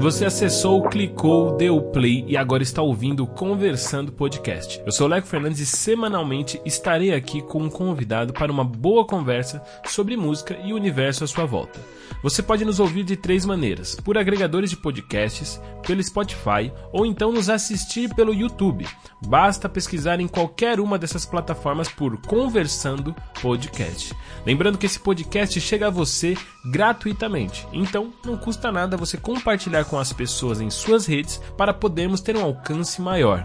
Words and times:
Você 0.00 0.24
acessou, 0.24 0.88
clicou, 0.88 1.58
deu 1.58 1.78
play 1.78 2.24
e 2.26 2.34
agora 2.34 2.62
está 2.62 2.80
ouvindo 2.80 3.22
o 3.22 3.26
Conversando 3.26 4.10
Podcast. 4.10 4.82
Eu 4.86 4.90
sou 4.92 5.06
o 5.06 5.10
Leco 5.10 5.26
Fernandes 5.26 5.60
e 5.60 5.66
semanalmente 5.66 6.58
estarei 6.64 7.12
aqui 7.12 7.42
com 7.42 7.64
um 7.64 7.68
convidado 7.68 8.32
para 8.32 8.50
uma 8.50 8.64
boa 8.64 9.04
conversa 9.04 9.62
sobre 9.84 10.16
música 10.16 10.58
e 10.64 10.72
o 10.72 10.76
universo 10.76 11.24
à 11.24 11.26
sua 11.26 11.44
volta. 11.44 11.78
Você 12.22 12.42
pode 12.42 12.64
nos 12.64 12.80
ouvir 12.80 13.04
de 13.04 13.14
três 13.14 13.44
maneiras: 13.44 13.94
por 13.94 14.16
agregadores 14.16 14.70
de 14.70 14.76
podcasts, 14.76 15.60
pelo 15.86 16.02
Spotify 16.02 16.72
ou 16.92 17.04
então 17.04 17.32
nos 17.32 17.48
assistir 17.48 18.14
pelo 18.14 18.34
YouTube. 18.34 18.86
Basta 19.26 19.68
pesquisar 19.68 20.18
em 20.20 20.28
qualquer 20.28 20.80
uma 20.80 20.98
dessas 20.98 21.26
plataformas 21.26 21.88
por 21.88 22.16
Conversando 22.22 23.14
Podcast. 23.42 24.14
Lembrando 24.46 24.78
que 24.78 24.86
esse 24.86 24.98
podcast 24.98 25.60
chega 25.60 25.88
a 25.88 25.90
você 25.90 26.36
gratuitamente, 26.64 27.66
então 27.72 28.12
não 28.24 28.36
custa 28.36 28.72
nada 28.72 28.96
você 28.96 29.16
compartilhar 29.16 29.84
com 29.90 29.98
as 29.98 30.12
pessoas 30.12 30.60
em 30.60 30.70
suas 30.70 31.04
redes 31.04 31.40
para 31.56 31.74
podermos 31.74 32.20
ter 32.20 32.36
um 32.36 32.44
alcance 32.44 33.02
maior. 33.02 33.44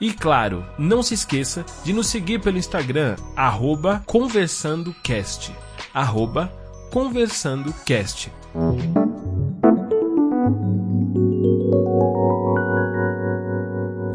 E 0.00 0.12
claro, 0.12 0.64
não 0.78 1.02
se 1.02 1.12
esqueça 1.12 1.64
de 1.84 1.92
nos 1.92 2.06
seguir 2.06 2.40
pelo 2.40 2.56
Instagram, 2.56 3.16
arroba 3.36 4.02
conversandocast. 4.06 5.52
Arroba 5.92 6.50
conversandocast. 6.90 8.32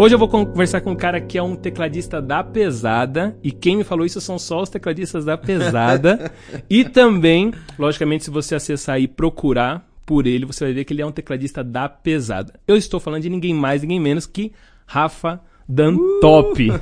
Hoje 0.02 0.16
eu 0.16 0.20
vou 0.20 0.30
conversar 0.30 0.80
com 0.80 0.92
um 0.92 0.95
cara 0.95 1.20
que 1.20 1.38
é 1.38 1.44
um 1.44 1.58
tecladista 1.58 2.22
da 2.22 2.42
pesada, 2.42 3.38
e 3.44 3.52
quem 3.52 3.76
me 3.76 3.84
falou 3.84 4.06
isso 4.06 4.22
são 4.22 4.40
só 4.40 4.62
os 4.62 4.70
tecladistas 4.70 5.26
da 5.26 5.38
pesada. 5.38 6.31
e 6.70 6.86
também, 6.86 7.54
logicamente, 7.78 8.23
se 8.23 8.31
você 8.31 8.56
acessar 8.56 9.00
e 9.00 9.09
procurar 9.09 9.89
por 10.09 10.25
ele, 10.25 10.44
você 10.44 10.66
vai 10.66 10.73
ver 10.73 10.86
que 10.86 10.92
ele 10.92 11.03
é 11.03 11.06
um 11.06 11.11
tecladista 11.11 11.64
da 11.64 11.88
pesada. 11.88 12.59
Eu 12.67 12.75
estou 12.75 13.00
falando 13.00 13.22
de 13.22 13.30
ninguém 13.30 13.53
mais, 13.53 13.84
ninguém 13.84 14.00
menos 14.00 14.25
que 14.25 14.52
Rafa 14.88 15.39
Dantop. 15.67 16.72
Uh! 16.72 16.81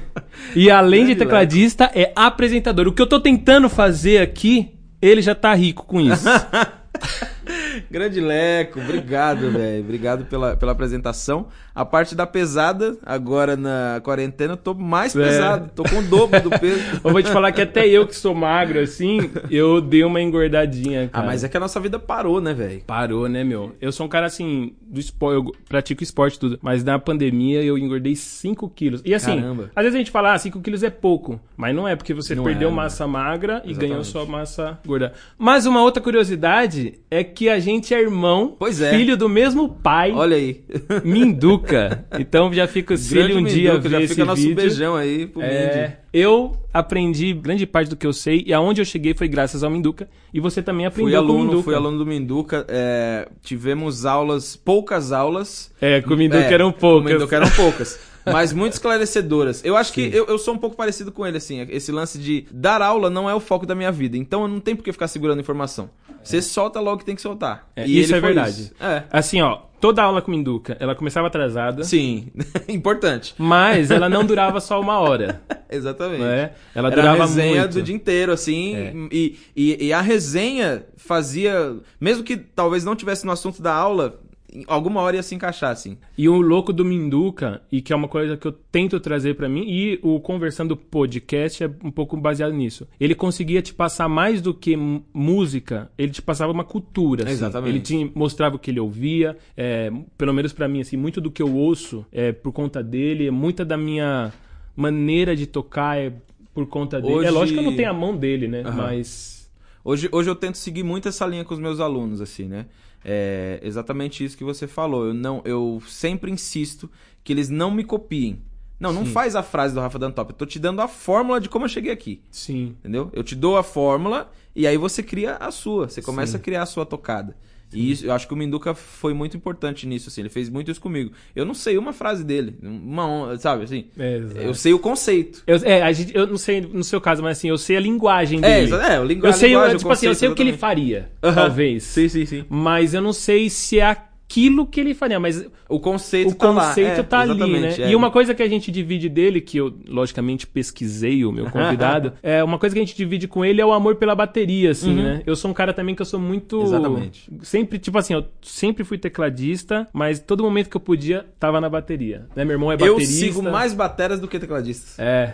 E 0.55 0.71
além 0.71 1.07
de 1.07 1.15
tecladista, 1.17 1.91
é 1.93 2.13
apresentador. 2.15 2.87
O 2.87 2.93
que 2.93 3.01
eu 3.01 3.03
estou 3.03 3.19
tentando 3.19 3.67
fazer 3.67 4.19
aqui, 4.19 4.69
ele 5.01 5.21
já 5.21 5.35
tá 5.35 5.53
rico 5.53 5.85
com 5.85 5.99
isso. 5.99 6.23
Grande 7.89 8.19
Leco, 8.19 8.79
obrigado, 8.79 9.49
velho. 9.51 9.83
Obrigado 9.83 10.25
pela, 10.25 10.55
pela 10.55 10.71
apresentação. 10.71 11.47
A 11.73 11.85
parte 11.85 12.15
da 12.15 12.25
pesada, 12.25 12.97
agora 13.05 13.55
na 13.55 14.01
quarentena, 14.03 14.53
eu 14.53 14.57
tô 14.57 14.73
mais 14.73 15.15
é. 15.15 15.23
pesado. 15.23 15.71
Tô 15.75 15.83
com 15.83 15.99
o 15.99 16.03
dobro 16.03 16.41
do 16.41 16.49
peso. 16.49 16.81
eu 17.03 17.11
vou 17.11 17.21
te 17.21 17.31
falar 17.31 17.51
que 17.51 17.61
até 17.61 17.87
eu 17.87 18.07
que 18.07 18.15
sou 18.15 18.33
magro, 18.33 18.79
assim, 18.79 19.29
eu 19.49 19.79
dei 19.79 20.03
uma 20.03 20.21
engordadinha, 20.21 21.05
ah, 21.05 21.07
cara. 21.09 21.23
Ah, 21.23 21.27
mas 21.27 21.43
é 21.43 21.49
que 21.49 21.57
a 21.57 21.59
nossa 21.59 21.79
vida 21.79 21.99
parou, 21.99 22.41
né, 22.41 22.53
velho? 22.53 22.81
Parou, 22.85 23.29
né, 23.29 23.43
meu? 23.43 23.75
Eu 23.79 23.91
sou 23.91 24.05
um 24.05 24.09
cara, 24.09 24.25
assim, 24.25 24.73
do 24.81 24.99
esporte, 24.99 25.35
eu 25.35 25.51
pratico 25.67 26.01
esporte 26.01 26.39
tudo, 26.39 26.57
mas 26.61 26.83
na 26.83 26.97
pandemia 26.97 27.61
eu 27.61 27.77
engordei 27.77 28.15
5 28.15 28.69
quilos. 28.69 29.01
E 29.05 29.13
assim, 29.13 29.35
Caramba. 29.35 29.71
às 29.75 29.83
vezes 29.83 29.95
a 29.95 29.99
gente 29.99 30.11
fala, 30.11 30.33
ah, 30.33 30.37
5 30.37 30.59
quilos 30.61 30.83
é 30.83 30.89
pouco. 30.89 31.39
Mas 31.55 31.75
não 31.75 31.87
é, 31.87 31.95
porque 31.95 32.13
você 32.13 32.33
não 32.33 32.43
perdeu 32.43 32.69
é, 32.69 32.71
massa 32.71 33.05
né? 33.05 33.11
magra 33.11 33.61
e 33.65 33.73
ganhou 33.73 34.03
sua 34.03 34.25
massa 34.25 34.79
gorda. 34.85 35.13
Mas 35.37 35.65
uma 35.65 35.81
outra 35.81 36.01
curiosidade 36.01 36.99
é 37.09 37.23
que 37.23 37.49
a 37.49 37.59
gente 37.59 37.66
é 37.93 38.01
irmão, 38.01 38.55
pois 38.57 38.81
é. 38.81 38.91
filho 38.91 39.17
do 39.17 39.27
mesmo 39.27 39.69
pai. 39.69 40.11
Olha 40.11 40.35
aí. 40.37 40.63
Minduca. 41.03 42.05
Então 42.19 42.51
já 42.53 42.67
fica 42.67 42.93
o 42.93 42.97
Cílio 42.97 43.37
um 43.37 43.43
dia 43.43 43.73
Minduca, 43.73 43.89
ver 43.89 43.89
já 43.89 44.01
esse 44.01 44.13
fica 44.13 44.25
nosso 44.25 44.55
beijão 44.55 44.95
aí 44.95 45.27
pro 45.27 45.41
é, 45.41 45.47
Mindy. 45.47 45.93
Eu 46.13 46.57
aprendi 46.73 47.33
grande 47.33 47.65
parte 47.65 47.89
do 47.89 47.95
que 47.95 48.07
eu 48.07 48.13
sei 48.13 48.43
e 48.45 48.53
aonde 48.53 48.81
eu 48.81 48.85
cheguei 48.85 49.13
foi 49.13 49.27
graças 49.27 49.63
ao 49.63 49.69
Minduca. 49.69 50.07
E 50.33 50.39
você 50.39 50.61
também 50.61 50.85
aprendeu 50.85 51.09
fui 51.09 51.15
aluno, 51.15 51.33
com 51.33 51.39
o 51.39 51.43
Minduca. 51.43 51.63
Fui 51.63 51.75
aluno 51.75 51.97
do 51.97 52.05
Minduca. 52.05 52.65
É, 52.69 53.27
tivemos 53.41 54.05
aulas, 54.05 54.55
poucas 54.55 55.11
aulas. 55.11 55.71
É, 55.81 56.01
com 56.01 56.13
o 56.13 56.17
Minduca 56.17 56.43
é, 56.43 56.53
eram 56.53 56.71
poucas. 56.71 57.03
Com 57.03 57.09
o 57.09 57.13
Minduca 57.13 57.35
eram 57.35 57.49
poucas. 57.51 57.99
mas 58.31 58.53
muito 58.53 58.73
esclarecedoras. 58.73 59.63
Eu 59.63 59.75
acho 59.75 59.93
Sim. 59.93 60.09
que 60.09 60.15
eu, 60.15 60.25
eu 60.25 60.37
sou 60.37 60.53
um 60.53 60.57
pouco 60.57 60.75
parecido 60.75 61.11
com 61.11 61.25
ele, 61.25 61.37
assim. 61.37 61.65
Esse 61.69 61.91
lance 61.91 62.17
de 62.17 62.45
dar 62.51 62.81
aula 62.81 63.09
não 63.09 63.29
é 63.29 63.33
o 63.33 63.39
foco 63.39 63.65
da 63.65 63.75
minha 63.75 63.91
vida. 63.91 64.17
Então 64.17 64.47
não 64.47 64.59
tem 64.59 64.75
por 64.75 64.83
que 64.83 64.91
ficar 64.91 65.07
segurando 65.07 65.39
informação. 65.39 65.89
Você 66.23 66.41
solta 66.41 66.79
logo 66.79 66.97
que 66.97 67.05
tem 67.05 67.15
que 67.15 67.21
soltar. 67.21 67.69
É, 67.75 67.87
e 67.87 68.01
isso 68.01 68.13
é 68.13 68.19
verdade. 68.19 68.63
Isso. 68.63 68.73
É. 68.81 69.03
Assim, 69.09 69.41
ó, 69.41 69.61
toda 69.79 70.03
aula 70.03 70.21
com 70.21 70.29
Minduca, 70.29 70.75
ela 70.79 70.93
começava 70.93 71.27
atrasada. 71.27 71.83
Sim, 71.83 72.27
importante. 72.67 73.33
Mas 73.37 73.91
ela 73.91 74.09
não 74.09 74.25
durava 74.25 74.59
só 74.59 74.79
uma 74.81 74.99
hora. 74.99 75.41
Exatamente. 75.69 76.21
Né? 76.21 76.51
Ela 76.75 76.87
Era 76.89 76.95
durava 76.95 77.23
a 77.23 77.25
resenha 77.25 77.61
muito. 77.61 77.73
do 77.73 77.81
dia 77.81 77.95
inteiro, 77.95 78.31
assim. 78.31 78.75
É. 78.75 78.93
E, 79.11 79.39
e, 79.55 79.85
e, 79.87 79.93
a 79.93 80.01
resenha 80.01 80.85
fazia. 80.97 81.75
Mesmo 81.99 82.23
que 82.23 82.35
talvez 82.35 82.83
não 82.83 82.95
tivesse 82.95 83.25
no 83.25 83.31
assunto 83.31 83.61
da 83.61 83.73
aula, 83.73 84.19
alguma 84.67 85.01
hora 85.01 85.17
ia 85.17 85.23
se 85.23 85.35
encaixar, 85.35 85.71
assim. 85.71 85.97
E 86.17 86.27
o 86.29 86.39
louco 86.39 86.71
do 86.71 86.85
Minduca, 86.85 87.61
e 87.71 87.81
que 87.81 87.91
é 87.91 87.95
uma 87.95 88.07
coisa 88.07 88.37
que 88.37 88.47
eu 88.47 88.51
tento 88.51 88.99
trazer 88.99 89.35
para 89.35 89.49
mim, 89.49 89.65
e 89.67 89.99
o 90.01 90.19
Conversando 90.19 90.75
Podcast 90.75 91.63
é 91.63 91.69
um 91.83 91.91
pouco 91.91 92.15
baseado 92.17 92.53
nisso. 92.53 92.87
Ele 92.99 93.13
conseguia 93.13 93.61
te 93.61 93.73
passar 93.73 94.07
mais 94.07 94.41
do 94.41 94.53
que 94.53 94.77
música, 95.13 95.91
ele 95.97 96.11
te 96.11 96.21
passava 96.21 96.51
uma 96.51 96.63
cultura. 96.63 97.23
Assim. 97.23 97.33
Exatamente. 97.33 97.69
Ele 97.69 97.79
te 98.07 98.11
mostrava 98.17 98.55
o 98.55 98.59
que 98.59 98.71
ele 98.71 98.79
ouvia, 98.79 99.37
é, 99.55 99.91
pelo 100.17 100.33
menos 100.33 100.53
para 100.53 100.67
mim, 100.67 100.81
assim, 100.81 100.97
muito 100.97 101.19
do 101.19 101.29
que 101.29 101.41
eu 101.41 101.53
ouço 101.53 102.05
é 102.11 102.31
por 102.31 102.51
conta 102.51 102.81
dele, 102.81 103.29
muita 103.29 103.65
da 103.65 103.77
minha 103.77 104.31
maneira 104.75 105.35
de 105.35 105.45
tocar 105.45 105.97
é 105.97 106.13
por 106.53 106.65
conta 106.67 107.01
dele. 107.01 107.13
Hoje... 107.13 107.27
É 107.27 107.31
lógico 107.31 107.59
que 107.59 107.65
eu 107.65 107.69
não 107.69 107.75
tenho 107.75 107.89
a 107.89 107.93
mão 107.93 108.15
dele, 108.15 108.47
né? 108.47 108.63
Uhum. 108.65 108.73
Mas. 108.73 109.49
Hoje, 109.83 110.09
hoje 110.11 110.29
eu 110.29 110.35
tento 110.35 110.57
seguir 110.57 110.83
muito 110.83 111.07
essa 111.07 111.25
linha 111.25 111.45
com 111.45 111.53
os 111.53 111.59
meus 111.59 111.79
alunos, 111.79 112.19
assim, 112.19 112.45
né? 112.45 112.65
É 113.09 113.61
exatamente 113.63 114.21
isso 114.25 114.37
que 114.37 114.43
você 114.43 114.67
falou. 114.67 115.05
Eu 115.05 115.13
não, 115.13 115.41
eu 115.45 115.81
sempre 115.87 116.29
insisto 116.29 116.91
que 117.23 117.31
eles 117.31 117.47
não 117.47 117.71
me 117.71 117.85
copiem. 117.85 118.41
Não, 118.77 118.91
não 118.91 119.05
faz 119.05 119.33
a 119.33 119.41
frase 119.41 119.73
do 119.73 119.79
Rafa 119.79 119.97
Dantop. 119.97 120.31
Eu 120.31 120.37
tô 120.37 120.45
te 120.45 120.59
dando 120.59 120.81
a 120.81 120.87
fórmula 120.89 121.39
de 121.39 121.47
como 121.47 121.63
eu 121.65 121.69
cheguei 121.69 121.91
aqui. 121.91 122.21
Sim. 122.29 122.75
Entendeu? 122.79 123.09
Eu 123.13 123.23
te 123.23 123.33
dou 123.33 123.57
a 123.57 123.63
fórmula 123.63 124.29
e 124.53 124.67
aí 124.67 124.77
você 124.77 125.01
cria 125.01 125.37
a 125.37 125.49
sua. 125.51 125.89
Você 125.89 126.01
começa 126.01 126.33
Sim. 126.33 126.37
a 126.37 126.41
criar 126.41 126.63
a 126.63 126.65
sua 126.65 126.85
tocada. 126.85 127.35
E 127.73 127.91
isso, 127.91 128.05
eu 128.05 128.13
acho 128.13 128.27
que 128.27 128.33
o 128.33 128.37
Minduca 128.37 128.73
foi 128.73 129.13
muito 129.13 129.35
importante 129.35 129.85
nisso, 129.85 130.09
assim. 130.09 130.21
Ele 130.21 130.29
fez 130.29 130.49
muito 130.49 130.71
isso 130.71 130.79
comigo. 130.79 131.11
Eu 131.35 131.45
não 131.45 131.53
sei 131.53 131.77
uma 131.77 131.91
frase 131.91 132.23
dele. 132.23 132.57
Uma, 132.63 133.37
sabe, 133.37 133.63
assim. 133.63 133.85
É, 133.97 134.21
eu 134.35 134.53
sei 134.53 134.73
o 134.73 134.79
conceito. 134.79 135.43
Eu, 135.45 135.57
é, 135.63 135.81
a 135.81 135.91
gente, 135.91 136.15
eu 136.15 136.25
não 136.27 136.37
sei 136.37 136.61
no 136.61 136.83
seu 136.83 137.01
caso, 137.01 137.21
mas 137.21 137.37
assim, 137.37 137.49
eu 137.49 137.57
sei 137.57 137.77
a 137.77 137.79
linguagem 137.79 138.39
é, 138.39 138.61
dele. 138.61 138.73
É, 138.75 138.93
é, 138.93 138.99
o 138.99 139.03
lingu 139.03 139.25
eu 139.25 139.33
sei, 139.33 139.49
linguagem, 139.49 139.77
tipo 139.77 139.91
assim, 139.91 140.07
eu 140.07 140.15
sei 140.15 140.29
o 140.29 140.35
que 140.35 140.41
ele 140.41 140.53
faria, 140.53 141.11
talvez. 141.21 141.83
Sim, 141.83 142.07
sim, 142.07 142.25
sim. 142.25 142.45
Mas 142.49 142.93
eu 142.93 143.01
não 143.01 143.13
sei 143.13 143.49
se 143.49 143.79
é 143.79 143.97
aquilo 144.27 144.67
que 144.67 144.79
ele 144.79 144.93
faria, 144.93 145.19
mas 145.19 145.45
o 145.69 145.79
conceito 145.79 146.31
o 146.31 146.35
tá 146.35 146.53
conceito 146.53 146.97
lá. 146.97 147.03
tá 147.03 147.25
é, 147.25 147.29
ali, 147.29 147.59
né? 147.59 147.75
É. 147.79 147.91
E 147.91 147.95
uma 147.95 148.11
coisa 148.11 148.35
que 148.35 148.43
a 148.43 148.47
gente 148.47 148.69
divide 148.69 149.07
dele, 149.07 149.39
que 149.39 149.57
eu 149.57 149.73
logicamente 149.87 150.45
pesquisei 150.45 151.25
o 151.25 151.31
meu 151.31 151.45
convidado, 151.49 152.13
é 152.21 152.43
uma 152.43 152.59
coisa 152.59 152.75
que 152.75 152.81
a 152.81 152.85
gente 152.85 152.95
divide 152.95 153.27
com 153.27 153.43
ele 153.43 153.61
é 153.61 153.65
o 153.65 153.71
amor 153.71 153.95
pela 153.95 154.13
bateria, 154.13 154.71
assim, 154.71 154.89
uhum. 154.89 155.03
né? 155.03 155.23
Eu 155.25 155.35
sou 155.35 155.49
um 155.49 155.53
cara 155.53 155.73
também 155.73 155.95
que 155.95 156.01
eu 156.01 156.05
sou 156.05 156.19
muito 156.19 156.61
Exatamente. 156.61 157.31
Sempre, 157.41 157.79
tipo 157.79 157.97
assim, 157.97 158.13
eu 158.13 158.25
sempre 158.41 158.83
fui 158.83 158.97
tecladista, 158.97 159.87
mas 159.93 160.19
todo 160.19 160.43
momento 160.43 160.69
que 160.69 160.75
eu 160.75 160.81
podia 160.81 161.25
tava 161.39 161.61
na 161.61 161.69
bateria, 161.69 162.27
né? 162.35 162.43
Meu 162.43 162.55
irmão 162.55 162.71
é 162.71 162.77
baterista. 162.77 163.25
Eu 163.25 163.33
sigo 163.33 163.41
mais 163.41 163.73
bateras 163.73 164.19
do 164.19 164.27
que 164.27 164.37
tecladistas. 164.37 164.99
É. 164.99 165.31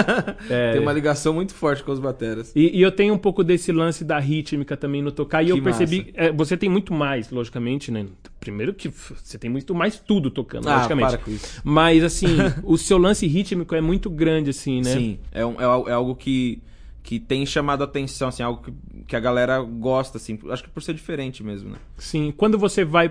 é. 0.50 0.72
Tem 0.72 0.80
uma 0.82 0.92
ligação 0.92 1.32
muito 1.32 1.54
forte 1.54 1.82
com 1.82 1.92
os 1.92 1.98
bateras. 1.98 2.52
E, 2.54 2.78
e, 2.78 2.82
eu 2.82 2.92
tenho 2.92 3.14
um 3.14 3.18
pouco 3.18 3.42
desse 3.42 3.72
lance 3.72 4.04
da 4.04 4.18
rítmica 4.18 4.76
também 4.76 5.00
no 5.00 5.10
tocar 5.10 5.42
e 5.42 5.46
que 5.46 5.52
eu 5.52 5.62
percebi, 5.62 6.12
é, 6.14 6.30
você 6.30 6.56
tem 6.56 6.68
muito 6.68 6.92
mais, 6.92 7.30
logicamente, 7.30 7.90
né? 7.90 8.06
Primeiro 8.44 8.74
que 8.74 8.88
você 8.88 9.38
tem 9.38 9.48
muito 9.48 9.74
mais 9.74 9.98
tudo 9.98 10.30
tocando, 10.30 10.68
ah, 10.68 10.76
logicamente. 10.76 11.08
Para 11.08 11.18
com 11.18 11.30
isso. 11.30 11.62
Mas, 11.64 12.04
assim, 12.04 12.26
o 12.62 12.76
seu 12.76 12.98
lance 12.98 13.26
rítmico 13.26 13.74
é 13.74 13.80
muito 13.80 14.10
grande, 14.10 14.50
assim, 14.50 14.82
né? 14.82 14.92
Sim, 14.92 15.18
é, 15.32 15.46
um, 15.46 15.54
é, 15.58 15.90
é 15.90 15.92
algo 15.94 16.14
que, 16.14 16.60
que 17.02 17.18
tem 17.18 17.46
chamado 17.46 17.80
a 17.80 17.84
atenção, 17.84 18.28
assim, 18.28 18.42
algo 18.42 18.62
que, 18.62 18.72
que 19.06 19.16
a 19.16 19.20
galera 19.20 19.58
gosta, 19.62 20.18
assim. 20.18 20.38
Acho 20.50 20.62
que 20.62 20.68
por 20.68 20.82
ser 20.82 20.92
diferente 20.92 21.42
mesmo, 21.42 21.70
né? 21.70 21.78
Sim, 21.96 22.34
quando 22.36 22.58
você 22.58 22.84
vai. 22.84 23.10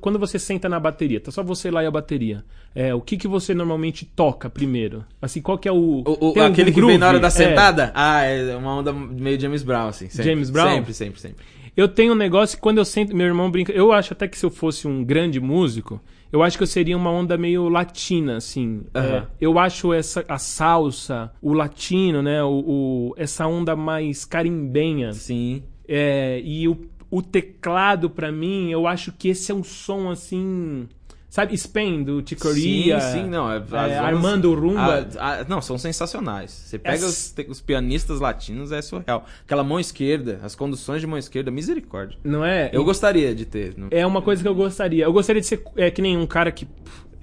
Quando 0.00 0.18
você 0.18 0.40
senta 0.40 0.68
na 0.68 0.80
bateria, 0.80 1.20
tá 1.20 1.30
só 1.30 1.40
você 1.44 1.70
lá 1.70 1.84
e 1.84 1.86
a 1.86 1.90
bateria. 1.92 2.44
É, 2.74 2.92
o 2.92 3.00
que, 3.00 3.16
que 3.16 3.28
você 3.28 3.54
normalmente 3.54 4.04
toca 4.04 4.50
primeiro? 4.50 5.04
Assim, 5.22 5.40
qual 5.40 5.56
que 5.56 5.68
é 5.68 5.72
o. 5.72 6.02
o, 6.04 6.32
o 6.36 6.42
aquele 6.42 6.72
que 6.72 6.84
vem 6.84 6.98
na 6.98 7.06
hora 7.06 7.20
da 7.20 7.28
é. 7.28 7.30
sentada? 7.30 7.84
É. 7.84 7.92
Ah, 7.94 8.22
é 8.22 8.56
uma 8.56 8.74
onda 8.74 8.92
meio 8.92 9.38
James 9.38 9.62
Brown, 9.62 9.86
assim. 9.86 10.08
Sempre. 10.08 10.32
James 10.32 10.50
Brown? 10.50 10.74
Sempre, 10.74 10.94
sempre, 10.94 11.20
sempre. 11.20 11.44
Eu 11.76 11.88
tenho 11.88 12.12
um 12.12 12.16
negócio 12.16 12.56
que 12.56 12.62
quando 12.62 12.78
eu 12.78 12.84
sento. 12.84 13.14
Meu 13.14 13.26
irmão 13.26 13.50
brinca. 13.50 13.72
Eu 13.72 13.92
acho 13.92 14.12
até 14.12 14.28
que 14.28 14.38
se 14.38 14.46
eu 14.46 14.50
fosse 14.50 14.86
um 14.86 15.04
grande 15.04 15.40
músico, 15.40 16.00
eu 16.32 16.42
acho 16.42 16.56
que 16.56 16.62
eu 16.62 16.68
seria 16.68 16.96
uma 16.96 17.10
onda 17.10 17.36
meio 17.36 17.68
latina, 17.68 18.36
assim. 18.36 18.82
Uhum. 18.94 19.02
É, 19.02 19.26
eu 19.40 19.58
acho 19.58 19.92
essa 19.92 20.24
a 20.28 20.38
salsa, 20.38 21.32
o 21.42 21.52
latino, 21.52 22.22
né? 22.22 22.42
O, 22.44 22.48
o 22.48 23.14
essa 23.16 23.46
onda 23.46 23.74
mais 23.74 24.24
carimbenha. 24.24 25.12
Sim. 25.12 25.62
É, 25.86 26.40
e 26.44 26.68
o, 26.68 26.78
o 27.10 27.20
teclado, 27.20 28.08
para 28.08 28.30
mim, 28.30 28.70
eu 28.70 28.86
acho 28.86 29.12
que 29.12 29.28
esse 29.28 29.50
é 29.50 29.54
um 29.54 29.64
som 29.64 30.10
assim 30.10 30.88
Sabe, 31.34 31.52
Spain, 31.58 32.04
do 32.04 32.22
Ticoria. 32.22 33.00
Sim, 33.00 33.24
sim, 33.24 33.28
não. 33.28 33.50
É, 33.50 33.56
as 33.56 33.72
é, 33.72 33.98
Armando 33.98 34.54
Rumba. 34.54 35.08
Ah, 35.18 35.40
ah, 35.40 35.44
não, 35.48 35.60
são 35.60 35.76
sensacionais. 35.76 36.52
Você 36.52 36.78
pega 36.78 36.94
Essa- 36.94 37.06
os, 37.08 37.34
os 37.48 37.60
pianistas 37.60 38.20
latinos, 38.20 38.70
é 38.70 38.80
surreal. 38.80 39.26
Aquela 39.44 39.64
mão 39.64 39.80
esquerda, 39.80 40.38
as 40.44 40.54
conduções 40.54 41.00
de 41.00 41.08
mão 41.08 41.18
esquerda, 41.18 41.50
misericórdia. 41.50 42.16
Não 42.22 42.44
é? 42.44 42.70
Eu 42.72 42.84
gostaria 42.84 43.34
de 43.34 43.44
ter. 43.44 43.74
não- 43.76 43.88
É 43.90 44.06
uma 44.06 44.22
coisa 44.22 44.42
que 44.42 44.48
eu 44.48 44.54
gostaria. 44.54 45.02
Eu 45.06 45.12
gostaria 45.12 45.40
de 45.40 45.48
ser 45.48 45.60
é, 45.76 45.90
que 45.90 46.00
nem 46.00 46.16
um 46.16 46.24
cara 46.24 46.52
que 46.52 46.68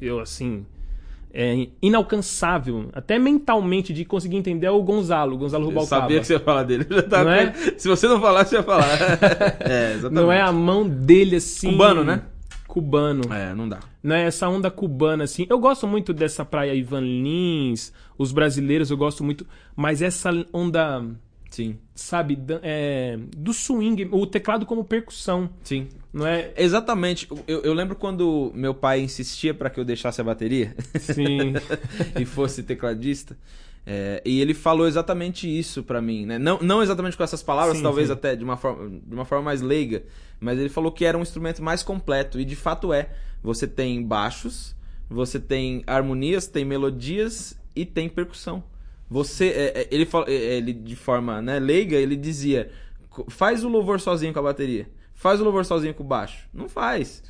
eu, 0.01 0.19
assim, 0.19 0.65
é 1.33 1.67
inalcançável, 1.81 2.89
até 2.91 3.17
mentalmente, 3.17 3.93
de 3.93 4.03
conseguir 4.03 4.35
entender 4.35 4.67
é 4.67 4.71
o 4.71 4.83
Gonzalo, 4.83 5.35
o 5.35 5.37
Gonzalo 5.37 5.63
Eu 5.63 5.69
Rubalcaba. 5.69 6.01
sabia 6.01 6.19
que 6.19 6.27
você 6.27 6.33
ia 6.33 6.39
falar 6.41 6.63
dele. 6.63 6.85
Eu 6.89 6.97
já 6.97 7.03
tava 7.03 7.33
é? 7.33 7.53
Se 7.77 7.87
você 7.87 8.09
não 8.09 8.19
falar, 8.19 8.43
você 8.45 8.57
ia 8.57 8.63
falar. 8.63 8.87
é, 9.61 9.93
exatamente. 9.93 10.11
Não 10.21 10.29
é 10.29 10.41
a 10.41 10.51
mão 10.51 10.85
dele, 10.85 11.37
assim... 11.37 11.71
Cubano, 11.71 12.03
né? 12.03 12.23
Cubano. 12.71 13.23
É, 13.33 13.53
não 13.53 13.67
dá. 13.67 13.79
né, 14.01 14.23
essa 14.23 14.47
onda 14.47 14.71
cubana, 14.71 15.25
assim. 15.25 15.45
Eu 15.49 15.59
gosto 15.59 15.85
muito 15.85 16.13
dessa 16.13 16.45
praia 16.45 16.73
Ivan 16.73 17.01
Lins, 17.01 17.91
os 18.17 18.31
brasileiros 18.31 18.89
eu 18.89 18.95
gosto 18.95 19.25
muito, 19.25 19.45
mas 19.75 20.01
essa 20.01 20.29
onda, 20.53 21.03
Sim, 21.49 21.77
sabe, 21.93 22.39
é, 22.63 23.19
do 23.35 23.51
swing, 23.51 24.07
o 24.09 24.25
teclado 24.25 24.65
como 24.65 24.85
percussão, 24.85 25.49
sim. 25.65 25.89
não 26.13 26.25
é? 26.25 26.53
Exatamente. 26.55 27.27
Eu, 27.45 27.59
eu 27.61 27.73
lembro 27.73 27.93
quando 27.93 28.53
meu 28.55 28.73
pai 28.73 29.01
insistia 29.01 29.53
pra 29.53 29.69
que 29.69 29.77
eu 29.77 29.83
deixasse 29.83 30.21
a 30.21 30.23
bateria 30.23 30.73
Sim. 30.97 31.51
e 32.17 32.23
fosse 32.23 32.63
tecladista. 32.63 33.37
é, 33.85 34.21
e 34.23 34.39
ele 34.39 34.53
falou 34.53 34.87
exatamente 34.87 35.45
isso 35.45 35.83
pra 35.83 36.01
mim, 36.01 36.25
né? 36.25 36.39
Não, 36.39 36.57
não 36.61 36.81
exatamente 36.81 37.17
com 37.17 37.23
essas 37.23 37.43
palavras, 37.43 37.77
Sim, 37.77 37.83
talvez 37.83 38.07
sim. 38.07 38.13
até 38.13 38.33
de 38.33 38.45
uma, 38.45 38.55
forma, 38.55 38.89
de 39.05 39.13
uma 39.13 39.25
forma 39.25 39.43
mais 39.43 39.59
leiga, 39.61 40.03
mas 40.41 40.59
ele 40.59 40.67
falou 40.69 40.91
que 40.91 41.05
era 41.05 41.17
um 41.17 41.21
instrumento 41.21 41.63
mais 41.63 41.81
completo, 41.83 42.39
e 42.39 42.43
de 42.43 42.55
fato 42.55 42.91
é. 42.91 43.09
Você 43.43 43.65
tem 43.67 44.03
baixos, 44.03 44.75
você 45.09 45.39
tem 45.39 45.83
harmonias, 45.87 46.45
tem 46.47 46.65
melodias 46.65 47.57
e 47.75 47.85
tem 47.85 48.09
percussão. 48.09 48.63
Você, 49.09 49.47
é, 49.49 49.81
é, 49.81 49.87
ele, 49.91 50.07
é, 50.27 50.31
ele 50.57 50.73
de 50.73 50.95
forma 50.95 51.41
né, 51.41 51.57
leiga, 51.59 51.95
ele 51.95 52.15
dizia: 52.15 52.69
"Co- 53.09 53.25
faz 53.29 53.63
o 53.63 53.69
louvor 53.69 53.99
sozinho 53.99 54.31
com 54.33 54.39
a 54.39 54.43
bateria, 54.43 54.87
faz 55.15 55.39
o 55.41 55.43
louvor 55.43 55.65
sozinho 55.65 55.93
com 55.93 56.03
o 56.03 56.07
baixo. 56.07 56.47
Não 56.53 56.69
faz. 56.69 57.23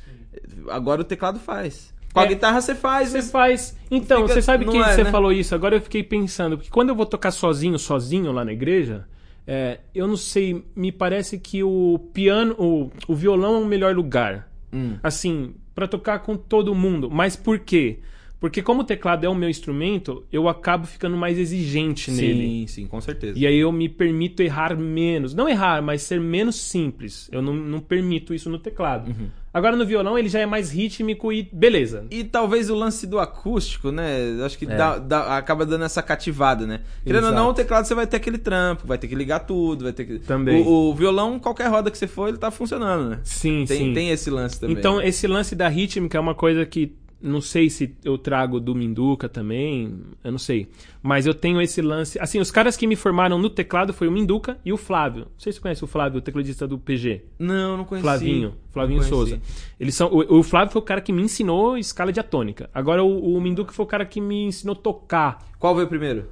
Agora 0.68 1.00
o 1.00 1.04
teclado 1.04 1.38
faz. 1.38 1.92
Com 2.12 2.20
a 2.20 2.24
É, 2.24 2.28
guitarra 2.28 2.60
você 2.60 2.74
faz, 2.74 3.08
Você 3.10 3.22
faz. 3.22 3.74
Então, 3.90 4.22
Fica- 4.22 4.34
você 4.34 4.42
sabe 4.42 4.66
que 4.66 4.76
é, 4.76 4.94
você 4.94 5.04
né? 5.04 5.10
falou 5.10 5.32
isso, 5.32 5.54
agora 5.54 5.76
eu 5.76 5.80
fiquei 5.80 6.02
pensando, 6.02 6.58
porque 6.58 6.70
quando 6.70 6.90
eu 6.90 6.94
vou 6.94 7.06
tocar 7.06 7.30
sozinho, 7.30 7.78
sozinho 7.78 8.30
lá 8.32 8.44
na 8.44 8.52
igreja, 8.52 9.06
é, 9.46 9.80
eu 9.94 10.06
não 10.06 10.16
sei, 10.16 10.64
me 10.74 10.92
parece 10.92 11.38
que 11.38 11.62
o 11.62 11.98
piano, 12.12 12.54
o, 12.58 12.90
o 13.08 13.14
violão 13.14 13.56
é 13.56 13.58
o 13.58 13.66
melhor 13.66 13.94
lugar. 13.94 14.50
Hum. 14.72 14.96
Assim, 15.02 15.54
pra 15.74 15.86
tocar 15.86 16.20
com 16.20 16.36
todo 16.36 16.74
mundo. 16.74 17.10
Mas 17.10 17.36
por 17.36 17.58
quê? 17.58 17.98
Porque 18.42 18.60
como 18.60 18.80
o 18.80 18.84
teclado 18.84 19.24
é 19.24 19.28
o 19.28 19.34
meu 19.34 19.48
instrumento, 19.48 20.24
eu 20.32 20.48
acabo 20.48 20.84
ficando 20.84 21.16
mais 21.16 21.38
exigente 21.38 22.10
nele. 22.10 22.42
Sim, 22.42 22.66
sim, 22.66 22.86
com 22.88 23.00
certeza. 23.00 23.38
E 23.38 23.46
aí 23.46 23.56
eu 23.56 23.70
me 23.70 23.88
permito 23.88 24.42
errar 24.42 24.76
menos. 24.76 25.32
Não 25.32 25.48
errar, 25.48 25.80
mas 25.80 26.02
ser 26.02 26.20
menos 26.20 26.56
simples. 26.56 27.28
Eu 27.30 27.40
não, 27.40 27.54
não 27.54 27.78
permito 27.78 28.34
isso 28.34 28.50
no 28.50 28.58
teclado. 28.58 29.10
Uhum. 29.10 29.28
Agora 29.54 29.76
no 29.76 29.84
violão 29.84 30.18
ele 30.18 30.28
já 30.30 30.38
é 30.40 30.46
mais 30.46 30.70
rítmico 30.72 31.30
e 31.32 31.42
beleza. 31.52 32.06
E 32.10 32.24
talvez 32.24 32.70
o 32.70 32.74
lance 32.74 33.06
do 33.06 33.18
acústico, 33.18 33.90
né? 33.92 34.16
Acho 34.44 34.56
que 34.58 34.64
É. 34.64 34.74
dá- 34.76 34.98
dá- 34.98 35.36
acaba 35.36 35.66
dando 35.66 35.84
essa 35.84 36.02
cativada, 36.02 36.66
né? 36.66 36.80
Querendo 37.04 37.24
ou 37.24 37.28
Exato. 37.30 37.42
não, 37.44 37.50
o 37.50 37.54
teclado 37.54 37.84
você 37.84 37.94
vai 37.94 38.06
ter 38.06 38.16
aquele 38.16 38.38
trampo, 38.38 38.86
vai 38.86 38.96
ter 38.96 39.08
que 39.08 39.14
ligar 39.14 39.40
tudo, 39.40 39.84
vai 39.84 39.92
ter 39.92 40.06
que. 40.06 40.18
Também. 40.20 40.62
O, 40.62 40.90
o 40.90 40.94
violão, 40.94 41.38
qualquer 41.38 41.68
roda 41.68 41.90
que 41.90 41.98
você 41.98 42.06
for, 42.06 42.28
ele 42.28 42.38
tá 42.38 42.50
funcionando, 42.50 43.10
né? 43.10 43.20
Sim, 43.24 43.64
Tem, 43.68 43.78
sim. 43.78 43.92
tem 43.94 44.08
esse 44.10 44.30
lance 44.30 44.58
também. 44.58 44.74
Então, 44.76 44.96
né? 44.98 45.06
esse 45.08 45.26
lance 45.26 45.54
da 45.54 45.68
rítmica 45.68 46.16
é 46.16 46.20
uma 46.20 46.34
coisa 46.34 46.64
que 46.64 46.92
não 47.22 47.40
sei 47.40 47.70
se 47.70 47.96
eu 48.04 48.18
trago 48.18 48.58
do 48.58 48.74
Minduca 48.74 49.28
também, 49.28 50.00
eu 50.24 50.32
não 50.32 50.38
sei. 50.38 50.68
Mas 51.02 51.26
eu 51.26 51.32
tenho 51.32 51.60
esse 51.60 51.80
lance. 51.80 52.18
Assim, 52.18 52.40
os 52.40 52.50
caras 52.50 52.76
que 52.76 52.86
me 52.86 52.96
formaram 52.96 53.38
no 53.38 53.48
teclado 53.48 53.92
foi 53.92 54.08
o 54.08 54.12
Minduca 54.12 54.58
e 54.64 54.72
o 54.72 54.76
Flávio. 54.76 55.22
Não 55.22 55.38
sei 55.38 55.52
se 55.52 55.58
você 55.58 55.62
conhece 55.62 55.84
o 55.84 55.86
Flávio, 55.86 56.18
o 56.18 56.22
tecladista 56.22 56.66
do 56.66 56.78
PG. 56.78 57.22
Não, 57.38 57.76
não 57.76 57.84
conheci. 57.84 58.02
Flavinho, 58.02 58.54
Flavinho 58.70 58.98
conheci. 58.98 59.14
Souza. 59.14 59.40
Eles 59.78 59.94
são, 59.94 60.08
o, 60.08 60.38
o 60.38 60.42
Flávio 60.42 60.72
foi 60.72 60.82
o 60.82 60.84
cara 60.84 61.00
que 61.00 61.12
me 61.12 61.22
ensinou 61.22 61.78
escala 61.78 62.12
diatônica. 62.12 62.68
Agora 62.74 63.02
o, 63.04 63.36
o 63.36 63.40
Minduca 63.40 63.72
foi 63.72 63.84
o 63.84 63.88
cara 63.88 64.04
que 64.04 64.20
me 64.20 64.44
ensinou 64.44 64.74
a 64.74 64.78
tocar. 64.78 65.38
Qual 65.58 65.74
veio 65.74 65.86
primeiro? 65.86 66.26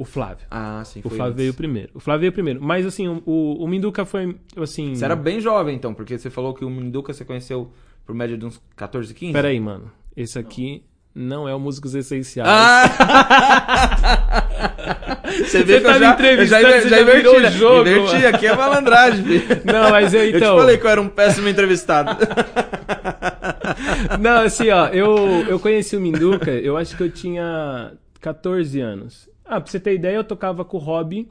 O 0.00 0.04
Flávio. 0.06 0.46
Ah, 0.50 0.82
sim. 0.82 1.00
O 1.00 1.10
foi 1.10 1.18
Flávio 1.18 1.32
antes. 1.32 1.42
veio 1.42 1.52
primeiro. 1.52 1.90
O 1.94 2.00
Flávio 2.00 2.20
veio 2.22 2.32
primeiro. 2.32 2.62
Mas 2.62 2.86
assim, 2.86 3.06
o, 3.06 3.22
o, 3.26 3.68
Minduca 3.68 4.06
foi 4.06 4.34
assim. 4.56 4.94
Você 4.94 5.04
era 5.04 5.14
bem 5.14 5.40
jovem, 5.40 5.76
então, 5.76 5.92
porque 5.92 6.18
você 6.18 6.30
falou 6.30 6.54
que 6.54 6.64
o 6.64 6.70
Minduca 6.70 7.12
você 7.12 7.22
conheceu 7.22 7.70
por 8.06 8.14
média 8.14 8.38
de 8.38 8.46
uns 8.46 8.58
14, 8.76 9.12
15? 9.12 9.32
Pera 9.34 9.48
aí, 9.48 9.60
mano. 9.60 9.92
Esse 10.16 10.38
aqui 10.38 10.82
não 11.14 11.48
é 11.48 11.54
o 11.54 11.60
Músicos 11.60 11.94
Essenciais. 11.94 12.48
Ah! 12.48 14.46
Você 15.30 15.62
vê 15.62 15.74
Você 15.74 15.80
que 15.80 15.86
eu 15.86 15.92
tá 15.92 15.98
me 15.98 16.00
já, 16.00 16.32
eu 16.32 16.46
já, 16.46 16.62
já 16.62 16.80
já 16.88 17.02
inverti, 17.02 17.28
o 17.28 17.50
jogo, 17.50 17.84
né? 17.84 17.98
Inverti, 17.98 18.16
mano. 18.16 18.28
aqui 18.28 18.46
é 18.46 18.56
malandragem, 18.56 19.24
filho. 19.24 19.62
Não, 19.64 19.90
mas 19.90 20.12
eu 20.12 20.28
então. 20.28 20.40
Eu 20.40 20.54
te 20.54 20.60
falei 20.60 20.78
que 20.78 20.86
eu 20.86 20.90
era 20.90 21.00
um 21.00 21.08
péssimo 21.08 21.48
entrevistado. 21.48 22.16
Não, 24.20 24.42
assim, 24.42 24.68
ó, 24.70 24.88
eu, 24.88 25.44
eu 25.48 25.60
conheci 25.60 25.96
o 25.96 26.00
Minduca, 26.00 26.50
eu 26.50 26.76
acho 26.76 26.96
que 26.96 27.02
eu 27.02 27.10
tinha 27.10 27.92
14 28.20 28.80
anos. 28.80 29.28
Ah, 29.44 29.60
pra 29.60 29.70
você 29.70 29.80
ter 29.80 29.94
ideia, 29.94 30.16
eu 30.16 30.24
tocava 30.24 30.64
com 30.64 30.76
o 30.76 30.80
Hobby 30.80 31.28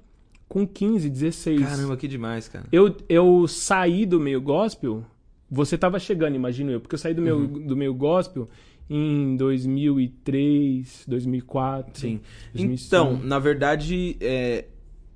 com 0.48 0.66
15, 0.66 1.10
16. 1.10 1.62
Caramba, 1.62 1.98
que 1.98 2.08
demais, 2.08 2.48
cara. 2.48 2.66
Eu, 2.72 2.96
eu 3.08 3.48
saí 3.48 4.06
do 4.06 4.20
meio 4.20 4.42
gospel, 4.42 5.04
você 5.50 5.78
tava 5.78 6.00
chegando, 6.00 6.36
imagino 6.36 6.72
eu, 6.72 6.80
porque 6.80 6.96
eu 6.96 7.00
saí 7.00 7.14
do, 7.14 7.22
meu, 7.22 7.38
Uhum. 7.38 7.68
do 7.68 7.76
meio 7.76 7.94
gospel 7.94 8.50
em 8.90 9.36
2003, 9.38 11.04
2004. 11.08 12.00
Sim. 12.00 12.20
2005. 12.54 12.88
Então, 12.88 13.20
na 13.24 13.40
verdade, 13.40 14.18
é, 14.20 14.66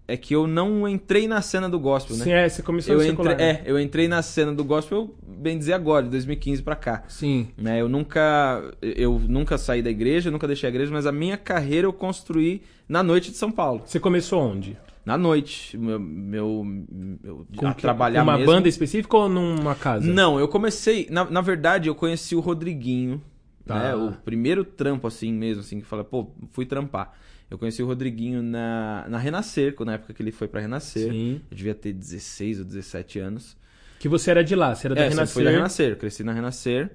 é 0.07 0.17
que 0.17 0.35
eu 0.35 0.45
não 0.47 0.87
entrei 0.87 1.27
na 1.27 1.41
cena 1.41 1.69
do 1.69 1.79
gospel, 1.79 2.15
né? 2.17 2.23
Sim, 2.23 2.31
é, 2.31 2.49
você 2.49 2.61
começou 2.61 2.93
eu 2.93 2.99
a 3.01 3.03
entrei, 3.07 3.15
secular. 3.31 3.37
né? 3.37 3.61
é, 3.65 3.71
eu 3.71 3.79
entrei 3.79 4.07
na 4.07 4.21
cena 4.21 4.53
do 4.53 4.63
gospel, 4.63 5.13
bem 5.25 5.57
dizer 5.57 5.73
agora, 5.73 6.03
de 6.05 6.11
2015 6.11 6.61
pra 6.61 6.75
cá. 6.75 7.03
Sim. 7.07 7.47
Né, 7.57 7.81
eu 7.81 7.89
nunca 7.89 8.63
eu 8.81 9.19
nunca 9.27 9.57
saí 9.57 9.81
da 9.81 9.89
igreja, 9.89 10.29
nunca 10.31 10.47
deixei 10.47 10.67
a 10.67 10.71
igreja, 10.71 10.91
mas 10.91 11.05
a 11.05 11.11
minha 11.11 11.37
carreira 11.37 11.87
eu 11.87 11.93
construí 11.93 12.61
na 12.87 13.01
noite 13.01 13.31
de 13.31 13.37
São 13.37 13.51
Paulo. 13.51 13.81
Você 13.85 13.99
começou 13.99 14.41
onde? 14.41 14.77
Na 15.05 15.17
noite, 15.17 15.77
meu, 15.77 15.99
meu, 15.99 16.63
meu 16.63 17.45
Com 17.57 17.67
a 17.67 17.73
que- 17.73 17.81
trabalhar 17.81 18.23
Uma 18.23 18.37
mesmo. 18.37 18.51
banda 18.53 18.69
específica 18.69 19.17
ou 19.17 19.27
numa 19.27 19.75
casa? 19.75 20.05
Não, 20.11 20.39
eu 20.39 20.47
comecei, 20.47 21.07
na, 21.11 21.25
na 21.29 21.41
verdade, 21.41 21.89
eu 21.89 21.95
conheci 21.95 22.35
o 22.35 22.39
Rodriguinho, 22.39 23.21
Tá. 23.65 23.79
né? 23.79 23.95
O 23.95 24.13
primeiro 24.13 24.63
trampo 24.63 25.05
assim 25.07 25.31
mesmo, 25.33 25.61
assim, 25.61 25.79
que 25.81 25.85
fala, 25.85 26.03
pô, 26.03 26.31
fui 26.51 26.65
trampar. 26.65 27.13
Eu 27.51 27.57
conheci 27.57 27.83
o 27.83 27.85
Rodriguinho 27.85 28.41
na, 28.41 29.05
na 29.09 29.17
Renascer, 29.17 29.75
na 29.85 29.93
época 29.93 30.13
que 30.13 30.23
ele 30.23 30.31
foi 30.31 30.47
pra 30.47 30.61
Renascer. 30.61 31.11
Sim. 31.11 31.41
Eu 31.51 31.57
devia 31.57 31.75
ter 31.75 31.93
16 31.93 32.59
ou 32.59 32.65
17 32.65 33.19
anos. 33.19 33.55
Que 33.99 34.07
você 34.09 34.31
era 34.31 34.43
de 34.43 34.55
lá, 34.55 34.73
você 34.73 34.87
era 34.87 34.95
da 34.95 35.01
É, 35.01 35.09
Renascer. 35.09 35.33
fui 35.33 35.43
da 35.43 35.51
Renascer, 35.51 35.89
eu 35.91 35.95
cresci 35.97 36.23
na 36.23 36.33
Renascer. 36.33 36.91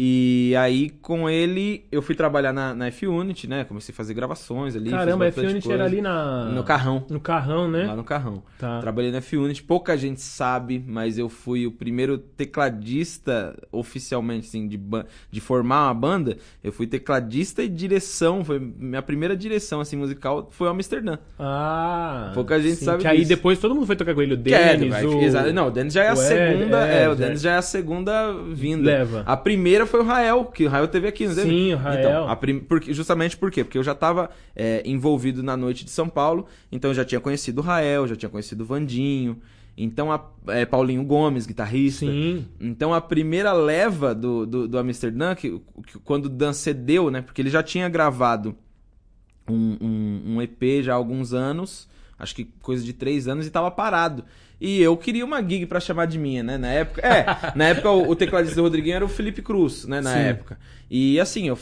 E 0.00 0.54
aí, 0.56 0.90
com 1.02 1.28
ele, 1.28 1.84
eu 1.90 2.00
fui 2.00 2.14
trabalhar 2.14 2.52
na, 2.52 2.72
na 2.72 2.86
F-Unit, 2.86 3.48
né? 3.48 3.64
Comecei 3.64 3.92
a 3.92 3.96
fazer 3.96 4.14
gravações 4.14 4.76
ali. 4.76 4.90
Caramba, 4.90 5.24
a 5.24 5.26
bastante 5.26 5.46
F-Unit 5.46 5.64
coisa. 5.66 5.74
era 5.82 5.84
ali 5.90 6.00
na... 6.00 6.44
No 6.44 6.62
carrão. 6.62 7.04
No 7.10 7.18
carrão, 7.18 7.68
né? 7.68 7.84
Lá 7.84 7.96
no 7.96 8.04
carrão. 8.04 8.40
Tá. 8.60 8.78
Trabalhei 8.80 9.10
na 9.10 9.18
F-Unit, 9.18 9.60
pouca 9.64 9.96
gente 9.96 10.20
sabe, 10.20 10.80
mas 10.86 11.18
eu 11.18 11.28
fui 11.28 11.66
o 11.66 11.72
primeiro 11.72 12.16
tecladista 12.16 13.56
oficialmente, 13.72 14.46
assim, 14.46 14.68
de, 14.68 14.78
de 15.32 15.40
formar 15.40 15.86
uma 15.86 15.94
banda. 15.94 16.36
Eu 16.62 16.70
fui 16.72 16.86
tecladista 16.86 17.62
e 17.64 17.68
direção, 17.68 18.44
foi 18.44 18.60
minha 18.60 19.02
primeira 19.02 19.36
direção, 19.36 19.80
assim, 19.80 19.96
musical, 19.96 20.48
foi 20.52 20.68
o 20.68 20.70
Amsterdã. 20.70 21.18
Ah. 21.38 22.30
Pouca 22.34 22.60
gente 22.60 22.76
sim, 22.76 22.84
sabe 22.84 23.02
Que 23.02 23.08
aí 23.08 23.16
disso. 23.18 23.30
depois 23.30 23.58
todo 23.58 23.74
mundo 23.74 23.86
foi 23.86 23.96
tocar 23.96 24.14
com 24.14 24.22
ele. 24.22 24.34
O 24.34 24.38
é, 24.54 24.76
Denis, 24.76 24.90
vai- 24.90 25.06
o... 25.06 25.20
exa- 25.22 25.52
Não, 25.52 25.66
o 25.66 25.70
Dennis 25.72 25.92
já 25.92 26.04
é 26.04 26.08
a 26.10 26.14
o 26.14 26.16
Ed, 26.16 26.22
segunda, 26.28 26.88
é, 26.88 27.02
é, 27.02 27.08
o 27.08 27.14
Dennis 27.16 27.40
já 27.40 27.52
é 27.54 27.56
a 27.56 27.62
segunda 27.62 28.32
vinda. 28.52 28.84
Leva. 28.84 29.22
A 29.26 29.36
primeira 29.36 29.87
foi 29.88 30.00
o 30.00 30.04
Rael, 30.04 30.44
que 30.44 30.64
o 30.66 30.68
Rael 30.68 30.86
teve 30.88 31.08
aqui, 31.08 31.26
não 31.26 31.34
teve? 31.34 31.48
Sim, 31.48 31.74
o 31.74 31.76
Rael. 31.76 31.98
Então, 31.98 32.36
prim- 32.36 32.60
porque, 32.60 32.92
justamente 32.94 33.36
por 33.36 33.50
quê? 33.50 33.64
Porque 33.64 33.78
eu 33.78 33.82
já 33.82 33.92
estava 33.92 34.30
envolvido 34.84 35.42
na 35.42 35.56
noite 35.56 35.84
de 35.84 35.90
São 35.90 36.08
Paulo, 36.08 36.46
então 36.70 36.90
eu 36.90 36.94
já 36.94 37.04
tinha 37.04 37.20
conhecido 37.20 37.58
o 37.58 37.64
Rael, 37.64 38.06
já 38.06 38.14
tinha 38.14 38.28
conhecido 38.28 38.62
o 38.62 38.66
Vandinho, 38.66 39.38
então 39.76 40.10
a, 40.12 40.20
é, 40.48 40.66
Paulinho 40.66 41.04
Gomes, 41.04 41.46
guitarrista. 41.46 42.04
Sim. 42.06 42.46
Então 42.60 42.92
a 42.92 43.00
primeira 43.00 43.52
leva 43.52 44.14
do, 44.14 44.44
do, 44.44 44.68
do 44.68 44.78
Amsterdã, 44.78 45.34
que, 45.34 45.60
que 45.86 45.98
quando 46.00 46.26
o 46.26 46.28
Dan 46.28 46.52
cedeu, 46.52 47.10
né? 47.10 47.22
Porque 47.22 47.40
ele 47.40 47.50
já 47.50 47.62
tinha 47.62 47.88
gravado 47.88 48.56
um, 49.48 49.76
um, 49.80 50.22
um 50.34 50.42
EP 50.42 50.82
já 50.82 50.92
há 50.92 50.96
alguns 50.96 51.32
anos, 51.32 51.88
acho 52.18 52.34
que 52.34 52.44
coisa 52.60 52.84
de 52.84 52.92
três 52.92 53.28
anos, 53.28 53.46
e 53.46 53.50
tava 53.50 53.70
parado. 53.70 54.24
E 54.60 54.80
eu 54.80 54.96
queria 54.96 55.24
uma 55.24 55.40
gig 55.40 55.66
pra 55.66 55.78
chamar 55.78 56.06
de 56.06 56.18
minha, 56.18 56.42
né? 56.42 56.58
Na 56.58 56.68
época. 56.68 57.00
É, 57.06 57.24
na 57.54 57.68
época 57.68 57.90
o, 57.90 58.10
o 58.10 58.16
tecladista 58.16 58.56
do 58.56 58.62
Rodriguinho 58.62 58.96
era 58.96 59.04
o 59.04 59.08
Felipe 59.08 59.40
Cruz, 59.42 59.84
né? 59.84 60.00
Na 60.00 60.12
Sim. 60.12 60.18
época. 60.20 60.58
E 60.90 61.20
assim, 61.20 61.48
eu 61.48 61.58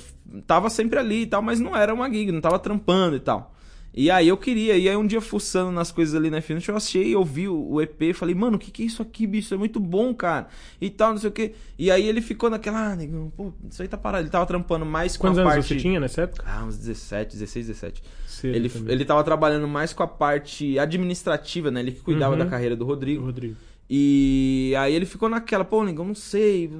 tava 0.46 0.70
sempre 0.70 0.98
ali 0.98 1.22
e 1.22 1.26
tal, 1.26 1.42
mas 1.42 1.60
não 1.60 1.76
era 1.76 1.92
uma 1.92 2.08
gig, 2.08 2.32
não 2.32 2.40
tava 2.40 2.58
trampando 2.58 3.16
e 3.16 3.20
tal. 3.20 3.54
E 3.98 4.10
aí 4.10 4.28
eu 4.28 4.36
queria, 4.36 4.76
e 4.76 4.88
aí 4.90 4.94
um 4.96 5.06
dia 5.06 5.22
fuçando 5.22 5.72
nas 5.72 5.90
coisas 5.90 6.14
ali 6.14 6.28
na 6.28 6.36
Infinity, 6.38 6.68
eu 6.68 6.76
achei, 6.76 7.14
eu 7.14 7.24
vi 7.24 7.48
o 7.48 7.80
EP 7.80 8.14
falei, 8.14 8.34
mano, 8.34 8.56
o 8.56 8.58
que 8.58 8.70
que 8.70 8.82
é 8.82 8.86
isso 8.86 9.00
aqui, 9.00 9.26
bicho? 9.26 9.46
Isso 9.46 9.54
é 9.54 9.56
muito 9.56 9.80
bom, 9.80 10.12
cara. 10.14 10.48
E 10.78 10.90
tal, 10.90 11.12
não 11.12 11.18
sei 11.18 11.30
o 11.30 11.32
quê. 11.32 11.54
E 11.78 11.90
aí 11.90 12.06
ele 12.06 12.20
ficou 12.20 12.50
naquela, 12.50 12.92
ah, 12.92 12.94
negão, 12.96 13.32
pô, 13.34 13.54
isso 13.70 13.80
aí 13.80 13.88
tá 13.88 13.96
parado. 13.96 14.24
Ele 14.24 14.30
tava 14.30 14.44
trampando 14.44 14.84
mais 14.84 15.16
com 15.16 15.22
Quantos 15.28 15.38
a 15.38 15.42
anos 15.42 15.54
parte... 15.54 15.68
você 15.68 15.76
tinha 15.76 15.98
nessa 15.98 16.22
época? 16.22 16.44
Ah, 16.46 16.62
uns 16.62 16.76
17, 16.76 17.32
16, 17.38 17.66
17. 17.68 18.02
Cedo 18.26 18.54
Ele, 18.54 18.68
também. 18.68 18.92
ele 18.94 19.04
tava 19.06 19.24
trabalhando 19.24 19.66
mais 19.66 19.94
com 19.94 20.02
a 20.02 20.06
parte 20.06 20.78
administrativa, 20.78 21.70
né? 21.70 21.80
Ele 21.80 21.92
que 21.92 22.00
cuidava 22.00 22.32
Uhum. 22.34 22.38
da 22.40 22.46
carreira 22.46 22.76
do 22.76 22.84
Rodrigo. 22.84 23.24
Rodrigo. 23.24 23.56
E 23.88 24.74
aí 24.78 24.92
ele 24.94 25.06
ficou 25.06 25.28
naquela, 25.28 25.64
pô, 25.64 25.82
negão, 25.84 26.04
não 26.04 26.14
sei, 26.14 26.70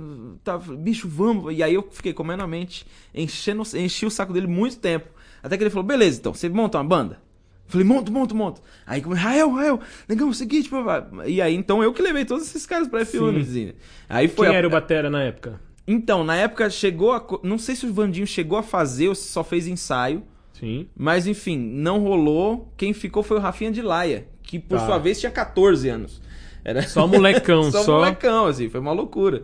tá, 0.45 0.59
bicho, 0.59 1.09
vamos. 1.09 1.57
E 1.57 1.63
aí 1.63 1.73
eu 1.73 1.89
fiquei 1.91 2.13
comendo 2.13 2.43
a 2.43 2.47
mente, 2.47 2.85
enchendo, 3.15 3.63
enchi 3.75 4.05
o 4.05 4.11
saco 4.11 4.33
dele 4.33 4.47
muito 4.49 4.77
tempo. 4.79 5.09
Até 5.43 5.57
que 5.57 5.63
ele 5.63 5.71
falou, 5.71 5.85
beleza, 5.87 6.19
então, 6.19 6.33
você 6.35 6.49
monta 6.49 6.79
uma 6.79 6.85
banda? 6.85 7.21
Falei, 7.69 7.85
monto, 7.87 8.13
monto, 8.13 8.35
monto. 8.35 8.63
Aí 8.87 9.01
comecei, 9.03 9.25
Rael, 9.25 9.51
Rael, 9.51 9.81
negão, 10.09 10.29
é 10.29 10.31
o 10.31 10.35
seguinte. 10.35 10.71
E 11.27 11.43
aí 11.43 11.55
então 11.55 11.83
eu 11.83 11.93
que 11.93 12.01
levei 12.01 12.25
todos 12.25 12.47
esses 12.47 12.65
caras 12.65 12.87
pra 12.87 13.01
F1, 13.05 13.41
assim, 13.43 13.65
né? 13.67 13.73
Aí 14.09 14.29
foi 14.29 14.47
Quem 14.47 14.55
a- 14.55 14.59
era 14.59 14.67
o 14.69 14.71
Batera 14.71 15.11
na 15.11 15.23
época? 15.23 15.61
Então, 15.89 16.23
na 16.25 16.37
época 16.37 16.71
chegou 16.71 17.13
a. 17.13 17.25
Não 17.43 17.59
sei 17.59 17.75
se 17.75 17.85
o 17.87 17.93
Vandinho 17.93 18.27
chegou 18.27 18.57
a 18.59 18.63
fazer 18.63 19.09
ou 19.09 19.15
se 19.17 19.29
só 19.29 19.43
fez 19.45 19.67
ensaio. 19.67 20.23
Sim. 20.53 20.87
Mas 20.97 21.27
enfim, 21.27 21.59
não 21.59 21.99
rolou. 22.01 22.73
Quem 22.77 22.93
ficou 22.93 23.23
foi 23.23 23.37
o 23.37 23.41
Rafinha 23.41 23.71
de 23.73 23.83
Laia, 23.83 24.27
que 24.43 24.59
por 24.61 24.79
Tá. 24.79 24.87
sua 24.87 24.99
vez 24.99 25.19
tinha 25.21 25.31
14 25.33 25.89
anos. 25.89 26.21
Era 26.65 26.83
Só 26.83 27.07
molecão, 27.07 27.65
só, 27.71 27.83
só. 27.83 27.99
molecão, 27.99 28.47
assim, 28.47 28.69
foi 28.69 28.81
uma 28.81 28.93
loucura. 28.93 29.43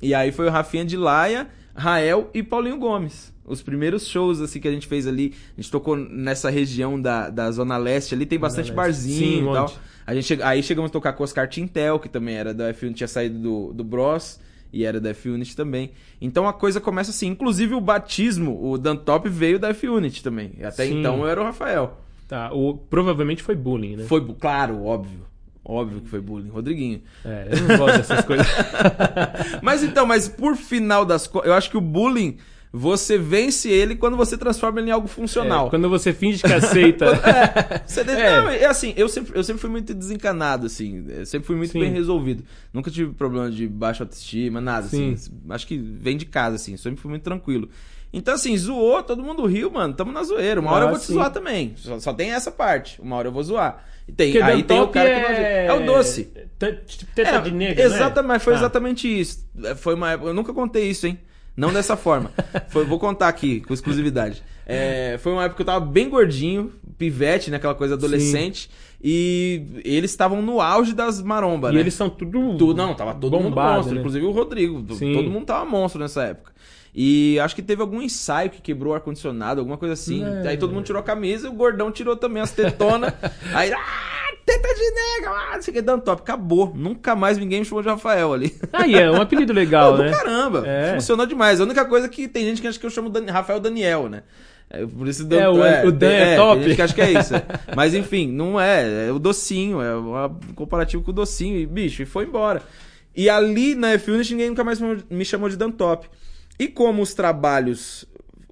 E 0.00 0.14
aí 0.14 0.30
foi 0.30 0.46
o 0.46 0.50
Rafinha 0.50 0.84
de 0.84 0.96
Laia, 0.96 1.48
Rael 1.74 2.30
e 2.34 2.42
Paulinho 2.42 2.78
Gomes. 2.78 3.34
Os 3.46 3.62
primeiros 3.62 4.08
shows 4.08 4.40
assim 4.40 4.60
que 4.60 4.66
a 4.68 4.72
gente 4.72 4.86
fez 4.86 5.06
ali, 5.06 5.34
a 5.56 5.60
gente 5.60 5.70
tocou 5.70 5.96
nessa 5.96 6.50
região 6.50 7.00
da, 7.00 7.30
da 7.30 7.50
Zona 7.50 7.76
Leste 7.76 8.14
ali, 8.14 8.26
tem 8.26 8.38
bastante 8.38 8.66
Leste. 8.66 8.76
barzinho 8.76 9.18
Sim, 9.18 9.50
e 9.50 9.52
tal. 9.52 9.62
monte. 9.62 9.78
A 10.06 10.14
gente 10.14 10.42
Aí 10.42 10.62
chegamos 10.62 10.90
a 10.90 10.92
tocar 10.92 11.12
com 11.12 11.24
Oscar 11.24 11.48
Tintel, 11.48 11.98
que 11.98 12.08
também 12.08 12.34
era 12.36 12.52
da 12.54 12.72
F1, 12.72 12.94
tinha 12.94 13.08
saído 13.08 13.38
do, 13.38 13.72
do 13.72 13.84
Bros 13.84 14.38
e 14.72 14.84
era 14.84 15.00
da 15.00 15.10
F-Unit 15.10 15.56
também. 15.56 15.92
Então 16.20 16.46
a 16.46 16.52
coisa 16.52 16.80
começa 16.80 17.10
assim. 17.10 17.28
Inclusive 17.28 17.74
o 17.74 17.80
batismo, 17.80 18.62
o 18.70 18.76
Dantop 18.76 19.28
veio 19.28 19.58
da 19.58 19.68
F-Unit 19.70 20.22
também. 20.22 20.52
Até 20.62 20.86
Sim. 20.86 21.00
então 21.00 21.20
eu 21.20 21.28
era 21.28 21.40
o 21.40 21.44
Rafael. 21.44 21.98
Tá, 22.28 22.52
o, 22.52 22.74
provavelmente 22.76 23.42
foi 23.42 23.54
bullying, 23.54 23.96
né? 23.96 24.04
Foi, 24.04 24.24
claro, 24.38 24.84
óbvio. 24.84 25.24
Óbvio 25.64 26.00
que 26.00 26.08
foi 26.08 26.20
bullying. 26.20 26.48
Rodriguinho. 26.48 27.02
É, 27.24 27.48
eu 27.50 27.62
não 27.62 27.76
gosto 27.78 27.96
dessas 27.96 28.24
coisas. 28.24 28.46
Mas 29.62 29.82
então, 29.82 30.06
mas 30.06 30.28
por 30.28 30.56
final 30.56 31.04
das 31.04 31.28
eu 31.44 31.52
acho 31.54 31.70
que 31.70 31.76
o 31.76 31.80
bullying, 31.80 32.36
você 32.78 33.16
vence 33.16 33.70
ele 33.70 33.96
quando 33.96 34.16
você 34.16 34.36
transforma 34.36 34.80
ele 34.80 34.88
em 34.88 34.92
algo 34.92 35.08
funcional. 35.08 35.68
É, 35.68 35.70
quando 35.70 35.88
você 35.88 36.12
finge 36.12 36.42
que 36.42 36.52
aceita. 36.52 37.06
É, 37.26 37.82
você 37.86 38.02
deixa- 38.04 38.20
É. 38.20 38.40
Não, 38.40 38.50
é 38.50 38.64
assim, 38.66 38.92
eu 38.96 39.08
sempre, 39.08 39.36
eu 39.38 39.42
sempre 39.42 39.60
fui 39.60 39.70
muito 39.70 39.94
desencanado, 39.94 40.66
assim. 40.66 41.04
Eu 41.08 41.24
sempre 41.26 41.46
fui 41.46 41.56
muito 41.56 41.70
Sim. 41.72 41.80
bem 41.80 41.90
resolvido. 41.92 42.44
Nunca 42.72 42.90
tive 42.90 43.12
problema 43.14 43.50
de 43.50 43.66
baixa 43.66 44.04
autoestima, 44.04 44.60
nada, 44.60 44.86
Sim. 44.88 45.14
assim. 45.14 45.30
Acho 45.48 45.66
que 45.66 45.76
vem 45.78 46.16
de 46.16 46.26
casa, 46.26 46.56
assim. 46.56 46.76
Sempre 46.76 47.00
fui 47.00 47.08
muito 47.10 47.22
tranquilo. 47.22 47.68
Então, 48.12 48.34
assim, 48.34 48.56
zoou, 48.56 49.02
todo 49.02 49.22
mundo 49.22 49.44
riu, 49.46 49.70
mano. 49.70 49.92
Tamo 49.94 50.12
na 50.12 50.22
zoeira. 50.22 50.60
Uma 50.60 50.70
hora 50.72 50.84
Ah, 50.84 50.86
eu 50.86 50.90
vou 50.90 50.98
te 50.98 51.06
sim. 51.06 51.14
zoar 51.14 51.30
também. 51.30 51.74
Só, 51.76 51.98
só 51.98 52.12
tem 52.14 52.30
essa 52.32 52.50
parte. 52.50 53.00
Uma 53.00 53.16
hora 53.16 53.28
eu 53.28 53.32
vou 53.32 53.42
zoar. 53.42 53.84
E 54.08 54.12
tem, 54.12 54.32
Porque 54.32 54.42
aí 54.44 54.62
tem 54.62 54.80
o 54.80 54.88
cara 54.88 55.08
que 55.08 55.20
não 55.20 55.28
é... 55.28 55.66
É 55.66 55.72
o 55.72 55.84
doce. 55.84 56.24
Tipo, 56.86 57.12
teta 57.14 57.30
É, 57.30 57.40
de 57.40 57.50
negro, 57.50 57.76
né? 57.82 57.84
Exatamente, 57.84 58.40
foi 58.44 58.54
Ah. 58.54 58.56
exatamente 58.56 59.20
isso. 59.20 59.44
É, 59.64 59.74
Foi 59.74 59.94
uma 59.94 60.12
época, 60.12 60.30
eu 60.30 60.34
nunca 60.34 60.52
contei 60.54 60.88
isso, 60.88 61.06
hein? 61.06 61.18
Não 61.56 61.72
dessa 61.72 61.96
forma. 61.96 62.30
Foi, 62.68 62.84
vou 62.84 62.98
contar 62.98 63.28
aqui, 63.28 63.60
com 63.60 63.72
exclusividade. 63.72 64.42
É, 64.66 65.16
foi 65.22 65.32
uma 65.32 65.44
época 65.44 65.56
que 65.56 65.62
eu 65.62 65.66
tava 65.66 65.84
bem 65.84 66.08
gordinho, 66.08 66.72
pivete, 66.98 67.50
né? 67.50 67.56
Aquela 67.56 67.74
coisa 67.74 67.94
adolescente. 67.94 68.68
E 69.02 69.62
eles 69.84 70.10
estavam 70.10 70.42
no 70.42 70.60
auge 70.60 70.92
das 70.92 71.22
marombas, 71.22 71.70
E 71.70 71.74
né? 71.74 71.80
eles 71.80 71.94
são 71.94 72.10
tudo. 72.10 72.56
Tudo, 72.56 72.74
não, 72.74 72.94
tava 72.94 73.14
todo 73.14 73.36
mundo 73.36 73.50
bombado, 73.50 73.76
monstro, 73.76 73.94
né? 73.94 74.00
inclusive 74.00 74.26
o 74.26 74.30
Rodrigo. 74.32 74.94
Sim. 74.94 75.14
Todo 75.14 75.30
mundo 75.30 75.46
tava 75.46 75.64
monstro 75.64 76.00
nessa 76.00 76.24
época. 76.24 76.52
E 76.98 77.38
acho 77.40 77.54
que 77.54 77.62
teve 77.62 77.82
algum 77.82 78.00
ensaio 78.00 78.48
que 78.48 78.60
quebrou 78.60 78.92
o 78.92 78.96
ar-condicionado, 78.96 79.60
alguma 79.60 79.76
coisa 79.76 79.92
assim. 79.92 80.24
É. 80.24 80.48
Aí 80.48 80.56
todo 80.56 80.72
mundo 80.72 80.84
tirou 80.84 80.98
a 80.98 81.04
camisa 81.04 81.46
e 81.46 81.50
o 81.50 81.52
gordão 81.52 81.92
tirou 81.92 82.16
também 82.16 82.42
as 82.42 82.52
tetonas. 82.52 83.12
aí, 83.52 83.70
ah, 83.70 84.25
teta 84.46 84.68
de 84.74 84.90
nega, 84.92 85.30
ah, 85.30 85.56
não 85.56 85.62
sei 85.62 85.72
o 85.72 85.74
que, 85.74 85.82
dando 85.82 86.02
top. 86.02 86.22
Acabou. 86.22 86.72
Nunca 86.74 87.14
mais 87.16 87.36
ninguém 87.36 87.58
me 87.60 87.64
chamou 87.66 87.82
de 87.82 87.88
Rafael 87.88 88.32
ali. 88.32 88.54
Aí 88.72 88.94
é 88.94 89.10
um 89.10 89.20
apelido 89.20 89.52
legal, 89.52 89.92
Pô, 89.98 90.02
né? 90.02 90.10
caramba. 90.12 90.62
É. 90.66 90.94
Funcionou 90.94 91.26
demais. 91.26 91.60
A 91.60 91.64
única 91.64 91.84
coisa 91.84 92.08
que 92.08 92.28
tem 92.28 92.44
gente 92.44 92.62
que 92.62 92.68
acha 92.68 92.78
que 92.78 92.86
eu 92.86 92.90
chamo 92.90 93.10
Dan- 93.10 93.30
Rafael 93.30 93.58
Daniel, 93.60 94.08
né? 94.08 94.22
É, 94.70 94.84
por 94.86 95.06
isso 95.06 95.22
É, 95.32 95.48
o- 95.48 95.88
o 95.88 95.92
Dan 95.92 96.08
é 96.10 96.24
tem- 96.26 96.36
top. 96.36 96.54
Tem 96.60 96.68
gente 96.68 96.76
que 96.76 96.82
acha 96.82 96.94
que 96.94 97.00
é 97.00 97.10
isso. 97.12 97.34
é. 97.36 97.42
Mas 97.76 97.94
enfim, 97.94 98.28
não 98.30 98.60
é. 98.60 99.08
É 99.08 99.12
o 99.12 99.18
docinho. 99.18 99.80
É 99.82 99.96
um 99.96 100.28
comparativo 100.54 101.02
com 101.02 101.10
o 101.10 101.14
docinho. 101.14 101.56
E, 101.58 101.66
bicho, 101.66 102.02
e 102.02 102.06
foi 102.06 102.24
embora. 102.24 102.62
E 103.14 103.28
ali 103.30 103.74
na 103.74 103.92
F-Unit 103.92 104.30
ninguém 104.32 104.48
nunca 104.50 104.62
mais 104.64 104.78
me 105.10 105.24
chamou 105.24 105.48
de 105.48 105.56
Dan 105.56 105.70
Top. 105.70 106.08
E 106.58 106.68
como 106.68 107.02
os 107.02 107.14
trabalhos 107.14 108.04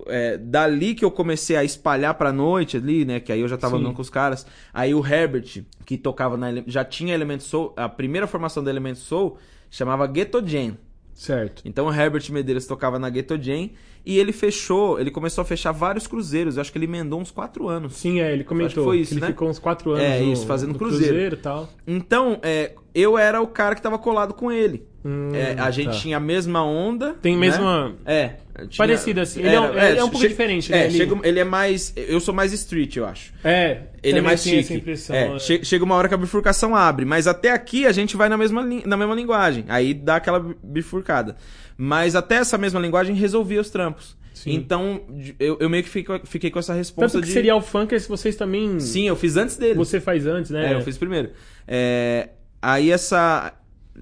é, 0.06 0.37
dali 0.38 0.94
que 0.94 1.04
eu 1.04 1.11
comecei 1.11 1.56
a 1.56 1.64
espalhar 1.64 2.14
pra 2.14 2.32
noite 2.32 2.76
ali, 2.76 3.04
né? 3.04 3.20
Que 3.20 3.32
aí 3.32 3.40
eu 3.40 3.49
já 3.49 3.56
tava 3.56 3.76
Sim. 3.76 3.82
andando 3.82 3.94
com 3.94 4.02
os 4.02 4.11
caras. 4.11 4.46
Aí 4.73 4.94
o 4.94 5.04
Herbert, 5.06 5.64
que 5.84 5.96
tocava 5.96 6.37
na. 6.37 6.49
Já 6.66 6.84
tinha 6.84 7.14
Element 7.14 7.40
Soul. 7.40 7.73
A 7.76 7.88
primeira 7.88 8.26
formação 8.26 8.62
do 8.62 8.70
Element 8.70 8.96
Soul 8.96 9.38
chamava 9.70 10.06
Ghetto 10.06 10.42
Jam. 10.46 10.76
Certo. 11.14 11.62
Então 11.64 11.87
o 11.87 11.92
Herbert 11.94 12.25
Medeiros 12.32 12.66
tocava 12.66 12.99
na 12.99 13.08
Ghetto 13.08 13.40
Jam 13.40 13.70
e 14.04 14.18
ele 14.18 14.32
fechou, 14.32 15.00
ele 15.00 15.11
começou 15.11 15.42
a 15.42 15.44
fechar 15.44 15.73
vários 15.73 16.06
cruzeiros. 16.06 16.56
Eu 16.56 16.61
acho 16.61 16.70
que 16.73 16.76
ele 16.76 16.84
emendou 16.87 17.20
uns 17.20 17.30
quatro 17.30 17.68
anos. 17.68 17.94
Sim, 17.94 18.20
é, 18.20 18.32
ele 18.32 18.44
comentou 18.44 18.66
Acho 18.66 18.75
que 18.75 18.84
foi 18.84 18.99
isso, 18.99 19.08
que 19.11 19.14
ele 19.14 19.20
né? 19.23 19.26
ficou 19.28 19.49
uns 19.49 19.58
quatro 19.58 19.92
anos 19.92 20.02
É, 20.02 20.20
no, 20.20 20.32
isso, 20.32 20.46
fazendo 20.46 20.73
no 20.73 20.78
cruzeiro. 20.78 21.37
e 21.37 21.38
tal. 21.38 21.68
Então, 21.87 22.38
é, 22.42 22.75
eu 22.94 23.16
era 23.16 23.40
o 23.40 23.46
cara 23.46 23.75
que 23.75 23.80
tava 23.80 23.99
colado 23.99 24.34
com 24.34 24.50
ele. 24.52 24.87
Hum, 25.04 25.34
É, 25.34 25.54
a 25.61 25.70
gente 25.70 25.87
tá. 25.90 25.92
tinha 26.00 26.16
a 26.16 26.20
mesma 26.20 26.64
onda. 26.64 27.14
Tem 27.20 27.34
né? 27.34 27.40
mesma... 27.40 27.94
É. 28.06 28.28
tinha- 28.68 28.68
Parecido 28.78 29.20
assim. 29.20 29.40
Ele 29.40 29.54
é 29.54 29.61
um- 29.61 29.78
ele 29.78 29.99
é 29.99 30.04
um 30.04 30.08
pouco 30.08 30.26
diferente, 30.26 30.70
né? 30.70 30.82
É, 30.82 30.84
Ele- 30.87 30.96
chega- 30.96 31.20
ele 31.28 31.40
é 31.40 31.44
mais. 31.44 31.92
Eu 31.96 32.20
sou 32.20 32.32
mais 32.32 32.52
street, 32.52 32.96
eu 32.96 33.04
acho. 33.04 33.32
É, 33.44 33.82
Ele 34.02 34.18
é 34.18 34.23
mais 34.23 34.42
tinha 34.42 34.54
chique. 34.56 34.64
essa 34.73 34.75
impressão. 34.80 35.14
É, 35.16 35.34
é. 35.34 35.38
che- 35.38 35.64
chega 35.64 35.84
uma 35.84 35.94
hora 35.94 36.08
que 36.08 36.14
a 36.14 36.16
bifurcação 36.16 36.75
abre, 36.75 37.04
mas 37.04 37.26
até 37.26 37.50
aqui 37.50 37.84
a 37.87 37.92
gente 37.92 38.16
vai 38.16 38.28
na 38.28 38.38
mesma, 38.38 38.62
na 38.62 38.96
mesma 38.96 39.14
linguagem. 39.14 39.64
Aí 39.68 39.92
dá 39.92 40.16
aquela 40.16 40.40
bifurcada. 40.62 41.37
Mas 41.76 42.14
até 42.14 42.37
essa 42.37 42.56
mesma 42.56 42.80
linguagem 42.80 43.14
resolvia 43.14 43.61
os 43.61 43.68
trampos. 43.68 44.16
Sim. 44.32 44.52
Então, 44.54 45.00
eu, 45.38 45.56
eu 45.61 45.68
meio 45.68 45.82
que 45.82 45.88
fico- 45.90 46.20
fiquei 46.25 46.50
com 46.50 46.58
essa 46.58 46.73
resposta 46.75 47.12
Tanto 47.18 47.23
que 47.23 47.28
de. 47.28 47.32
serial 47.34 47.61
funkers 47.61 48.06
vocês 48.06 48.37
também... 48.37 48.78
Sim, 48.80 49.06
eu 49.08 49.16
fiz 49.16 49.37
antes 49.37 49.56
dele. 49.56 49.75
Você 49.75 50.00
faz 50.00 50.26
antes, 50.26 50.50
né? 50.50 50.73
É, 50.73 50.75
eu 50.75 50.80
fiz 50.82 50.96
primeiro. 50.99 51.30
É, 51.68 52.28
aí 52.62 52.90
essa, 52.90 53.52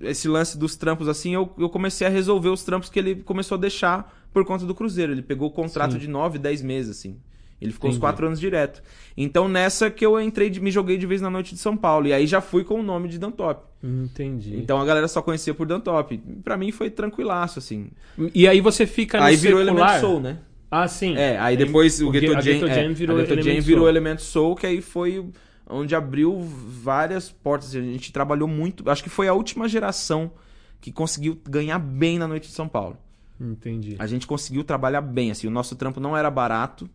esse 0.01 0.29
lance 0.29 0.57
dos 0.57 0.77
trampos, 0.77 1.09
assim, 1.09 1.35
eu, 1.35 1.53
eu 1.59 1.69
comecei 1.69 2.07
a 2.07 2.11
resolver 2.11 2.49
os 2.49 2.63
trampos 2.63 2.89
que 2.89 2.99
ele 2.99 3.17
começou 3.17 3.57
a 3.57 3.61
deixar 3.61 4.27
por 4.33 4.45
conta 4.45 4.65
do 4.65 4.75
Cruzeiro. 4.75 5.13
Ele 5.13 5.23
pegou 5.23 5.49
o 5.49 5.51
contrato 5.51 5.93
Sim. 5.93 5.99
de 5.99 6.09
9, 6.09 6.39
10 6.39 6.63
meses, 6.63 6.99
assim. 6.99 7.17
Ele 7.61 7.73
ficou 7.73 7.89
uns 7.89 7.95
Entendi. 7.95 8.01
4 8.01 8.27
anos 8.27 8.41
direto. 8.41 8.83
Então, 9.17 9.49
nessa 9.49 9.89
que 9.89 10.05
eu 10.05 10.21
entrei, 10.21 10.51
me 10.59 10.71
joguei 10.71 10.99
de 10.99 11.07
vez 11.07 11.21
na 11.21 11.31
noite 11.31 11.55
de 11.55 11.61
São 11.61 11.77
Paulo. 11.77 12.09
E 12.09 12.13
aí 12.13 12.27
já 12.27 12.41
fui 12.41 12.65
com 12.65 12.81
o 12.81 12.83
nome 12.83 13.09
de 13.09 13.19
Dantop. 13.19 13.63
Entendi. 13.85 14.57
Então 14.57 14.81
a 14.81 14.85
galera 14.85 15.07
só 15.07 15.23
conhecia 15.23 15.55
por 15.55 15.67
Dantop. 15.67 16.17
Pra 16.43 16.57
mim 16.57 16.73
foi 16.73 16.91
tranquilaço, 16.91 17.59
assim. 17.59 17.91
E 18.35 18.49
aí 18.49 18.61
você 18.61 18.87
fica 18.87 19.19
no 19.19 19.25
aí 19.25 19.37
virou 19.37 19.61
circular... 19.61 19.91
Elemento 19.91 20.01
Soul, 20.01 20.21
né? 20.21 20.39
Ah, 20.71 20.89
sim. 20.89 21.17
É, 21.17 21.39
aí 21.39 21.57
depois 21.57 22.01
o, 22.01 22.09
o 22.09 22.11
Ghetto 22.11 22.41
Jam, 22.41 22.67
é, 22.67 22.89
virou 22.89 23.17
virou 23.61 24.19
Soul, 24.19 24.57
que 24.57 24.67
aí 24.67 24.81
foi 24.81 25.25
onde 25.73 25.95
abriu 25.95 26.39
várias 26.41 27.31
portas. 27.31 27.75
A 27.75 27.81
gente 27.81 28.13
trabalhou 28.13 28.47
muito. 28.47 28.89
Acho 28.91 29.03
que 29.03 29.11
foi 29.11 29.29
a 29.29 29.35
última 29.35 29.69
geração 29.69 30.33
que 30.81 30.93
conseguiu 30.93 31.41
ganhar 31.49 31.79
bem 31.79 32.19
na 32.19 32.29
noite 32.29 32.49
de 32.49 32.55
São 32.55 32.69
Paulo. 32.69 32.99
Entendi. 33.41 33.97
A 33.99 34.07
gente 34.07 34.27
conseguiu 34.27 34.63
trabalhar 34.63 35.01
bem, 35.01 35.31
assim. 35.31 35.47
O 35.47 35.51
nosso 35.51 35.75
trampo 35.75 35.99
não 36.01 36.17
era 36.17 36.31
barato 36.31 36.89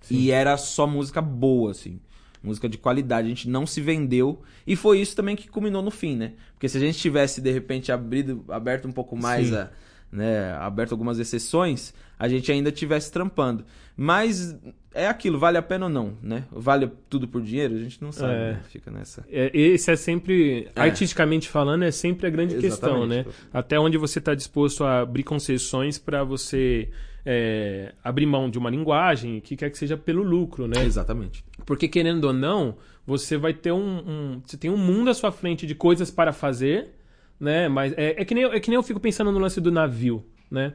Sim. 0.00 0.16
e 0.16 0.30
era 0.30 0.56
só 0.56 0.86
música 0.86 1.22
boa, 1.22 1.70
assim. 1.70 2.00
Música 2.42 2.68
de 2.68 2.76
qualidade. 2.76 3.26
A 3.26 3.30
gente 3.30 3.48
não 3.48 3.66
se 3.66 3.80
vendeu. 3.80 4.42
E 4.66 4.76
foi 4.76 5.00
isso 5.00 5.16
também 5.16 5.36
que 5.36 5.48
culminou 5.48 5.82
no 5.82 5.90
fim, 5.90 6.16
né? 6.16 6.32
Porque 6.52 6.68
se 6.68 6.76
a 6.76 6.80
gente 6.80 6.98
tivesse, 6.98 7.40
de 7.40 7.50
repente, 7.50 7.90
abrido, 7.90 8.44
aberto 8.48 8.86
um 8.86 8.92
pouco 8.92 9.16
mais 9.16 9.48
Sim. 9.48 9.56
a. 9.56 9.70
Né, 10.14 10.52
aberto 10.60 10.92
algumas 10.92 11.18
exceções, 11.18 11.92
a 12.16 12.28
gente 12.28 12.52
ainda 12.52 12.70
tivesse 12.70 13.10
trampando. 13.10 13.64
Mas 13.96 14.56
é 14.94 15.08
aquilo, 15.08 15.40
vale 15.40 15.58
a 15.58 15.62
pena 15.62 15.86
ou 15.86 15.90
não, 15.90 16.16
né? 16.22 16.44
Vale 16.52 16.88
tudo 17.10 17.26
por 17.26 17.42
dinheiro? 17.42 17.74
A 17.74 17.78
gente 17.78 18.00
não 18.00 18.12
sabe, 18.12 18.32
É. 18.32 18.52
né? 18.52 18.60
Fica 18.68 18.92
nessa. 18.92 19.24
É, 19.28 19.50
esse 19.52 19.90
é 19.90 19.96
sempre, 19.96 20.68
É. 20.76 20.80
artisticamente 20.82 21.48
falando, 21.48 21.82
é 21.82 21.90
sempre 21.90 22.28
a 22.28 22.30
grande 22.30 22.56
questão, 22.58 23.04
né? 23.08 23.22
Exatamente. 23.22 23.48
Até 23.52 23.76
onde 23.80 23.98
você 23.98 24.20
está 24.20 24.36
disposto 24.36 24.84
a 24.84 25.00
abrir 25.00 25.24
concessões 25.24 25.98
para 25.98 26.22
você 26.22 26.88
é, 27.26 27.92
abrir 28.04 28.26
mão 28.26 28.48
de 28.50 28.58
uma 28.58 28.68
linguagem, 28.70 29.40
que 29.40 29.56
quer 29.56 29.70
que 29.70 29.78
seja 29.78 29.96
pelo 29.96 30.22
lucro, 30.22 30.68
né? 30.68 30.84
Exatamente. 30.84 31.42
Porque 31.66 31.88
querendo 31.88 32.24
ou 32.24 32.32
não, 32.34 32.76
você 33.06 33.36
vai 33.36 33.52
ter 33.54 33.72
um, 33.72 33.78
um- 33.98 34.42
você 34.44 34.56
tem 34.58 34.70
um 34.70 34.76
mundo 34.76 35.08
à 35.10 35.14
sua 35.14 35.32
frente 35.32 35.66
de 35.66 35.74
coisas 35.74 36.10
para 36.10 36.32
fazer, 36.34 36.90
né? 37.38 37.68
Mas 37.68 37.92
é, 37.96 38.20
é 38.20 38.24
que 38.24 38.34
nem, 38.34 38.44
eu- 38.44 38.52
é 38.52 38.60
que 38.60 38.68
nem 38.70 38.76
eu 38.76 38.82
fico 38.82 39.00
pensando 39.00 39.30
no 39.32 39.38
lance 39.38 39.60
do 39.60 39.70
navio. 39.72 40.24
né? 40.50 40.74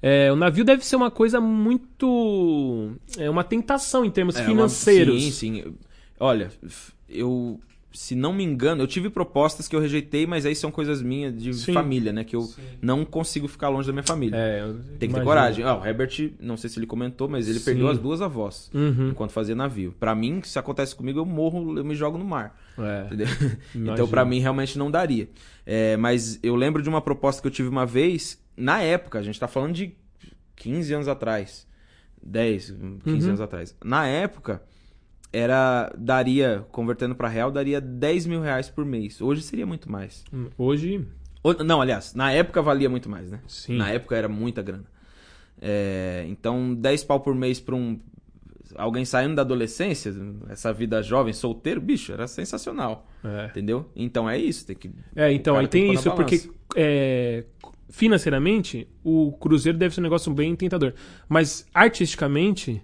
É, 0.00 0.32
o 0.32 0.36
navio 0.36 0.64
deve 0.64 0.84
ser 0.84 0.96
uma 0.96 1.10
coisa 1.10 1.40
muito. 1.40 2.92
É 3.18 3.28
uma 3.28 3.44
tentação 3.44 4.04
em 4.04 4.10
termos 4.10 4.36
É, 4.36 4.44
financeiros. 4.44 5.14
uma- 5.14 5.20
sim, 5.20 5.30
sim. 5.32 5.74
Olha, 6.18 6.50
eu. 7.08 7.60
Se 8.00 8.14
não 8.14 8.32
me 8.32 8.44
engano, 8.44 8.80
eu 8.80 8.86
tive 8.86 9.10
propostas 9.10 9.66
que 9.66 9.74
eu 9.74 9.80
rejeitei, 9.80 10.24
mas 10.24 10.46
aí 10.46 10.54
são 10.54 10.70
coisas 10.70 11.02
minhas 11.02 11.34
de 11.36 11.52
Sim. 11.52 11.72
família, 11.72 12.12
né? 12.12 12.22
Que 12.22 12.36
eu 12.36 12.42
Sim. 12.42 12.62
não 12.80 13.04
consigo 13.04 13.48
ficar 13.48 13.68
longe 13.70 13.88
da 13.88 13.92
minha 13.92 14.04
família. 14.04 14.36
É, 14.38 14.60
eu 14.62 14.74
Tem 14.74 14.80
que 14.80 14.98
ter 14.98 15.04
imagino. 15.06 15.24
coragem. 15.24 15.64
Ah, 15.64 15.76
o 15.80 15.84
Herbert, 15.84 16.32
não 16.38 16.56
sei 16.56 16.70
se 16.70 16.78
ele 16.78 16.86
comentou, 16.86 17.28
mas 17.28 17.48
ele 17.48 17.58
Sim. 17.58 17.64
perdeu 17.64 17.88
as 17.88 17.98
duas 17.98 18.22
avós 18.22 18.70
Uhum. 18.72 19.08
enquanto 19.10 19.32
fazia 19.32 19.56
navio. 19.56 19.92
Pra 19.98 20.14
mim, 20.14 20.40
se 20.44 20.56
acontece 20.60 20.94
comigo, 20.94 21.18
eu 21.18 21.24
morro, 21.24 21.76
eu 21.76 21.84
me 21.84 21.96
jogo 21.96 22.16
no 22.16 22.24
mar. 22.24 22.56
É. 22.78 23.08
Então, 23.74 24.06
pra 24.06 24.24
mim, 24.24 24.38
realmente 24.38 24.78
não 24.78 24.92
daria. 24.92 25.28
É, 25.66 25.96
mas 25.96 26.38
eu 26.40 26.54
lembro 26.54 26.80
de 26.84 26.88
uma 26.88 27.00
proposta 27.02 27.42
que 27.42 27.48
eu 27.48 27.52
tive 27.52 27.68
uma 27.68 27.84
vez, 27.84 28.40
na 28.56 28.80
época, 28.80 29.18
a 29.18 29.22
gente 29.22 29.40
tá 29.40 29.48
falando 29.48 29.74
de 29.74 29.92
15 30.54 30.94
anos 30.94 31.08
atrás. 31.08 31.66
10, 32.22 32.70
15 33.02 33.24
Uhum. 33.24 33.28
anos 33.30 33.40
atrás. 33.40 33.76
Na 33.84 34.06
época, 34.06 34.62
era. 35.32 35.92
Daria, 35.96 36.64
convertendo 36.70 37.14
pra 37.14 37.28
real, 37.28 37.50
daria 37.50 37.80
10 37.80 38.26
mil 38.26 38.40
reais 38.40 38.68
por 38.68 38.84
mês. 38.84 39.20
Hoje 39.20 39.42
seria 39.42 39.66
muito 39.66 39.90
mais. 39.90 40.24
Hoje, 40.56 41.06
Ou- 41.42 41.64
Não, 41.64 41.80
aliás, 41.80 42.14
na 42.14 42.32
época 42.32 42.60
valia 42.60 42.90
muito 42.90 43.08
mais, 43.08 43.30
né? 43.30 43.40
sim. 43.46 43.76
Na 43.76 43.88
época 43.90 44.16
era 44.16 44.28
muita 44.28 44.60
grana. 44.62 44.84
É, 45.60 46.24
então, 46.28 46.74
10 46.74 47.04
pau 47.04 47.20
por 47.20 47.34
mês 47.34 47.60
pra 47.60 47.74
um. 47.74 47.98
Alguém 48.76 49.04
saindo 49.04 49.34
da 49.34 49.42
adolescência, 49.42 50.12
essa 50.50 50.72
vida 50.72 51.02
jovem, 51.02 51.32
solteiro, 51.32 51.80
bicho, 51.80 52.12
era 52.12 52.26
sensacional. 52.28 53.08
É. 53.24 53.46
Entendeu? 53.46 53.90
Então 53.96 54.28
é 54.28 54.36
isso, 54.36 54.66
tem 54.66 54.76
que. 54.76 54.90
É, 55.16 55.32
então, 55.32 55.56
aí 55.56 55.66
tem 55.66 55.86
tem 55.86 55.94
isso, 55.94 56.10
porque 56.12 56.50
é, 56.76 57.44
financeiramente, 57.88 58.86
o 59.02 59.32
Cruzeiro 59.32 59.78
deve 59.78 59.94
ser 59.94 60.00
um 60.00 60.04
negócio 60.04 60.32
bem 60.32 60.54
tentador. 60.54 60.92
Mas 61.28 61.66
artisticamente, 61.72 62.82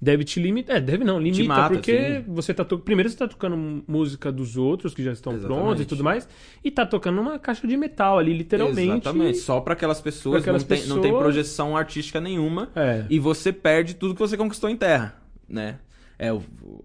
deve 0.00 0.24
te 0.24 0.40
limitar. 0.40 0.76
É, 0.76 0.80
deve 0.80 1.04
não, 1.04 1.18
limita, 1.18 1.44
mata, 1.44 1.74
porque 1.74 2.22
sim. 2.22 2.24
você 2.28 2.52
tá 2.52 2.64
to... 2.64 2.78
Primeiro 2.78 3.08
você 3.08 3.16
tá 3.16 3.28
tocando 3.28 3.82
música 3.86 4.30
dos 4.30 4.56
outros 4.56 4.92
que 4.94 5.02
já 5.02 5.12
estão 5.12 5.32
Exatamente. 5.34 5.60
prontos 5.60 5.82
e 5.82 5.86
tudo 5.86 6.04
mais, 6.04 6.28
e 6.62 6.70
tá 6.70 6.84
tocando 6.84 7.20
uma 7.20 7.38
caixa 7.38 7.66
de 7.66 7.76
metal 7.76 8.18
ali, 8.18 8.32
literalmente. 8.32 9.06
Exatamente. 9.06 9.38
Só 9.38 9.60
pra 9.60 9.74
aquelas 9.74 10.00
pessoas, 10.00 10.42
Pra 10.42 10.52
aquelas 10.52 10.62
não, 10.62 10.68
tem, 10.68 10.86
não 10.86 10.96
tem 10.96 11.02
pessoas. 11.10 11.22
projeção 11.22 11.76
artística 11.76 12.20
nenhuma. 12.20 12.70
É. 12.74 13.04
E 13.08 13.18
você 13.18 13.52
perde 13.52 13.94
tudo 13.94 14.14
que 14.14 14.20
você 14.20 14.36
conquistou 14.36 14.68
em 14.68 14.76
terra, 14.76 15.16
né? 15.48 15.78
É, 16.18 16.28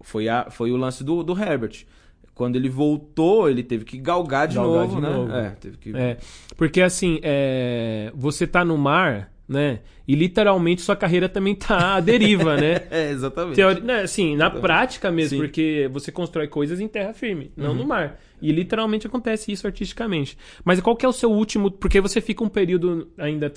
foi, 0.02 0.28
a, 0.28 0.50
foi 0.50 0.72
o 0.72 0.76
lance 0.76 1.04
do, 1.04 1.22
do 1.22 1.38
Herbert. 1.38 1.84
Quando 2.34 2.56
ele 2.56 2.70
voltou, 2.70 3.50
ele 3.50 3.62
teve 3.62 3.84
que 3.84 3.98
galgar 3.98 4.48
de 4.48 4.54
Galgar 4.54 4.82
novo, 4.82 4.96
de 4.96 5.02
né? 5.02 5.10
novo. 5.10 5.32
É, 5.32 5.50
teve 5.50 5.76
que... 5.76 5.94
É, 5.94 6.16
porque 6.56 6.80
assim, 6.80 7.20
é, 7.22 8.10
você 8.14 8.46
tá 8.46 8.64
no 8.64 8.78
mar, 8.78 9.29
né? 9.50 9.80
E 10.06 10.14
literalmente 10.14 10.80
sua 10.80 10.94
carreira 10.94 11.28
também 11.28 11.56
tá 11.56 11.96
à 11.96 12.00
deriva, 12.00 12.56
né? 12.56 12.82
É, 12.88 13.10
exatamente. 13.10 13.56
Teori... 13.56 13.80
né, 13.80 14.02
assim, 14.02 14.36
na 14.36 14.48
prática 14.48 15.10
mesmo, 15.10 15.30
Sim. 15.30 15.36
Uhum. 15.36 15.42
porque 15.42 15.90
você 15.92 16.12
constrói 16.12 16.46
coisas 16.46 16.78
em 16.78 16.86
terra 16.86 17.12
firme, 17.12 17.50
não 17.56 17.74
no 17.74 17.84
mar. 17.84 18.20
E 18.40 18.52
literalmente 18.52 19.08
acontece 19.08 19.50
isso 19.50 19.66
artisticamente. 19.66 20.38
Mas 20.64 20.80
qual 20.80 20.94
que 20.94 21.04
é 21.04 21.08
o 21.08 21.12
seu 21.12 21.30
último. 21.32 21.70
Porque 21.70 22.00
você 22.00 22.20
fica 22.20 22.44
um 22.44 22.48
período 22.48 23.10
ainda. 23.18 23.52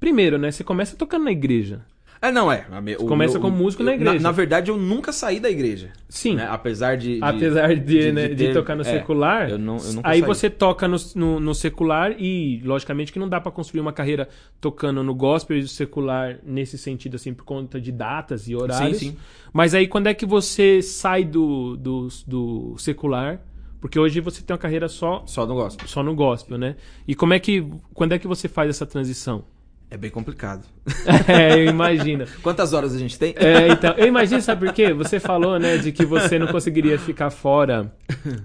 Primeiro, 0.00 0.38
né? 0.38 0.50
Você 0.50 0.64
começa 0.64 0.96
tocando 0.96 1.24
na 1.24 1.32
igreja. 1.32 1.84
É, 2.20 2.32
não, 2.32 2.50
é. 2.50 2.66
Me- 2.82 2.96
começa 2.96 3.38
como 3.38 3.56
músico 3.56 3.82
na 3.82 3.90
eu- 3.92 3.94
igreja. 3.96 4.18
Na, 4.20 4.32
verdade, 4.32 4.70
eu 4.70 4.76
nunca 4.76 5.12
saí 5.12 5.38
da 5.38 5.50
igreja. 5.50 5.90
Sim. 6.08 6.36
né? 6.36 6.46
Apesar 6.50 6.96
de, 6.96 7.16
de- 7.16 7.24
Apesar 7.24 7.74
de, 7.76 8.12
né, 8.12 8.28
de, 8.28 8.46
ter- 8.46 8.52
tocar 8.54 8.74
no 8.74 8.82
é, 8.82 8.84
secular, 8.84 9.50
eu 9.50 9.58
não- 9.58 9.76
eu 9.76 9.92
nunca 9.94 10.08
aí 10.08 10.20
saí. 10.20 10.26
você 10.26 10.48
toca 10.50 10.88
no, 10.88 10.96
no, 11.14 11.40
no 11.40 11.54
secular 11.54 12.14
e, 12.18 12.60
logicamente, 12.64 13.12
que 13.12 13.18
não 13.18 13.28
dá 13.28 13.40
pra 13.40 13.52
construir 13.52 13.80
uma 13.80 13.92
carreira 13.92 14.28
tocando 14.60 15.02
no 15.02 15.14
gospel 15.14 15.58
e 15.58 15.62
no 15.62 15.68
secular 15.68 16.38
nesse 16.44 16.78
sentido, 16.78 17.16
assim, 17.16 17.34
por 17.34 17.44
conta 17.44 17.80
de 17.80 17.92
datas 17.92 18.48
e 18.48 18.56
horários. 18.56 18.98
Sim, 18.98 19.10
sim. 19.10 19.16
Mas 19.52 19.74
aí, 19.74 19.86
quando 19.86 20.06
é 20.06 20.14
que 20.14 20.24
você 20.26 20.80
sai 20.82 21.24
do, 21.24 21.76
do, 21.76 22.08
do 22.26 22.74
secular? 22.78 23.40
Porque 23.78 23.98
hoje 23.98 24.20
você 24.20 24.42
tem 24.42 24.54
uma 24.54 24.58
carreira 24.58 24.88
só, 24.88 25.22
Só 25.26 25.46
no 25.46 25.54
gospel. 25.54 25.86
só 25.86 26.02
no 26.02 26.14
gospel, 26.14 26.56
né? 26.58 26.76
E 27.06 27.14
como 27.14 27.34
é 27.34 27.38
que, 27.38 27.64
quando 27.94 28.12
é 28.12 28.18
que 28.18 28.26
você 28.26 28.48
faz 28.48 28.70
essa 28.70 28.86
transição? 28.86 29.44
É 29.90 29.96
bem 29.96 30.10
complicado. 30.10 30.66
é, 31.28 31.60
eu 31.60 31.66
imagino. 31.66 32.24
Quantas 32.42 32.72
horas 32.72 32.94
a 32.94 32.98
gente 32.98 33.18
tem? 33.18 33.34
É, 33.36 33.68
então, 33.68 33.94
eu 33.96 34.06
imagino, 34.06 34.40
sabe 34.42 34.66
por 34.66 34.74
quê? 34.74 34.92
Você 34.92 35.20
falou, 35.20 35.58
né, 35.58 35.78
de 35.78 35.92
que 35.92 36.04
você 36.04 36.38
não 36.38 36.48
conseguiria 36.48 36.98
ficar 36.98 37.30
fora 37.30 37.92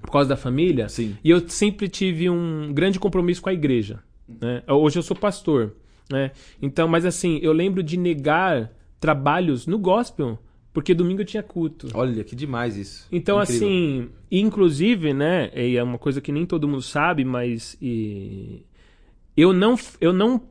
por 0.01 0.11
causa 0.11 0.29
da 0.29 0.37
família. 0.37 0.87
Sim. 0.87 1.17
E 1.23 1.29
eu 1.29 1.47
sempre 1.49 1.89
tive 1.89 2.29
um 2.29 2.71
grande 2.73 2.99
compromisso 2.99 3.41
com 3.41 3.49
a 3.49 3.53
igreja. 3.53 3.99
Né? 4.27 4.61
Hoje 4.67 4.99
eu 4.99 5.03
sou 5.03 5.17
pastor. 5.17 5.73
Né? 6.11 6.31
Então, 6.61 6.87
mas 6.87 7.05
assim, 7.05 7.39
eu 7.41 7.53
lembro 7.53 7.81
de 7.81 7.97
negar 7.97 8.71
trabalhos 8.99 9.65
no 9.65 9.79
gospel, 9.79 10.37
porque 10.71 10.93
domingo 10.93 11.21
eu 11.21 11.25
tinha 11.25 11.41
culto. 11.41 11.87
Olha, 11.93 12.23
que 12.23 12.35
demais 12.35 12.77
isso. 12.77 13.07
Então, 13.11 13.41
Incrível. 13.41 13.67
assim, 13.67 14.09
inclusive, 14.29 15.13
né, 15.13 15.49
e 15.55 15.75
é 15.75 15.83
uma 15.83 15.97
coisa 15.97 16.21
que 16.21 16.31
nem 16.31 16.45
todo 16.45 16.67
mundo 16.67 16.81
sabe, 16.81 17.25
mas 17.25 17.77
e, 17.81 18.63
eu 19.35 19.53
não 19.53 19.75
eu 19.99 20.13
não 20.13 20.41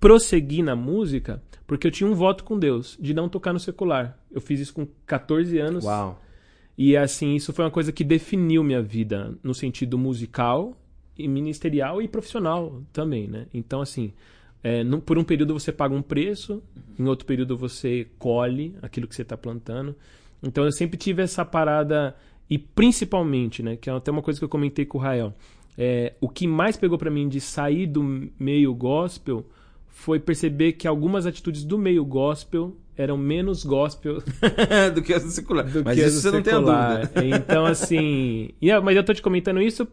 prossegui 0.00 0.62
na 0.62 0.76
música 0.76 1.42
porque 1.66 1.86
eu 1.86 1.90
tinha 1.90 2.08
um 2.08 2.14
voto 2.14 2.44
com 2.44 2.58
Deus 2.58 2.96
de 3.00 3.12
não 3.12 3.28
tocar 3.28 3.52
no 3.52 3.60
secular. 3.60 4.18
Eu 4.30 4.40
fiz 4.40 4.58
isso 4.60 4.72
com 4.72 4.86
14 5.06 5.58
anos. 5.58 5.84
Uau. 5.84 6.18
E 6.76 6.96
assim, 6.96 7.34
isso 7.34 7.52
foi 7.52 7.64
uma 7.64 7.70
coisa 7.70 7.92
que 7.92 8.04
definiu 8.04 8.62
minha 8.64 8.80
vida 8.80 9.36
no 9.42 9.52
sentido 9.52 9.98
musical 9.98 10.76
e 11.16 11.26
ministerial 11.28 12.00
e 12.00 12.06
profissional 12.08 12.80
também, 12.92 13.26
né? 13.26 13.46
Então, 13.52 13.80
assim, 13.80 14.12
é, 14.62 14.84
num- 14.84 15.00
por 15.00 15.18
um 15.18 15.24
período 15.24 15.52
você 15.52 15.72
paga 15.72 15.94
um 15.94 16.00
preço, 16.00 16.62
em 16.98 17.04
outro 17.06 17.26
período 17.26 17.56
você 17.56 18.06
colhe 18.18 18.74
aquilo 18.80 19.08
que 19.08 19.14
você 19.14 19.22
está 19.22 19.36
plantando. 19.36 19.94
Então, 20.42 20.64
eu 20.64 20.70
sempre 20.72 20.96
tive 20.96 21.20
essa 21.20 21.44
parada 21.44 22.14
e 22.48 22.56
principalmente, 22.56 23.62
né, 23.62 23.76
que 23.76 23.90
é 23.90 23.92
até 23.92 24.10
uma 24.10 24.22
coisa 24.22 24.38
que 24.40 24.44
eu 24.44 24.48
comentei 24.48 24.86
com 24.86 24.96
o 24.98 25.00
Rael, 25.00 25.34
é, 25.76 26.14
o 26.20 26.28
que 26.28 26.46
mais 26.46 26.76
pegou 26.76 26.96
para 26.96 27.10
mim 27.10 27.28
de 27.28 27.40
sair 27.40 27.86
do 27.86 28.30
meio 28.38 28.72
gospel 28.72 29.44
foi 29.98 30.20
perceber 30.20 30.74
que 30.74 30.86
algumas 30.86 31.26
atitudes 31.26 31.64
do 31.64 31.76
meio 31.76 32.04
gospel 32.04 32.76
eram 32.96 33.18
menos 33.18 33.64
gospel 33.64 34.22
do 34.94 35.02
que 35.02 35.12
essa 35.12 35.28
secular. 35.28 35.66
do 35.68 35.82
Mas 35.84 35.98
que 35.98 36.04
isso 36.04 36.16
do 36.16 36.20
você 36.22 36.30
não 36.30 36.40
tem 36.42 36.52
a 36.52 36.56
secular. 36.56 37.00
dúvida. 37.08 37.36
Então, 37.36 37.66
assim. 37.66 38.50
é- 38.62 38.78
mas 38.80 38.96
eu 38.96 39.02
tô 39.02 39.12
te 39.12 39.20
comentando 39.20 39.60
isso 39.60 39.88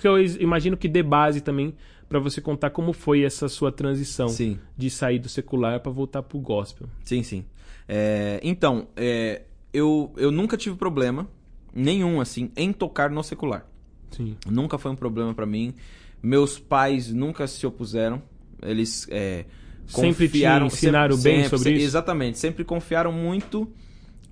que 0.00 0.08
eu 0.08 0.18
imagino 0.40 0.78
que 0.78 0.88
dê 0.88 1.02
base 1.02 1.42
também 1.42 1.74
pra 2.08 2.18
você 2.18 2.40
contar 2.40 2.70
como 2.70 2.94
foi 2.94 3.22
essa 3.22 3.48
sua 3.48 3.70
transição 3.70 4.28
Sim. 4.28 4.58
de 4.76 4.88
sair 4.88 5.18
do 5.18 5.28
secular 5.28 5.78
pra 5.80 5.92
voltar 5.92 6.22
pro 6.22 6.38
gospel. 6.38 6.88
Sim, 7.04 7.22
sim. 7.22 7.44
É, 7.86 8.40
então, 8.42 8.88
é, 8.96 9.42
eu, 9.74 10.10
eu 10.16 10.30
nunca 10.30 10.56
tive 10.56 10.74
problema 10.76 11.28
nenhum, 11.74 12.18
assim, 12.18 12.50
em 12.56 12.72
tocar 12.72 13.10
no 13.10 13.22
secular. 13.22 13.66
Sim. 14.10 14.36
Nunca 14.50 14.78
foi 14.78 14.90
um 14.90 14.96
problema 14.96 15.34
pra 15.34 15.44
mim. 15.44 15.74
Meus 16.22 16.58
pais 16.58 17.12
nunca 17.12 17.46
se 17.46 17.66
opuseram. 17.66 18.22
Eles 18.62 19.06
é, 19.10 19.44
Sempre 19.86 20.26
te 20.28 20.32
confiaram... 20.32 20.66
ensinaram 20.66 21.16
bem 21.16 21.48
sobre 21.48 21.72
isso? 21.72 21.84
Exatamente. 21.84 22.38
Sempre 22.38 22.64
confiaram 22.64 23.12
muito 23.12 23.70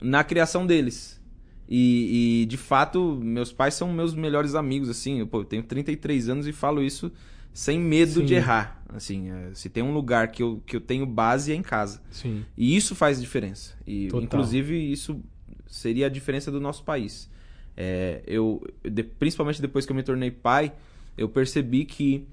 na 0.01 0.23
criação 0.23 0.67
deles. 0.67 1.21
E, 1.69 2.43
e, 2.43 2.47
de 2.47 2.57
fato, 2.57 3.19
meus 3.21 3.53
pais 3.53 3.75
são 3.75 3.93
meus 3.93 4.15
melhores 4.15 4.55
amigos, 4.55 4.89
assim. 4.89 5.19
Eu, 5.19 5.27
pô, 5.27 5.41
eu 5.41 5.45
tenho 5.45 5.62
33 5.62 6.29
anos 6.29 6.47
e 6.47 6.53
falo 6.53 6.83
isso 6.83 7.11
sem 7.53 7.81
medo 7.81 8.21
Sim. 8.21 8.25
de 8.27 8.35
errar. 8.35 8.85
Assim, 8.89 9.31
é, 9.31 9.51
se 9.55 9.69
tem 9.69 9.83
um 9.83 9.93
lugar 9.93 10.29
que 10.29 10.43
eu, 10.43 10.62
que 10.67 10.77
eu 10.77 10.81
tenho 10.81 11.07
base 11.07 11.51
é 11.53 11.55
em 11.55 11.62
casa. 11.62 12.01
Sim. 12.11 12.45
E 12.57 12.77
isso 12.77 12.95
faz 12.95 13.21
diferença. 13.21 13.75
E, 13.87 14.09
Total. 14.09 14.23
inclusive, 14.25 14.93
isso 14.93 15.21
seria 15.67 16.07
a 16.07 16.09
diferença 16.11 16.51
do 16.53 16.61
nosso 16.61 16.85
país. 16.85 17.29
É, 17.77 18.23
eu, 18.27 18.62
de- 18.85 19.03
principalmente 19.03 19.61
depois 19.61 19.85
que 19.87 19.93
eu 19.93 19.97
me 19.97 20.03
tornei 20.03 20.31
pai, 20.31 20.73
eu 21.17 21.29
percebi 21.29 21.85
que 21.85 22.27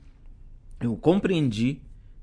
eu 0.81 0.95
compreendi 0.97 1.81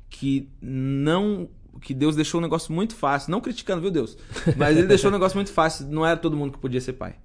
que 0.09 0.49
não 0.61 1.49
que 1.81 1.95
Deus 1.95 2.15
deixou 2.15 2.41
um 2.41 2.43
negócio 2.43 2.73
muito 2.75 2.95
fácil, 2.95 3.31
não 3.31 3.41
criticando, 3.41 3.81
viu 3.81 3.91
Deus? 3.91 4.19
Mas 4.57 4.77
ele 4.77 4.87
deixou 4.87 5.09
um 5.09 5.13
negócio 5.13 5.37
muito 5.37 5.53
fácil, 5.53 5.87
não 5.87 6.05
era 6.05 6.17
todo 6.17 6.37
mundo 6.37 6.53
que 6.53 6.59
podia 6.59 6.81
ser 6.81 6.95
pai. 6.95 7.17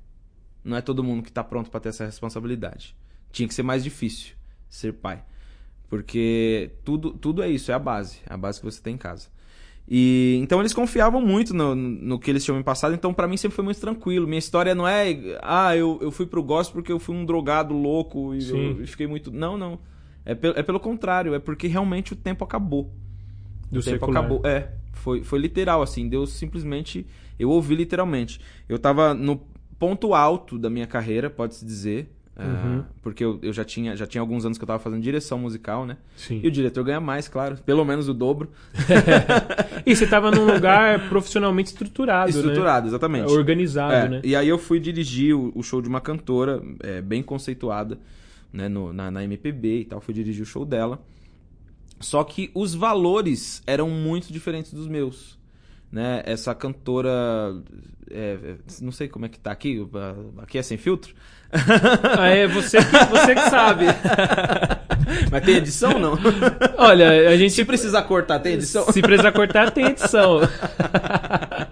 Não 0.63 0.77
é 0.77 0.81
todo 0.81 1.03
mundo 1.03 1.23
que 1.23 1.31
tá 1.31 1.43
pronto 1.43 1.69
para 1.69 1.79
ter 1.79 1.89
essa 1.89 2.05
responsabilidade. 2.05 2.95
Tinha 3.31 3.47
que 3.47 3.53
ser 3.53 3.63
mais 3.63 3.83
difícil 3.83 4.35
ser 4.69 4.93
pai. 4.93 5.23
Porque 5.89 6.71
tudo, 6.83 7.11
tudo 7.11 7.43
é 7.43 7.49
isso, 7.49 7.71
é 7.71 7.73
a 7.75 7.79
base, 7.79 8.19
é 8.27 8.33
a 8.33 8.37
base 8.37 8.59
que 8.59 8.65
você 8.65 8.81
tem 8.81 8.95
em 8.95 8.97
casa. 8.97 9.27
E 9.87 10.39
então 10.41 10.59
eles 10.59 10.73
confiavam 10.73 11.21
muito 11.21 11.53
no, 11.53 11.75
no 11.75 12.19
que 12.19 12.31
eles 12.31 12.43
tinham 12.43 12.57
me 12.57 12.63
passado, 12.63 12.95
então 12.95 13.13
pra 13.13 13.27
mim 13.27 13.37
sempre 13.37 13.55
foi 13.55 13.63
muito 13.63 13.79
tranquilo. 13.79 14.27
Minha 14.27 14.39
história 14.39 14.73
não 14.73 14.87
é, 14.87 15.37
ah, 15.43 15.75
eu, 15.75 15.99
eu 16.01 16.11
fui 16.11 16.25
pro 16.25 16.41
gospel 16.41 16.81
porque 16.81 16.91
eu 16.91 16.97
fui 16.99 17.15
um 17.15 17.23
drogado 17.23 17.73
louco 17.73 18.33
e 18.33 18.49
eu, 18.49 18.81
e 18.81 18.87
fiquei 18.87 19.05
muito. 19.05 19.31
Não, 19.31 19.57
não. 19.57 19.79
É, 20.25 20.33
pe- 20.35 20.53
é 20.55 20.63
pelo 20.63 20.79
contrário, 20.79 21.33
é 21.35 21.39
porque 21.39 21.67
realmente 21.67 22.13
o 22.13 22.15
tempo 22.15 22.43
acabou. 22.43 22.91
Do 23.71 23.79
o 23.79 23.83
tempo 23.83 23.99
secular. 23.99 24.23
acabou. 24.23 24.41
É, 24.45 24.69
foi, 24.93 25.23
foi 25.23 25.39
literal, 25.39 25.81
assim. 25.81 26.07
Deus 26.09 26.31
simplesmente. 26.33 27.05
Eu 27.37 27.49
ouvi 27.49 27.75
literalmente. 27.75 28.39
Eu 28.67 28.79
tava 28.79 29.13
no 29.13 29.41
ponto 29.77 30.13
alto 30.13 30.57
da 30.57 30.69
minha 30.69 30.87
carreira, 30.87 31.29
pode-se 31.29 31.65
dizer. 31.65 32.11
É, 32.37 32.43
Uhum. 32.43 32.83
porque 33.01 33.23
eu, 33.23 33.39
eu 33.41 33.53
já, 33.53 33.63
tinha, 33.63 33.95
já 33.95 34.05
tinha 34.05 34.19
alguns 34.19 34.45
anos 34.45 34.57
que 34.57 34.63
eu 34.63 34.67
tava 34.67 34.79
fazendo 34.79 35.01
direção 35.01 35.39
musical, 35.39 35.85
né? 35.85 35.95
Sim. 36.17 36.41
E 36.43 36.47
o 36.47 36.51
diretor 36.51 36.83
ganha 36.83 36.99
mais, 36.99 37.29
claro. 37.29 37.57
Pelo 37.65 37.85
menos 37.85 38.09
o 38.09 38.13
dobro. 38.13 38.49
E 39.85 39.95
você 39.95 40.07
tava 40.07 40.31
num 40.31 40.45
lugar 40.51 41.07
profissionalmente 41.09 41.69
estruturado, 41.69 42.29
Estruturado, 42.29 42.85
né? 42.85 42.89
exatamente. 42.89 43.31
Organizado, 43.31 43.93
É, 43.93 44.09
né? 44.09 44.21
E 44.23 44.35
aí 44.35 44.47
eu 44.49 44.57
fui 44.57 44.79
dirigir 44.79 45.35
o, 45.35 45.51
o 45.55 45.61
show 45.63 45.81
de 45.81 45.87
uma 45.87 46.01
cantora 46.01 46.61
é, 46.81 47.01
bem 47.01 47.21
conceituada 47.21 47.99
né, 48.55 48.67
no- 48.69 48.93
na, 48.93 49.11
na 49.11 49.23
MPB 49.23 49.81
e 49.81 49.85
tal. 49.85 49.99
Fui 50.01 50.13
dirigir 50.13 50.43
o 50.43 50.45
show 50.45 50.65
dela. 50.65 50.99
Só 51.99 52.23
que 52.23 52.49
os 52.53 52.73
valores 52.73 53.61
eram 53.67 53.89
muito 53.89 54.31
diferentes 54.31 54.73
dos 54.73 54.87
meus. 54.87 55.37
Né? 55.91 56.23
Essa 56.25 56.53
cantora. 56.53 57.09
é, 58.11 58.37
é, 58.43 58.55
não 58.81 58.91
sei 58.91 59.07
como 59.07 59.25
é 59.25 59.29
que 59.29 59.39
tá 59.39 59.51
aqui. 59.51 59.85
Aqui 60.39 60.57
é 60.57 60.61
sem 60.63 60.77
filtro. 60.77 61.13
Ah, 62.17 62.27
é 62.27 62.47
você 62.47 62.77
que, 62.79 63.05
você 63.05 63.33
que 63.35 63.49
sabe. 63.49 63.85
Mas 65.31 65.45
tem 65.45 65.55
edição 65.55 65.97
não? 65.99 66.17
Olha, 66.77 67.29
a 67.29 67.37
gente. 67.37 67.53
Se 67.53 67.63
precisar 67.63 68.01
cortar, 68.03 68.39
tem 68.39 68.53
edição? 68.55 68.91
Se 68.91 69.01
precisar 69.01 69.31
cortar, 69.31 69.71
tem 69.71 69.85
edição. 69.85 70.41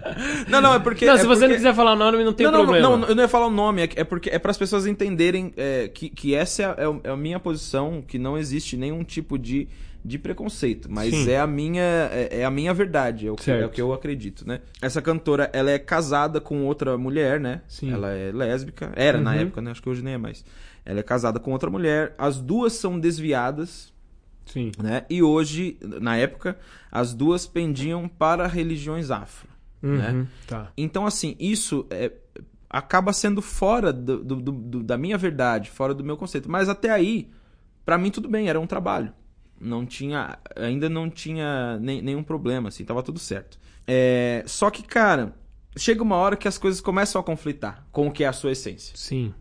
Não, 0.48 0.60
não, 0.60 0.74
é 0.74 0.78
porque. 0.78 1.06
não, 1.06 1.14
é 1.14 1.18
se 1.18 1.26
você 1.26 1.40
não 1.42 1.48
porque- 1.48 1.56
quiser 1.56 1.74
falar 1.74 1.92
o 1.92 1.96
nome, 1.96 2.24
não 2.24 2.32
tem 2.32 2.46
não, 2.46 2.52
não, 2.52 2.60
problema. 2.64 2.88
Não, 2.88 2.96
não, 2.98 3.08
eu 3.08 3.14
não 3.14 3.22
ia 3.22 3.28
falar 3.28 3.46
o 3.46 3.50
nome, 3.50 3.82
é, 3.82 3.88
é 3.96 4.04
porque 4.04 4.30
é 4.30 4.38
para 4.38 4.50
as 4.50 4.58
pessoas 4.58 4.86
entenderem 4.86 5.52
é, 5.56 5.88
que, 5.88 6.08
que 6.08 6.34
essa 6.34 6.62
é 6.62 6.66
a, 6.66 6.76
é 6.78 7.00
é 7.04 7.10
a 7.10 7.16
minha 7.16 7.38
posição, 7.40 8.02
que 8.06 8.18
não 8.18 8.36
existe 8.38 8.76
nenhum 8.76 9.02
tipo 9.04 9.38
de, 9.38 9.68
de 10.04 10.18
preconceito, 10.18 10.88
mas 10.90 11.10
Sim. 11.14 11.30
é 11.30 11.38
a 11.40 11.46
minha 11.46 11.82
é, 11.82 12.40
é 12.40 12.44
a 12.44 12.50
minha 12.50 12.72
verdade, 12.74 13.26
é 13.26 13.30
o, 13.32 13.36
que, 13.36 13.50
é 13.50 13.64
o 13.66 13.68
que 13.70 13.80
eu 13.80 13.92
acredito, 13.92 14.46
né? 14.46 14.60
Essa 14.82 15.00
cantora, 15.02 15.50
ela 15.52 15.70
é 15.70 15.78
casada 15.78 16.40
com 16.40 16.64
outra 16.64 16.96
mulher, 16.98 17.40
né? 17.40 17.62
Sim. 17.68 17.92
Ela 17.92 18.12
é 18.12 18.30
lésbica, 18.32 18.92
era 18.96 19.20
na 19.20 19.32
Uhum. 19.32 19.38
época, 19.40 19.60
né? 19.62 19.70
Acho 19.70 19.82
que 19.82 19.88
hoje 19.88 20.02
nem 20.02 20.14
é 20.14 20.18
mais. 20.18 20.44
Ela 20.84 21.00
é 21.00 21.02
casada 21.02 21.40
com 21.40 21.50
outra 21.52 21.70
mulher, 21.70 22.14
as 22.18 22.38
duas 22.38 22.74
são 22.74 23.00
desviadas, 23.00 23.92
Sim. 24.44 24.70
né? 24.82 25.04
E 25.08 25.22
hoje, 25.22 25.78
na 25.82 26.16
época, 26.16 26.58
as 26.92 27.14
duas 27.14 27.46
pendiam 27.46 28.06
para 28.06 28.46
religiões 28.46 29.10
afro. 29.10 29.48
Né? 29.86 30.10
Uhum, 30.12 30.26
Tá. 30.46 30.72
Então, 30.76 31.06
assim, 31.06 31.36
isso 31.38 31.86
é, 31.90 32.12
acaba 32.68 33.12
sendo 33.12 33.40
fora 33.42 33.92
do- 33.92 34.24
do- 34.24 34.36
do- 34.36 34.52
do- 34.52 34.82
da 34.82 34.96
minha 34.98 35.16
verdade, 35.18 35.70
fora 35.70 35.94
do 35.94 36.02
meu 36.04 36.16
conceito. 36.16 36.50
Mas 36.50 36.68
até 36.68 36.90
aí, 36.90 37.30
pra 37.84 37.96
mim 37.98 38.10
tudo 38.10 38.28
bem, 38.28 38.48
era 38.48 38.58
um 38.60 38.66
trabalho. 38.66 39.12
Não 39.60 39.86
tinha, 39.86 40.38
ainda 40.56 40.88
não 40.88 41.08
tinha 41.08 41.78
nem- 41.80 42.02
nenhum 42.02 42.22
problema, 42.22 42.68
assim, 42.68 42.84
tava 42.84 43.02
tudo 43.02 43.18
certo. 43.18 43.58
É, 43.86 44.42
só 44.46 44.70
que, 44.70 44.82
cara, 44.82 45.34
chega 45.76 46.02
uma 46.02 46.16
hora 46.16 46.36
que 46.36 46.48
as 46.48 46.58
coisas 46.58 46.80
começam 46.80 47.20
a 47.20 47.24
conflitar 47.24 47.86
com 47.92 48.08
o 48.08 48.10
que 48.10 48.24
é 48.24 48.26
a 48.26 48.32
sua 48.32 48.52
essência. 48.52 48.96
Sim. 48.96 49.32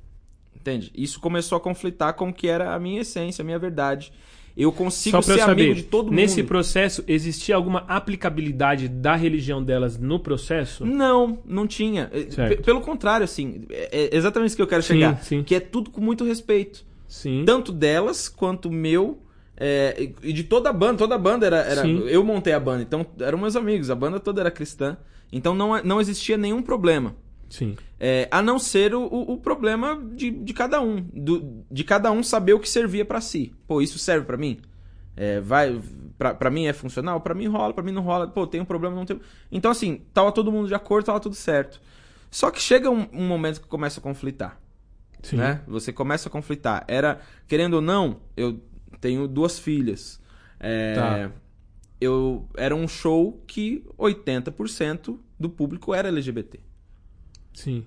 Entende? 0.56 0.92
Isso 0.96 1.20
começou 1.20 1.58
a 1.58 1.62
conflitar 1.62 2.14
com 2.14 2.30
o 2.30 2.34
que 2.34 2.48
era 2.48 2.74
a 2.74 2.80
minha 2.80 3.02
essência, 3.02 3.42
a 3.42 3.46
minha 3.46 3.60
verdade. 3.60 4.14
Eu 4.56 4.72
consigo 4.72 5.20
ser 5.24 5.40
eu 5.40 5.46
amigo 5.46 5.74
de 5.74 5.84
todo 5.84 6.06
mundo. 6.06 6.16
nesse 6.16 6.44
processo, 6.44 7.04
existia 7.08 7.56
alguma 7.56 7.80
aplicabilidade 7.88 8.88
da 8.88 9.16
religião 9.16 9.64
delas 9.64 9.98
no 9.98 10.20
processo? 10.20 10.86
Não, 10.86 11.40
não 11.46 11.66
tinha. 11.66 12.10
É, 12.14 12.56
Pelo 12.58 12.80
contrário, 12.82 13.24
assim, 13.24 13.66
é 13.70 14.10
é 14.14 14.16
exatamente 14.16 14.50
isso 14.50 14.56
que 14.56 14.62
eu 14.62 14.68
quero 14.68 14.84
Sim, 14.84 14.94
chegar. 14.94 15.24
sim. 15.24 15.44
Que 15.44 15.56
é 15.56 15.60
tudo 15.60 15.90
com 15.90 16.00
muito 16.02 16.24
respeito. 16.24 16.86
Sim. 17.08 17.44
Tanto 17.46 17.72
delas 17.72 18.28
quanto 18.30 18.70
meu. 18.72 19.20
é, 19.58 20.10
e 20.22 20.32
de 20.34 20.44
toda 20.44 20.70
a 20.70 20.74
banda. 20.74 20.98
Toda 21.00 21.16
a 21.16 21.18
banda 21.18 21.46
era. 21.48 21.58
era 21.58 21.88
eu 21.88 22.24
montei 22.24 22.54
a 22.54 22.60
banda, 22.60 22.84
então 22.84 23.06
eram 23.20 23.38
meus 23.40 23.56
amigos. 23.56 23.90
A 23.90 23.96
banda 23.96 24.20
toda 24.20 24.42
era 24.42 24.52
cristã. 24.52 24.98
Então 25.32 25.56
não, 25.56 25.82
não 25.84 26.00
existia 26.00 26.38
nenhum 26.38 26.62
problema. 26.62 27.16
Sim. 27.54 27.76
É, 28.00 28.28
a 28.32 28.42
não 28.42 28.58
ser 28.58 28.96
o, 28.96 29.04
o- 29.04 29.34
o 29.34 29.38
problema 29.38 30.02
de, 30.16 30.32
de 30.32 30.54
cada 30.54 30.82
um. 30.82 31.00
do- 31.14 31.64
de 31.70 31.84
cada 31.84 32.12
um 32.12 32.24
saber 32.24 32.54
o 32.54 32.60
que 32.60 32.68
servia 32.68 33.06
pra 33.06 33.22
si. 33.22 33.54
Pô, 33.68 33.80
isso 33.80 34.00
serve 34.00 34.26
pra 34.26 34.36
mim? 34.38 34.60
É, 35.16 35.40
vai, 35.40 35.80
pra, 36.18 36.34
pra 36.34 36.50
mim 36.50 36.66
é 36.66 36.74
funcional? 36.74 37.22
Pra 37.22 37.36
mim 37.36 37.46
rola, 37.46 37.72
pra 37.72 37.84
mim 37.84 37.92
não 37.92 38.02
rola. 38.02 38.28
Pô, 38.28 38.48
tem 38.48 38.60
um 38.60 38.66
problema, 38.66 38.96
não 38.96 39.06
tem. 39.06 39.22
Então, 39.52 39.70
assim, 39.70 40.02
tava 40.12 40.32
todo 40.32 40.52
mundo 40.52 40.68
de 40.68 40.74
acordo, 40.74 41.06
tava 41.06 41.20
tudo 41.20 41.36
certo. 41.36 41.80
Só 42.32 42.50
que 42.50 42.60
chega 42.60 42.90
um, 42.90 43.08
um 43.14 43.28
momento 43.28 43.62
que 43.62 43.68
começa 43.68 44.00
a 44.00 44.04
conflitar. 44.04 44.60
Sim. 45.22 45.36
Né? 45.38 45.62
Você 45.68 45.94
começa 45.94 46.28
a 46.28 46.32
conflitar. 46.32 46.84
Era, 46.88 47.20
querendo 47.48 47.76
ou 47.76 47.82
não, 47.82 48.18
eu 48.36 48.60
tenho 49.00 49.28
duas 49.28 49.60
filhas. 49.60 50.20
É, 50.60 50.94
Tá. 50.96 51.32
eu 52.02 52.50
Era 52.58 52.76
um 52.76 52.88
show 52.88 53.40
que 53.46 53.86
80% 53.96 55.20
do 55.40 55.50
público 55.50 55.94
era 55.94 56.08
LGBT 56.10 56.60
Sim. 57.54 57.84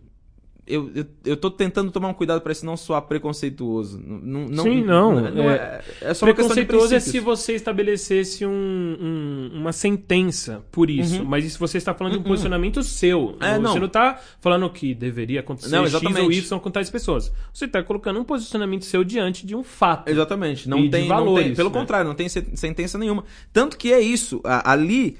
eu, 0.66 0.90
eu, 0.96 1.04
eu 1.24 1.36
tô 1.36 1.48
tentando 1.48 1.92
tomar 1.92 2.08
um 2.08 2.14
cuidado 2.14 2.40
pra 2.40 2.50
isso 2.50 2.66
não 2.66 2.76
soar 2.76 3.02
preconceituoso. 3.02 4.00
Não, 4.04 4.48
não, 4.48 4.64
Sim, 4.64 4.82
não, 4.82 5.18
é, 5.50 5.80
é 6.00 6.12
só 6.14 6.26
uma 6.26 6.34
questão 6.34 6.56
de 6.56 6.64
Preconceituoso 6.64 6.94
é 6.94 6.98
se 7.00 7.20
você 7.20 7.54
estabelecesse 7.54 8.44
um- 8.44 8.50
um- 8.50 9.50
uma 9.60 9.72
sentença 9.72 10.64
por 10.72 10.90
isso, 10.90 11.24
mas 11.24 11.44
isso 11.44 11.58
você 11.58 11.78
está 11.78 11.94
falando 11.94 12.14
de 12.14 12.18
um 12.18 12.22
posicionamento 12.24 12.82
seu. 12.82 13.26
Uhum. 13.26 13.36
É, 13.40 13.58
não. 13.60 13.72
Você 13.74 13.78
não 13.78 13.86
está 13.86 14.20
falando 14.40 14.68
que 14.70 14.92
deveria 14.92 15.38
acontecer 15.38 15.68
Não, 15.70 15.84
X 15.86 15.94
ou 15.94 16.00
exatamente. 16.00 16.38
Y 16.38 16.58
com 16.60 16.70
tais 16.70 16.90
pessoas. 16.90 17.32
Você 17.52 17.66
está 17.66 17.80
colocando 17.82 18.18
um 18.18 18.24
posicionamento 18.24 18.84
seu 18.84 19.04
diante 19.04 19.46
de 19.46 19.54
um 19.54 19.62
fato. 19.62 20.08
Exatamente. 20.08 20.68
Não 20.68 20.90
tem, 20.90 21.08
não 21.08 21.34
tem. 21.36 21.54
Pelo 21.54 21.70
né? 21.70 21.78
contrário, 21.78 22.08
não 22.08 22.14
tem 22.16 22.28
se- 22.28 22.44
sentença 22.56 22.98
nenhuma. 22.98 23.24
Tanto 23.52 23.76
que 23.78 23.92
é 23.92 24.00
isso. 24.00 24.40
ali, 24.44 25.16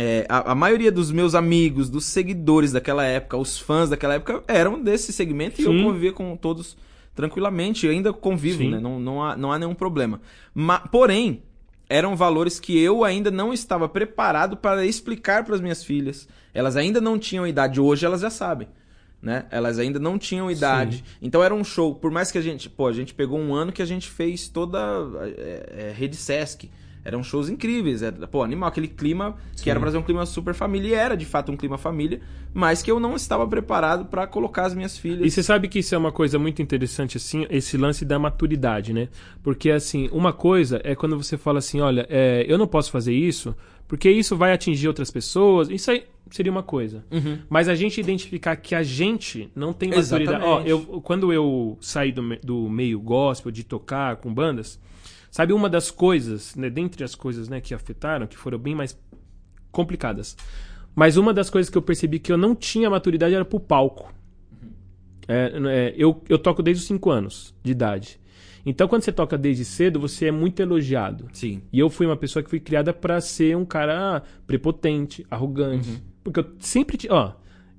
é, 0.00 0.24
a, 0.28 0.52
a 0.52 0.54
maioria 0.54 0.92
dos 0.92 1.10
meus 1.10 1.34
amigos, 1.34 1.90
dos 1.90 2.04
seguidores 2.04 2.70
daquela 2.70 3.04
época, 3.04 3.36
os 3.36 3.58
fãs 3.58 3.90
daquela 3.90 4.14
época, 4.14 4.44
eram 4.46 4.80
desse 4.80 5.12
segmento 5.12 5.60
e 5.60 5.64
eu 5.64 5.72
Sim. 5.72 5.82
convivia 5.82 6.12
com 6.12 6.36
todos 6.36 6.76
tranquilamente. 7.16 7.84
Eu 7.84 7.90
ainda 7.90 8.12
convivo, 8.12 8.58
Sim. 8.58 8.70
né? 8.70 8.78
Não, 8.78 9.00
não, 9.00 9.24
há, 9.24 9.36
não 9.36 9.50
há 9.52 9.58
nenhum 9.58 9.74
problema. 9.74 10.20
Ma- 10.54 10.78
porém, 10.78 11.42
eram 11.88 12.14
valores 12.14 12.60
que 12.60 12.78
eu 12.78 13.02
ainda 13.02 13.28
não 13.28 13.52
estava 13.52 13.88
preparado 13.88 14.56
para 14.56 14.86
explicar 14.86 15.44
para 15.44 15.56
as 15.56 15.60
minhas 15.60 15.82
filhas. 15.82 16.28
Elas 16.54 16.76
ainda 16.76 17.00
não 17.00 17.18
tinham 17.18 17.44
idade. 17.44 17.80
Hoje 17.80 18.06
elas 18.06 18.20
já 18.20 18.30
sabem. 18.30 18.68
Né? 19.20 19.46
Elas 19.50 19.80
ainda 19.80 19.98
não 19.98 20.16
tinham 20.16 20.48
idade. 20.48 20.98
Sim. 20.98 21.02
Então 21.20 21.42
era 21.42 21.52
um 21.52 21.64
show. 21.64 21.92
Por 21.96 22.12
mais 22.12 22.30
que 22.30 22.38
a 22.38 22.40
gente. 22.40 22.70
Pô, 22.70 22.86
a 22.86 22.92
gente 22.92 23.12
pegou 23.14 23.36
um 23.36 23.52
ano 23.52 23.72
que 23.72 23.82
a 23.82 23.86
gente 23.86 24.08
fez 24.08 24.48
toda 24.48 24.78
é, 25.36 25.88
é, 25.88 25.92
rede 25.92 26.14
Sesc. 26.14 26.70
Eram 27.08 27.22
shows 27.22 27.48
incríveis. 27.48 28.02
Era, 28.02 28.26
pô, 28.26 28.42
animal, 28.42 28.68
aquele 28.68 28.86
clima 28.86 29.36
que 29.60 29.70
era 29.70 29.80
pra 29.80 29.90
ser 29.90 29.96
um 29.96 30.02
clima 30.02 30.24
super 30.26 30.54
família. 30.54 30.88
E 30.88 30.92
era 30.94 31.16
de 31.16 31.24
fato 31.24 31.50
um 31.50 31.56
clima 31.56 31.78
família. 31.78 32.20
Mas 32.52 32.82
que 32.82 32.90
eu 32.90 33.00
não 33.00 33.16
estava 33.16 33.46
preparado 33.46 34.04
para 34.04 34.26
colocar 34.26 34.66
as 34.66 34.74
minhas 34.74 34.98
filhas. 34.98 35.26
E 35.26 35.30
você 35.30 35.42
sabe 35.42 35.68
que 35.68 35.78
isso 35.78 35.94
é 35.94 35.98
uma 35.98 36.12
coisa 36.12 36.38
muito 36.38 36.60
interessante, 36.62 37.16
assim, 37.16 37.46
esse 37.50 37.76
lance 37.76 38.04
da 38.04 38.18
maturidade, 38.18 38.92
né? 38.92 39.08
Porque, 39.42 39.70
assim, 39.70 40.08
uma 40.12 40.32
coisa 40.32 40.80
é 40.84 40.94
quando 40.94 41.16
você 41.16 41.36
fala 41.36 41.58
assim, 41.58 41.80
olha, 41.80 42.06
é, 42.10 42.44
eu 42.46 42.58
não 42.58 42.66
posso 42.66 42.90
fazer 42.90 43.14
isso, 43.14 43.54
porque 43.86 44.10
isso 44.10 44.36
vai 44.36 44.52
atingir 44.52 44.86
outras 44.86 45.10
pessoas. 45.10 45.70
Isso 45.70 45.90
aí 45.90 46.04
seria 46.30 46.52
uma 46.52 46.62
coisa. 46.62 47.04
Uhum. 47.10 47.38
Mas 47.48 47.68
a 47.68 47.74
gente 47.74 47.98
identificar 48.00 48.54
que 48.56 48.74
a 48.74 48.82
gente 48.82 49.50
não 49.54 49.72
tem 49.72 49.88
maturidade. 49.88 50.44
Ó, 50.44 50.60
eu, 50.60 50.80
quando 51.02 51.32
eu 51.32 51.78
saí 51.80 52.12
do, 52.12 52.36
do 52.36 52.68
meio 52.68 53.00
gospel, 53.00 53.50
de 53.50 53.64
tocar 53.64 54.16
com 54.16 54.32
bandas, 54.32 54.78
sabe 55.38 55.52
uma 55.52 55.68
das 55.68 55.88
coisas, 55.88 56.56
né, 56.56 56.68
dentre 56.68 57.04
as 57.04 57.14
coisas 57.14 57.48
né, 57.48 57.60
que 57.60 57.72
afetaram, 57.72 58.26
que 58.26 58.36
foram 58.36 58.58
bem 58.58 58.74
mais 58.74 58.98
complicadas. 59.70 60.36
Mas 60.96 61.16
uma 61.16 61.32
das 61.32 61.48
coisas 61.48 61.70
que 61.70 61.78
eu 61.78 61.82
percebi 61.82 62.18
que 62.18 62.32
eu 62.32 62.36
não 62.36 62.56
tinha 62.56 62.90
maturidade 62.90 63.36
era 63.36 63.44
pro 63.44 63.60
palco. 63.60 64.12
É, 65.28 65.52
é, 65.54 65.94
eu, 65.96 66.20
eu 66.28 66.40
toco 66.40 66.60
desde 66.60 66.82
os 66.82 66.88
5 66.88 67.08
anos 67.08 67.54
de 67.62 67.70
idade. 67.70 68.18
Então, 68.66 68.88
quando 68.88 69.02
você 69.02 69.12
toca 69.12 69.38
desde 69.38 69.64
cedo, 69.64 70.00
você 70.00 70.26
é 70.26 70.32
muito 70.32 70.58
elogiado. 70.58 71.28
Sim. 71.32 71.62
E 71.72 71.78
eu 71.78 71.88
fui 71.88 72.04
uma 72.04 72.16
pessoa 72.16 72.42
que 72.42 72.50
fui 72.50 72.58
criada 72.58 72.92
pra 72.92 73.20
ser 73.20 73.56
um 73.56 73.64
cara 73.64 74.24
prepotente, 74.44 75.24
arrogante. 75.30 75.88
Uhum. 75.88 76.00
Porque 76.24 76.40
eu 76.40 76.46
sempre 76.58 76.96
tinha. 76.96 77.14
Ó, 77.14 77.32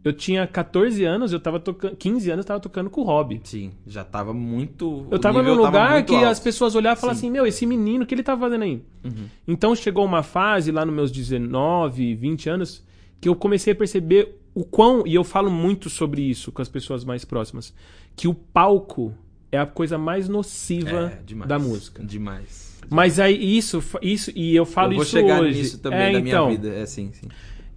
eu 0.03 0.13
tinha 0.13 0.47
14 0.47 1.03
anos, 1.03 1.33
eu 1.33 1.39
tava 1.39 1.59
tocando. 1.59 1.95
15 1.95 2.31
anos, 2.31 2.43
eu 2.43 2.47
tava 2.47 2.59
tocando 2.59 2.89
com 2.89 3.01
o 3.01 3.03
Hobby. 3.03 3.41
Sim. 3.43 3.71
Já 3.85 4.03
tava 4.03 4.33
muito. 4.33 5.05
Eu 5.11 5.19
tava 5.19 5.43
num 5.43 5.53
lugar 5.53 5.91
muito 5.93 6.07
que 6.07 6.15
alto. 6.15 6.27
as 6.27 6.39
pessoas 6.39 6.73
olhavam 6.75 6.97
e 6.97 7.01
falavam 7.01 7.19
Sim. 7.19 7.27
assim: 7.27 7.31
Meu, 7.31 7.45
esse 7.45 7.65
menino, 7.65 8.03
o 8.03 8.07
que 8.07 8.15
ele 8.15 8.23
tá 8.23 8.37
fazendo 8.37 8.63
aí? 8.63 8.81
Uhum. 9.03 9.25
Então 9.47 9.75
chegou 9.75 10.05
uma 10.05 10.23
fase 10.23 10.71
lá 10.71 10.85
nos 10.85 10.95
meus 10.95 11.11
19, 11.11 12.15
20 12.15 12.49
anos 12.49 12.83
que 13.19 13.27
eu 13.27 13.35
comecei 13.35 13.73
a 13.73 13.75
perceber 13.75 14.39
o 14.55 14.63
quão. 14.63 15.05
E 15.05 15.13
eu 15.15 15.23
falo 15.23 15.51
muito 15.51 15.89
sobre 15.89 16.21
isso 16.21 16.51
com 16.51 16.61
as 16.61 16.69
pessoas 16.69 17.03
mais 17.03 17.25
próximas. 17.25 17.73
Que 18.15 18.27
o 18.27 18.33
palco 18.33 19.13
é 19.51 19.57
a 19.57 19.65
coisa 19.65 19.97
mais 19.97 20.29
nociva 20.29 21.11
É, 21.19 21.21
demais. 21.25 21.49
da 21.49 21.59
música. 21.59 22.03
Demais. 22.03 22.79
Mas 22.89 23.19
aí 23.19 23.57
isso, 23.57 23.83
isso 24.01 24.31
e 24.35 24.55
eu 24.55 24.65
falo 24.65 24.93
eu 24.93 24.95
vou 24.95 25.03
isso 25.03 25.11
chegar 25.11 25.41
hoje. 25.41 25.59
nisso 25.59 25.79
também 25.79 25.99
é, 25.99 26.11
da 26.13 26.19
então, 26.19 26.47
minha 26.47 26.57
vida. 26.59 26.73
É 26.73 26.85
sim, 26.85 27.11
sim. 27.13 27.27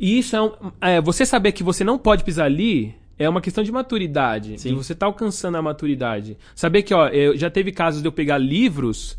E 0.03 0.19
isso 0.19 0.35
é, 0.35 0.43
um, 0.43 0.51
é, 0.81 1.01
você 1.01 1.25
saber 1.25 1.53
que 1.53 1.63
você 1.63 1.85
não 1.85 1.97
pode 1.97 2.25
pisar 2.25 2.47
ali 2.47 2.93
é 3.17 3.29
uma 3.29 3.41
questão 3.41 3.63
de 3.63 3.71
maturidade. 3.71 4.61
Sim. 4.61 4.71
De 4.71 4.75
você 4.75 4.97
tá 4.97 5.07
alcançando 5.07 5.57
a 5.57 5.63
maturidade. 5.63 6.37
Saber 6.57 6.83
que, 6.83 6.93
ó, 6.93 7.07
eu, 7.07 7.37
já 7.37 7.49
teve 7.49 7.71
casos 7.71 8.03
de 8.03 8.09
eu 8.09 8.11
pegar 8.11 8.37
livros 8.37 9.17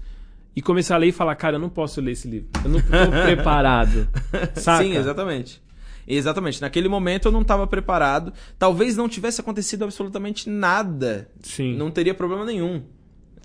e 0.53 0.61
começar 0.61 0.95
a 0.95 0.97
ler 0.97 1.07
e 1.07 1.11
falar, 1.13 1.35
cara, 1.35 1.55
eu 1.55 1.59
não 1.59 1.69
posso 1.69 2.01
ler 2.01 2.11
esse 2.11 2.27
livro. 2.27 2.49
Eu 2.65 2.69
não 2.69 2.81
tô 2.81 2.87
preparado. 3.23 4.09
Saca? 4.55 4.83
Sim, 4.83 4.97
exatamente. 4.97 5.61
Exatamente. 6.05 6.61
Naquele 6.61 6.89
momento 6.89 7.29
eu 7.29 7.31
não 7.31 7.43
estava 7.43 7.65
preparado. 7.65 8.33
Talvez 8.59 8.97
não 8.97 9.07
tivesse 9.07 9.39
acontecido 9.39 9.85
absolutamente 9.85 10.49
nada. 10.49 11.29
Sim. 11.41 11.77
Não 11.77 11.89
teria 11.91 12.13
problema 12.13 12.43
nenhum. 12.43 12.83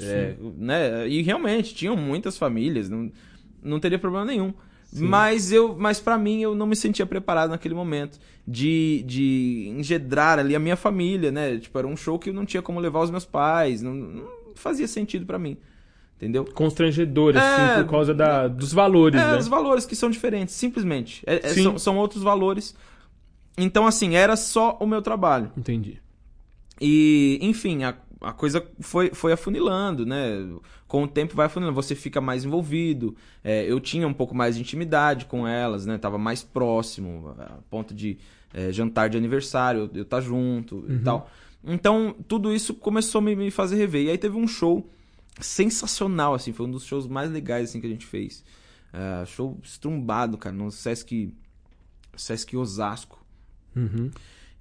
É, 0.01 0.35
né? 0.57 1.09
E 1.09 1.23
realmente, 1.23 1.73
tinham 1.73 1.97
muitas 1.97 2.37
famílias, 2.37 2.89
não, 2.89 3.13
não 3.63 3.79
teria 3.79 3.99
problema 3.99 4.25
nenhum. 4.25 4.53
Mas 4.93 5.53
eu, 5.53 5.77
mas 5.79 6.01
para 6.01 6.17
mim 6.17 6.41
eu 6.41 6.55
não 6.55 6.67
me 6.67 6.75
sentia 6.75 7.05
preparado 7.05 7.51
naquele 7.51 7.75
momento 7.75 8.19
de, 8.47 9.05
de 9.07 9.69
engedrar 9.77 10.39
ali 10.39 10.57
a 10.57 10.59
minha 10.59 10.77
família, 10.77 11.31
né? 11.31 11.59
Tipo, 11.59 11.79
era 11.79 11.87
um 11.87 11.97
show 11.97 12.19
que 12.19 12.31
eu 12.31 12.35
não 12.35 12.47
tinha 12.47 12.63
como 12.63 12.81
levar 12.81 13.01
os 13.01 13.11
meus 13.11 13.25
pais, 13.27 13.83
não, 13.83 13.93
não 13.95 14.29
fazia 14.55 14.89
sentido 14.89 15.27
para 15.27 15.39
mim. 15.39 15.59
Entendeu? 16.17 16.45
Constrangedor, 16.47 17.37
assim, 17.37 17.63
É, 17.63 17.83
por 17.83 17.91
causa 17.91 18.13
da, 18.13 18.49
dos 18.49 18.73
valores, 18.73 19.21
É, 19.21 19.33
né? 19.33 19.39
os 19.39 19.47
valores 19.47 19.87
que 19.87 19.95
são 19.95 20.11
diferentes, 20.11 20.55
simplesmente. 20.55 21.23
É- 21.27 21.47
é- 21.51 21.55
são, 21.55 21.79
são 21.79 21.97
outros 21.97 22.23
valores. 22.25 22.75
Então, 23.57 23.87
assim, 23.87 24.17
era 24.17 24.35
só 24.37 24.77
o 24.81 24.87
meu 24.87 25.01
trabalho. 25.03 25.53
Entendi. 25.57 26.01
E, 26.81 27.39
enfim, 27.43 27.85
a, 27.85 27.95
a 28.21 28.33
coisa 28.33 28.65
foi, 28.81 29.11
foi 29.13 29.33
afunilando, 29.33 30.05
né? 30.07 30.45
Com 30.89 31.05
o 31.05 31.09
tempo 31.09 31.37
vai 31.37 31.47
afunilando, 31.47 31.75
você 31.75 31.95
fica 31.95 32.21
mais 32.21 32.47
envolvido. 32.47 33.15
É, 33.45 33.71
eu 33.71 33.79
tinha 33.79 34.09
um 34.09 34.15
pouco 34.15 34.35
mais 34.35 34.57
de 34.57 34.63
intimidade 34.63 35.27
com 35.27 35.47
elas, 35.47 35.85
né? 35.85 35.99
Tava 35.99 36.17
mais 36.17 36.43
próximo, 36.43 37.35
a 37.39 37.59
ponto 37.71 37.95
de 37.95 38.19
é, 38.55 38.73
jantar 38.73 39.11
de 39.11 39.19
aniversário, 39.19 39.91
eu 39.95 40.03
estar 40.03 40.23
junto 40.23 40.85
e 40.89 40.99
tal. 41.01 41.31
Então, 41.63 42.17
tudo 42.27 42.55
isso 42.55 42.73
começou 42.75 43.19
a 43.19 43.23
me, 43.23 43.37
me 43.37 43.51
fazer 43.51 43.77
rever. 43.77 44.07
E 44.07 44.11
aí 44.11 44.19
teve 44.19 44.37
um 44.37 44.49
show 44.49 44.89
sensacional, 45.41 46.35
assim, 46.35 46.53
foi 46.53 46.67
um 46.67 46.71
dos 46.71 46.85
shows 46.85 47.07
mais 47.07 47.31
legais 47.31 47.69
assim, 47.69 47.81
que 47.81 47.87
a 47.87 47.91
gente 47.91 48.07
fez. 48.07 48.43
É, 48.93 49.27
show 49.27 49.59
estrumbado, 49.63 50.39
cara, 50.39 50.57
no 50.57 50.71
Sesc, 50.71 51.35
Sesc 52.17 52.57
Osasco. 52.57 53.23
Uhum. 53.77 54.11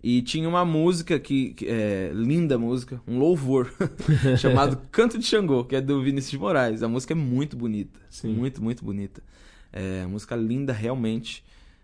E 0.04 0.22
tinha 0.22 0.48
uma 0.48 0.64
música 0.64 1.20
que, 1.20 1.54
que 1.54 1.66
é 1.68 2.12
linda 2.14 2.58
música, 2.58 3.02
um 3.08 3.18
louvor, 3.18 3.74
chamado 4.38 4.78
Canto 4.92 5.18
de 5.18 5.26
Xangô, 5.26 5.66
que 5.66 5.76
é 5.76 5.82
do 5.82 6.02
Vinícius 6.02 6.32
de 6.32 6.38
Moraes. 6.38 6.84
A 6.84 6.88
música 6.88 7.14
é 7.14 7.16
muito 7.16 7.58
bonita, 7.58 8.00
Sim. 8.10 8.34
muito, 8.34 8.64
muito 8.64 8.86
bonita. 8.86 9.22
É 9.74 10.06
música 10.06 10.36
linda 10.36 10.72
realmente, 10.72 11.44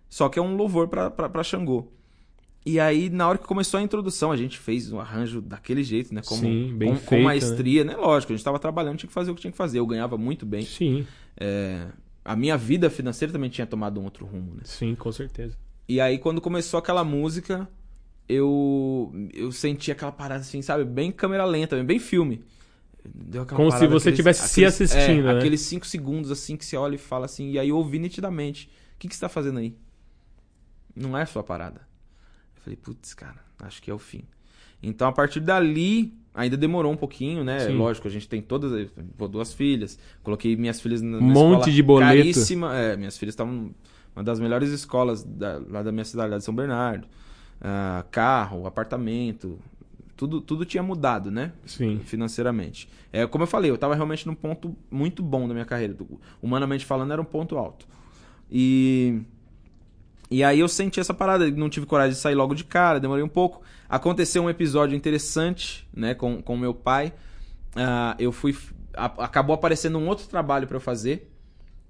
só 0.10 0.30
que 0.30 0.40
é 0.40 0.42
um 0.42 0.56
louvor 0.56 0.88
pra 0.88 1.44
Xangô. 1.44 1.88
E 2.66 2.80
aí, 2.80 3.10
na 3.10 3.28
hora 3.28 3.38
que 3.38 3.46
começou 3.46 3.78
a 3.78 3.84
introdução, 3.84 4.32
a 4.32 4.38
gente 4.38 4.58
fez 4.58 4.92
um 4.92 5.00
arranjo 5.00 5.42
daquele 5.42 5.84
jeito, 5.84 6.14
né? 6.14 6.22
Como, 6.26 6.42
Sim, 6.42 6.74
bem 6.78 6.90
com, 6.90 6.96
feito, 6.96 7.10
com 7.10 7.22
maestria, 7.22 7.84
né? 7.84 7.96
Lógico, 7.96 8.32
a 8.32 8.36
gente 8.36 8.46
tava 8.46 8.58
trabalhando, 8.58 8.98
tinha 8.98 9.08
que 9.08 9.14
fazer 9.14 9.32
o 9.32 9.36
que 9.36 9.42
tinha 9.42 9.52
que 9.52 9.58
fazer. 9.58 9.80
Eu 9.80 9.86
ganhava 9.86 10.18
muito 10.18 10.46
bem. 10.46 10.62
Sim, 10.64 11.06
É, 11.38 11.88
a 12.24 12.38
minha 12.38 12.56
vida 12.56 12.90
financeira 12.90 13.34
também 13.34 13.50
tinha 13.50 13.68
tomado 13.68 14.00
um 14.00 14.06
outro 14.06 14.26
rumo, 14.26 14.54
né? 14.56 14.62
sim, 14.64 14.96
com 14.96 15.12
certeza. 15.12 15.58
E 15.90 16.00
aí, 16.00 16.18
quando 16.18 16.40
começou 16.40 16.78
aquela 16.78 17.04
música, 17.04 17.68
eu 18.28 19.12
eu 19.34 19.52
senti 19.52 19.92
aquela 19.92 20.12
parada 20.12 20.42
assim, 20.42 20.62
sabe? 20.62 20.84
Bem 20.84 21.12
câmera 21.12 21.46
lenta, 21.46 21.82
bem 21.84 22.00
filme. 22.00 22.44
Deu 23.06 23.42
aquela 23.44 23.58
Como 23.58 23.72
se 23.72 23.78
parada, 23.80 23.94
você 24.00 24.12
tivesse 24.12 24.48
se 24.48 24.64
assistindo, 24.64 25.28
é, 25.28 25.34
né? 25.34 25.40
Aqueles 25.40 25.62
cinco 25.62 25.86
segundos 25.86 26.32
assim 26.32 26.56
que 26.56 26.66
você 26.66 26.78
olha 26.78 26.96
e 26.96 26.98
fala 26.98 27.26
assim, 27.26 27.52
e 27.52 27.60
aí 27.60 27.70
eu 27.70 27.78
ouvi 27.78 28.00
nitidamente. 28.00 28.68
O 28.96 28.98
que, 29.00 29.08
que 29.10 29.16
você 29.16 29.22
tá 29.22 29.30
fazendo 29.30 29.60
aí? 29.60 29.76
Não 30.96 31.18
é 31.18 31.24
a 31.24 31.26
sua 31.26 31.44
parada. 31.44 31.82
Eu 32.56 32.62
falei, 32.62 32.78
putz, 32.78 33.14
cara, 33.14 33.44
acho 33.60 33.82
que 33.82 33.92
é 33.92 33.94
o 33.94 34.00
fim. 34.00 34.24
Então, 34.82 35.08
a 35.08 35.12
partir 35.12 35.40
dali, 35.40 36.14
ainda 36.34 36.56
demorou 36.56 36.92
um 36.92 36.98
pouquinho, 36.98 37.44
né? 37.44 37.60
Sim. 37.60 37.78
Lógico, 37.78 38.08
a 38.08 38.12
gente 38.12 38.28
tem 38.28 38.42
todas, 38.42 38.90
pô, 39.18 39.28
duas 39.28 39.54
filhas. 39.54 39.98
Coloquei 40.22 40.56
minhas 40.56 40.80
filhas 40.80 41.02
na, 41.02 41.18
na 41.18 41.22
Monte 41.22 41.72
de 41.72 41.82
boleto. 41.84 42.08
caríssima. 42.08 42.76
É, 42.78 42.96
minhas 42.96 43.18
filhas 43.18 43.34
estavam 43.34 43.74
uma 44.16 44.24
das 44.24 44.40
melhores 44.40 44.70
escolas 44.70 45.24
da- 45.24 45.62
lá 45.70 45.82
da 45.82 45.92
minha 45.92 46.06
cidade, 46.06 46.32
lá 46.32 46.38
de 46.38 46.44
São 46.44 46.54
Bernardo. 46.56 47.08
Ah, 47.64 48.04
carro, 48.12 48.68
apartamento, 48.68 49.58
tudo, 50.18 50.42
tudo 50.42 50.66
tinha 50.66 50.84
mudado, 50.84 51.32
né? 51.32 51.54
Sim. 51.66 52.02
Financeiramente. 52.04 52.90
É, 53.12 53.26
como 53.26 53.44
eu 53.44 53.48
falei, 53.48 53.72
eu 53.72 53.78
tava 53.78 53.96
realmente 53.96 54.28
num 54.28 54.36
ponto 54.36 54.76
muito 54.92 55.24
bom 55.24 55.48
da 55.48 55.54
minha 55.54 55.66
carreira. 55.66 55.96
Humanamente 56.42 56.86
falando, 56.86 57.14
era 57.14 57.22
um 57.22 57.26
ponto 57.26 57.58
alto. 57.58 57.88
E. 58.52 59.22
E 60.32 60.44
aí 60.44 60.60
eu 60.60 60.68
senti 60.68 61.00
essa 61.00 61.14
parada, 61.14 61.50
não 61.52 61.70
tive 61.70 61.86
coragem 61.86 62.14
de 62.14 62.18
sair 62.20 62.34
logo 62.34 62.56
de 62.56 62.64
cara, 62.64 63.00
demorei 63.00 63.24
um 63.24 63.28
pouco. 63.30 63.62
Aconteceu 63.88 64.44
um 64.44 64.50
episódio 64.50 64.96
interessante, 64.96 65.88
né, 65.94 66.14
com 66.16 66.42
com 66.42 66.58
meu 66.58 66.74
pai. 66.74 67.14
Ah, 67.76 68.16
eu 68.20 68.32
fui. 68.32 68.56
a- 68.96 69.06
acabou 69.24 69.54
aparecendo 69.54 69.98
um 69.98 70.08
outro 70.08 70.28
trabalho 70.28 70.68
pra 70.68 70.78
eu 70.78 70.82
fazer, 70.82 71.32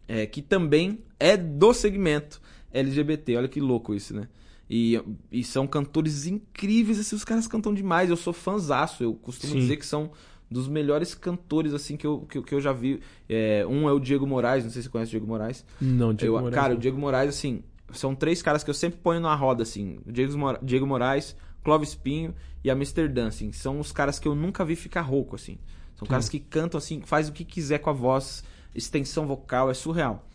é, 0.07 0.25
que 0.25 0.41
também 0.41 0.99
é 1.19 1.35
do 1.37 1.73
segmento 1.73 2.41
LGBT. 2.73 3.37
Olha 3.37 3.47
que 3.47 3.59
louco 3.61 3.93
isso, 3.93 4.13
né? 4.15 4.27
E, 4.75 4.99
e 5.31 5.43
são 5.43 5.67
cantores 5.67 6.25
incríveis, 6.25 6.97
assim, 6.99 7.15
os 7.15 7.23
caras 7.23 7.45
cantam 7.45 7.71
demais. 7.71 8.09
Eu 8.09 8.15
sou 8.17 8.33
fãzaço, 8.33 9.03
eu 9.03 9.13
costumo 9.13 9.53
Sim. 9.53 9.59
dizer 9.59 9.77
que 9.77 9.85
são 9.85 10.09
dos 10.49 10.67
melhores 10.67 11.13
cantores, 11.13 11.75
assim, 11.75 11.95
que 11.95 12.07
eu, 12.07 12.21
que, 12.21 12.41
que 12.41 12.55
eu 12.55 12.59
já 12.59 12.73
vi. 12.73 12.99
É, 13.29 13.63
um 13.67 13.87
é 13.87 13.91
o 13.91 13.99
Diego 13.99 14.25
Moraes, 14.25 14.63
não 14.63 14.71
sei 14.71 14.81
se 14.81 14.87
você 14.87 14.91
conhece 14.91 15.09
o 15.09 15.11
Diego 15.11 15.27
Moraes. 15.27 15.63
Não, 15.79 16.11
Diego 16.11 16.35
Eu- 16.37 16.41
Moraes, 16.41 16.55
cara, 16.55 16.69
não. 16.69 16.77
o 16.77 16.79
Diego 16.79 16.97
Moraes, 16.97 17.29
assim, 17.29 17.61
são 17.91 18.15
três 18.15 18.41
caras 18.41 18.63
que 18.63 18.69
eu 18.71 18.73
sempre 18.73 18.97
ponho 18.99 19.19
na 19.19 19.35
roda, 19.35 19.61
assim. 19.61 19.99
O 20.07 20.11
Diego, 20.11 20.35
Mora- 20.37 20.59
Diego 20.63 20.87
Moraes, 20.87 21.35
Clóvis 21.63 21.93
Pinho 21.93 22.33
e 22.63 22.71
Amsterdã, 22.71 23.27
assim. 23.27 23.51
São 23.51 23.79
os 23.79 23.91
caras 23.91 24.17
que 24.17 24.27
eu 24.27 24.33
nunca 24.33 24.65
vi 24.65 24.75
ficar 24.75 25.01
rouco, 25.01 25.35
assim. 25.35 25.59
São 25.95 26.07
caras 26.07 26.27
que 26.27 26.39
cantam, 26.39 26.79
assim, 26.79 27.01
faz 27.05 27.29
o 27.29 27.31
que 27.31 27.45
quiser 27.45 27.77
com 27.77 27.91
a 27.91 27.93
voz, 27.93 28.43
extensão 28.73 29.27
vocal, 29.27 29.69
é 29.69 29.75
surreal. 29.75 30.27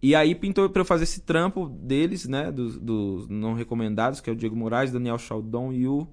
E 0.00 0.14
aí 0.14 0.34
pintou 0.34 0.68
pra 0.70 0.80
eu 0.82 0.84
fazer 0.84 1.04
esse 1.04 1.20
trampo 1.20 1.68
deles, 1.68 2.26
né, 2.26 2.52
dos, 2.52 2.78
dos 2.78 3.28
não 3.28 3.54
recomendados, 3.54 4.20
que 4.20 4.30
é 4.30 4.32
o 4.32 4.36
Diego 4.36 4.54
Moraes, 4.54 4.92
Daniel 4.92 5.18
Chaldon 5.18 5.72
e 5.72 5.88
o... 5.88 6.06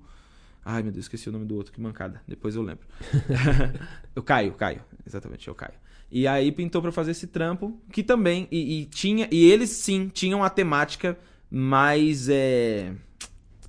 Ai, 0.64 0.82
meu 0.82 0.92
Deus, 0.92 1.06
esqueci 1.06 1.30
o 1.30 1.32
nome 1.32 1.46
do 1.46 1.56
outro, 1.56 1.72
que 1.72 1.80
mancada. 1.80 2.22
Depois 2.28 2.56
eu 2.56 2.64
lembro. 2.64 2.88
o 4.16 4.24
Caio, 4.24 4.54
Caio. 4.54 4.82
Exatamente, 5.06 5.48
é 5.48 5.52
o 5.52 5.56
Caio. 5.56 5.76
E 6.12 6.28
aí 6.28 6.52
pintou 6.52 6.82
pra 6.82 6.90
eu 6.90 6.94
fazer 6.94 7.12
esse 7.12 7.28
trampo, 7.28 7.80
que 7.92 8.02
também... 8.02 8.48
E, 8.52 8.82
e 8.82 8.86
tinha... 8.86 9.28
E 9.32 9.46
eles, 9.46 9.70
sim, 9.70 10.10
tinham 10.12 10.44
a 10.44 10.50
temática 10.50 11.18
mais... 11.52 12.28
É, 12.28 12.92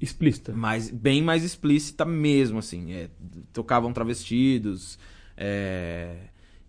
Explícita. 0.00 0.52
mais 0.52 0.90
bem 0.90 1.22
mais 1.22 1.42
explícita 1.42 2.05
mesmo, 2.05 2.59
assim. 2.59 2.92
É, 2.92 3.11
tocavam 3.52 3.92
travestidos, 3.92 4.98
é, 5.37 6.16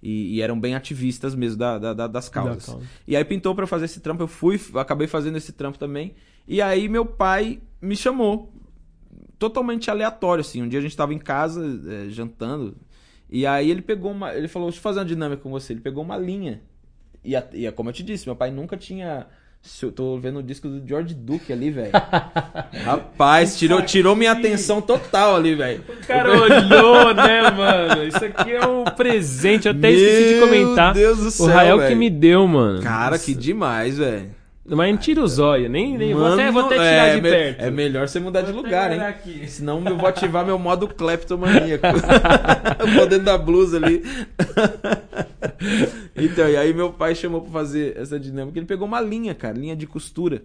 e, 0.02 0.36
e 0.36 0.42
eram 0.42 0.60
bem 0.60 0.76
ativistas 0.76 1.34
mesmo 1.36 1.58
da, 1.58 1.78
da- 1.80 1.94
da- 1.94 2.08
das 2.08 2.30
causas. 2.30 2.66
Da 2.66 2.72
causa. 2.74 2.88
E 3.08 3.16
aí 3.16 3.24
pintou 3.26 3.54
pra 3.56 3.64
eu 3.64 3.68
fazer 3.68 3.86
esse 3.86 4.00
trampo, 4.00 4.24
eu 4.24 4.28
fui, 4.28 4.60
acabei 4.76 5.08
fazendo 5.08 5.38
esse 5.38 5.52
trampo 5.52 5.78
também. 5.80 6.14
E 6.48 6.62
aí 6.62 6.88
meu 6.88 7.06
pai 7.06 7.60
me 7.82 7.96
chamou, 7.96 8.52
totalmente 9.40 9.90
aleatório, 9.90 10.42
assim. 10.42 10.62
Um 10.62 10.68
dia 10.68 10.80
a 10.80 10.82
gente 10.82 10.96
tava 10.96 11.14
em 11.14 11.20
casa, 11.20 11.64
é, 11.88 12.10
jantando, 12.10 12.76
e 13.30 13.46
aí 13.46 13.70
ele 13.70 13.82
pegou 13.82 14.12
uma. 14.12 14.34
Ele 14.34 14.48
falou, 14.48 14.68
deixa 14.70 14.80
eu 14.80 14.84
fazer 14.84 15.00
uma 15.00 15.06
dinâmica 15.06 15.42
com 15.42 15.50
você. 15.50 15.74
Ele 15.74 15.82
pegou 15.82 16.04
uma 16.04 16.18
linha. 16.18 16.62
E, 17.24 17.36
a- 17.36 17.48
e 17.54 17.66
é 17.66 17.72
como 17.72 17.90
eu 17.90 17.94
te 17.94 18.04
disse, 18.04 18.26
meu 18.26 18.36
pai 18.36 18.52
nunca 18.52 18.78
tinha. 18.78 19.28
Eu 19.82 19.92
tô 19.92 20.18
vendo 20.18 20.40
o 20.40 20.44
disco 20.44 20.68
do 20.68 20.88
George 20.88 21.14
Duke 21.14 21.52
ali, 21.52 21.70
velho. 21.70 21.92
Rapaz, 22.84 23.58
tirou, 23.58 23.82
tirou 23.82 24.16
minha 24.16 24.32
atenção 24.32 24.82
total 24.82 25.36
ali, 25.36 25.56
velho. 25.56 25.84
O 25.88 26.08
cara 26.08 26.32
olhou, 26.32 27.14
né, 27.14 27.52
mano? 27.52 28.04
Isso 28.04 28.24
aqui 28.24 28.52
é 28.52 28.66
um 28.66 28.84
presente. 28.84 29.68
Eu 29.68 29.74
até 29.74 29.92
esqueci 29.92 30.34
de 30.34 30.40
comentar. 30.40 30.94
Meu 30.94 31.04
Deus 31.04 31.20
do 31.20 31.32
céu, 31.32 31.46
o 31.46 31.50
Rael 31.50 31.78
que 31.78 31.84
velho. 31.84 31.98
me 31.98 32.10
deu, 32.10 32.48
mano. 32.48 32.82
Cara, 32.82 33.20
que 33.20 33.36
demais, 33.36 33.98
velho. 33.98 34.37
Mas 34.70 34.92
não 34.92 34.98
tira 34.98 35.22
o 35.22 35.28
zóio, 35.28 35.70
nem, 35.70 35.98
nem 35.98 36.14
vou, 36.14 36.26
até, 36.26 36.52
Mano, 36.52 36.52
vou 36.52 36.66
até 36.66 36.76
tirar 36.76 37.08
é, 37.08 37.16
de 37.16 37.22
perto. 37.22 37.62
É 37.62 37.72
melhor 37.72 38.08
você 38.08 38.20
mudar 38.20 38.42
de 38.42 38.52
Vou 38.52 38.62
lugar, 38.62 38.92
até 38.92 38.96
hein? 38.96 39.02
aqui. 39.02 39.48
Senão 39.48 39.82
eu 39.86 39.98
vou 39.98 40.08
ativar 40.08 40.46
meu 40.46 40.60
modo 40.60 40.90
kleptomaníaco. 40.90 41.86
Vou 42.96 43.08
dentro 43.08 43.26
da 43.26 43.38
blusa 43.38 43.78
ali. 43.78 44.04
então, 46.16 46.50
e 46.50 46.58
aí 46.58 46.74
meu 46.74 46.92
pai 46.92 47.16
chamou 47.16 47.42
pra 47.42 47.52
fazer 47.52 47.98
essa 47.98 48.20
dinâmica. 48.20 48.60
Ele 48.60 48.66
pegou 48.66 48.86
uma 48.86 49.00
linha, 49.00 49.34
cara, 49.34 49.58
linha 49.58 49.76
de 49.76 49.88
costura. 49.88 50.44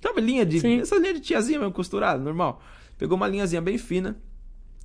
Sabe, 0.00 0.20
linha 0.22 0.46
de. 0.46 0.60
Sim. 0.60 0.80
Essa 0.80 0.96
linha 0.96 1.14
de 1.14 1.20
tiazinha 1.20 1.58
mesmo, 1.58 1.72
costurada, 1.72 2.22
normal. 2.22 2.62
Pegou 2.96 3.16
uma 3.16 3.28
linhazinha 3.28 3.60
bem 3.60 3.76
fina. 3.76 4.16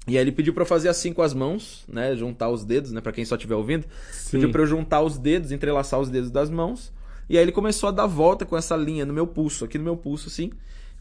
E 0.05 0.17
aí 0.17 0.23
ele 0.23 0.31
pediu 0.33 0.53
pra 0.53 0.63
eu 0.63 0.67
fazer 0.67 0.89
assim 0.89 1.13
com 1.13 1.21
as 1.21 1.33
mãos, 1.33 1.85
né? 1.87 2.15
Juntar 2.15 2.49
os 2.49 2.65
dedos, 2.65 2.91
né? 2.91 2.99
Pra 2.99 3.13
quem 3.13 3.23
só 3.23 3.35
estiver 3.35 3.55
ouvindo. 3.55 3.85
Sim. 4.11 4.31
Pediu 4.31 4.51
pra 4.51 4.61
eu 4.61 4.67
juntar 4.67 5.01
os 5.01 5.17
dedos, 5.17 5.53
entrelaçar 5.53 5.99
os 5.99 6.09
dedos 6.09 6.29
das 6.29 6.49
mãos. 6.49 6.91
E 7.33 7.37
aí 7.37 7.43
ele 7.43 7.51
começou 7.51 7.89
a 7.89 7.91
dar 7.91 8.05
volta 8.05 8.45
com 8.45 8.55
essa 8.55 8.75
linha 8.75 9.05
no 9.05 9.13
meu 9.13 9.25
pulso, 9.25 9.65
aqui 9.65 9.77
no 9.79 9.83
meu 9.83 9.97
pulso, 9.97 10.27
assim. 10.27 10.51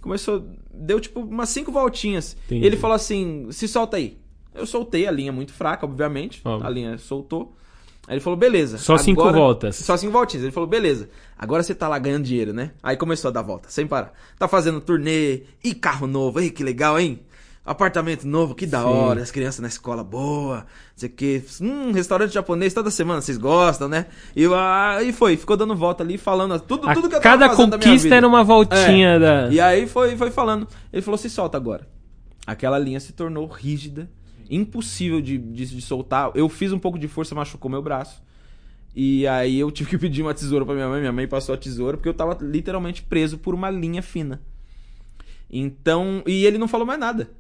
Começou. 0.00 0.44
Deu 0.72 0.98
tipo 0.98 1.20
umas 1.20 1.50
cinco 1.50 1.70
voltinhas. 1.70 2.36
Entendi. 2.46 2.62
E 2.64 2.66
ele 2.66 2.76
falou 2.78 2.94
assim: 2.96 3.48
se 3.50 3.68
solta 3.68 3.98
aí. 3.98 4.18
Eu 4.54 4.64
soltei 4.66 5.06
a 5.06 5.10
linha 5.10 5.30
muito 5.30 5.52
fraca, 5.52 5.84
obviamente. 5.84 6.40
Óbvio. 6.44 6.66
A 6.66 6.70
linha 6.70 6.96
soltou. 6.98 7.54
Aí 8.06 8.14
ele 8.14 8.20
falou, 8.20 8.36
beleza. 8.36 8.78
Só 8.78 8.96
cinco 8.98 9.20
agora- 9.20 9.36
voltas. 9.36 9.76
Só 9.76 9.96
cinco 9.96 10.12
voltinhas. 10.12 10.42
Ele 10.42 10.52
falou, 10.52 10.68
beleza. 10.68 11.08
Agora 11.38 11.62
você 11.62 11.74
tá 11.74 11.86
lá 11.86 11.98
ganhando 11.98 12.24
dinheiro, 12.24 12.52
né? 12.52 12.72
Aí 12.82 12.96
começou 12.96 13.28
a 13.28 13.32
dar 13.32 13.42
volta, 13.42 13.68
sem 13.70 13.86
parar. 13.86 14.12
Tá 14.38 14.48
fazendo 14.48 14.80
turnê. 14.80 15.42
E 15.62 15.74
carro 15.74 16.06
novo. 16.06 16.40
Ei, 16.40 16.50
que 16.50 16.64
legal, 16.64 16.98
hein? 16.98 17.20
Apartamento 17.64 18.26
novo, 18.26 18.54
que 18.54 18.66
da 18.66 18.80
Sim. 18.80 18.86
hora, 18.86 19.22
as 19.22 19.30
crianças 19.30 19.60
na 19.60 19.68
escola 19.68 20.02
boa, 20.02 20.58
não 20.58 20.66
sei 20.96 21.08
o 21.08 21.12
que. 21.12 21.44
Hum, 21.60 21.92
restaurante 21.92 22.32
japonês 22.32 22.74
toda 22.74 22.90
semana, 22.90 23.20
vocês 23.20 23.38
gostam, 23.38 23.88
né? 23.88 24.06
E 24.34 24.46
aí 24.52 25.12
foi, 25.12 25.36
ficou 25.36 25.56
dando 25.56 25.74
volta 25.74 26.02
ali, 26.02 26.18
falando 26.18 26.58
tudo, 26.60 26.88
A 26.88 26.94
tudo 26.94 27.08
que 27.08 27.16
eu 27.16 27.20
tava 27.20 27.38
cada 27.38 27.56
conquista 27.56 28.14
era 28.14 28.26
uma 28.26 28.42
voltinha 28.42 29.18
da. 29.18 29.48
E 29.48 29.60
aí 29.60 29.86
foi, 29.86 30.16
foi 30.16 30.30
falando. 30.30 30.66
Ele 30.92 31.02
falou: 31.02 31.18
se 31.18 31.30
solta 31.30 31.56
agora. 31.56 31.86
Aquela 32.46 32.78
linha 32.78 32.98
se 32.98 33.12
tornou 33.12 33.46
rígida, 33.46 34.10
impossível 34.50 35.20
de, 35.20 35.38
de, 35.38 35.66
de 35.66 35.80
soltar. 35.80 36.32
Eu 36.34 36.48
fiz 36.48 36.72
um 36.72 36.78
pouco 36.78 36.98
de 36.98 37.06
força, 37.06 37.34
machucou 37.34 37.70
meu 37.70 37.82
braço. 37.82 38.20
E 38.94 39.26
aí 39.26 39.58
eu 39.58 39.70
tive 39.70 39.90
que 39.90 39.98
pedir 39.98 40.22
uma 40.22 40.34
tesoura 40.34 40.66
pra 40.66 40.74
minha 40.74 40.88
mãe. 40.88 41.00
Minha 41.00 41.12
mãe 41.12 41.28
passou 41.28 41.54
a 41.54 41.58
tesoura 41.58 41.96
porque 41.96 42.08
eu 42.08 42.14
tava 42.14 42.36
literalmente 42.40 43.02
preso 43.02 43.38
por 43.38 43.54
uma 43.54 43.70
linha 43.70 44.02
fina. 44.02 44.42
Então. 45.48 46.22
E 46.26 46.44
ele 46.44 46.58
não 46.58 46.66
falou 46.66 46.86
mais 46.86 46.98
nada. 46.98 47.30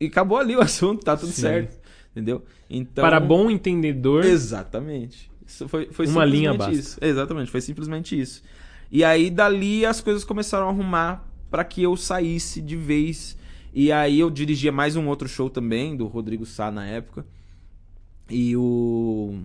E 0.00 0.06
acabou 0.06 0.38
ali 0.38 0.56
o 0.56 0.60
assunto, 0.62 1.04
tá 1.04 1.16
tudo 1.16 1.32
Sim. 1.32 1.42
certo. 1.42 1.78
Entendeu? 2.12 2.44
Então. 2.68 3.04
Para 3.04 3.20
bom 3.20 3.50
entendedor. 3.50 4.24
Exatamente. 4.24 5.30
Isso 5.46 5.68
foi, 5.68 5.86
foi 5.92 6.06
Uma 6.06 6.24
linha 6.24 6.50
simplesmente 6.52 6.76
basta. 6.76 6.90
isso. 6.90 6.98
Exatamente, 7.04 7.50
foi 7.50 7.60
simplesmente 7.60 8.20
isso. 8.20 8.42
E 8.90 9.04
aí 9.04 9.30
dali 9.30 9.84
as 9.84 10.00
coisas 10.00 10.24
começaram 10.24 10.66
a 10.66 10.70
arrumar 10.70 11.28
pra 11.50 11.64
que 11.64 11.82
eu 11.82 11.96
saísse 11.96 12.60
de 12.60 12.76
vez. 12.76 13.36
E 13.72 13.92
aí 13.92 14.18
eu 14.18 14.30
dirigia 14.30 14.72
mais 14.72 14.96
um 14.96 15.06
outro 15.06 15.28
show 15.28 15.50
também, 15.50 15.96
do 15.96 16.06
Rodrigo 16.06 16.46
Sá 16.46 16.70
na 16.70 16.86
época. 16.86 17.26
E 18.28 18.56
o. 18.56 19.42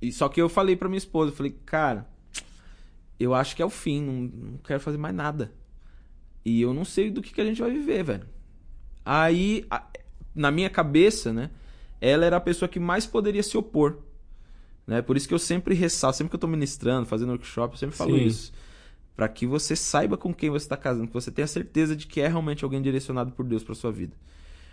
E 0.00 0.10
só 0.12 0.28
que 0.28 0.40
eu 0.40 0.48
falei 0.48 0.76
pra 0.76 0.88
minha 0.88 0.98
esposa, 0.98 1.30
eu 1.30 1.36
falei, 1.36 1.54
cara, 1.64 2.06
eu 3.18 3.34
acho 3.34 3.54
que 3.54 3.62
é 3.62 3.64
o 3.66 3.70
fim, 3.70 4.02
não, 4.02 4.12
não 4.52 4.58
quero 4.58 4.80
fazer 4.80 4.98
mais 4.98 5.14
nada. 5.14 5.52
E 6.44 6.60
eu 6.60 6.72
não 6.72 6.84
sei 6.84 7.10
do 7.10 7.22
que, 7.22 7.32
que 7.32 7.40
a 7.40 7.44
gente 7.44 7.60
vai 7.60 7.70
viver, 7.70 8.02
velho. 8.02 8.26
Aí, 9.06 9.64
na 10.34 10.50
minha 10.50 10.68
cabeça, 10.68 11.32
né, 11.32 11.50
ela 12.00 12.24
era 12.24 12.38
a 12.38 12.40
pessoa 12.40 12.68
que 12.68 12.80
mais 12.80 13.06
poderia 13.06 13.42
se 13.42 13.56
opor. 13.56 13.98
Né? 14.84 15.00
Por 15.00 15.16
isso 15.16 15.28
que 15.28 15.34
eu 15.34 15.38
sempre 15.38 15.76
ressalto, 15.76 16.16
sempre 16.16 16.30
que 16.30 16.34
eu 16.34 16.40
tô 16.40 16.48
ministrando, 16.48 17.06
fazendo 17.06 17.30
workshop, 17.30 17.74
eu 17.74 17.78
sempre 17.78 17.96
falo 17.96 18.18
Sim. 18.18 18.24
isso. 18.24 18.52
Pra 19.14 19.28
que 19.28 19.46
você 19.46 19.76
saiba 19.76 20.16
com 20.16 20.34
quem 20.34 20.50
você 20.50 20.68
tá 20.68 20.76
casando, 20.76 21.06
que 21.06 21.14
você 21.14 21.30
tenha 21.30 21.46
certeza 21.46 21.94
de 21.94 22.08
que 22.08 22.20
é 22.20 22.26
realmente 22.26 22.64
alguém 22.64 22.82
direcionado 22.82 23.30
por 23.30 23.46
Deus 23.46 23.62
pra 23.62 23.76
sua 23.76 23.92
vida. 23.92 24.14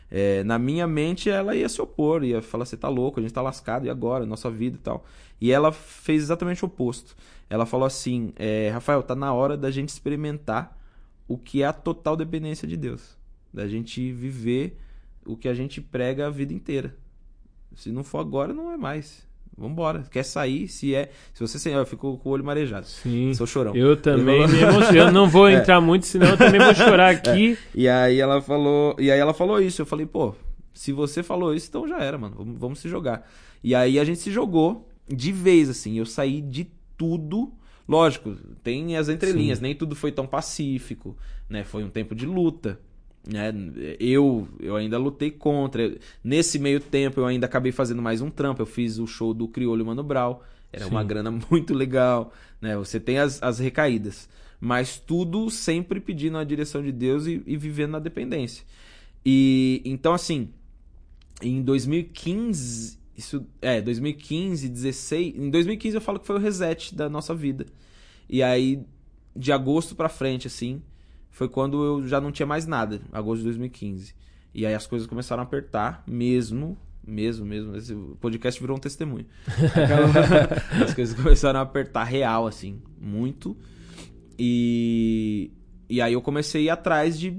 É, 0.10 0.44
na 0.44 0.60
minha 0.60 0.86
mente, 0.88 1.30
ela 1.30 1.56
ia 1.56 1.70
se 1.70 1.82
opor, 1.82 2.24
ia 2.24 2.42
falar: 2.42 2.66
você 2.66 2.76
tá 2.76 2.90
louco, 2.90 3.20
a 3.20 3.24
gente 3.24 3.34
tá 3.34 3.42
lascado, 3.42 3.86
e 3.86 3.90
agora? 3.90 4.26
Nossa 4.26 4.50
vida 4.50 4.76
e 4.76 4.80
tal. 4.80 5.06
E 5.40 5.52
ela 5.52 5.72
fez 5.72 6.24
exatamente 6.24 6.64
o 6.66 6.68
oposto. 6.68 7.16
Ela 7.50 7.66
falou 7.66 7.86
assim: 7.86 8.34
é, 8.36 8.70
Rafael, 8.70 9.02
tá 9.02 9.16
na 9.16 9.32
hora 9.34 9.56
da 9.56 9.72
gente 9.72 9.90
experimentar 9.90 10.78
o 11.28 11.38
que 11.38 11.64
é 11.64 11.66
a 11.66 11.74
total 11.74 12.16
dependência 12.16 12.68
de 12.68 12.76
Deus. 12.76 13.18
Da 13.54 13.68
gente 13.68 14.12
viver 14.12 14.78
o 15.26 15.38
que 15.38 15.48
a 15.48 15.54
gente 15.54 15.80
prega 15.80 16.28
a 16.28 16.30
vida 16.30 16.54
inteira. 16.54 16.96
Se 17.76 17.92
não 17.92 18.04
for 18.04 18.20
agora, 18.20 18.54
não 18.54 18.72
é 18.72 18.78
mais. 18.78 19.28
Vambora. 19.58 20.04
Quer 20.10 20.24
sair? 20.24 20.68
Se 20.68 20.96
é. 20.96 21.12
Se 21.34 21.42
você 21.42 21.60
sair, 21.60 21.74
eu 21.74 21.86
fico 21.86 22.18
com 22.18 22.30
o 22.30 22.32
olho 22.32 22.44
marejado. 22.44 22.88
Sim. 22.88 23.34
Sou 23.34 23.46
chorão. 23.46 23.76
Eu 23.76 23.96
também 23.96 24.42
Eu 24.42 24.48
me 24.48 24.60
emociono. 24.60 24.98
Eu 24.98 25.12
não 25.12 25.30
vou 25.30 25.50
entrar 25.50 25.80
muito, 25.80 26.06
senão 26.06 26.30
eu 26.30 26.38
também 26.38 26.60
vou 26.60 26.74
chorar 26.74 27.10
aqui. 27.16 27.58
E 27.76 27.88
aí 27.88 28.20
ela 28.20 28.42
falou, 28.42 28.96
e 29.00 29.12
aí 29.12 29.20
ela 29.20 29.34
falou 29.34 29.62
isso. 29.62 29.82
Eu 29.82 29.86
falei, 29.86 30.06
pô, 30.06 30.34
se 30.74 30.92
você 30.92 31.22
falou 31.22 31.54
isso, 31.54 31.68
então 31.70 31.88
já 31.88 32.00
era, 32.00 32.18
mano. 32.18 32.36
Vamos, 32.36 32.60
vamos 32.60 32.80
se 32.80 32.90
jogar. 32.90 33.30
E 33.64 33.76
aí 33.76 34.00
a 34.00 34.04
gente 34.04 34.20
se 34.20 34.32
jogou 34.32 34.90
de 35.08 35.32
vez, 35.32 35.70
assim. 35.70 35.98
Eu 35.98 36.06
saí 36.06 36.42
de 36.42 36.68
tudo. 36.98 37.54
Lógico, 37.88 38.36
tem 38.64 38.98
as 38.98 39.10
entrelinhas. 39.10 39.60
Nem 39.60 39.76
tudo 39.76 39.96
foi 39.96 40.12
tão 40.12 40.26
pacífico, 40.26 41.16
né? 41.48 41.64
Foi 41.64 41.84
um 41.84 41.90
tempo 41.90 42.16
de 42.16 42.26
luta. 42.26 42.80
Né? 43.28 43.54
Eu, 44.00 44.48
eu 44.60 44.76
ainda 44.76 44.98
lutei 44.98 45.32
contra. 45.32 45.96
Nesse 46.24 46.60
meio 46.60 46.80
tempo, 46.80 47.20
eu 47.20 47.26
ainda 47.26 47.46
acabei 47.46 47.72
fazendo 47.72 48.02
mais 48.02 48.22
um 48.22 48.30
trampo. 48.30 48.62
Eu 48.62 48.66
fiz 48.66 49.00
o 49.00 49.08
show 49.08 49.34
do 49.34 49.48
Criolho 49.48 49.86
Mano 49.86 50.04
Brau. 50.04 50.44
Era 50.72 50.86
Sim. 50.86 50.92
uma 50.92 51.04
grana 51.04 51.32
muito 51.50 51.74
legal. 51.74 52.34
Né? 52.62 52.76
Você 52.76 53.00
tem 53.00 53.20
as, 53.20 53.42
as 53.42 53.60
recaídas. 53.60 54.30
Mas 54.60 54.98
tudo 54.98 55.50
sempre 55.50 56.00
pedindo 56.00 56.38
a 56.38 56.44
direção 56.44 56.82
de 56.82 56.92
Deus 56.92 57.28
e, 57.28 57.42
e 57.46 57.58
vivendo 57.58 57.92
na 57.92 58.00
dependência. 58.00 58.66
E 59.26 59.82
então, 59.86 60.14
assim, 60.14 60.50
em 61.42 61.62
2015, 61.62 62.98
isso 63.18 63.46
é 63.62 63.82
2015, 63.82 64.70
16, 64.70 65.36
em 65.36 65.50
2015 65.50 65.96
eu 65.96 66.02
falo 66.02 66.20
que 66.20 66.26
foi 66.26 66.38
o 66.38 66.40
reset 66.40 66.96
da 66.96 67.10
nossa 67.10 67.34
vida. 67.36 67.66
E 68.30 68.42
aí 68.42 68.84
de 69.36 69.52
agosto 69.52 69.96
pra 69.96 70.10
frente 70.10 70.48
assim, 70.48 70.82
foi 71.34 71.50
quando 71.50 71.84
eu 71.84 72.08
já 72.08 72.22
não 72.22 72.32
tinha 72.32 72.46
mais 72.46 72.66
nada, 72.66 73.02
agosto 73.12 73.40
de 73.40 73.46
2015. 73.46 74.16
E 74.54 74.66
aí 74.66 74.74
as 74.74 74.88
coisas 74.88 75.06
começaram 75.08 75.42
a 75.42 75.46
apertar 75.46 76.04
mesmo, 76.08 76.78
mesmo, 77.06 77.46
mesmo. 77.46 77.76
Esse 77.76 77.94
podcast 78.22 78.62
virou 78.62 78.78
um 78.78 78.80
testemunho. 78.80 79.26
As 80.82 80.94
coisas 80.94 81.14
começaram 81.16 81.60
a 81.60 81.64
apertar 81.64 82.04
real 82.06 82.46
assim, 82.48 82.82
muito. 83.02 83.58
E 84.38 85.52
e 85.90 86.02
aí 86.02 86.14
eu 86.14 86.22
comecei 86.22 86.62
a 86.62 86.66
ir 86.66 86.70
atrás 86.70 87.20
de 87.20 87.36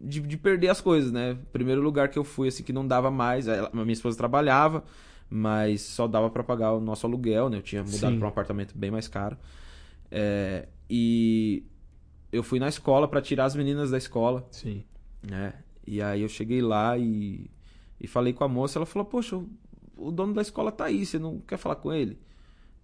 de, 0.00 0.20
de 0.20 0.36
perder 0.36 0.68
as 0.68 0.80
coisas, 0.80 1.12
né? 1.12 1.36
Primeiro 1.52 1.80
lugar 1.80 2.08
que 2.08 2.18
eu 2.18 2.24
fui, 2.24 2.48
assim, 2.48 2.62
que 2.64 2.72
não 2.72 2.84
dava 2.86 3.10
mais. 3.10 3.46
ela- 3.46 3.70
a 3.72 3.76
minha 3.76 3.92
esposa 3.92 4.16
trabalhava, 4.18 4.82
mas 5.30 5.80
só 5.82 6.08
dava 6.08 6.28
pra 6.28 6.42
pagar 6.42 6.72
o 6.72 6.80
nosso 6.80 7.06
aluguel, 7.06 7.48
né? 7.48 7.58
Eu 7.58 7.62
tinha 7.62 7.82
mudado 7.84 8.12
pra 8.18 8.26
um 8.26 8.30
apartamento 8.30 8.76
bem 8.76 8.90
mais 8.90 9.06
caro. 9.06 9.36
É, 10.10 10.66
e 10.90 11.64
eu 12.32 12.42
fui 12.42 12.58
na 12.58 12.68
escola 12.68 13.06
pra 13.06 13.20
tirar 13.20 13.44
as 13.44 13.54
meninas 13.54 13.90
da 13.90 13.98
escola, 13.98 14.46
Sim. 14.50 14.82
né? 15.22 15.52
E 15.86 16.00
aí 16.00 16.22
eu 16.22 16.28
cheguei 16.28 16.62
lá 16.62 16.96
e, 16.96 17.50
e 18.00 18.06
falei 18.06 18.32
com 18.32 18.44
a 18.44 18.48
moça. 18.48 18.78
Ela 18.78 18.86
falou: 18.86 19.04
Poxa, 19.06 19.36
o, 19.36 19.48
o 19.96 20.10
dono 20.10 20.32
da 20.32 20.40
escola 20.42 20.70
tá 20.72 20.84
aí, 20.86 21.04
você 21.04 21.18
não 21.18 21.38
quer 21.40 21.56
falar 21.58 21.76
com 21.76 21.92
ele? 21.92 22.18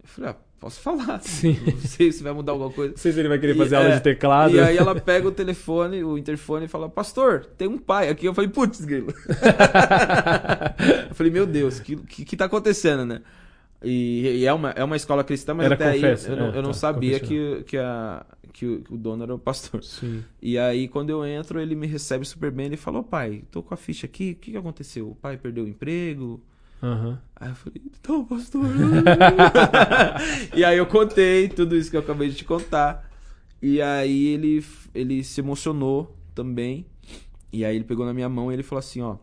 Eu 0.02 0.08
falei: 0.08 0.30
Ah, 0.30 0.36
posso 0.60 0.80
falar. 0.80 1.20
Sim. 1.22 1.56
Não 1.64 1.80
sei 1.80 2.10
se 2.12 2.22
vai 2.22 2.32
mudar 2.32 2.52
alguma 2.52 2.70
coisa. 2.70 2.90
Não 2.92 2.98
sei 2.98 3.12
se 3.12 3.20
ele 3.20 3.28
vai 3.28 3.38
querer 3.38 3.54
E, 3.54 3.58
fazer 3.58 3.76
aula 3.76 3.88
é, 3.90 3.94
de 3.96 4.02
teclado. 4.02 4.56
E 4.56 4.60
aí 4.60 4.76
ela 4.76 4.94
pega 5.00 5.28
o 5.28 5.32
telefone, 5.32 6.02
o 6.04 6.18
interfone 6.18 6.64
e 6.66 6.68
fala, 6.68 6.88
pastor, 6.88 7.44
tem 7.56 7.68
um 7.68 7.78
pai 7.78 8.08
aqui. 8.08 8.26
Eu 8.26 8.34
falei, 8.34 8.50
putz, 8.50 8.84
grilo. 8.84 9.14
eu 11.08 11.14
falei, 11.14 11.32
meu 11.32 11.46
Deus, 11.46 11.78
o 11.78 11.82
que, 11.82 11.96
que, 11.96 12.24
que 12.24 12.36
tá 12.36 12.46
acontecendo, 12.46 13.04
né? 13.04 13.22
E, 13.82 14.38
e 14.40 14.44
é, 14.46 14.52
uma, 14.52 14.70
é 14.70 14.82
uma 14.82 14.96
escola 14.96 15.22
cristã, 15.22 15.54
mas 15.54 15.66
Era 15.66 15.74
até 15.76 15.94
confesso, 15.94 16.26
aí 16.26 16.32
eu, 16.32 16.36
não- 16.36 16.48
é, 16.52 16.62
não 16.62 16.70
tá, 16.70 16.74
sabia 16.74 17.20
confessional. 17.20 17.56
que, 17.58 17.64
que, 17.64 17.76
a, 17.78 18.26
que, 18.58 18.66
o, 18.66 18.82
que 18.82 18.92
o 18.92 18.96
dono 18.96 19.22
era 19.22 19.34
o 19.34 19.38
pastor. 19.38 19.84
Sim. 19.84 20.24
E 20.42 20.58
aí, 20.58 20.88
quando 20.88 21.10
eu 21.10 21.24
entro, 21.24 21.60
ele 21.60 21.76
me 21.76 21.86
recebe 21.86 22.24
super 22.24 22.50
bem. 22.50 22.66
Ele 22.66 22.76
falou, 22.76 23.04
pai, 23.04 23.44
tô 23.50 23.62
com 23.62 23.72
a 23.72 23.76
ficha 23.76 24.06
aqui, 24.06 24.32
o 24.32 24.36
que, 24.36 24.50
que 24.50 24.56
aconteceu? 24.56 25.10
O 25.10 25.14
pai 25.14 25.36
perdeu 25.36 25.64
o 25.64 25.68
emprego? 25.68 26.42
Aham. 26.82 27.20
Aí 27.36 27.48
eu 27.50 27.54
falei, 27.54 27.82
então, 27.86 28.24
pastor. 28.24 28.64
e 30.54 30.64
aí 30.64 30.76
eu 30.76 30.86
contei 30.86 31.48
tudo 31.48 31.76
isso 31.76 31.90
que 31.90 31.96
eu 31.96 32.00
acabei 32.00 32.28
de 32.30 32.36
te 32.36 32.44
contar. 32.44 33.08
E 33.62 33.80
aí 33.80 34.26
ele, 34.26 34.64
ele 34.92 35.22
se 35.22 35.40
emocionou 35.40 36.16
também. 36.34 36.84
E 37.52 37.64
aí 37.64 37.76
ele 37.76 37.84
pegou 37.84 38.04
na 38.04 38.12
minha 38.12 38.28
mão 38.28 38.50
e 38.50 38.54
ele 38.54 38.62
falou 38.64 38.80
assim, 38.80 39.00
ó. 39.02 39.16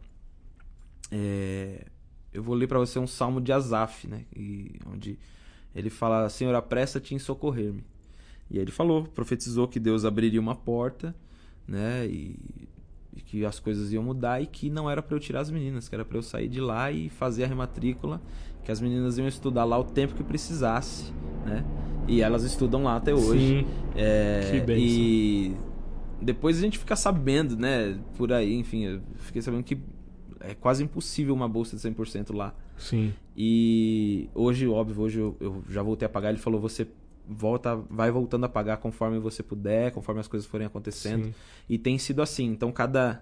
é, 1.11 1.85
eu 2.33 2.41
vou 2.41 2.55
ler 2.55 2.67
pra 2.67 2.79
você 2.79 2.99
um 2.99 3.07
salmo 3.07 3.41
de 3.41 3.51
Asaf, 3.51 4.07
né? 4.07 4.25
E, 4.35 4.79
onde 4.91 5.19
ele 5.73 5.89
fala, 5.89 6.29
Senhor, 6.29 6.55
apressa-te 6.55 7.13
em 7.13 7.19
socorrer-me. 7.19 7.83
E 8.49 8.57
aí 8.57 8.61
ele 8.63 8.71
falou, 8.71 9.03
profetizou 9.03 9.67
que 9.67 9.79
Deus 9.79 10.05
abriria 10.05 10.39
uma 10.39 10.55
porta, 10.55 11.15
né? 11.67 12.05
E, 12.07 12.35
e 13.15 13.21
que 13.21 13.45
as 13.45 13.59
coisas 13.59 13.91
iam 13.91 14.03
mudar 14.03 14.41
e 14.41 14.45
que 14.45 14.69
não 14.69 14.89
era 14.89 15.01
pra 15.01 15.15
eu 15.15 15.19
tirar 15.19 15.39
as 15.41 15.49
meninas, 15.49 15.87
que 15.89 15.95
era 15.95 16.05
pra 16.05 16.17
eu 16.17 16.21
sair 16.21 16.47
de 16.47 16.59
lá 16.61 16.91
e 16.91 17.09
fazer 17.09 17.43
a 17.43 17.47
rematrícula, 17.47 18.21
que 18.63 18.71
as 18.71 18.79
meninas 18.81 19.17
iam 19.17 19.27
estudar 19.27 19.63
lá 19.63 19.77
o 19.79 19.83
tempo 19.83 20.13
que 20.15 20.23
precisasse, 20.23 21.11
né? 21.45 21.65
E 22.07 22.21
elas 22.21 22.43
estudam 22.43 22.83
lá 22.83 22.97
até 22.97 23.13
hoje. 23.13 23.61
Sim. 23.61 23.67
É, 23.95 24.49
Que 24.51 24.59
bênção. 24.61 24.83
e 24.85 25.55
depois 26.21 26.57
a 26.57 26.61
gente 26.61 26.77
fica 26.77 26.95
sabendo, 26.95 27.55
né? 27.57 27.97
Por 28.15 28.31
aí, 28.31 28.53
enfim, 28.55 28.83
eu 28.85 29.01
fiquei 29.17 29.41
sabendo 29.41 29.63
que 29.63 29.77
é 30.39 30.53
quase 30.53 30.83
impossível 30.83 31.33
uma 31.33 31.47
bolsa 31.49 31.75
de 31.75 31.81
100% 31.81 32.35
lá. 32.35 32.53
Sim. 32.77 33.11
E 33.35 34.29
hoje, 34.35 34.67
óbvio, 34.67 35.01
hoje 35.01 35.19
eu, 35.19 35.35
eu 35.39 35.63
já 35.69 35.81
voltei 35.81 36.05
a 36.05 36.09
pagar. 36.09 36.29
Ele 36.29 36.37
falou: 36.37 36.59
você 36.59 36.87
volta, 37.27 37.75
vai 37.89 38.11
voltando 38.11 38.45
a 38.45 38.49
pagar 38.49 38.77
conforme 38.77 39.19
você 39.19 39.41
puder, 39.43 39.91
conforme 39.91 40.21
as 40.21 40.27
coisas 40.27 40.47
forem 40.47 40.65
acontecendo. 40.67 41.25
Sim. 41.25 41.33
E 41.69 41.77
tem 41.77 41.97
sido 41.97 42.21
assim. 42.21 42.45
Então, 42.45 42.71
cada, 42.71 43.21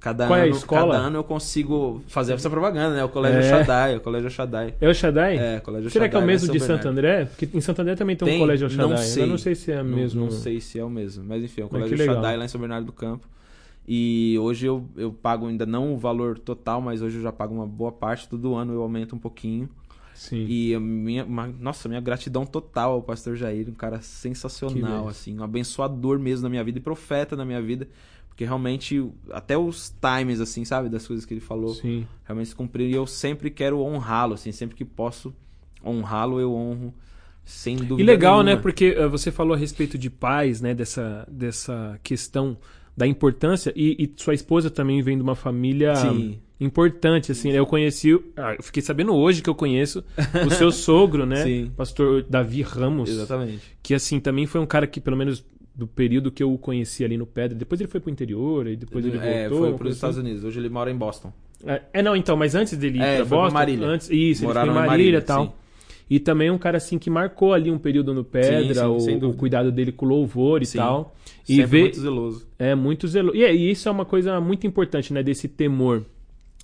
cada, 0.00 0.26
Qual 0.26 0.38
é 0.38 0.42
a 0.42 0.44
ano, 0.44 0.54
escola? 0.56 0.94
cada 0.94 1.06
ano 1.06 1.18
eu 1.18 1.24
consigo 1.24 2.02
fazer 2.08 2.34
essa 2.34 2.50
propaganda, 2.50 2.94
né? 2.96 3.04
O 3.04 3.08
Colégio 3.08 3.40
É. 3.40 3.42
Shaddai, 3.48 3.96
o 3.96 4.00
Colégio 4.00 4.30
Shaddai. 4.30 4.74
É 4.80 4.88
o 4.88 4.94
Shaddai? 4.94 5.36
É, 5.38 5.58
o 5.58 5.62
Colégio 5.62 5.90
Será 5.90 6.08
que 6.08 6.14
é 6.14 6.18
o 6.18 6.20
Shaddai, 6.20 6.34
mesmo 6.34 6.52
de 6.52 6.60
Santo. 6.60 6.88
André? 6.88 7.24
Porque 7.26 7.48
em 7.52 7.60
Santo 7.60 7.80
André 7.82 7.94
também 7.96 8.16
tem, 8.16 8.26
um 8.26 8.30
Tem? 8.30 8.38
colégio 8.40 8.68
Não 8.68 8.88
Shaddai. 8.90 9.04
sei. 9.04 9.22
Eu 9.22 9.26
não 9.26 9.38
sei 9.38 9.54
se 9.54 9.72
é 9.72 9.82
Não- 9.82 9.84
mesmo. 9.84 10.20
Não, 10.24 10.30
sei 10.30 10.60
se 10.60 10.78
é 10.78 10.84
o 10.84 10.90
mesmo. 10.90 11.24
Mas 11.26 11.42
enfim, 11.44 11.62
é 11.62 11.64
o 11.64 11.68
Colégio 11.68 11.96
legal. 11.96 12.14
Shaddai 12.16 12.36
lá 12.36 12.44
em 12.44 12.48
São 12.48 12.60
Bernardo 12.60 12.86
do 12.86 12.92
Campo. 12.92 13.26
E 13.86 14.36
hoje 14.40 14.64
eu, 14.66 14.86
eu 14.96 15.12
pago 15.12 15.46
ainda 15.48 15.66
não 15.66 15.92
o 15.92 15.98
valor 15.98 16.38
total, 16.38 16.80
mas 16.80 17.02
hoje 17.02 17.16
eu 17.16 17.22
já 17.22 17.32
pago 17.32 17.52
uma 17.52 17.66
boa 17.66 17.90
parte. 17.90 18.28
Todo 18.28 18.54
ano 18.54 18.72
eu 18.72 18.80
aumento 18.82 19.16
um 19.16 19.18
pouquinho. 19.18 19.68
Sim. 20.22 20.46
E 20.48 20.72
a 20.74 20.78
minha, 20.78 21.24
uma- 21.24 21.48
nossa, 21.48 21.88
minha 21.88 22.00
gratidão 22.00 22.46
total 22.46 22.92
ao 22.92 23.02
pastor 23.02 23.34
Jair, 23.34 23.68
um 23.68 23.74
cara 23.74 24.00
sensacional, 24.00 25.08
assim, 25.08 25.36
um 25.38 25.42
abençoador 25.42 26.18
mesmo 26.18 26.44
na 26.44 26.48
minha 26.48 26.62
vida 26.62 26.78
e 26.78 26.80
profeta 26.82 27.34
na 27.34 27.44
minha 27.44 27.60
vida, 27.60 27.88
Porque 28.28 28.44
realmente, 28.44 29.04
até 29.30 29.58
os 29.58 29.94
times, 30.00 30.40
assim, 30.40 30.64
sabe? 30.64 30.88
Das 30.88 31.06
coisas 31.06 31.26
que 31.26 31.34
ele 31.34 31.40
falou, 31.40 31.74
Sim. 31.74 32.06
realmente 32.24 32.48
se 32.50 32.54
cumpriram. 32.54 32.90
E 32.90 32.94
eu 32.94 33.06
sempre 33.06 33.50
quero 33.50 33.80
honrá-lo, 33.80 34.34
assim, 34.34 34.52
sempre 34.52 34.74
que 34.76 34.84
posso 34.86 35.34
honrá-lo, 35.84 36.40
eu 36.40 36.54
honro, 36.54 36.94
sem 37.44 37.76
dúvida 37.76 38.00
E 38.00 38.04
legal, 38.04 38.42
nenhuma. 38.42 38.56
né? 38.56 38.62
Porque 38.62 38.86
eh, 38.96 39.06
você 39.08 39.30
falou 39.30 39.54
a 39.54 39.56
respeito 39.58 39.98
de 39.98 40.08
pais, 40.08 40.60
né? 40.62 40.72
Dessa, 40.74 41.26
dessa 41.30 41.98
questão 42.02 42.56
da 42.96 43.06
importância. 43.06 43.70
E, 43.76 43.96
e 43.98 44.12
sua 44.16 44.32
esposa 44.34 44.70
também 44.70 45.02
vem 45.02 45.16
de 45.16 45.22
uma 45.22 45.34
família 45.34 45.94
Sim. 45.94 46.38
Importante, 46.64 47.32
assim. 47.32 47.50
né? 47.52 47.58
Eu 47.58 47.66
conheci... 47.66 48.18
ah, 48.36 48.54
eu 48.56 48.62
fiquei 48.62 48.82
sabendo 48.82 49.14
hoje 49.14 49.42
que 49.42 49.50
eu 49.50 49.54
conheço 49.54 50.02
o 50.46 50.50
seu 50.50 50.70
sogro, 50.72 51.26
né? 51.26 51.42
Sim. 51.44 51.72
Pastor 51.76 52.22
Davi 52.28 52.62
Ramos. 52.62 53.10
Exatamente. 53.10 53.60
Que, 53.82 53.94
assim, 53.94 54.20
também 54.20 54.46
foi 54.46 54.60
um 54.60 54.66
cara 54.66 54.86
que, 54.86 55.00
pelo 55.00 55.16
menos 55.16 55.44
do 55.74 55.86
período 55.86 56.30
que 56.30 56.42
eu 56.42 56.52
o 56.52 56.58
conheci 56.58 57.02
ali 57.04 57.16
no 57.16 57.26
Pedra, 57.26 57.56
depois 57.56 57.80
ele 57.80 57.88
foi 57.90 57.98
pro 58.00 58.10
interior, 58.10 58.66
e 58.66 58.76
depois 58.76 59.04
ele 59.06 59.16
voltou. 59.16 59.32
é, 59.32 59.48
foi 59.48 59.72
para 59.78 59.88
os 59.88 59.94
Estados 59.94 60.18
assim. 60.18 60.26
Unidos. 60.26 60.44
Hoje 60.44 60.60
ele 60.60 60.68
mora 60.68 60.90
em 60.90 60.96
Boston. 60.96 61.32
É, 61.64 61.82
é, 61.94 62.02
não, 62.02 62.14
então, 62.16 62.36
mas 62.36 62.54
antes 62.54 62.76
dele 62.76 62.98
ir 62.98 63.02
É, 63.02 63.16
pra 63.16 63.24
Boston, 63.24 63.54
Marília. 63.54 63.86
antes, 63.86 64.10
isso, 64.10 64.44
Moraram 64.44 64.66
ele 64.68 64.74
foi 64.74 64.82
em 64.84 64.86
Marília 64.88 65.18
e 65.18 65.22
tal. 65.22 65.44
sim. 65.46 65.52
E 66.10 66.20
também 66.20 66.50
um 66.50 66.58
cara 66.58 66.76
assim 66.76 66.98
que 66.98 67.08
marcou 67.08 67.54
ali 67.54 67.70
um 67.70 67.78
período 67.78 68.12
no 68.12 68.22
Pedra, 68.22 68.74
Sim, 68.86 69.00
sim, 69.00 69.14
o, 69.16 69.30
o 69.30 69.34
cuidado 69.34 69.72
dele 69.72 69.92
com 69.92 70.04
o 70.04 70.08
louvor 70.10 70.60
e 70.60 70.66
Sim. 70.66 70.76
tal. 70.78 71.14
E 71.48 71.54
Sempre 71.56 71.66
ver 71.70 71.80
muito 71.82 72.00
zeloso. 72.00 72.46
é 72.58 72.74
muito 72.74 73.08
zelo. 73.08 73.34
E, 73.34 73.42
é- 73.42 73.54
e 73.54 73.70
isso 73.70 73.88
é 73.88 73.92
uma 73.92 74.04
coisa 74.04 74.38
muito 74.38 74.66
importante, 74.66 75.10
né, 75.12 75.22
desse 75.22 75.48
temor. 75.48 76.04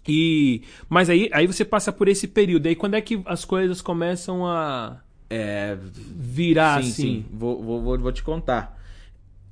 E 0.08 0.62
mas 0.88 1.10
aí 1.10 1.28
aí 1.32 1.46
você 1.46 1.64
passa 1.64 1.92
por 1.92 2.08
esse 2.08 2.26
período. 2.26 2.66
Aí 2.66 2.74
quando 2.74 2.94
é 2.94 3.00
que 3.00 3.20
as 3.26 3.44
coisas 3.44 3.82
começam 3.82 4.46
a 4.46 5.00
É, 5.28 5.76
virar 6.16 6.82
sim, 6.82 6.88
assim? 6.88 7.02
sim. 7.02 7.26
Vou, 7.30 7.62
vou, 7.62 7.98
vou, 7.98 8.12
te 8.12 8.22
contar. 8.22 8.80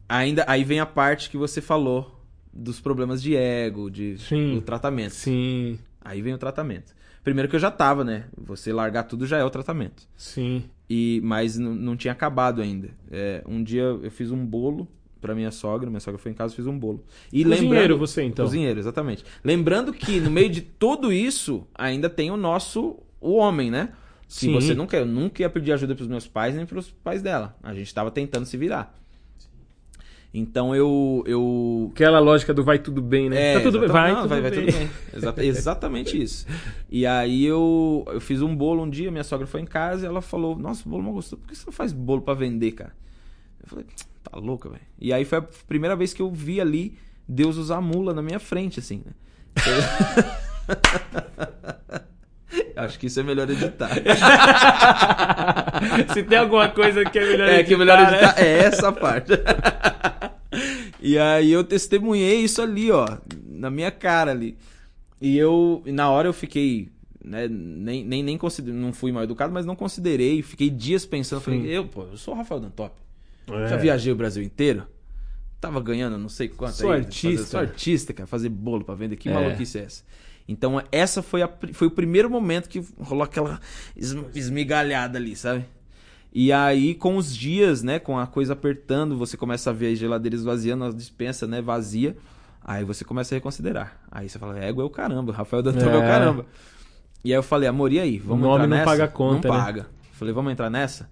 Ainda, 0.09 0.45
aí 0.49 0.65
vem 0.65 0.81
a 0.81 0.87
parte 0.87 1.29
que 1.29 1.37
você 1.37 1.61
falou 1.61 2.19
dos 2.53 2.81
problemas 2.81 3.21
de 3.23 3.37
ego, 3.37 3.91
de 3.91 4.17
Sim. 4.19 4.55
do 4.55 4.63
tratamento. 4.63 5.15
Sim, 5.15 5.79
Aí 6.01 6.23
vem 6.23 6.33
o 6.33 6.39
tratamento. 6.39 6.95
Primeiro 7.23 7.49
que 7.49 7.57
eu 7.57 7.61
já 7.61 7.71
tava, 7.71 8.05
né? 8.05 8.25
Você 8.39 8.73
largar 8.73 9.03
tudo 9.03 9.27
já 9.27 9.37
é 9.37 9.45
o 9.45 9.51
tratamento. 9.51 10.09
sim. 10.17 10.65
E 10.89 11.21
mas 11.25 11.59
não 11.59 11.97
tinha 11.97 12.13
acabado 12.13 12.63
ainda. 12.63 12.91
É, 13.11 13.43
um 13.45 13.61
dia 13.63 13.83
eu 13.83 14.09
fiz 14.11 14.31
um 14.31 14.47
bolo 14.47 14.87
pra 15.21 15.35
minha 15.35 15.51
sogra, 15.51 15.89
minha 15.91 16.01
sogra 16.01 16.19
foi 16.19 16.31
em 16.33 16.35
casa, 16.35 16.55
fiz 16.55 16.67
um 16.67 16.79
bolo. 16.79 17.03
E 17.33 17.43
Cozinheiro 17.45 17.69
lembrando 17.75 17.99
você, 17.99 18.23
então. 18.23 18.45
Cozinheiro, 18.45 18.79
exatamente. 18.79 19.25
Lembrando 19.45 19.93
que 19.93 20.21
no 20.21 20.31
meio 20.31 20.49
de 20.49 20.61
tudo 20.61 21.13
isso 21.13 21.67
ainda 21.75 22.09
tem 22.11 22.31
o 22.31 22.37
nosso 22.37 22.97
o 23.21 23.35
homem, 23.37 23.71
né? 23.71 23.91
Que 24.29 24.35
Sim. 24.35 24.53
você 24.53 24.75
nunca, 24.75 24.97
eu 24.97 25.07
nunca 25.07 25.43
ia 25.43 25.49
pedir 25.51 25.73
ajuda 25.73 25.95
pros 25.95 26.09
meus 26.09 26.27
pais 26.27 26.55
nem 26.55 26.67
pros 26.67 26.91
pais 26.91 27.23
dela. 27.23 27.57
A 27.63 27.73
gente 27.75 27.93
tava 27.95 28.11
tentando 28.11 28.45
se 28.47 28.57
virar. 28.57 28.95
Então 30.35 30.75
eu 30.77 31.23
eu 31.27 31.91
Aquela 31.95 32.19
lógica 32.19 32.53
do 32.53 32.63
vai 32.63 32.79
tudo 32.79 33.01
bem, 33.01 33.31
né? 33.31 33.53
é, 33.53 33.55
tá 33.55 33.61
tudo 33.63 33.79
bem, 33.81 33.89
vai, 33.89 34.11
exatamente- 34.11 34.21
tudo 34.21 34.23
não, 34.23 34.29
vai, 34.29 34.51
bem. 34.51 34.51
vai 34.51 34.67
tudo 34.67 34.79
bem. 34.79 34.91
Exata- 35.17 35.45
exatamente 35.47 36.23
isso. 36.23 36.47
E 36.91 37.07
aí 37.07 37.45
eu, 37.45 38.05
eu 38.09 38.21
fiz 38.21 38.43
um 38.43 38.55
bolo 38.55 38.83
um 38.83 38.91
dia, 38.91 39.11
minha 39.11 39.25
sogra 39.25 39.47
foi 39.47 39.63
em 39.63 39.65
casa 39.67 40.05
e 40.05 40.09
ela 40.09 40.21
falou: 40.21 40.57
Nossa, 40.59 40.87
o 40.87 40.91
bolo 40.91 41.05
mal 41.05 41.13
gostoso, 41.15 41.41
por 41.41 41.49
que 41.49 41.57
você 41.57 41.65
não 41.67 41.73
faz 41.73 41.93
bolo 41.93 42.21
pra 42.21 42.35
vender, 42.35 42.73
cara? 42.73 42.93
Eu 43.67 43.71
falei: 43.71 43.87
Tá 44.23 44.39
louca, 44.39 44.69
velho. 44.69 44.83
E 44.99 45.13
aí 45.13 45.25
foi 45.25 45.39
a 45.39 45.43
primeira 45.43 45.97
vez 45.97 46.13
que 46.15 46.23
eu 46.23 46.31
vi 46.31 46.61
ali 46.61 46.97
Deus 47.29 47.57
usar 47.57 47.81
mula 47.81 48.15
na 48.15 48.23
minha 48.23 48.39
frente, 48.39 48.79
assim, 48.81 49.03
né? 49.05 49.13
Eu- 49.57 50.77
Acho 52.77 52.99
que 52.99 53.07
isso 53.07 53.19
é 53.21 53.23
melhor 53.23 53.49
editar. 53.51 53.91
Se 56.13 56.23
tem 56.23 56.39
alguma 56.39 56.69
coisa 56.69 57.05
que 57.05 57.19
é 57.19 57.27
melhor 57.27 57.49
É, 57.49 57.65
que 57.65 57.75
é 57.75 57.77
melhor 57.77 57.99
né? 57.99 58.17
editar 58.19 58.41
é 58.41 58.59
essa 58.59 58.93
parte. 58.93 59.33
e 61.01 61.19
aí 61.19 61.51
eu 61.51 61.65
testemunhei 61.65 62.41
isso 62.41 62.61
ali, 62.63 62.91
ó, 62.91 63.07
na 63.49 63.71
minha 63.71 63.91
cara 63.91 64.31
ali. 64.31 64.57
E 65.21 65.37
eu, 65.39 65.83
na 65.87 66.11
hora 66.11 66.29
eu 66.29 66.33
fiquei, 66.33 66.91
né, 67.25 67.49
nem, 67.49 68.05
nem, 68.05 68.23
nem 68.23 68.39
considerei, 68.39 68.79
não 68.79 68.93
fui 68.93 69.11
mal 69.11 69.25
educado, 69.25 69.53
mas 69.53 69.65
não 69.67 69.75
considerei, 69.75 70.43
fiquei 70.43 70.69
dias 70.71 71.05
pensando, 71.07 71.41
falei, 71.41 71.63
Sim. 71.63 71.67
eu, 71.69 71.87
pô, 71.87 72.03
eu 72.03 72.17
sou 72.19 72.35
o 72.35 72.37
Rafael 72.37 72.61
Dantop. 72.61 72.95
É. 73.51 73.69
Já 73.69 73.77
viajei 73.77 74.13
o 74.13 74.17
Brasil 74.17 74.43
inteiro. 74.43 74.85
Tava 75.61 75.81
ganhando 75.81 76.19
não 76.19 76.29
sei 76.29 76.49
quanto 76.49 76.75
Sou 76.75 76.91
aí, 76.93 77.01
artista. 77.01 77.37
Fazer, 77.39 77.51
sou 77.51 77.61
artista, 77.61 78.13
cara. 78.13 78.27
Fazer 78.27 78.49
bolo 78.49 78.85
pra 78.85 78.95
vender. 78.95 79.17
Que 79.17 79.29
É. 79.29 79.33
maluquice 79.33 79.79
é 79.79 79.83
essa? 79.85 80.03
Então, 80.49 80.81
essa 80.93 81.23
foi, 81.23 81.43
a, 81.43 81.51
foi 81.73 81.89
o 81.89 81.91
primeiro 81.91 82.31
momento 82.31 82.69
que 82.69 82.85
rolou 82.99 83.25
aquela 83.25 83.61
es- 83.97 84.15
esmigalhada 84.35 85.19
ali, 85.19 85.35
sabe? 85.35 85.65
E 86.33 86.53
aí, 86.53 86.95
com 86.95 87.17
os 87.17 87.35
dias, 87.35 87.83
né? 87.83 87.99
Com 87.99 88.19
a 88.19 88.27
coisa 88.27 88.53
apertando, 88.53 89.17
você 89.17 89.37
começa 89.37 89.71
a 89.71 89.73
ver 89.73 89.93
as 89.93 89.99
geladeiras 89.99 90.41
esvaziando, 90.41 90.85
a 90.85 90.93
dispensa, 90.93 91.47
né? 91.47 91.61
Vazia. 91.63 92.17
Aí 92.63 92.85
você 92.85 93.05
começa 93.05 93.35
a 93.35 93.37
reconsiderar. 93.37 93.99
Aí 94.11 94.29
você 94.29 94.39
fala, 94.39 94.59
ego 94.59 94.83
é 94.83 94.85
o 94.85 94.91
caramba, 94.91 95.33
Rafael 95.33 95.63
Danton 95.63 95.81
é. 95.89 95.97
o 95.97 96.03
É. 96.03 96.07
caramba. 96.07 96.47
E 97.25 97.33
aí 97.33 97.39
eu 97.39 97.43
falei, 97.43 97.69
amor, 97.69 97.91
e 97.93 97.99
aí? 97.99 98.19
Vamos 98.19 98.45
O 98.45 98.49
nome 98.51 98.55
entrar 98.65 98.69
não 98.69 98.77
nessa? 98.77 98.91
paga 98.91 99.05
a 99.05 99.09
conta, 99.09 99.49
Não 99.49 99.57
né? 99.57 99.65
paga. 99.65 99.87
Falei, 100.13 100.35
vamos 100.35 100.53
entrar 100.53 100.69
nessa? 100.71 101.09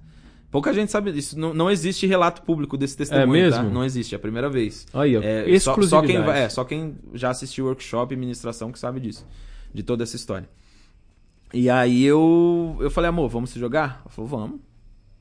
Pouca 0.55 0.73
gente 0.73 0.93
sabe 0.93 1.11
disso. 1.11 1.37
Não, 1.37 1.53
não 1.53 1.69
existe 1.69 2.07
relato 2.07 2.43
público 2.43 2.77
desse 2.77 2.97
testemunho, 2.97 3.33
mesmo? 3.33 3.65
tá? 3.65 3.69
Não 3.69 3.85
existe, 3.85 4.15
é 4.15 4.17
a 4.17 4.21
primeira 4.21 4.49
vez. 4.49 4.87
Aí, 4.95 5.17
ó, 5.17 5.21
É, 5.21 5.59
só, 5.59 5.83
só 5.83 6.01
quem, 6.01 6.17
é, 6.17 6.49
só 6.49 6.63
quem 6.63 6.95
já 7.13 7.31
assistiu 7.31 7.65
workshop 7.65 8.15
e 8.15 8.17
ministração 8.17 8.71
que 8.71 8.79
sabe 8.79 9.01
disso. 9.01 9.27
De 9.73 9.83
toda 9.83 10.05
essa 10.05 10.15
história. 10.15 10.49
E 11.53 11.69
aí 11.69 12.05
eu, 12.05 12.77
eu 12.79 12.89
falei, 12.89 13.09
amor, 13.09 13.29
vamos 13.29 13.51
se 13.51 13.59
jogar? 13.59 14.03
Ela 14.03 14.11
falou, 14.11 14.31
vamos. 14.31 14.61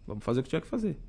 Vamos 0.05 0.23
fazer 0.23 0.41
o 0.41 0.43
que 0.43 0.49
tiver 0.49 0.61
que 0.61 0.67
fazer. 0.67 0.99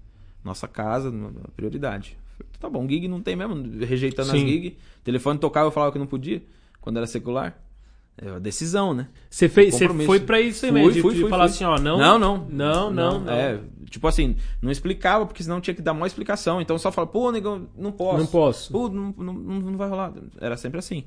Nossa 0.43 0.66
casa, 0.66 1.12
prioridade. 1.55 2.16
Falei, 2.39 2.53
tá 2.59 2.70
bom, 2.70 2.89
gig 2.89 3.07
não 3.07 3.20
tem 3.20 3.37
mesmo, 3.37 3.57
rejeitando 3.85 4.31
as 4.31 4.39
Sim. 4.41 4.47
gig. 4.47 4.79
Telefone 5.05 5.39
tocava, 5.39 5.66
eu 5.66 5.70
falava 5.70 5.93
que 5.93 5.99
não 5.99 6.07
podia, 6.07 6.43
quando 6.81 6.97
era 6.97 7.07
secular. 7.07 7.62
É 8.17 8.31
uma 8.31 8.39
decisão, 8.41 8.95
né? 8.95 9.09
Você 9.29 9.49
fez, 9.49 9.75
você 9.75 9.89
foi 9.89 10.21
pra 10.21 10.41
isso 10.41 10.65
aí 10.65 10.71
Fui, 10.71 10.81
mesmo, 10.81 10.93
de- 10.93 11.03
fui, 11.03 11.15
de 11.15 11.21
fui, 11.23 11.31
falar 11.31 11.49
fui. 11.49 11.55
assim, 11.55 11.65
ó, 11.65 11.77
não, 11.79 11.99
Não, 11.99 12.19
não. 12.19 12.47
não, 12.49 12.91
não, 12.93 13.21
não. 13.21 13.33
É, 13.33 13.59
tipo 13.91 14.07
assim, 14.07 14.37
não 14.62 14.71
explicava, 14.71 15.27
porque 15.27 15.43
senão 15.43 15.61
tinha 15.61 15.75
que 15.75 15.83
dar 15.83 15.93
uma 15.93 16.07
explicação. 16.07 16.61
Então 16.61 16.79
só 16.79 16.93
fala, 16.93 17.09
pô, 17.09 17.33
negão, 17.33 17.69
não 17.77 17.91
posso. 17.91 18.19
Não 18.19 18.27
posso. 18.27 18.71
Pô, 18.73 18.89
não, 18.89 19.12
não, 19.19 19.33
não 19.35 19.77
vai 19.77 19.89
rolar. 19.89 20.12
Era 20.41 20.57
sempre 20.57 20.79
assim. 20.79 21.05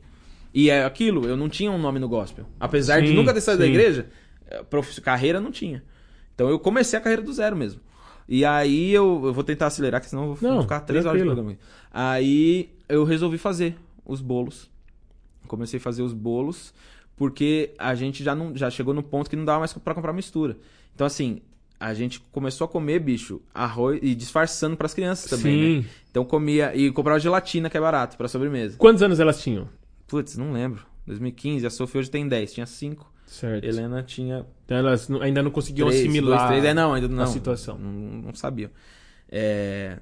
E 0.53 0.69
é 0.69 0.83
aquilo, 0.83 1.25
eu 1.25 1.37
não 1.37 1.47
tinha 1.47 1.71
um 1.71 1.77
nome 1.77 1.97
no 1.97 2.09
gospel. 2.09 2.45
Apesar 2.59 3.01
de 3.01 3.09
Sim, 3.09 3.15
nunca 3.15 3.33
ter 3.33 3.41
saído 3.41 3.59
da 3.61 3.65
sim. 3.65 3.71
igreja, 3.71 4.09
eh, 4.49 4.63
carreira 5.01 5.39
não 5.39 5.51
tinha. 5.51 5.83
Então 6.35 6.49
eu 6.49 6.59
comecei 6.59 6.99
a 6.99 7.01
carreira 7.01 7.21
do 7.21 7.31
zero 7.31 7.55
mesmo. 7.55 7.79
E 8.27 8.43
aí 8.43 8.91
eu, 8.93 9.21
eu 9.25 9.33
vou 9.33 9.43
tentar 9.45 9.67
acelerar, 9.67 10.01
que 10.01 10.07
senão 10.09 10.23
eu 10.27 10.33
vou 10.35 10.49
Não, 10.51 10.61
ficar 10.61 10.81
três 10.81 11.05
horas 11.05 11.21
de 11.21 11.25
tranquilo. 11.25 11.53
programa. 11.53 11.69
Aí 11.93 12.69
eu 12.89 13.05
resolvi 13.05 13.37
fazer 13.37 13.77
os 14.05 14.19
bolos. 14.19 14.69
Comecei 15.47 15.79
a 15.79 15.81
fazer 15.81 16.01
os 16.01 16.11
bolos, 16.13 16.73
porque 17.17 17.73
a 17.77 17.95
gente 17.95 18.23
já, 18.23 18.33
não, 18.33 18.55
já 18.55 18.69
chegou 18.69 18.93
no 18.93 19.03
ponto 19.03 19.29
que 19.29 19.35
não 19.35 19.43
dava 19.43 19.59
mais 19.59 19.73
pra 19.73 19.93
comprar 19.93 20.13
mistura. 20.13 20.55
Então, 20.93 21.05
assim, 21.05 21.41
a 21.79 21.93
gente 21.93 22.19
começou 22.31 22.65
a 22.65 22.67
comer, 22.67 22.99
bicho, 22.99 23.41
arroz 23.53 23.99
e 24.01 24.15
disfarçando 24.15 24.77
pras 24.77 24.93
crianças 24.93 25.29
também, 25.29 25.57
né? 25.57 25.81
Sim. 25.81 25.89
Então 26.09 26.23
comia 26.23 26.75
e 26.75 26.91
comprava 26.91 27.19
gelatina, 27.19 27.69
que 27.69 27.77
é 27.77 27.81
barato, 27.81 28.15
pra 28.17 28.27
sobremesa. 28.27 28.77
Quantos 28.77 29.01
anos 29.01 29.19
elas 29.19 29.41
tinham? 29.41 29.67
Putz, 30.07 30.37
não 30.37 30.53
lembro. 30.53 30.85
2015, 31.07 31.65
a 31.65 31.69
Sofia 31.69 31.99
hoje 31.99 32.09
tem 32.09 32.27
10, 32.27 32.53
tinha 32.53 32.65
5. 32.65 33.13
Certo. 33.25 33.65
Helena 33.65 34.01
tinha 34.03 34.45
Então 34.63 34.77
elas 34.77 35.11
ainda 35.21 35.43
não 35.43 35.51
conseguiam 35.51 35.89
3, 35.89 36.01
assimilar 36.01 36.47
2, 36.47 36.49
3. 36.61 36.65
É, 36.65 36.73
não, 36.73 36.93
ainda 36.93 37.07
não. 37.07 37.23
a 37.23 37.27
situação. 37.27 37.77
Não, 37.77 37.91
não 37.91 38.33
sabiam. 38.33 38.69
É... 39.29 39.99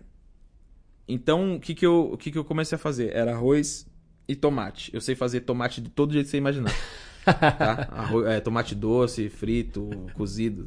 Então, 1.07 1.55
o 1.55 1.59
que 1.59 1.73
que, 1.73 1.85
eu, 1.85 2.11
o 2.13 2.17
que 2.17 2.31
que 2.31 2.37
eu 2.37 2.43
comecei 2.43 2.75
a 2.75 2.79
fazer? 2.79 3.13
Era 3.13 3.33
arroz 3.33 3.87
e 4.27 4.35
tomate. 4.35 4.91
Eu 4.93 5.01
sei 5.01 5.15
fazer 5.15 5.41
tomate 5.41 5.81
de 5.81 5.89
todo 5.89 6.13
jeito 6.13 6.25
que 6.25 6.31
você 6.31 6.37
imaginar. 6.37 6.71
tá? 7.33 7.87
Arroz, 7.91 8.25
é, 8.27 8.39
tomate 8.39 8.75
doce, 8.75 9.29
frito, 9.29 9.89
cozido. 10.13 10.65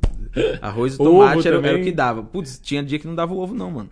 Arroz 0.60 0.94
e 0.94 0.98
tomate 0.98 1.46
era, 1.48 1.66
era 1.66 1.78
o 1.78 1.82
que 1.82 1.92
dava. 1.92 2.22
Putz, 2.22 2.58
tinha 2.62 2.82
dia 2.82 2.98
que 2.98 3.06
não 3.06 3.14
dava 3.14 3.32
ovo 3.34 3.54
não, 3.54 3.70
mano. 3.70 3.90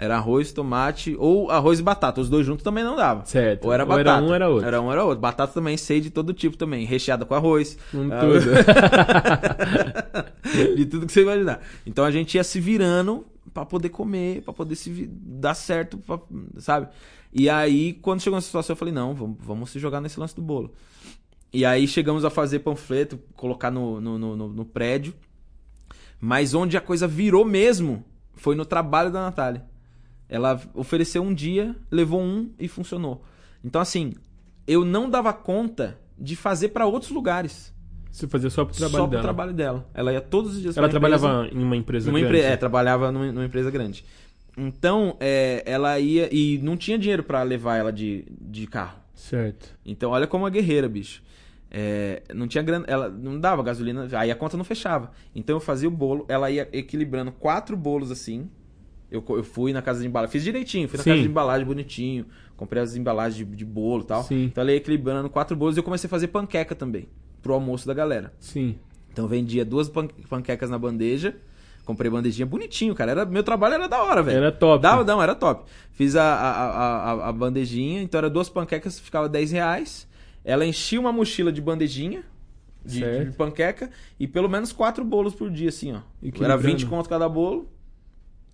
Era 0.00 0.14
arroz, 0.16 0.52
tomate 0.52 1.16
ou 1.18 1.50
arroz 1.50 1.80
e 1.80 1.82
batata. 1.82 2.20
Os 2.20 2.28
dois 2.28 2.46
juntos 2.46 2.62
também 2.62 2.84
não 2.84 2.94
dava. 2.94 3.24
Certo. 3.26 3.64
Ou 3.64 3.72
era 3.72 3.82
Ou 3.82 3.88
batata. 3.88 4.10
era 4.10 4.22
um, 4.24 4.32
era 4.34 4.48
outro. 4.48 4.66
Era 4.68 4.80
um, 4.80 4.92
era 4.92 5.04
outro. 5.04 5.20
Batata 5.20 5.52
também 5.52 5.76
sei 5.76 6.00
de 6.00 6.08
todo 6.08 6.32
tipo 6.32 6.56
também. 6.56 6.84
Recheada 6.86 7.24
com 7.24 7.34
arroz. 7.34 7.76
Com 7.90 8.08
Ah, 8.12 8.20
tudo. 8.20 8.46
de 10.76 10.86
tudo 10.86 11.04
que 11.06 11.12
você 11.12 11.22
imaginar. 11.22 11.60
Então 11.84 12.04
a 12.04 12.12
gente 12.12 12.36
ia 12.36 12.44
se 12.44 12.60
virando 12.60 13.26
pra 13.52 13.64
poder 13.66 13.88
comer, 13.88 14.42
pra 14.42 14.52
poder 14.52 14.76
se 14.76 15.08
dar 15.12 15.54
certo, 15.54 15.98
pra- 15.98 16.20
sabe? 16.58 16.86
E 17.32 17.50
aí, 17.50 17.94
quando 17.94 18.20
chegou 18.20 18.36
nessa 18.36 18.46
situação, 18.46 18.74
eu 18.74 18.78
falei, 18.78 18.92
não, 18.94 19.14
vamos, 19.14 19.36
vamos 19.40 19.70
se 19.70 19.78
jogar 19.78 20.00
nesse 20.00 20.18
lance 20.20 20.34
do 20.36 20.42
bolo. 20.42 20.72
E 21.52 21.64
aí 21.64 21.86
chegamos 21.88 22.24
a 22.24 22.30
fazer 22.30 22.58
panfleto, 22.60 23.18
colocar 23.34 23.70
no, 23.70 24.00
no, 24.00 24.18
no, 24.18 24.48
no- 24.48 24.64
prédio. 24.64 25.14
Mas 26.20 26.52
onde 26.54 26.76
a 26.76 26.80
coisa 26.80 27.06
virou 27.06 27.44
mesmo 27.44 28.04
foi 28.34 28.54
no 28.54 28.64
trabalho 28.64 29.10
da 29.10 29.20
Natália. 29.22 29.64
Ela 30.28 30.60
ofereceu 30.74 31.22
um 31.22 31.32
dia, 31.32 31.74
levou 31.90 32.20
um 32.20 32.50
e 32.58 32.68
funcionou. 32.68 33.24
Então, 33.64 33.80
assim, 33.80 34.12
eu 34.66 34.84
não 34.84 35.08
dava 35.08 35.32
conta 35.32 35.98
de 36.18 36.36
fazer 36.36 36.68
pra 36.68 36.84
outros 36.86 37.10
lugares. 37.10 37.72
Você 38.10 38.26
fazia 38.26 38.50
só 38.50 38.64
pro 38.64 38.74
trabalho 38.74 38.96
só 38.96 39.02
pro 39.04 39.10
dela. 39.12 39.22
trabalho 39.22 39.52
dela. 39.52 39.88
Ela 39.94 40.12
ia 40.12 40.20
todos 40.20 40.56
os 40.56 40.60
dias 40.60 40.76
Ela 40.76 40.88
pra 40.88 40.98
empresa. 40.98 41.18
trabalhava 41.18 41.48
em 41.54 41.62
uma 41.62 41.76
empresa 41.76 42.06
Numa 42.10 42.18
grande. 42.20 42.36
empre... 42.36 42.46
É, 42.52 42.56
trabalhava 42.56 43.12
numa, 43.12 43.32
numa 43.32 43.44
empresa 43.44 43.70
grande. 43.70 44.04
Então, 44.56 45.16
é, 45.20 45.62
ela 45.64 45.98
ia. 46.00 46.28
E 46.34 46.58
não 46.58 46.76
tinha 46.76 46.98
dinheiro 46.98 47.22
pra 47.22 47.42
levar 47.42 47.76
ela 47.76 47.92
de, 47.92 48.24
de 48.40 48.66
carro. 48.66 48.98
Certo. 49.14 49.72
Então, 49.86 50.10
olha 50.10 50.26
como 50.26 50.44
a 50.46 50.50
guerreira, 50.50 50.88
bicho. 50.88 51.22
É, 51.70 52.22
não 52.34 52.48
tinha 52.48 52.62
grana, 52.62 52.84
ela 52.88 53.08
não 53.08 53.38
dava 53.38 53.62
gasolina, 53.62 54.08
aí 54.12 54.30
a 54.30 54.34
conta 54.34 54.56
não 54.56 54.64
fechava. 54.64 55.10
Então 55.34 55.56
eu 55.56 55.60
fazia 55.60 55.88
o 55.88 55.90
bolo, 55.90 56.24
ela 56.28 56.50
ia 56.50 56.68
equilibrando 56.72 57.30
quatro 57.32 57.76
bolos 57.76 58.10
assim. 58.10 58.48
Eu, 59.10 59.24
eu 59.30 59.42
fui 59.44 59.72
na 59.72 59.80
casa 59.80 60.00
de 60.00 60.06
embalagem, 60.06 60.32
fiz 60.32 60.44
direitinho, 60.44 60.88
fui 60.88 60.98
na 60.98 61.02
Sim. 61.04 61.10
casa 61.10 61.22
de 61.22 61.28
embalagem 61.28 61.66
bonitinho, 61.66 62.26
comprei 62.56 62.82
as 62.82 62.94
embalagens 62.96 63.36
de, 63.36 63.56
de 63.56 63.64
bolo 63.64 64.02
e 64.02 64.06
tal. 64.06 64.22
Sim. 64.22 64.44
Então 64.44 64.62
ela 64.62 64.70
ia 64.70 64.76
equilibrando 64.76 65.28
quatro 65.30 65.56
bolos 65.56 65.76
e 65.76 65.80
eu 65.80 65.84
comecei 65.84 66.06
a 66.06 66.10
fazer 66.10 66.28
panqueca 66.28 66.74
também, 66.74 67.08
pro 67.42 67.54
almoço 67.54 67.86
da 67.86 67.94
galera. 67.94 68.32
Sim. 68.38 68.76
Então 69.12 69.24
eu 69.24 69.28
vendia 69.28 69.64
duas 69.64 69.88
pan- 69.88 70.08
panquecas 70.28 70.68
na 70.70 70.78
bandeja, 70.78 71.36
comprei 71.86 72.10
bandejinha 72.10 72.44
bonitinho, 72.46 72.94
cara. 72.94 73.10
Era, 73.12 73.24
meu 73.26 73.42
trabalho 73.42 73.74
era 73.74 73.88
da 73.88 74.02
hora, 74.02 74.22
velho. 74.22 74.36
Era 74.38 74.52
top. 74.52 74.82
Dava, 74.82 75.04
não, 75.04 75.22
era 75.22 75.34
top. 75.34 75.64
Fiz 75.92 76.14
a, 76.14 76.22
a, 76.22 76.50
a, 76.50 77.12
a- 77.12 77.28
a 77.28 77.32
bandejinha, 77.32 78.02
então 78.02 78.18
era 78.18 78.28
duas 78.30 78.48
panquecas, 78.50 78.98
ficava 79.00 79.28
10 79.28 79.52
reais. 79.52 80.07
Ela 80.50 80.64
enchia 80.64 80.98
uma 80.98 81.12
mochila 81.12 81.52
de 81.52 81.60
bandejinha, 81.60 82.22
de, 82.84 83.00
de 83.26 83.32
panqueca, 83.32 83.90
e 84.18 84.26
pelo 84.26 84.48
menos 84.48 84.72
quatro 84.72 85.04
bolos 85.04 85.34
por 85.34 85.50
dia, 85.50 85.68
assim, 85.68 85.92
ó. 85.92 86.00
Era 86.44 86.56
20 86.56 86.86
conto 86.86 87.08
cada 87.08 87.28
bolo. 87.28 87.68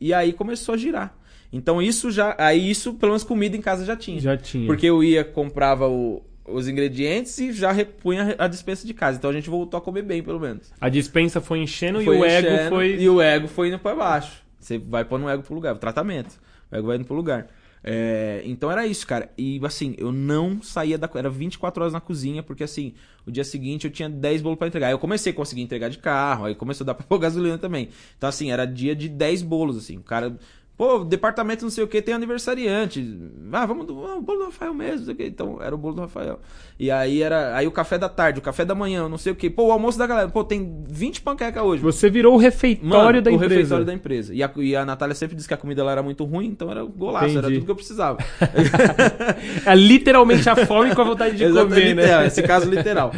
E 0.00 0.12
aí 0.12 0.32
começou 0.32 0.74
a 0.74 0.78
girar. 0.78 1.16
Então 1.52 1.80
isso 1.80 2.10
já. 2.10 2.34
Aí 2.36 2.68
isso, 2.68 2.94
pelo 2.94 3.12
menos 3.12 3.22
comida 3.22 3.56
em 3.56 3.60
casa 3.60 3.84
já 3.84 3.94
tinha. 3.96 4.20
Já 4.20 4.36
tinha. 4.36 4.66
Porque 4.66 4.84
eu 4.86 5.04
ia, 5.04 5.22
comprava 5.24 5.88
o- 5.88 6.20
os 6.48 6.66
ingredientes 6.66 7.38
e 7.38 7.52
já 7.52 7.70
repunha 7.70 8.34
a 8.38 8.48
dispensa 8.48 8.84
de 8.86 8.92
casa. 8.92 9.16
Então 9.18 9.30
a 9.30 9.32
gente 9.32 9.48
voltou 9.48 9.78
a 9.78 9.80
comer 9.80 10.02
bem, 10.02 10.20
pelo 10.20 10.40
menos. 10.40 10.72
A 10.80 10.88
dispensa 10.88 11.40
foi 11.40 11.60
enchendo 11.60 12.02
Foi 12.02 12.16
e 12.16 12.20
o 12.20 12.24
ego 12.24 12.48
enchendo, 12.48 12.68
foi. 12.70 12.96
E 13.00 13.08
o 13.08 13.22
ego 13.22 13.46
foi 13.48 13.68
indo 13.68 13.78
pra 13.78 13.94
baixo. 13.94 14.42
Você 14.58 14.78
vai 14.78 15.04
pondo 15.04 15.26
o 15.26 15.28
ego 15.30 15.42
pro 15.44 15.54
lugar, 15.54 15.74
o 15.74 15.78
tratamento. 15.78 16.40
O 16.72 16.76
ego 16.76 16.88
vai 16.88 16.96
indo 16.96 17.04
pro 17.06 17.14
lugar. 17.14 17.46
É, 17.86 18.40
então 18.46 18.70
era 18.70 18.86
isso, 18.86 19.06
cara. 19.06 19.30
E 19.36 19.60
assim, 19.62 19.94
eu 19.98 20.10
não 20.10 20.62
saía 20.62 20.96
da. 20.96 21.08
Era 21.14 21.28
24 21.28 21.82
horas 21.82 21.92
na 21.92 22.00
cozinha, 22.00 22.42
porque 22.42 22.64
assim, 22.64 22.94
o 23.26 23.30
dia 23.30 23.44
seguinte 23.44 23.84
eu 23.84 23.90
tinha 23.90 24.08
10 24.08 24.40
bolos 24.40 24.58
pra 24.58 24.66
entregar. 24.66 24.90
Eu 24.90 24.98
comecei 24.98 25.32
a 25.32 25.36
conseguir 25.36 25.60
entregar 25.60 25.90
de 25.90 25.98
carro, 25.98 26.46
aí 26.46 26.54
começou 26.54 26.84
a 26.84 26.86
dar 26.86 26.94
pra 26.94 27.06
pôr 27.06 27.18
gasolina 27.20 27.58
também. 27.58 27.90
Então, 28.16 28.26
assim, 28.28 28.50
era 28.50 28.64
dia 28.64 28.96
de 28.96 29.08
10 29.08 29.42
bolos, 29.42 29.76
assim. 29.76 29.98
O 29.98 30.02
cara. 30.02 30.34
Pô, 30.76 31.04
departamento 31.04 31.62
não 31.62 31.70
sei 31.70 31.84
o 31.84 31.86
que 31.86 32.02
tem 32.02 32.14
aniversariante. 32.14 33.16
Ah, 33.52 33.64
vamos 33.64 33.86
do 33.86 34.04
ah, 34.04 34.16
o 34.16 34.20
bolo 34.20 34.40
do 34.40 34.44
Rafael 34.46 34.74
mesmo, 34.74 35.06
não 35.06 35.14
sei 35.14 35.26
o. 35.26 35.28
Então, 35.28 35.62
era 35.62 35.72
o 35.72 35.78
bolo 35.78 35.94
do 35.94 36.00
Rafael. 36.00 36.40
E 36.76 36.90
aí 36.90 37.22
era. 37.22 37.56
Aí 37.56 37.64
o 37.64 37.70
café 37.70 37.96
da 37.96 38.08
tarde, 38.08 38.40
o 38.40 38.42
café 38.42 38.64
da 38.64 38.74
manhã, 38.74 39.08
não 39.08 39.16
sei 39.16 39.32
o 39.32 39.36
que. 39.36 39.48
Pô, 39.48 39.66
o 39.68 39.70
almoço 39.72 39.96
da 39.96 40.04
galera. 40.04 40.28
Pô, 40.28 40.42
tem 40.42 40.82
20 40.88 41.22
panquecas 41.22 41.62
hoje. 41.62 41.80
Você 41.80 42.10
virou 42.10 42.34
o 42.34 42.38
refeitório 42.38 42.88
Mano, 42.88 43.22
da 43.22 43.30
o 43.30 43.34
empresa. 43.34 43.54
refeitório 43.54 43.84
da 43.86 43.94
empresa. 43.94 44.34
E 44.34 44.42
a, 44.42 44.50
e 44.56 44.74
a 44.74 44.84
Natália 44.84 45.14
sempre 45.14 45.36
disse 45.36 45.46
que 45.46 45.54
a 45.54 45.56
comida 45.56 45.84
lá 45.84 45.92
era 45.92 46.02
muito 46.02 46.24
ruim, 46.24 46.46
então 46.46 46.68
era 46.68 46.82
golaço, 46.82 47.26
era 47.26 47.38
Entendi. 47.38 47.54
tudo 47.54 47.64
que 47.66 47.70
eu 47.70 47.76
precisava. 47.76 48.18
É 49.66 49.74
literalmente 49.74 50.48
a 50.48 50.56
fome 50.66 50.94
com 50.94 51.02
a 51.02 51.04
vontade 51.04 51.36
de 51.36 51.44
Exato, 51.44 51.68
comer, 51.68 51.94
literal, 51.94 52.20
né? 52.20 52.26
Esse 52.26 52.42
caso 52.42 52.68
literal. 52.68 53.12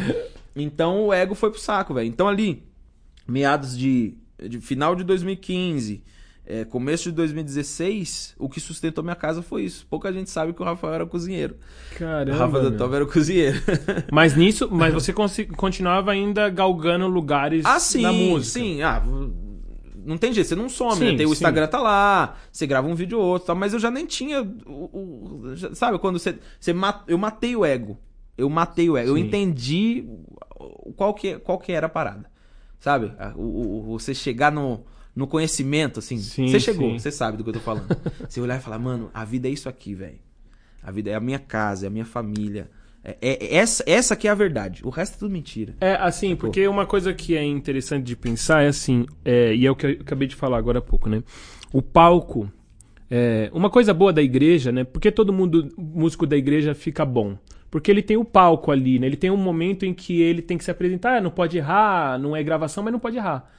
Então 0.55 1.07
o 1.07 1.13
ego 1.13 1.33
foi 1.35 1.49
pro 1.49 1.59
saco, 1.59 1.93
velho. 1.93 2.07
Então 2.07 2.27
ali, 2.27 2.63
meados 3.27 3.77
de, 3.77 4.15
de 4.47 4.59
final 4.59 4.95
de 4.95 5.03
2015, 5.03 6.03
é, 6.49 6.63
começo 6.63 7.09
de 7.09 7.15
2016, 7.15 8.35
o 8.39 8.47
que 8.47 8.59
sustentou 8.59 9.03
minha 9.03 9.15
casa 9.15 9.41
foi 9.41 9.63
isso. 9.63 9.85
Pouca 9.89 10.11
gente 10.13 10.29
sabe 10.29 10.53
que 10.53 10.61
o 10.61 10.65
Rafael 10.65 10.93
era 10.93 11.05
cozinheiro. 11.05 11.57
o 11.93 11.95
Caramba. 11.99 12.37
Rafa 12.37 12.61
meu. 12.61 12.71
Dantov 12.71 12.93
era 12.95 13.03
o 13.03 13.07
cozinheiro. 13.11 13.61
Mas 14.11 14.35
nisso, 14.35 14.69
mas 14.71 14.93
você 14.93 15.11
continuava 15.13 16.11
ainda 16.11 16.49
galgando 16.49 17.05
lugares 17.07 17.65
Ah, 17.65 17.79
sim, 17.79 18.01
na 18.01 18.13
música. 18.13 18.59
sim. 18.59 18.81
Ah, 18.81 19.03
não 20.05 20.17
tem 20.17 20.31
jeito, 20.31 20.47
você 20.47 20.55
não 20.55 20.69
some, 20.69 20.95
Sim, 20.95 21.11
né? 21.11 21.17
Tem 21.17 21.25
o. 21.25 21.33
Instagram 21.33 21.67
tá 21.67 21.79
lá, 21.81 22.35
você 22.49 22.65
grava 22.65 22.87
um 22.87 22.95
vídeo 22.95 23.19
ou 23.19 23.25
outro, 23.25 23.47
tá? 23.47 23.53
mas 23.55 23.73
eu 23.73 23.79
já 23.79 23.91
nem 23.91 24.05
tinha 24.05 24.41
o, 24.41 25.51
o- 25.51 25.75
sabe 25.75 25.99
quando 25.99 26.17
você, 26.17 26.37
você 26.57 26.71
ma- 26.71 27.03
eu 27.09 27.17
matei 27.17 27.57
o 27.57 27.65
ego. 27.65 27.97
Eu 28.37 28.49
matei 28.49 28.89
o 28.89 28.95
ego. 28.95 29.09
Eu 29.09 29.15
Sim. 29.15 29.23
entendi 29.23 30.05
o- 30.55 30.93
qual 30.95 31.13
que 31.13 31.37
qual 31.39 31.59
que 31.59 31.73
era 31.73 31.87
a 31.87 31.89
parada. 31.89 32.31
Sabe? 32.79 33.11
O, 33.35 33.41
o- 33.41 33.79
o- 33.79 33.99
você 33.99 34.13
chegar 34.13 34.49
no 34.49 34.85
no 35.17 35.25
conhecimento 35.25 35.97
assim, 35.97 36.19
Sim, 36.19 36.47
você 36.47 36.59
chegou, 36.59 36.91
sim. 36.91 36.99
você 36.99 37.11
sabe 37.11 37.37
do 37.37 37.43
que 37.43 37.49
eu 37.49 37.53
tô 37.55 37.59
falando. 37.59 37.87
você 38.29 38.39
olhar 38.39 38.59
e 38.59 38.61
falar, 38.61 38.77
mano, 38.77 39.09
a 39.11 39.25
vida 39.25 39.47
é 39.47 39.51
isso 39.51 39.67
aqui, 39.67 39.95
velho. 39.95 40.19
A 40.83 40.91
vida 40.91 41.09
é 41.09 41.15
a 41.15 41.19
minha 41.19 41.39
casa, 41.39 41.85
é 41.85 41.87
a 41.87 41.89
minha 41.89 42.05
família. 42.05 42.69
É, 43.03 43.17
é- 43.19 43.55
essa 43.55 43.83
essa 43.87 44.15
que 44.15 44.27
é 44.27 44.31
a 44.31 44.35
verdade. 44.35 44.81
O 44.85 44.89
resto 44.91 45.15
é 45.15 45.17
tudo 45.17 45.31
mentira. 45.31 45.75
É, 45.81 45.95
assim, 45.95 46.35
porque 46.35 46.67
uma 46.67 46.85
coisa 46.85 47.15
que 47.15 47.35
é 47.35 47.43
interessante 47.43 48.05
de 48.05 48.15
pensar 48.15 48.61
é 48.61 48.67
assim, 48.67 49.07
é, 49.25 49.55
e 49.55 49.65
é 49.65 49.71
o 49.71 49.75
que 49.75 49.87
eu 49.87 49.91
acabei 50.01 50.27
de 50.27 50.35
falar 50.35 50.59
agora 50.59 50.77
há 50.77 50.83
pouco, 50.83 51.09
né? 51.09 51.23
O 51.73 51.81
palco, 51.81 52.51
é, 53.09 53.49
uma 53.51 53.71
coisa 53.71 53.95
boa 53.95 54.13
da 54.13 54.21
igreja, 54.21 54.71
né? 54.71 54.83
Porque 54.83 55.11
todo 55.11 55.33
mundo, 55.33 55.67
músico 55.75 56.27
da 56.27 56.37
igreja, 56.37 56.75
fica 56.75 57.03
bom. 57.03 57.35
Porque 57.71 57.89
ele 57.89 58.03
tem 58.03 58.17
o 58.17 58.23
palco 58.23 58.71
ali, 58.71 58.99
né? 58.99 59.07
Ele 59.07 59.17
tem 59.17 59.31
um 59.31 59.35
momento 59.37 59.83
em 59.83 59.95
que 59.95 60.21
ele 60.21 60.43
tem 60.43 60.59
que 60.59 60.63
se 60.63 60.69
apresentar, 60.69 61.21
não 61.23 61.31
pode 61.31 61.57
errar, 61.57 62.19
não 62.19 62.35
é 62.35 62.43
gravação, 62.43 62.83
mas 62.83 62.93
não 62.93 62.99
pode 62.99 63.17
errar. 63.17 63.49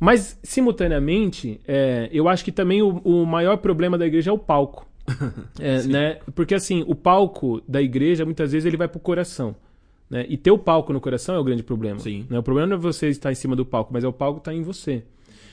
Mas, 0.00 0.40
simultaneamente, 0.42 1.60
é, 1.68 2.08
eu 2.10 2.26
acho 2.26 2.42
que 2.42 2.50
também 2.50 2.80
o, 2.80 2.88
o 3.04 3.26
maior 3.26 3.58
problema 3.58 3.98
da 3.98 4.06
igreja 4.06 4.30
é 4.30 4.32
o 4.32 4.38
palco. 4.38 4.88
É, 5.60 5.82
né? 5.82 6.18
Porque 6.34 6.54
assim, 6.54 6.82
o 6.86 6.94
palco 6.94 7.60
da 7.68 7.82
igreja, 7.82 8.24
muitas 8.24 8.52
vezes, 8.52 8.64
ele 8.64 8.78
vai 8.78 8.88
pro 8.88 8.98
coração. 8.98 9.54
Né? 10.08 10.24
E 10.28 10.38
ter 10.38 10.50
o 10.50 10.58
palco 10.58 10.92
no 10.92 11.00
coração 11.00 11.34
é 11.34 11.38
o 11.38 11.44
grande 11.44 11.62
problema. 11.62 11.98
Sim. 11.98 12.26
Né? 12.30 12.38
O 12.38 12.42
problema 12.42 12.68
não 12.68 12.76
é 12.76 12.80
você 12.80 13.08
estar 13.08 13.30
em 13.30 13.34
cima 13.34 13.54
do 13.54 13.66
palco, 13.66 13.92
mas 13.92 14.02
é 14.02 14.08
o 14.08 14.12
palco 14.12 14.38
estar 14.38 14.54
em 14.54 14.62
você. 14.62 15.02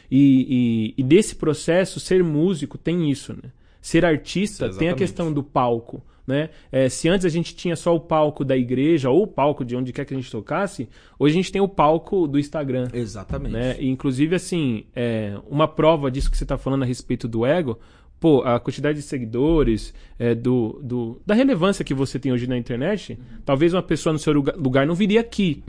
E, 0.09 0.93
e, 0.97 1.01
e 1.01 1.03
nesse 1.03 1.35
processo, 1.35 1.99
ser 1.99 2.23
músico 2.23 2.77
tem 2.77 3.11
isso. 3.11 3.33
Né? 3.33 3.51
Ser 3.81 4.05
artista 4.05 4.69
tem 4.69 4.89
a 4.89 4.95
questão 4.95 5.33
do 5.33 5.43
palco. 5.43 6.01
Né? 6.27 6.49
É, 6.69 6.89
se 6.89 7.07
antes 7.07 7.25
a 7.25 7.29
gente 7.29 7.55
tinha 7.55 7.73
só 7.77 7.95
o 7.95 7.99
palco 8.01 8.43
da 8.43 8.57
igreja 8.57 9.09
ou 9.09 9.23
o 9.23 9.27
palco 9.27 9.63
de 9.63 9.77
onde 9.77 9.93
quer 9.93 10.03
que 10.03 10.13
a 10.13 10.17
gente 10.17 10.29
tocasse, 10.29 10.89
hoje 11.17 11.33
a 11.33 11.37
gente 11.37 11.51
tem 11.53 11.61
o 11.61 11.69
palco 11.69 12.27
do 12.27 12.37
Instagram. 12.37 12.89
Exatamente. 12.93 13.53
Né? 13.53 13.77
E, 13.79 13.87
inclusive, 13.87 14.35
assim, 14.35 14.83
é, 14.93 15.37
uma 15.49 15.69
prova 15.69 16.11
disso 16.11 16.29
que 16.29 16.37
você 16.37 16.43
está 16.43 16.57
falando 16.57 16.83
a 16.83 16.85
respeito 16.85 17.29
do 17.29 17.45
ego, 17.45 17.79
pô, 18.19 18.41
a 18.41 18.59
quantidade 18.59 18.97
de 18.97 19.03
seguidores, 19.03 19.93
é, 20.19 20.35
do, 20.35 20.81
do- 20.83 21.21
da 21.25 21.33
relevância 21.33 21.85
que 21.85 21.93
você 21.93 22.19
tem 22.19 22.33
hoje 22.33 22.45
na 22.45 22.57
internet, 22.57 23.17
talvez 23.45 23.73
uma 23.73 23.81
pessoa 23.83 24.11
no 24.11 24.19
seu 24.19 24.33
lugar, 24.33 24.85
não 24.85 24.95
viria 24.95 25.21
aqui. 25.21 25.63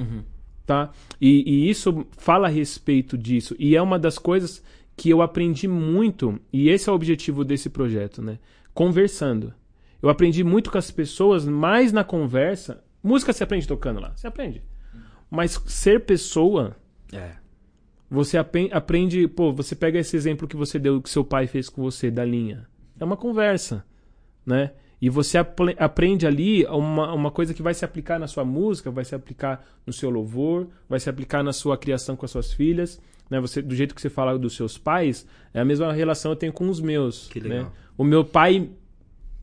Tá? 0.67 0.91
E, 1.21 1.45
e 1.67 1.71
isso 1.71 2.05
fala 2.17 2.49
a 2.49 2.51
respeito 2.51 3.17
disso. 3.17 3.55
E 3.61 3.77
é 3.77 3.81
uma 3.81 3.99
das 3.99 4.19
coisas 4.19 4.61
que 4.97 5.09
eu 5.09 5.23
aprendi 5.23 5.69
muito, 5.69 6.39
e 6.53 6.69
esse 6.69 6.89
é 6.89 6.93
o 6.93 6.97
objetivo 6.97 7.45
desse 7.45 7.71
projeto, 7.71 8.21
né? 8.21 8.39
Conversando. 8.75 9.55
Eu 10.03 10.09
aprendi 10.09 10.45
muito 10.45 10.71
com 10.71 10.79
as 10.79 10.91
pessoas, 10.91 11.45
mais 11.45 11.93
na 11.93 12.05
conversa. 12.05 12.83
Música 13.03 13.33
você 13.33 13.43
aprende 13.45 13.67
tocando 13.67 14.01
lá, 14.01 14.13
você 14.15 14.27
aprende. 14.27 14.63
Mas 15.31 15.61
ser 15.67 16.05
pessoa, 16.05 16.77
É. 17.13 17.33
você 18.11 18.39
aprende, 18.39 19.27
pô, 19.29 19.53
você 19.53 19.75
pega 19.75 19.99
esse 19.99 20.17
exemplo 20.17 20.49
que 20.49 20.57
você 20.57 20.79
deu, 20.79 21.03
que 21.03 21.11
seu 21.11 21.25
pai 21.25 21.47
fez 21.47 21.69
com 21.69 21.83
você, 21.83 22.11
da 22.11 22.25
linha. 22.25 22.67
É 22.99 23.05
uma 23.05 23.17
conversa, 23.17 23.85
né? 24.47 24.73
E 25.01 25.09
você 25.09 25.39
apl- 25.39 25.75
aprende 25.79 26.27
ali 26.27 26.65
uma, 26.67 27.13
uma 27.13 27.31
coisa 27.31 27.55
que 27.55 27.63
vai 27.63 27.73
se 27.73 27.85
aplicar 27.85 28.19
na 28.19 28.27
sua 28.27 28.45
música, 28.45 28.91
vai 28.91 29.05
se 29.05 29.15
aplicar 29.15 29.65
no 29.87 29.93
seu 29.93 30.11
louvor, 30.11 30.67
vai 30.89 30.99
se 30.99 31.09
aplicar 31.09 31.45
na 31.45 31.53
sua 31.53 31.77
criação 31.79 32.17
com 32.17 32.25
as 32.25 32.33
suas 32.33 32.53
filhas, 32.53 33.01
né? 33.31 33.39
Você, 33.41 33.63
do 33.63 33.77
jeito 33.77 33.95
que 33.95 34.01
você 34.01 34.11
fala 34.11 34.37
dos 34.37 34.57
seus 34.57 34.77
pais, 34.77 35.25
é 35.55 35.61
a 35.61 35.65
mesma 35.65 35.93
relação 35.93 36.31
que 36.33 36.37
eu 36.37 36.39
tenho 36.41 36.53
com 36.53 36.69
os 36.69 36.81
meus. 36.81 37.29
Que 37.29 37.41
né? 37.41 37.49
legal. 37.49 37.73
O 37.97 38.03
meu 38.03 38.25
pai 38.25 38.71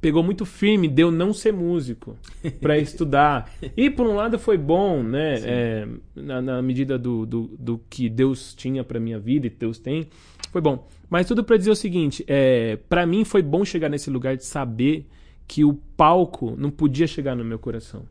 pegou 0.05 0.21
muito 0.21 0.45
firme 0.45 0.87
de 0.87 1.01
eu 1.01 1.09
não 1.09 1.33
ser 1.33 1.51
músico 1.51 2.15
para 2.61 2.77
estudar. 2.77 3.51
E 3.75 3.89
por 3.89 4.05
um 4.05 4.13
lado 4.13 4.37
foi 4.37 4.55
bom, 4.55 5.01
né? 5.01 5.39
É, 5.43 5.87
na, 6.15 6.43
na 6.43 6.61
medida 6.61 6.95
do, 6.95 7.25
do, 7.25 7.49
do 7.57 7.81
que 7.89 8.07
Deus 8.07 8.53
tinha 8.53 8.83
para 8.83 8.99
minha 8.99 9.17
vida 9.17 9.47
e 9.47 9.49
Deus 9.49 9.79
tem, 9.79 10.07
foi 10.51 10.61
bom. 10.61 10.87
Mas 11.09 11.25
tudo 11.25 11.43
para 11.43 11.57
dizer 11.57 11.71
o 11.71 11.75
seguinte, 11.75 12.23
é, 12.27 12.75
para 12.87 13.03
mim 13.03 13.25
foi 13.25 13.41
bom 13.41 13.65
chegar 13.65 13.89
nesse 13.89 14.11
lugar 14.11 14.37
de 14.37 14.45
saber 14.45 15.07
que 15.47 15.65
o 15.65 15.73
palco 15.73 16.55
não 16.55 16.69
podia 16.69 17.07
chegar 17.07 17.35
no 17.35 17.43
meu 17.43 17.57
coração. 17.57 18.03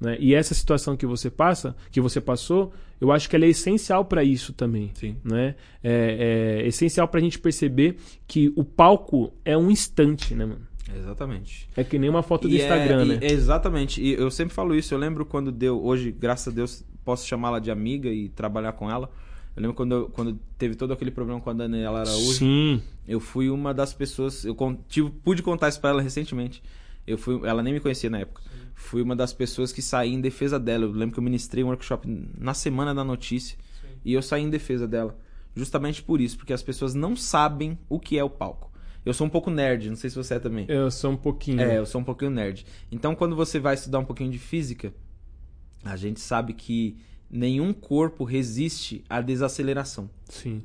Né? 0.00 0.16
E 0.20 0.36
essa 0.36 0.54
situação 0.54 0.96
que 0.96 1.06
você 1.06 1.28
passa, 1.28 1.74
que 1.90 2.00
você 2.00 2.20
passou, 2.20 2.72
eu 3.00 3.10
acho 3.10 3.28
que 3.28 3.34
ela 3.34 3.46
é 3.46 3.48
essencial 3.48 4.04
para 4.04 4.22
isso 4.22 4.52
também. 4.52 4.92
Sim. 4.94 5.16
Né? 5.24 5.56
É, 5.82 6.60
é 6.62 6.66
essencial 6.68 7.08
para 7.08 7.18
a 7.18 7.22
gente 7.22 7.40
perceber 7.40 7.96
que 8.28 8.52
o 8.54 8.62
palco 8.62 9.32
é 9.44 9.58
um 9.58 9.72
instante, 9.72 10.36
né, 10.36 10.44
mano? 10.44 10.71
Exatamente. 10.94 11.68
É 11.76 11.84
que 11.84 11.98
nem 11.98 12.10
uma 12.10 12.22
foto 12.22 12.48
do 12.48 12.54
E 12.54 12.60
é- 12.60 12.64
Instagram, 12.64 13.04
e- 13.04 13.08
né? 13.08 13.18
exatamente. 13.22 14.02
E 14.02 14.12
eu 14.14 14.30
sempre 14.30 14.54
falo 14.54 14.74
isso. 14.74 14.92
Eu 14.94 14.98
lembro 14.98 15.24
quando 15.24 15.52
deu. 15.52 15.82
Hoje, 15.82 16.10
graças 16.10 16.52
a 16.52 16.54
Deus, 16.54 16.84
posso 17.04 17.26
chamá-la 17.26 17.58
de 17.58 17.70
amiga 17.70 18.08
e 18.08 18.28
trabalhar 18.28 18.72
com 18.72 18.90
ela. 18.90 19.10
Eu 19.54 19.62
lembro 19.62 19.76
quando, 19.76 19.92
eu- 19.92 20.08
quando 20.08 20.38
teve 20.56 20.74
todo 20.74 20.92
aquele 20.92 21.10
problema 21.10 21.40
com 21.40 21.50
a 21.50 21.52
Daniela 21.52 22.00
Araújo. 22.00 22.38
Sim. 22.38 22.82
Eu 23.06 23.20
fui 23.20 23.50
uma 23.50 23.72
das 23.74 23.92
pessoas. 23.92 24.44
Eu 24.44 24.56
tive, 24.88 25.10
pude 25.10 25.42
contar 25.42 25.68
isso 25.68 25.80
pra 25.80 25.90
ela 25.90 26.02
recentemente. 26.02 26.62
Eu 27.06 27.18
fui, 27.18 27.40
ela 27.46 27.62
nem 27.62 27.72
me 27.74 27.80
conhecia 27.80 28.08
na 28.08 28.20
época. 28.20 28.42
Fui 28.74 29.02
uma 29.02 29.14
das 29.14 29.32
pessoas 29.32 29.72
que 29.72 29.82
saí 29.82 30.12
em 30.12 30.20
defesa 30.20 30.58
dela. 30.58 30.84
Eu 30.84 30.92
lembro 30.92 31.12
que 31.14 31.18
eu 31.18 31.22
ministrei 31.24 31.62
um 31.62 31.68
workshop 31.68 32.08
na 32.38 32.54
semana 32.54 32.94
da 32.94 33.04
notícia. 33.04 33.56
E 34.04 34.12
eu 34.14 34.22
saí 34.22 34.42
em 34.42 34.50
defesa 34.50 34.88
dela. 34.88 35.16
Justamente 35.54 36.02
por 36.02 36.20
isso, 36.20 36.36
porque 36.38 36.52
as 36.52 36.62
pessoas 36.62 36.94
não 36.94 37.14
sabem 37.14 37.78
o 37.88 38.00
que 38.00 38.18
é 38.18 38.24
o 38.24 38.30
palco. 38.30 38.71
Eu 39.04 39.12
sou 39.12 39.26
um 39.26 39.30
pouco 39.30 39.50
nerd, 39.50 39.88
não 39.88 39.96
sei 39.96 40.08
se 40.10 40.16
você 40.16 40.34
é 40.34 40.38
também. 40.38 40.64
Eu 40.68 40.90
sou 40.90 41.10
um 41.12 41.16
pouquinho. 41.16 41.60
É, 41.60 41.78
eu 41.78 41.86
sou 41.86 42.00
um 42.00 42.04
pouquinho 42.04 42.30
nerd. 42.30 42.64
Então, 42.90 43.14
quando 43.14 43.34
você 43.34 43.58
vai 43.58 43.74
estudar 43.74 43.98
um 43.98 44.04
pouquinho 44.04 44.30
de 44.30 44.38
física, 44.38 44.92
a 45.84 45.96
gente 45.96 46.20
sabe 46.20 46.52
que 46.52 46.96
nenhum 47.30 47.72
corpo 47.72 48.22
resiste 48.24 49.02
à 49.10 49.20
desaceleração, 49.20 50.08
Sim. 50.28 50.62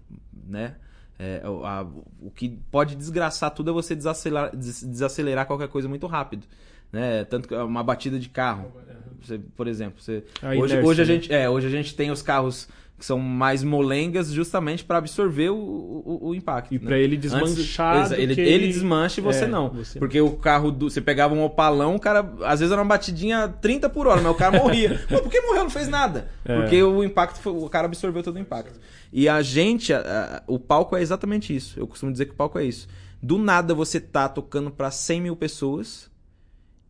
né? 0.47 0.75
É, 1.19 1.41
o, 1.49 1.65
a- 1.65 1.81
o 2.21 2.29
que 2.29 2.59
pode 2.69 2.95
desgraçar 2.95 3.49
tudo 3.49 3.71
é 3.71 3.73
você 3.73 3.95
desacelerar, 3.95 4.55
des- 4.55 4.83
desacelerar 4.83 5.47
qualquer 5.47 5.67
coisa 5.67 5.89
muito 5.89 6.05
rápido, 6.05 6.45
né? 6.91 7.23
Tanto 7.23 7.47
que 7.47 7.55
uma 7.55 7.83
batida 7.83 8.19
de 8.19 8.29
carro, 8.29 8.71
você, 9.19 9.39
por 9.39 9.67
exemplo, 9.67 9.99
você, 9.99 10.23
hoje, 10.59 10.77
hoje 10.79 11.01
a 11.01 11.05
né? 11.05 11.11
gente, 11.13 11.33
é, 11.33 11.49
hoje 11.49 11.65
a 11.65 11.71
gente 11.71 11.95
tem 11.95 12.11
os 12.11 12.21
carros 12.21 12.69
que 12.97 13.05
são 13.05 13.19
mais 13.19 13.63
molengas 13.63 14.31
justamente 14.31 14.83
para 14.83 14.97
absorver 14.97 15.49
o, 15.51 15.55
o, 15.55 16.29
o 16.29 16.35
impacto. 16.35 16.73
E 16.73 16.79
né? 16.79 16.85
pra 16.85 16.97
ele 16.97 17.15
Antes- 17.15 17.31
desmanchar. 17.31 18.09
do 18.09 18.15
ele, 18.15 18.33
que 18.33 18.41
ele 18.41 18.67
desmancha 18.67 19.19
e 19.19 19.23
você 19.23 19.43
É, 19.45 19.47
não. 19.47 19.69
você 19.69 19.99
porque 19.99 20.19
o 20.19 20.31
carro 20.31 20.71
do. 20.71 20.89
Você 20.89 20.99
pegava 20.99 21.33
um 21.35 21.43
opalão, 21.43 21.95
o 21.95 21.99
cara. 21.99 22.21
Às 22.43 22.59
vezes 22.59 22.71
era 22.73 22.81
uma 22.81 22.87
batidinha 22.89 23.47
30 23.47 23.87
por 23.89 24.07
hora, 24.07 24.19
mas 24.21 24.31
o 24.31 24.35
cara 24.35 24.57
morria. 24.57 24.99
Pô, 25.07 25.21
por 25.21 25.31
que 25.31 25.39
morreu? 25.41 25.63
Não 25.63 25.69
fez 25.69 25.87
nada. 25.87 26.27
É. 26.43 26.59
Porque 26.59 26.81
o 26.81 27.03
impacto 27.03 27.39
foi- 27.39 27.53
O 27.53 27.69
cara 27.69 27.85
absorveu 27.85 28.23
todo 28.23 28.37
o 28.37 28.39
impacto. 28.39 28.79
E 29.13 29.29
a 29.29 29.41
gente. 29.43 29.93
a- 29.93 29.99
a- 29.99 30.43
o 30.47 30.57
palco 30.57 30.95
é 30.95 31.01
exatamente 31.01 31.55
isso. 31.55 31.79
Eu 31.79 31.85
costumo 31.85 32.11
dizer 32.11 32.25
que 32.25 32.31
o 32.31 32.35
palco 32.35 32.57
é 32.57 32.65
isso. 32.65 32.87
Do 33.21 33.37
nada 33.37 33.75
você 33.75 33.99
tá 33.99 34.27
tocando 34.27 34.71
pra 34.71 34.89
100 34.89 35.21
mil 35.21 35.35
pessoas 35.35 36.09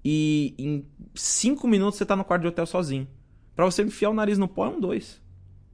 e 0.05 0.53
em 0.57 0.85
5 1.15 1.67
minutos 1.67 1.97
você 1.97 2.05
tá 2.05 2.15
no 2.15 2.23
quarto 2.23 2.43
de 2.43 2.47
hotel 2.47 2.65
sozinho. 2.65 3.07
Pra 3.55 3.65
você 3.65 3.81
enfiar 3.83 4.09
o 4.09 4.13
nariz 4.13 4.37
no 4.37 4.47
pó 4.47 4.65
é 4.67 4.69
um 4.69 4.79
dois. 4.79 5.21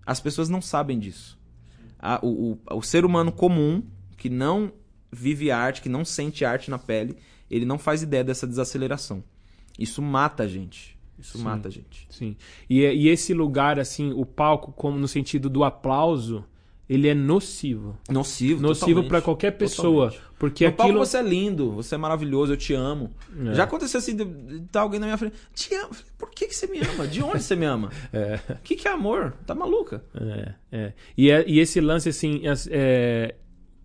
As 0.06 0.20
pessoas 0.20 0.49
não 0.49 0.62
sabem 0.62 0.99
disso. 0.99 1.38
A- 1.99 2.20
o, 2.22 2.54
o- 2.68 2.78
o 2.78 2.82
ser 2.82 3.06
humano 3.06 3.32
comum, 3.32 3.84
que 4.18 4.30
não 4.30 4.72
vive 5.12 5.51
arte, 5.51 5.82
que 5.82 5.89
não 5.89 6.04
sente 6.04 6.43
arte 6.43 6.70
na 6.70 6.78
pele, 6.80 7.16
ele 7.49 7.66
não 7.66 7.78
faz 7.78 8.01
ideia 8.01 8.24
dessa 8.24 8.47
desaceleração. 8.47 9.24
Isso 9.78 10.01
mata 10.01 10.43
a 10.43 10.47
gente. 10.47 10.97
Isso 11.18 11.38
Sim. 11.38 11.43
mata 11.43 11.68
a 11.68 11.72
gente. 11.72 12.08
Sim. 12.10 12.36
E, 12.70 12.82
e 12.82 13.08
esse 13.08 13.34
lugar, 13.34 13.80
assim, 13.80 14.12
o 14.14 14.26
palco, 14.26 14.72
como 14.72 14.97
no 14.97 15.08
sentido 15.08 15.49
do 15.49 15.64
aplauso, 15.64 16.43
ele 16.89 17.07
é 17.07 17.13
nocivo. 17.13 17.97
Nocivo, 18.09 18.61
Nocivo 18.61 19.03
pra 19.05 19.21
qualquer 19.21 19.51
pessoa. 19.51 20.07
Totalmente. 20.11 20.34
Porque 20.38 20.65
no 20.67 20.71
aquilo. 20.73 20.99
você 20.99 21.17
é 21.17 21.21
lindo, 21.21 21.71
você 21.71 21.95
é 21.95 21.97
maravilhoso, 21.97 22.51
eu 22.53 22.57
te 22.57 22.73
amo. 22.73 23.09
É. 23.47 23.53
Já 23.53 23.63
aconteceu 23.63 23.97
assim, 23.97 24.17
tá 24.71 24.81
alguém 24.81 24.99
na 24.99 25.05
minha 25.05 25.17
frente, 25.17 25.36
te 25.53 25.73
amo. 25.75 25.91
Por 26.17 26.29
que, 26.31 26.47
que 26.47 26.55
você 26.55 26.67
me 26.67 26.79
ama? 26.79 27.07
De 27.07 27.23
onde 27.23 27.41
você 27.41 27.55
me 27.55 27.65
ama? 27.65 27.89
É. 28.11 28.39
O 28.53 28.57
que, 28.61 28.75
que 28.75 28.88
é 28.88 28.91
amor? 28.91 29.34
Tá 29.45 29.55
maluca? 29.55 30.03
É, 30.13 30.53
é. 30.71 30.93
E, 31.17 31.31
é- 31.31 31.45
e 31.47 31.59
esse 31.59 31.79
lance, 31.79 32.09
assim, 32.09 32.45
as- 32.47 32.67
é, 32.69 33.36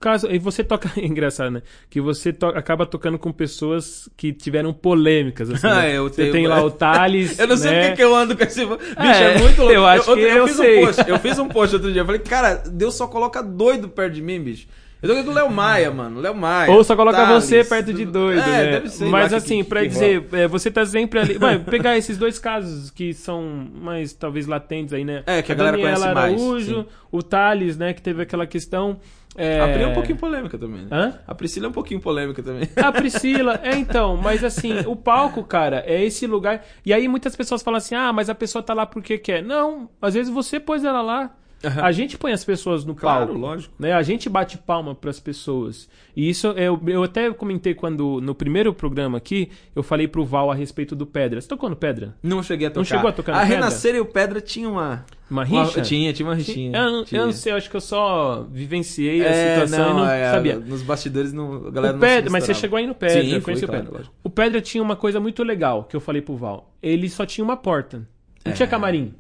caso, 0.01 0.28
e 0.30 0.38
você 0.38 0.62
toca, 0.64 0.90
é 0.96 1.01
engraçado, 1.07 1.51
né? 1.51 1.62
Que 1.90 2.01
você 2.01 2.32
to- 2.32 2.46
acaba 2.46 2.86
tocando 2.86 3.18
com 3.18 3.32
pessoas 3.32 4.09
que 4.16 4.32
tiveram 4.32 4.72
polêmicas, 4.72 5.51
assim, 5.51 5.66
Ah, 5.68 5.82
né? 5.82 5.96
eu 5.96 6.09
Você 6.09 6.22
tenho- 6.22 6.32
tem 6.32 6.46
lá 6.46 6.62
o 6.64 6.70
Thales, 6.70 7.38
Eu 7.38 7.46
não 7.49 7.57
sei 7.57 7.70
né? 7.70 7.80
porque 7.82 7.96
que 7.96 8.03
eu 8.05 8.14
ando 8.14 8.36
com 8.36 8.42
esse. 8.44 8.64
Bicho, 8.64 8.78
É, 8.99 9.34
é, 9.34 9.38
muito 9.38 9.59
louco. 9.61 9.74
eu 9.74 9.86
acho 9.86 10.05
que 10.14 10.20
eu 10.20 10.46
fiz 10.46 10.57
sei. 10.57 10.78
Um 10.82 10.86
post, 10.86 11.09
eu 11.11 11.18
fiz 11.18 11.38
um 11.38 11.49
post 11.49 11.76
outro 11.76 11.92
dia. 11.92 12.03
Eu 12.03 12.07
falei, 12.07 12.20
cara, 12.20 12.55
Deus 12.70 12.94
só 12.94 13.07
coloca 13.07 13.42
doido 13.42 13.88
perto 13.88 14.14
de 14.14 14.22
mim, 14.22 14.40
bicho. 14.40 14.66
Eu 15.01 15.14
tô 15.14 15.22
com 15.22 15.30
o 15.30 15.32
Léo 15.32 15.49
Maia, 15.49 15.92
mano. 15.92 16.20
Léo 16.20 16.34
Maia. 16.34 16.72
Ou 16.72 16.82
só 16.82 16.96
coloca 16.96 17.16
Thales, 17.18 17.44
você 17.44 17.62
perto 17.62 17.92
de 17.92 18.05
doido, 18.05 18.40
é, 18.40 18.46
né? 18.46 18.70
Deve 18.72 18.88
ser, 18.88 19.05
Mas 19.05 19.30
eu 19.30 19.38
assim, 19.38 19.59
que- 19.62 19.68
pra 19.68 19.82
que 19.82 19.88
dizer, 19.90 20.24
é, 20.32 20.49
você 20.49 20.72
tá 20.72 20.84
sempre 20.84 21.20
ali. 21.20 21.38
Vai, 21.38 21.57
pegar 21.57 21.96
esses 21.96 22.18
dois 22.18 22.36
casos 22.40 22.90
que 22.90 23.14
são 23.14 23.68
mais, 23.80 24.12
talvez, 24.12 24.49
latentes 24.49 24.92
aí, 24.92 25.05
né? 25.05 25.22
É, 25.24 25.40
que 25.40 25.53
a 25.53 25.55
galera 25.55 25.76
Daniela 25.76 25.99
conhece 26.01 26.14
mais, 26.14 26.32
Araújo, 26.42 26.80
sim. 26.80 26.86
o 27.12 27.22
Thales, 27.22 27.76
né, 27.76 27.92
que 27.92 28.03
teve 28.03 28.22
aquela 28.22 28.44
questão. 28.44 28.99
É... 29.39 29.61
A 29.61 29.68
Pri 29.68 29.82
é 29.82 29.86
um 29.86 29.95
pouquinho 29.95 30.18
polêmica 30.18 30.59
também, 30.59 30.82
né? 30.82 30.89
Hã? 30.91 31.18
A 31.24 31.34
Priscila 31.34 31.66
é 31.66 31.68
um 31.68 31.72
pouquinho 31.72 32.01
polêmica 32.01 32.43
também. 32.43 32.68
A 32.76 32.91
Priscila, 32.91 33.61
é 33.62 33.76
então, 33.76 34.16
mas 34.16 34.43
assim, 34.43 34.80
o 34.84 34.97
palco, 34.97 35.45
cara, 35.45 35.84
é 35.86 36.03
esse 36.05 36.26
lugar. 36.26 36.64
E 36.84 36.93
aí 36.93 37.07
muitas 37.07 37.36
pessoas 37.36 37.62
falam 37.62 37.78
assim: 37.78 37.95
ah, 37.95 38.12
mas 38.12 38.28
a 38.28 38.34
pessoa 38.34 38.62
tá 38.62 38.74
lá 38.74 38.84
porque 38.84 39.16
quer. 39.16 39.41
Não, 39.43 39.89
às 40.03 40.14
vezes 40.14 40.32
você 40.32 40.59
pôs 40.59 40.82
ela 40.82 41.01
lá. 41.01 41.36
A 41.83 41.91
gente 41.91 42.17
põe 42.17 42.33
as 42.33 42.45
pessoas 42.45 42.85
no 42.85 42.95
Claro, 42.95 43.27
palco. 43.27 43.41
lógico. 43.41 43.75
Né? 43.79 43.93
A 43.93 44.03
gente 44.03 44.29
bate 44.29 44.57
palma 44.59 44.95
pras 44.95 45.19
pessoas. 45.19 45.89
E 46.17 46.29
isso 46.29 46.47
eu, 46.49 46.81
eu 46.87 47.03
até 47.03 47.31
comentei 47.33 47.75
quando, 47.75 48.21
no 48.21 48.35
primeiro 48.35 48.73
programa 48.73 49.19
aqui, 49.19 49.51
eu 49.75 49.83
falei 49.83 50.07
pro 50.07 50.25
Val 50.25 50.51
a 50.51 50.55
respeito 50.55 50.95
do 50.95 51.05
Pedra. 51.05 51.41
Você 51.41 51.49
tocou 51.49 51.69
no 51.69 51.75
Pedra? 51.77 52.15
Não 52.23 52.43
cheguei 52.43 52.69
a 52.69 52.71
tocar. 52.71 52.79
Não 52.81 52.85
chegou 52.85 53.09
a 53.09 53.13
tocar 53.13 53.33
no 53.33 53.39
A 53.39 53.41
Pedra? 53.43 53.57
Renascer 53.57 53.95
e 53.97 54.01
o 54.01 54.05
Pedra 54.07 54.41
tinha 54.41 54.69
uma. 54.69 55.05
Uma 55.31 55.45
uma- 55.45 55.65
rixa? 55.65 55.83
tinha, 55.83 56.13
tinha 56.13 56.27
uma 56.29 56.35
rixinha. 56.35 56.79
Eu, 56.79 56.91
não- 56.93 57.05
eu 57.13 57.27
não 57.27 57.33
sei, 57.33 57.53
eu 57.53 57.57
acho 57.57 57.69
que 57.69 57.77
eu 57.77 57.81
só 57.81 58.47
vivenciei 58.51 59.21
a 59.27 59.29
É, 59.31 59.55
situação 59.61 59.91
e 59.91 59.95
não 59.95 60.09
é, 60.11 60.31
sabia. 60.31 60.59
Nos 60.59 60.81
bastidores 60.83 61.33
não, 61.33 61.67
a 61.67 61.71
galera 61.71 61.93
o 61.95 61.97
não 61.99 62.01
Pedra, 62.07 62.31
mas 62.31 62.45
você 62.45 62.55
chegou 62.55 62.77
aí 62.79 62.87
no 62.87 62.95
Pedra, 62.95 63.21
Sim, 63.23 63.31
fui, 63.33 63.41
conheci 63.41 63.65
o 63.65 63.69
claro, 63.69 63.83
Pedra. 63.83 63.99
lógico. 63.99 64.15
O 64.25 64.31
Pedra 64.31 64.61
tinha 64.63 64.83
uma 64.83 64.97
coisa 64.97 65.21
muito 65.21 65.43
legal 65.45 65.85
que 65.85 65.95
eu 65.97 66.01
falei 66.01 66.23
pro 66.23 66.37
Val. 66.37 66.73
Ele 66.83 67.09
só 67.11 67.27
tinha 67.27 67.45
uma 67.45 67.57
porta. 67.57 67.99
Não 68.45 68.53
É. 68.53 68.55
tinha 68.55 68.67
camarim. 68.69 69.13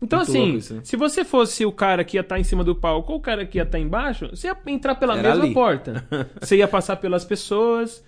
Então, 0.00 0.18
Muito 0.18 0.30
assim, 0.30 0.54
isso, 0.56 0.74
né? 0.74 0.80
se 0.84 0.94
você 0.96 1.24
fosse 1.24 1.64
o 1.64 1.72
cara 1.72 2.04
que 2.04 2.16
ia 2.16 2.20
estar 2.20 2.38
em 2.38 2.44
cima 2.44 2.62
do 2.62 2.74
palco 2.74 3.12
ou 3.12 3.18
o 3.18 3.20
cara 3.20 3.46
que 3.46 3.56
ia 3.58 3.62
estar 3.62 3.78
embaixo, 3.78 4.28
você 4.28 4.48
ia 4.48 4.56
entrar 4.66 4.94
pela 4.96 5.16
Era 5.18 5.30
mesma 5.30 5.44
ali. 5.44 5.54
porta. 5.54 6.06
Você 6.40 6.56
ia 6.56 6.68
passar 6.68 6.96
pelas 6.96 7.24
pessoas. 7.24 8.04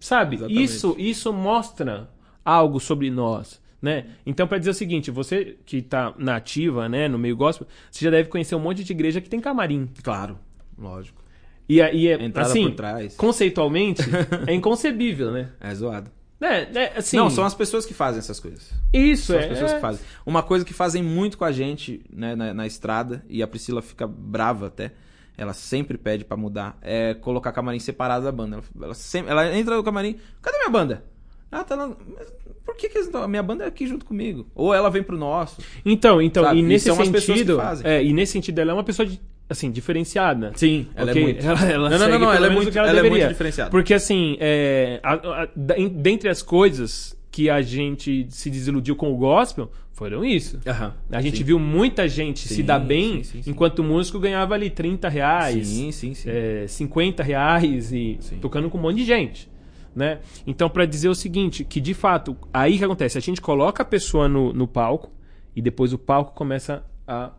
Sabe? 0.00 0.36
Exatamente. 0.36 0.62
Isso, 0.62 0.96
isso 0.98 1.32
mostra 1.32 2.08
algo 2.44 2.80
sobre 2.80 3.10
nós. 3.10 3.60
Né? 3.80 4.06
Então, 4.24 4.46
pra 4.48 4.58
dizer 4.58 4.70
o 4.70 4.74
seguinte, 4.74 5.10
você 5.10 5.56
que 5.64 5.82
tá 5.82 6.12
na 6.18 6.36
ativa, 6.36 6.88
né, 6.88 7.06
no 7.08 7.18
meio 7.18 7.36
gospel, 7.36 7.66
você 7.90 8.04
já 8.04 8.10
deve 8.10 8.28
conhecer 8.28 8.54
um 8.54 8.60
monte 8.60 8.82
de 8.82 8.92
igreja 8.92 9.20
que 9.20 9.28
tem 9.28 9.38
camarim. 9.40 9.88
Claro, 10.02 10.38
lógico. 10.76 11.22
E, 11.68 11.80
aí 11.82 12.08
é, 12.08 12.14
Entrada 12.24 12.48
assim, 12.48 12.74
conceitualmente, 13.16 14.02
é 14.48 14.54
inconcebível, 14.54 15.30
né? 15.30 15.50
É 15.60 15.74
zoado. 15.74 16.10
É, 16.40 16.68
é, 16.78 16.92
assim, 16.98 17.16
Não, 17.16 17.28
são 17.30 17.44
as 17.44 17.54
pessoas 17.54 17.84
que 17.84 17.92
fazem 17.92 18.20
essas 18.20 18.38
coisas. 18.38 18.70
isso 18.92 19.32
São 19.32 19.36
é, 19.36 19.40
as 19.40 19.48
pessoas 19.48 19.72
é- 19.72 19.74
que 19.74 19.80
fazem. 19.80 20.00
Uma 20.24 20.42
coisa 20.42 20.64
que 20.64 20.72
fazem 20.72 21.02
muito 21.02 21.36
com 21.36 21.44
a 21.44 21.50
gente 21.52 22.00
né, 22.12 22.36
na, 22.36 22.54
na 22.54 22.66
estrada, 22.66 23.24
e 23.28 23.42
a 23.42 23.46
Priscila 23.48 23.82
fica 23.82 24.06
brava 24.06 24.68
até, 24.68 24.92
ela 25.36 25.52
sempre 25.52 25.98
pede 25.98 26.24
pra 26.24 26.36
mudar, 26.36 26.78
é 26.80 27.14
colocar 27.14 27.50
camarim 27.52 27.78
separado 27.80 28.24
da 28.24 28.32
banda. 28.32 28.56
Ela, 28.56 28.64
ela 28.86 28.94
sempre, 28.94 29.30
ela 29.32 29.56
entra 29.56 29.76
no 29.76 29.82
camarim, 29.82 30.16
cadê 30.40 30.58
minha 30.58 30.70
banda? 30.70 31.04
Ah, 31.50 31.64
tá 31.64 31.74
lá. 31.74 31.88
Mas 31.88 32.32
por 32.64 32.76
que, 32.76 32.88
que 32.88 32.98
eles 32.98 33.10
não- 33.10 33.22
a 33.22 33.28
minha 33.28 33.42
banda 33.42 33.64
é 33.64 33.66
aqui 33.66 33.86
junto 33.86 34.04
comigo? 34.04 34.46
Ou 34.54 34.74
ela 34.74 34.90
vem 34.90 35.02
pro 35.02 35.16
nosso. 35.16 35.60
Então, 35.84 36.20
então, 36.20 36.44
Sabe? 36.44 36.56
e 36.58 36.60
E 36.60 36.62
nesse 36.62 36.86
são 36.86 36.96
que 36.96 37.20
sentido, 37.20 37.58
é, 37.84 38.04
e 38.04 38.12
nesse 38.12 38.32
sentido 38.32 38.58
ela 38.60 38.70
é 38.70 38.74
uma 38.74 38.84
pessoa 38.84 39.06
de- 39.06 39.20
assim, 39.48 39.70
diferenciada. 39.70 40.52
Sim, 40.54 40.86
ela 40.94 41.10
Ok? 41.10 41.22
é 41.22 41.24
muito. 41.24 41.44
Ela, 41.46 41.64
ela 41.70 41.90
não, 41.90 41.98
não, 41.98 42.08
não, 42.08 42.18
não, 42.18 42.32
ela 42.32 42.46
é 42.46 42.50
muito, 42.50 42.78
ela, 42.78 42.88
ela 42.88 43.00
é 43.06 43.08
muito 43.10 43.28
diferenciada. 43.28 43.70
Porque 43.70 43.94
assim, 43.94 44.36
é, 44.40 45.00
a- 45.02 45.14
a- 45.14 45.48
em- 45.78 45.88
dentre 45.88 46.28
as 46.28 46.42
coisas 46.42 47.16
que 47.30 47.48
a 47.48 47.62
gente 47.62 48.26
se 48.30 48.50
desiludiu 48.50 48.96
com 48.96 49.12
o 49.12 49.16
gospel, 49.16 49.70
foram 49.92 50.24
isso. 50.24 50.60
Aham, 50.66 50.94
A 51.10 51.20
gente 51.20 51.38
sim. 51.38 51.44
viu 51.44 51.58
muita 51.58 52.06
gente 52.08 52.46
se 52.46 52.54
Sim, 52.56 52.64
dar 52.64 52.78
bem, 52.78 53.22
sim, 53.24 53.42
enquanto 53.46 53.80
o 53.80 53.84
músico 53.84 54.18
ganhava 54.20 54.54
ali 54.54 54.70
30 54.70 55.08
reais, 55.08 55.66
Sim, 55.68 55.90
sim, 55.92 56.14
sim. 56.14 56.28
é, 56.30 56.66
50 56.68 57.22
reais 57.22 57.92
e 57.92 58.18
tocando 58.40 58.70
com 58.70 58.78
um 58.78 58.82
monte 58.82 58.96
de 58.98 59.04
gente. 59.04 59.48
Né? 59.96 60.18
Então, 60.46 60.68
pra 60.70 60.84
dizer 60.86 61.08
o 61.08 61.14
seguinte, 61.14 61.64
que 61.64 61.80
de 61.80 61.94
fato, 61.94 62.36
aí 62.52 62.78
que 62.78 62.84
acontece? 62.84 63.18
A 63.18 63.20
gente 63.20 63.40
coloca 63.40 63.82
a 63.82 63.86
pessoa 63.86 64.28
no, 64.28 64.52
no 64.52 64.68
palco 64.68 65.10
e 65.56 65.60
depois 65.60 65.92
o 65.92 65.98
palco 65.98 66.32
começa 66.34 66.84
a 67.06 67.32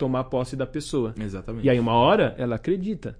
tomar 0.00 0.24
posse 0.24 0.56
da 0.56 0.66
pessoa. 0.66 1.14
Exatamente. 1.20 1.66
E 1.66 1.70
aí, 1.70 1.78
uma 1.78 1.92
hora, 1.92 2.34
ela 2.38 2.56
acredita. 2.56 3.16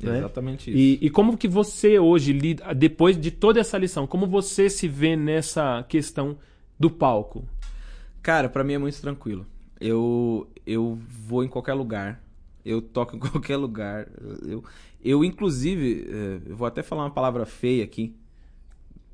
né? 0.00 0.18
Exatamente 0.18 0.70
isso. 0.70 0.78
E, 0.78 1.06
e 1.06 1.10
como 1.10 1.36
que 1.38 1.48
você 1.48 1.98
hoje, 1.98 2.32
lida, 2.32 2.74
depois 2.74 3.18
de 3.18 3.30
toda 3.30 3.58
essa 3.58 3.78
lição, 3.78 4.06
como 4.06 4.26
você 4.26 4.68
se 4.68 4.86
vê 4.86 5.16
nessa 5.16 5.82
questão 5.88 6.36
do 6.78 6.90
palco? 6.90 7.48
Cara, 8.22 8.48
pra 8.48 8.62
mim 8.62 8.74
é 8.74 8.78
muito 8.78 9.00
tranquilo. 9.00 9.46
Eu, 9.80 10.46
eu 10.66 10.98
vou 11.26 11.42
em 11.42 11.48
qualquer 11.48 11.72
lugar. 11.72 12.22
Eu 12.64 12.82
toco 12.82 13.16
em 13.16 13.18
qualquer 13.26 13.56
lugar. 13.56 14.06
Eu, 14.46 14.62
eu 15.02 15.24
inclusive, 15.24 16.06
eh, 16.10 16.40
eu 16.50 16.56
vou 16.56 16.66
até 16.66 16.82
falar 16.82 17.04
uma 17.04 17.10
palavra 17.10 17.46
feia 17.46 17.82
aqui, 17.84 18.14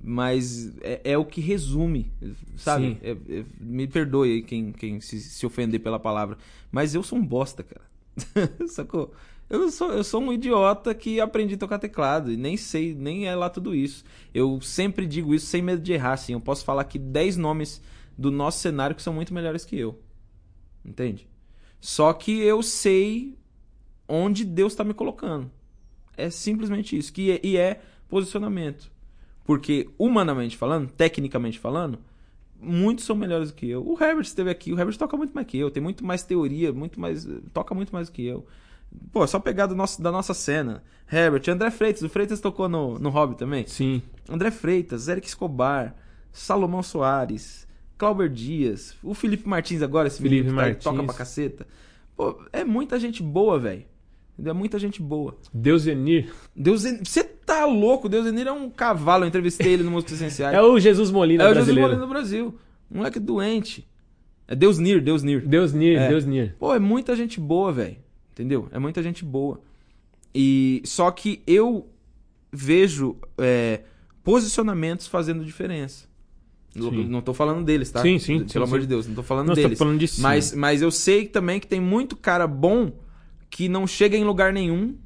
mas 0.07 0.77
é, 0.83 1.01
é 1.13 1.19
o 1.19 1.25
que 1.25 1.41
resume, 1.41 2.13
sabe? 2.57 2.99
É- 3.03 3.17
é- 3.39 3.45
me 3.59 3.87
perdoe 3.87 4.33
aí 4.35 4.43
quem, 4.43 4.71
quem 4.71 5.01
se, 5.01 5.19
se 5.19 5.47
ofender 5.47 5.81
pela 5.81 5.99
palavra, 5.99 6.37
mas 6.71 6.95
eu 6.95 7.03
sou 7.03 7.19
um 7.19 7.25
bosta, 7.25 7.63
cara. 7.63 7.81
Sacou? 8.69 9.13
Eu 9.49 9.71
sou, 9.71 9.93
eu 9.93 10.05
sou 10.05 10.23
um 10.23 10.33
idiota 10.33 10.95
que 10.95 11.21
aprendi 11.21 11.55
a 11.55 11.59
tocar 11.59 11.79
teclado 11.79 12.31
e 12.31 12.37
nem 12.37 12.57
sei, 12.57 12.95
nem 12.95 13.27
é 13.27 13.35
lá 13.35 13.49
tudo 13.49 13.75
isso. 13.75 14.05
Eu 14.33 14.61
sempre 14.61 15.07
digo 15.07 15.35
isso 15.35 15.47
sem 15.47 15.63
medo 15.63 15.81
de 15.83 15.93
errar, 15.93 16.13
assim. 16.13 16.33
Eu 16.35 16.41
posso 16.41 16.65
falar 16.65 16.83
aqui 16.83 16.99
10 16.99 17.37
nomes 17.37 17.81
do 18.17 18.31
nosso 18.31 18.59
cenário 18.61 18.95
que 18.97 19.03
são 19.03 19.13
muito 19.13 19.33
melhores 19.35 19.65
que 19.65 19.79
eu. 19.79 19.99
Entende? 20.85 21.27
Só 21.81 22.13
que 22.13 22.41
eu 22.41 22.63
sei 22.63 23.37
onde 24.09 24.45
Deus 24.45 24.73
está 24.73 24.85
me 24.85 24.95
colocando. 24.95 25.51
É 26.17 26.31
simplesmente 26.31 26.97
isso. 26.97 27.13
Que 27.13 27.33
é- 27.33 27.41
e 27.43 27.57
é 27.57 27.81
posicionamento. 28.09 28.91
Porque, 29.45 29.89
humanamente 29.99 30.57
falando, 30.57 30.89
tecnicamente 30.91 31.59
falando, 31.59 31.99
muitos 32.61 33.05
são 33.05 33.15
melhores 33.15 33.51
do 33.51 33.55
que 33.55 33.69
eu. 33.69 33.87
O 33.87 33.93
Herbert 33.93 34.23
esteve 34.25 34.51
aqui, 34.51 34.73
o 34.73 34.79
Herbert 34.79 34.97
toca 34.97 35.17
muito 35.17 35.33
mais 35.35 35.47
que 35.47 35.59
eu, 35.59 35.71
tem 35.71 35.83
muito 35.83 36.05
mais 36.05 36.23
teoria, 36.23 36.73
muito 36.73 36.99
mais. 36.99 37.27
toca 37.53 37.75
muito 37.75 37.93
mais 37.93 38.09
do 38.09 38.13
que 38.13 38.25
eu. 38.25 38.47
Pô, 39.13 39.27
só 39.27 39.39
pegar 39.41 39.67
do 39.67 39.75
nosso, 39.75 40.01
da 40.01 40.11
nossa 40.11 40.33
cena. 40.33 40.83
Herbert, 41.13 41.43
André 41.49 41.71
Freitas. 41.71 42.03
O 42.03 42.09
Freitas 42.09 42.41
tocou 42.41 42.69
no, 42.69 42.99
no 42.99 43.11
Hobby 43.11 43.37
também. 43.37 43.67
Sim. 43.67 44.01
André 44.29 44.51
Freitas, 44.51 45.09
Eric 45.09 45.27
Escobar, 45.27 45.95
Salomão 46.33 46.83
Soares, 46.83 47.67
Clauber 47.99 48.29
Dias, 48.31 48.97
o 49.03 49.13
Felipe 49.13 49.47
Martins 49.49 49.83
agora, 49.83 50.09
esse 50.09 50.23
Felipe 50.23 50.45
que 50.45 50.49
tá- 50.51 50.55
Martins. 50.55 50.85
toca 50.85 51.03
pra 51.03 51.15
caceta. 51.15 51.67
Pô, 52.17 52.41
é 52.53 52.65
muita 52.65 52.99
gente 52.99 53.23
boa, 53.23 53.59
velho. 53.59 53.85
É 54.43 54.53
muita 54.53 54.79
gente 54.79 55.01
boa. 55.03 55.37
Deus 55.53 55.87
Enir. 55.87 56.33
Deus, 56.57 56.83
você 57.05 57.23
tá 57.23 57.65
louco? 57.67 58.09
Deus 58.09 58.27
Enir 58.27 58.47
é 58.49 58.53
um 58.53 58.69
cavalo. 58.69 59.25
Eu 59.25 59.29
entrevistei 59.29 59.73
ele 59.73 59.83
no 59.85 59.91
Músicos 59.93 60.15
Essenciais. 60.15 60.57
É 60.57 60.61
o 60.63 60.79
Jesus 60.81 61.11
Molina 61.11 61.45
É 61.45 61.47
o 61.47 61.49
Jesus 61.51 61.67
brasileiro. 61.67 61.89
Molina 61.91 62.07
do 62.07 62.11
Brasil. 62.11 62.55
Um 62.91 62.99
moleque 62.99 63.21
doente. 63.21 63.87
É 64.49 64.55
Deus 64.55 64.79
Nir, 64.79 65.01
Deus 65.03 65.23
Nir. 65.23 65.47
Deus 65.47 65.73
Nir, 65.73 65.99
É. 65.99 66.09
Deus 66.09 66.25
Nir. 66.25 66.55
Pô, 66.59 66.75
é 66.75 66.79
muita 66.79 67.15
gente 67.17 67.39
boa, 67.41 67.73
velho. 67.73 67.97
Entendeu? 68.33 68.69
É 68.73 68.79
muita 68.79 69.03
gente 69.03 69.25
boa. 69.25 69.61
E 70.35 70.83
só 70.85 71.11
que 71.13 71.41
eu 71.47 71.89
vejo 72.53 73.17
é, 73.39 73.81
posicionamentos 74.25 75.07
fazendo 75.07 75.45
diferença. 75.45 76.07
Não- 76.75 76.91
Sim. 76.91 77.05
Não 77.05 77.21
tô 77.21 77.33
falando 77.33 77.65
deles, 77.65 77.91
tá? 77.93 78.03
Sim, 78.03 78.19
sim, 78.19 78.39
Pelo 78.39 78.51
sim, 78.51 78.59
amor 78.59 78.69
sim. 78.75 78.81
de 78.81 78.87
Deus, 78.89 79.07
não 79.07 79.15
tô 79.15 79.23
falando 79.23 79.47
Nós 79.49 79.57
deles. 79.57 79.73
estamos 79.73 79.79
falando 79.97 80.01
de. 80.05 80.21
Mas, 80.21 80.53
mas 80.53 80.83
eu 80.83 80.91
sei 80.91 81.27
também 81.29 81.61
que 81.61 81.69
tem 81.69 81.81
muito 81.81 82.17
cara 82.17 82.49
bom 82.49 82.91
que 83.55 83.69
não 83.69 83.87
chega 83.87 84.17
em 84.17 84.25
lugar 84.25 84.53
nenhum 84.53 84.99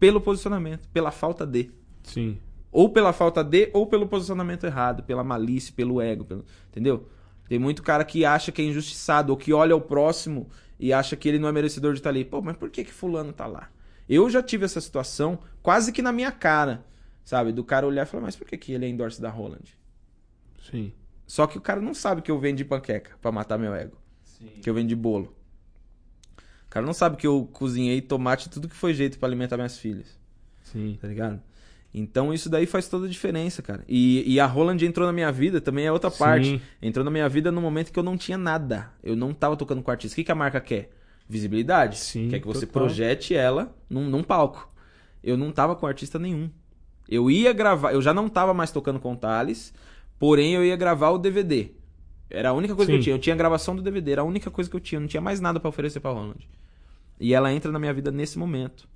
pelo 0.00 0.20
posicionamento, 0.20 0.88
pela 0.88 1.12
falta 1.12 1.46
de. 1.46 1.70
Sim. 2.02 2.36
Ou 2.72 2.88
pela 2.88 3.12
falta 3.12 3.44
de, 3.44 3.70
ou 3.72 3.86
pelo 3.86 4.08
posicionamento 4.08 4.64
errado, 4.64 5.04
pela 5.04 5.22
malícia, 5.22 5.72
pelo 5.76 6.00
ego, 6.00 6.24
pelo- 6.24 6.44
entendeu? 6.68 7.08
Tem 7.48 7.60
muito 7.60 7.80
cara 7.80 8.04
que 8.04 8.24
acha 8.24 8.50
que 8.50 8.60
é 8.60 8.64
injustiçado, 8.64 9.30
ou 9.30 9.36
que 9.36 9.52
olha 9.52 9.76
o 9.76 9.80
próximo 9.80 10.48
e 10.80 10.92
acha 10.92 11.14
que 11.14 11.28
ele 11.28 11.38
não 11.38 11.48
é 11.48 11.52
merecedor 11.52 11.92
de 11.92 12.00
estar 12.00 12.10
ali. 12.10 12.24
Pô, 12.24 12.42
mas 12.42 12.56
por 12.56 12.70
que 12.70 12.82
que 12.82 12.92
fulano 12.92 13.32
tá 13.32 13.46
lá? 13.46 13.70
Eu 14.08 14.28
já 14.28 14.42
tive 14.42 14.64
essa 14.64 14.80
situação 14.80 15.38
quase 15.62 15.92
que 15.92 16.02
na 16.02 16.10
minha 16.10 16.32
cara, 16.32 16.84
sabe? 17.24 17.52
Do 17.52 17.62
cara 17.62 17.86
olhar 17.86 18.02
e 18.02 18.06
falar, 18.06 18.24
mas 18.24 18.34
por 18.34 18.48
que 18.48 18.58
que 18.58 18.72
ele 18.72 18.84
é 18.84 18.88
endorse 18.88 19.22
da 19.22 19.30
Roland? 19.30 19.78
Sim. 20.68 20.92
Só 21.24 21.46
que 21.46 21.56
o 21.56 21.60
cara 21.60 21.80
não 21.80 21.94
sabe 21.94 22.20
que 22.20 22.32
eu 22.32 22.38
vendi 22.40 22.64
panqueca 22.64 23.12
pra 23.22 23.30
matar 23.30 23.58
meu 23.60 23.72
ego. 23.72 23.96
Que 24.60 24.68
eu 24.68 24.74
vendi 24.74 24.96
bolo. 24.96 25.32
O 26.72 26.74
cara 26.74 26.86
não 26.86 26.94
sabe 26.94 27.18
que 27.18 27.26
eu 27.26 27.46
cozinhei 27.52 28.00
tomate 28.00 28.48
tudo 28.48 28.66
que 28.66 28.74
foi 28.74 28.94
jeito 28.94 29.18
pra 29.18 29.28
alimentar 29.28 29.58
minhas 29.58 29.76
filhas. 29.76 30.18
Sim. 30.62 30.96
Tá 30.98 31.06
ligado? 31.06 31.38
Então 31.92 32.32
isso 32.32 32.48
daí 32.48 32.64
faz 32.64 32.88
toda 32.88 33.04
a 33.04 33.10
diferença, 33.10 33.60
cara. 33.60 33.84
E, 33.86 34.24
e 34.26 34.40
a 34.40 34.46
Roland 34.46 34.82
entrou 34.82 35.06
na 35.06 35.12
minha 35.12 35.30
vida 35.30 35.60
também 35.60 35.84
é 35.84 35.92
outra 35.92 36.08
Sim. 36.08 36.18
parte. 36.18 36.62
Entrou 36.80 37.04
na 37.04 37.10
minha 37.10 37.28
vida 37.28 37.52
no 37.52 37.60
momento 37.60 37.92
que 37.92 37.98
eu 37.98 38.02
não 38.02 38.16
tinha 38.16 38.38
nada. 38.38 38.90
Eu 39.04 39.14
não 39.14 39.34
tava 39.34 39.54
tocando 39.54 39.82
com 39.82 39.90
artista. 39.90 40.14
O 40.14 40.16
que, 40.16 40.24
que 40.24 40.32
a 40.32 40.34
marca 40.34 40.62
quer? 40.62 40.90
Visibilidade. 41.28 41.98
Sim, 41.98 42.30
quer 42.30 42.40
que 42.40 42.46
você 42.46 42.64
total. 42.66 42.84
projete 42.84 43.34
ela 43.34 43.76
num, 43.90 44.08
num 44.08 44.22
palco. 44.22 44.72
Eu 45.22 45.36
não 45.36 45.52
tava 45.52 45.76
com 45.76 45.86
artista 45.86 46.18
nenhum. 46.18 46.48
Eu 47.06 47.30
ia 47.30 47.52
gravar, 47.52 47.92
eu 47.92 48.00
já 48.00 48.14
não 48.14 48.30
tava 48.30 48.54
mais 48.54 48.70
tocando 48.70 48.98
com 48.98 49.14
Thales, 49.14 49.74
porém 50.18 50.54
eu 50.54 50.64
ia 50.64 50.74
gravar 50.74 51.10
o 51.10 51.18
DVD. 51.18 51.68
Era 52.30 52.48
a 52.48 52.52
única 52.54 52.74
coisa 52.74 52.90
que 52.90 52.96
eu 52.96 53.00
Sim. 53.00 53.04
tinha. 53.04 53.14
Eu 53.16 53.20
tinha 53.20 53.34
a 53.34 53.36
gravação 53.36 53.76
do 53.76 53.82
DVD, 53.82 54.12
era 54.12 54.22
a 54.22 54.24
única 54.24 54.50
coisa 54.50 54.70
que 54.70 54.76
eu 54.76 54.80
tinha. 54.80 54.96
Eu 54.96 55.02
não 55.02 55.08
tinha 55.08 55.20
mais 55.20 55.38
nada 55.38 55.60
pra 55.60 55.68
oferecer 55.68 56.00
pra 56.00 56.10
Roland. 56.12 56.48
E 57.20 57.34
ela 57.34 57.52
entra 57.52 57.70
na 57.70 57.78
minha 57.78 57.92
vida 57.92 58.10
nesse 58.10 58.38
momento. 58.38 58.88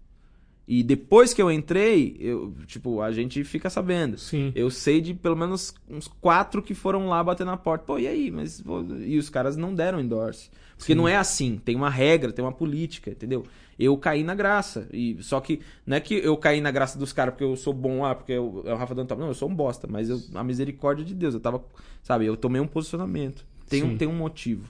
E 0.68 0.82
depois 0.82 1.32
que 1.32 1.40
eu 1.40 1.50
entrei, 1.50 2.16
eu, 2.18 2.52
tipo, 2.66 3.00
a 3.00 3.12
gente 3.12 3.44
fica 3.44 3.70
sabendo. 3.70 4.18
Sim. 4.18 4.50
Eu 4.52 4.68
sei 4.68 5.00
de 5.00 5.14
pelo 5.14 5.36
menos 5.36 5.72
uns 5.88 6.08
quatro 6.08 6.60
que 6.60 6.74
foram 6.74 7.08
lá 7.08 7.22
bater 7.22 7.46
na 7.46 7.56
porta. 7.56 7.84
Pô, 7.84 8.00
e 8.00 8.08
aí? 8.08 8.32
Mas, 8.32 8.60
pô, 8.60 8.82
e 8.98 9.16
os 9.16 9.30
caras 9.30 9.56
não 9.56 9.72
deram 9.72 10.00
endorse. 10.00 10.50
Porque 10.76 10.92
Sim. 10.92 10.96
não 10.98 11.06
é 11.06 11.16
assim. 11.16 11.56
Tem 11.64 11.76
uma 11.76 11.88
regra, 11.88 12.32
tem 12.32 12.44
uma 12.44 12.50
política, 12.50 13.12
entendeu? 13.12 13.44
Eu 13.78 13.96
caí 13.96 14.24
na 14.24 14.34
graça. 14.34 14.88
E, 14.92 15.16
só 15.22 15.40
que 15.40 15.60
não 15.86 15.96
é 15.96 16.00
que 16.00 16.14
eu 16.14 16.36
caí 16.36 16.60
na 16.60 16.72
graça 16.72 16.98
dos 16.98 17.12
caras 17.12 17.34
porque 17.34 17.44
eu 17.44 17.54
sou 17.54 17.72
bom 17.72 18.00
lá, 18.02 18.16
porque 18.16 18.32
eu, 18.32 18.64
é 18.66 18.74
o 18.74 18.76
Rafa 18.76 18.94
Dantop. 18.94 19.20
Não, 19.20 19.28
eu 19.28 19.34
sou 19.34 19.48
um 19.48 19.54
bosta. 19.54 19.86
Mas 19.88 20.10
eu- 20.10 20.20
a 20.34 20.42
misericórdia 20.42 21.04
de 21.04 21.14
Deus. 21.14 21.32
Eu 21.32 21.40
tava, 21.40 21.64
sabe, 22.02 22.26
eu 22.26 22.36
tomei 22.36 22.60
um 22.60 22.66
posicionamento. 22.66 23.45
Tem, 23.68 23.80
Sim. 23.80 23.86
um, 23.88 23.96
tem 23.96 24.06
um 24.08 24.12
motivo. 24.14 24.62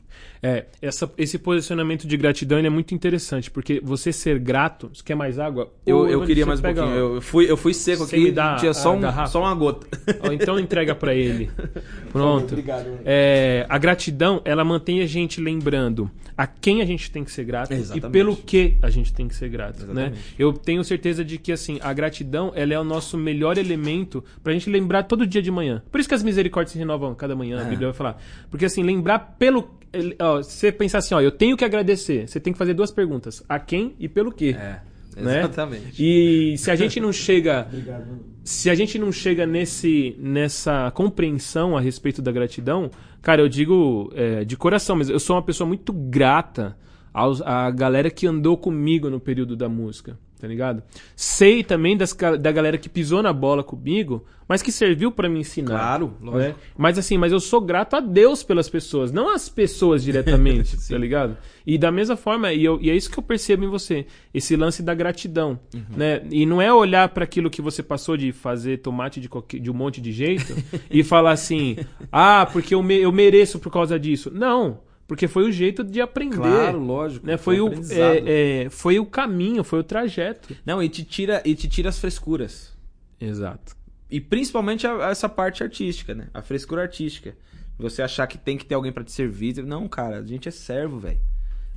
É, 0.42 0.64
essa, 0.80 1.10
esse 1.18 1.38
posicionamento 1.38 2.06
de 2.06 2.16
gratidão 2.16 2.58
é 2.58 2.70
muito 2.70 2.94
interessante, 2.94 3.50
porque 3.50 3.80
você 3.84 4.10
ser 4.12 4.38
grato. 4.38 4.88
Você 4.92 5.02
quer 5.04 5.14
mais 5.14 5.38
água? 5.38 5.70
Eu, 5.84 6.08
eu 6.08 6.24
queria 6.24 6.46
mais 6.46 6.60
um 6.60 6.62
pouquinho. 6.62 6.86
uma- 6.86 6.94
Eu 6.96 7.20
fui, 7.20 7.50
eu 7.50 7.56
fui 7.56 7.74
seco 7.74 8.04
Você 8.06 8.16
aqui 8.16 8.24
me 8.24 8.32
dá 8.32 8.56
tinha 8.56 8.72
só, 8.72 8.90
a 8.90 8.92
um- 8.92 9.00
garrafa? 9.00 9.30
só 9.32 9.40
uma 9.40 9.54
gota. 9.54 9.86
Então 10.32 10.58
entrega 10.58 10.94
pra 10.94 11.14
ele. 11.14 11.50
Pronto. 12.12 12.52
Obrigado. 12.52 12.86
É, 13.04 13.66
a 13.68 13.76
gratidão, 13.78 14.40
ela 14.44 14.64
mantém 14.64 15.02
a 15.02 15.06
gente 15.06 15.40
lembrando 15.40 16.10
a 16.36 16.46
quem 16.46 16.80
a 16.82 16.84
gente 16.84 17.10
tem 17.10 17.24
que 17.24 17.32
ser 17.32 17.44
grato 17.44 17.72
Exatamente. 17.72 18.06
e 18.06 18.10
pelo 18.10 18.36
que 18.36 18.76
a 18.82 18.90
gente 18.90 19.12
tem 19.12 19.26
que 19.28 19.34
ser 19.34 19.48
grato, 19.48 19.86
né? 19.86 20.12
Eu 20.38 20.52
tenho 20.52 20.82
certeza 20.84 21.24
de 21.24 21.38
que 21.38 21.50
assim, 21.50 21.78
a 21.82 21.92
gratidão, 21.92 22.52
ela 22.54 22.74
é 22.74 22.78
o 22.78 22.84
nosso 22.84 23.16
melhor 23.18 23.56
elemento 23.58 24.22
pra 24.42 24.52
gente 24.52 24.68
lembrar 24.70 25.04
todo 25.04 25.26
dia 25.26 25.40
de 25.42 25.50
manhã. 25.50 25.82
Por 25.90 25.98
isso 25.98 26.08
que 26.08 26.14
as 26.14 26.22
misericórdias 26.22 26.72
se 26.72 26.78
renovam 26.78 27.14
cada 27.14 27.34
manhã, 27.34 27.58
a 27.58 27.62
É. 27.62 27.68
Bíblia 27.70 27.88
vai 27.88 27.96
falar. 27.96 28.22
Porque 28.50 28.64
assim, 28.66 28.82
lembrar 28.86 29.18
pelo 29.38 29.76
ó, 30.18 30.38
você 30.38 30.70
pensar 30.70 30.98
assim, 30.98 31.14
ó, 31.14 31.20
eu 31.20 31.30
tenho 31.30 31.56
que 31.56 31.64
agradecer, 31.64 32.28
você 32.28 32.40
tem 32.40 32.52
que 32.52 32.58
fazer 32.58 32.74
duas 32.74 32.90
perguntas: 32.90 33.42
a 33.48 33.58
quem 33.58 33.94
e 33.98 34.08
pelo 34.08 34.32
que. 34.32 34.50
É, 34.50 34.80
Né? 35.16 35.38
exatamente. 35.40 35.94
E 35.98 36.58
se 36.58 36.70
a 36.70 36.76
gente 36.76 37.00
não 37.00 37.12
chega, 37.12 37.66
se 38.44 38.68
a 38.68 38.74
gente 38.74 38.98
não 38.98 39.10
chega 39.10 39.46
nesse 39.46 40.14
nessa 40.18 40.90
compreensão 40.90 41.76
a 41.76 41.80
respeito 41.80 42.20
da 42.20 42.30
gratidão, 42.30 42.90
cara, 43.22 43.40
eu 43.40 43.48
digo 43.48 44.12
é, 44.14 44.44
de 44.44 44.56
coração, 44.56 44.96
mas 44.96 45.08
eu 45.08 45.18
sou 45.18 45.36
uma 45.36 45.42
pessoa 45.42 45.66
muito 45.66 45.92
grata 45.92 46.76
aos, 47.12 47.40
à 47.40 47.70
galera 47.70 48.10
que 48.10 48.26
andou 48.26 48.58
comigo 48.58 49.08
no 49.08 49.18
período 49.18 49.56
da 49.56 49.68
música, 49.68 50.18
tá 50.40 50.46
ligado? 50.46 50.82
Sei 51.14 51.62
também 51.64 51.96
das, 51.96 52.12
da 52.12 52.52
galera 52.52 52.78
que 52.78 52.88
pisou 52.88 53.22
na 53.22 53.32
bola 53.32 53.62
comigo, 53.64 54.24
mas 54.48 54.62
que 54.62 54.70
serviu 54.70 55.10
pra 55.10 55.28
me 55.28 55.40
ensinar. 55.40 55.70
Claro, 55.78 56.14
lógico. 56.20 56.38
né? 56.38 56.54
Mas 56.78 56.98
assim, 56.98 57.18
mas 57.18 57.32
eu 57.32 57.40
sou 57.40 57.60
grato 57.60 57.94
a 57.96 58.00
Deus 58.00 58.42
pelas 58.44 58.68
pessoas, 58.68 59.10
não 59.10 59.28
às 59.34 59.48
pessoas 59.48 60.04
diretamente, 60.04 60.76
tá 60.88 60.96
ligado? 60.98 61.36
E 61.66 61.76
da 61.76 61.90
mesma 61.90 62.16
forma, 62.16 62.52
e, 62.52 62.64
eu- 62.64 62.78
e 62.80 62.88
é 62.90 62.94
isso 62.94 63.10
que 63.10 63.18
eu 63.18 63.22
percebo 63.22 63.64
em 63.64 63.68
você, 63.68 64.06
esse 64.32 64.54
lance 64.54 64.82
da 64.82 64.94
gratidão, 64.94 65.58
Uhum. 65.74 65.82
né? 65.96 66.22
E 66.30 66.46
não 66.46 66.62
é 66.62 66.72
olhar 66.72 67.08
para 67.08 67.24
aquilo 67.24 67.50
que 67.50 67.60
você 67.60 67.82
passou 67.82 68.16
de 68.16 68.30
fazer 68.30 68.78
tomate 68.78 69.20
de, 69.20 69.28
qualquer- 69.28 69.58
de 69.58 69.70
um 69.70 69.74
monte 69.74 70.00
de 70.00 70.12
jeito 70.12 70.54
e 70.88 71.02
falar 71.02 71.32
assim, 71.32 71.76
ah, 72.12 72.46
porque 72.52 72.74
eu, 72.74 72.82
me- 72.82 73.00
eu 73.00 73.10
mereço 73.10 73.58
por 73.58 73.72
causa 73.72 73.98
disso. 73.98 74.30
Não, 74.32 74.78
porque 75.06 75.28
foi 75.28 75.44
o 75.48 75.52
jeito 75.52 75.84
de 75.84 76.00
aprender. 76.00 76.36
Claro, 76.36 76.78
lógico. 76.78 77.26
Né? 77.26 77.36
Foi, 77.36 77.60
um 77.60 77.68
o, 77.68 77.92
é, 77.92 78.64
é, 78.64 78.70
foi 78.70 78.98
o 78.98 79.06
caminho, 79.06 79.62
foi 79.62 79.78
o 79.80 79.84
trajeto. 79.84 80.56
Não, 80.64 80.82
e 80.82 80.88
te 80.88 81.04
tira, 81.04 81.42
e 81.44 81.54
te 81.54 81.68
tira 81.68 81.88
as 81.88 81.98
frescuras. 81.98 82.76
Exato. 83.20 83.76
E 84.10 84.20
principalmente 84.20 84.86
a- 84.86 85.08
essa 85.10 85.28
parte 85.28 85.62
artística, 85.62 86.14
né? 86.14 86.28
A 86.34 86.42
frescura 86.42 86.82
artística. 86.82 87.36
Você 87.78 88.00
achar 88.02 88.26
que 88.26 88.38
tem 88.38 88.56
que 88.56 88.64
ter 88.64 88.74
alguém 88.74 88.92
pra 88.92 89.04
te 89.04 89.12
servir. 89.12 89.62
Não, 89.62 89.86
cara, 89.88 90.18
a 90.18 90.24
gente 90.24 90.48
é 90.48 90.52
servo, 90.52 90.98
velho. 90.98 91.20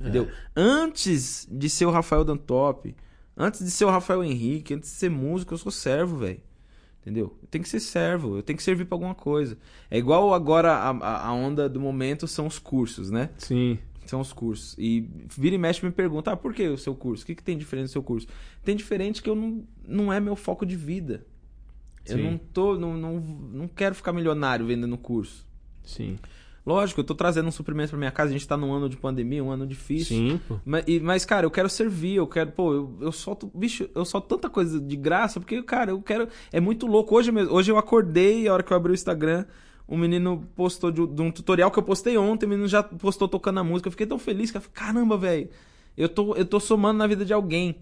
Entendeu? 0.00 0.28
Antes 0.56 1.46
de 1.50 1.68
ser 1.68 1.84
o 1.84 1.90
Rafael 1.90 2.24
Dantop, 2.24 2.94
antes 3.36 3.62
de 3.62 3.70
ser 3.70 3.84
o 3.84 3.90
Rafael 3.90 4.24
Henrique, 4.24 4.72
antes 4.74 4.88
de 4.90 4.96
ser 4.96 5.10
músico, 5.10 5.52
eu 5.52 5.58
sou 5.58 5.70
servo, 5.70 6.16
velho. 6.18 6.40
Entendeu? 7.10 7.36
Eu 7.42 7.48
tenho 7.50 7.64
que 7.64 7.68
ser 7.68 7.80
servo, 7.80 8.36
eu 8.36 8.42
tenho 8.42 8.56
que 8.56 8.62
servir 8.62 8.84
pra 8.84 8.94
alguma 8.94 9.16
coisa. 9.16 9.58
É 9.90 9.98
igual 9.98 10.32
agora 10.32 10.72
a, 10.72 10.90
a- 11.26 11.32
onda 11.32 11.68
do 11.68 11.80
momento 11.80 12.28
são 12.28 12.46
os 12.46 12.56
cursos, 12.58 13.10
né? 13.10 13.30
Sim. 13.36 13.78
São 14.06 14.20
os 14.20 14.32
cursos. 14.32 14.76
E 14.78 15.08
vira 15.26 15.56
e 15.56 15.58
mexe 15.58 15.84
me 15.84 15.90
pergunta, 15.90 16.30
ah, 16.30 16.36
por 16.36 16.54
que 16.54 16.68
o 16.68 16.78
seu 16.78 16.94
curso? 16.94 17.24
O 17.24 17.26
que, 17.26 17.34
que 17.34 17.42
tem 17.42 17.58
diferente 17.58 17.86
no 17.86 17.88
seu 17.88 18.02
curso? 18.02 18.28
Tem 18.64 18.76
diferente 18.76 19.20
que 19.22 19.28
eu 19.28 19.34
não, 19.34 19.64
não 19.84 20.12
é 20.12 20.20
meu 20.20 20.36
foco 20.36 20.64
de 20.64 20.76
vida. 20.76 21.26
Eu 22.06 22.16
Sim. 22.16 22.22
não 22.22 22.38
tô, 22.38 22.78
não, 22.78 22.96
não, 22.96 23.20
não 23.20 23.68
quero 23.68 23.94
ficar 23.96 24.12
milionário 24.12 24.64
vendendo 24.66 24.96
curso. 24.96 25.44
Sim. 25.82 26.16
Lógico, 26.64 27.00
eu 27.00 27.04
tô 27.04 27.14
trazendo 27.14 27.48
um 27.48 27.50
suprimento 27.52 27.90
pra 27.90 27.98
minha 27.98 28.10
casa, 28.10 28.30
a 28.30 28.32
gente 28.32 28.46
tá 28.46 28.56
num 28.56 28.72
ano 28.72 28.88
de 28.88 28.96
pandemia, 28.96 29.42
um 29.42 29.50
ano 29.50 29.66
difícil. 29.66 30.16
Sim, 30.16 30.40
pô. 30.46 30.56
Mas, 30.64 30.84
e- 30.86 31.00
mas, 31.00 31.24
cara, 31.24 31.46
eu 31.46 31.50
quero 31.50 31.68
servir, 31.70 32.16
eu 32.16 32.26
quero, 32.26 32.52
pô, 32.52 32.74
eu, 32.74 32.94
eu 33.00 33.12
solto, 33.12 33.50
bicho, 33.54 33.88
eu 33.94 34.04
solto 34.04 34.28
tanta 34.28 34.50
coisa 34.50 34.78
de 34.78 34.94
graça, 34.96 35.40
porque, 35.40 35.62
cara, 35.62 35.90
eu 35.92 36.02
quero, 36.02 36.28
é 36.52 36.60
muito 36.60 36.86
louco. 36.86 37.16
Hoje 37.16 37.32
mesmo, 37.32 37.52
hoje 37.54 37.72
eu 37.72 37.78
acordei, 37.78 38.46
a 38.46 38.52
hora 38.52 38.62
que 38.62 38.72
eu 38.72 38.76
abri 38.76 38.92
o 38.92 38.94
Instagram, 38.94 39.46
um 39.88 39.96
menino 39.96 40.46
postou 40.54 40.90
de, 40.90 41.04
de 41.06 41.22
um 41.22 41.30
tutorial 41.30 41.70
que 41.70 41.78
eu 41.78 41.82
postei 41.82 42.16
ontem, 42.18 42.44
o 42.46 42.48
menino 42.48 42.68
já 42.68 42.82
postou 42.82 43.26
tocando 43.26 43.58
a 43.58 43.64
música, 43.64 43.88
eu 43.88 43.92
fiquei 43.92 44.06
tão 44.06 44.18
feliz, 44.18 44.50
que 44.50 44.56
eu 44.58 44.60
falei, 44.60 44.74
caramba, 44.74 45.16
velho, 45.16 45.48
eu 45.96 46.08
tô, 46.08 46.34
eu 46.36 46.44
tô 46.44 46.60
somando 46.60 46.98
na 46.98 47.06
vida 47.06 47.24
de 47.24 47.32
alguém, 47.32 47.76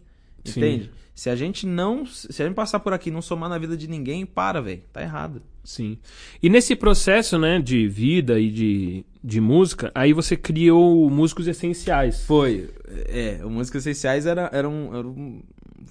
Sim. 0.45 0.89
Se 1.19 1.29
a 1.29 1.35
gente 1.35 1.66
não, 1.66 2.07
se 2.07 2.41
a 2.41 2.47
gente 2.47 2.55
passar 2.55 2.79
por 2.79 2.93
aqui 2.93 3.09
e 3.09 3.12
não 3.12 3.21
somar 3.21 3.51
na 3.51 3.59
vida 3.59 3.77
de 3.77 3.89
ninguém, 3.89 4.25
para, 4.25 4.62
velho, 4.62 4.83
tá 4.93 5.03
errado. 5.03 5.43
Sim. 5.64 5.99
E 6.41 6.49
nesse 6.49 6.77
processo, 6.77 7.37
né, 7.37 7.59
de 7.61 7.89
vida 7.89 8.39
e 8.39 8.49
de, 8.49 9.05
de 9.25 9.41
música, 9.41 9.91
aí 9.97 10.12
você 10.12 10.37
criou 10.37 11.11
músicos 11.11 11.49
essenciais. 11.49 12.25
Foi. 12.25 12.71
É, 13.09 13.41
o 13.45 13.51
Músicas 13.51 13.85
Essenciais 13.85 14.27
era, 14.27 14.49
era, 14.53 14.69
um, 14.69 14.97
era 14.97 15.09
um- 15.09 15.43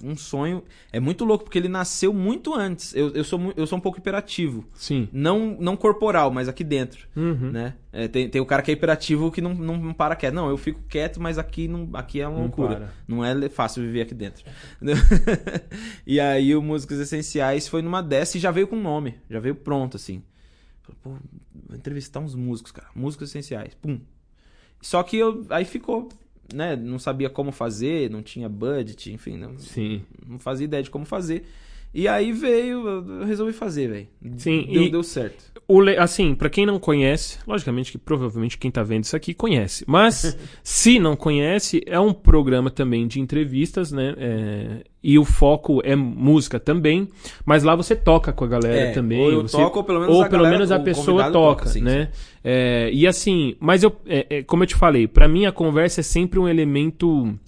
um 0.02 0.16
sonho. 0.16 0.62
É 0.92 1.00
muito 1.00 1.24
louco, 1.24 1.44
porque 1.44 1.58
ele 1.58 1.68
nasceu 1.68 2.12
muito 2.12 2.54
antes. 2.54 2.94
Eu, 2.94 3.10
eu, 3.10 3.24
sou, 3.24 3.52
eu 3.56 3.66
sou 3.66 3.78
um 3.78 3.80
pouco 3.80 3.98
hiperativo. 3.98 4.64
Sim. 4.74 5.08
Não, 5.12 5.56
não 5.58 5.76
corporal, 5.76 6.30
mas 6.30 6.48
aqui 6.48 6.62
dentro. 6.62 7.08
Uhum. 7.16 7.50
Né? 7.50 7.74
É, 7.92 8.06
tem, 8.06 8.28
tem 8.28 8.40
o 8.40 8.46
cara 8.46 8.62
que 8.62 8.70
é 8.70 8.74
hiperativo 8.74 9.30
que 9.30 9.40
não, 9.40 9.54
não, 9.54 9.76
não 9.76 9.94
para 9.94 10.14
quieto. 10.14 10.34
Não, 10.34 10.48
eu 10.48 10.56
fico 10.56 10.80
quieto, 10.88 11.20
mas 11.20 11.38
aqui, 11.38 11.66
não, 11.68 11.88
aqui 11.94 12.20
é 12.20 12.28
uma 12.28 12.36
Não 12.36 12.44
loucura. 12.44 12.76
para. 12.76 12.92
Não 13.06 13.24
é 13.24 13.48
fácil 13.48 13.82
viver 13.82 14.02
aqui 14.02 14.14
dentro. 14.14 14.44
e 16.06 16.20
aí 16.20 16.54
o 16.54 16.62
Músicos 16.62 16.98
Essenciais 16.98 17.66
foi 17.66 17.82
numa 17.82 18.02
dessa 18.02 18.36
e 18.36 18.40
já 18.40 18.50
veio 18.50 18.68
com 18.68 18.76
nome. 18.76 19.16
Já 19.28 19.40
veio 19.40 19.54
pronto, 19.54 19.96
assim. 19.96 20.22
Pô, 21.02 21.16
vou 21.66 21.76
entrevistar 21.76 22.20
uns 22.20 22.34
músicos, 22.34 22.72
cara. 22.72 22.88
Músicos 22.94 23.30
Essenciais. 23.30 23.74
Pum. 23.74 24.00
Só 24.80 25.02
que 25.02 25.16
eu, 25.16 25.44
aí 25.50 25.64
ficou, 25.64 26.08
né? 26.52 26.76
Não 26.76 26.98
sabia 26.98 27.28
como 27.30 27.52
fazer, 27.52 28.10
não 28.10 28.22
tinha 28.22 28.48
budget, 28.48 29.12
enfim. 29.12 29.36
Não, 29.36 29.58
Sim. 29.58 30.02
não 30.26 30.38
fazia 30.38 30.64
ideia 30.64 30.82
de 30.82 30.90
como 30.90 31.04
fazer. 31.04 31.44
E 31.94 32.06
aí 32.06 32.32
veio, 32.32 32.86
eu 32.86 33.24
resolvi 33.24 33.52
fazer, 33.52 33.88
velho. 33.88 34.08
Sim, 34.38 34.66
Deu, 34.70 34.82
e- 34.82 34.90
deu 34.90 35.02
certo. 35.02 35.57
Le- 35.70 35.98
Assim, 35.98 36.34
pra 36.34 36.48
quem 36.48 36.64
não 36.64 36.78
conhece, 36.78 37.38
logicamente 37.46 37.92
que 37.92 37.98
provavelmente 37.98 38.56
quem 38.56 38.70
tá 38.70 38.82
vendo 38.82 39.04
isso 39.04 39.14
aqui 39.14 39.34
conhece. 39.34 39.84
Mas, 39.86 40.34
se 40.64 40.98
não 40.98 41.14
conhece, 41.14 41.82
é 41.86 42.00
um 42.00 42.12
programa 42.12 42.70
também 42.70 43.06
de 43.06 43.20
entrevistas, 43.20 43.92
né? 43.92 44.14
É, 44.16 44.68
E 45.04 45.18
o 45.18 45.24
foco 45.26 45.80
é 45.84 45.94
música 45.94 46.58
também. 46.58 47.06
Mas 47.44 47.62
lá 47.64 47.74
você 47.74 47.94
toca 47.94 48.32
com 48.32 48.44
a 48.44 48.48
galera 48.48 48.76
É, 48.76 48.92
também. 48.92 49.20
ou 49.20 49.30
eu 49.30 49.42
você- 49.42 49.56
toco, 49.58 49.78
ou 49.80 49.84
pelo 49.84 50.00
menos 50.00 50.14
ou 50.16 50.22
a 50.22 50.26
pelo 50.28 50.42
galera- 50.44 50.56
menos 50.58 50.72
a 50.72 50.78
pessoa 50.80 51.24
toca, 51.24 51.32
toca, 51.64 51.66
sim, 51.66 51.82
né? 51.82 52.10
É, 52.42 52.90
e 52.92 53.06
assim, 53.06 53.54
mas 53.60 53.82
eu, 53.82 53.94
é, 54.06 54.26
é, 54.38 54.42
como 54.42 54.62
eu 54.62 54.66
te 54.66 54.74
falei, 54.74 55.06
pra 55.06 55.28
mim 55.28 55.44
a 55.44 55.52
conversa 55.52 56.00
é 56.00 56.02
sempre 56.02 56.38
um 56.38 56.48
elemento 56.48 57.38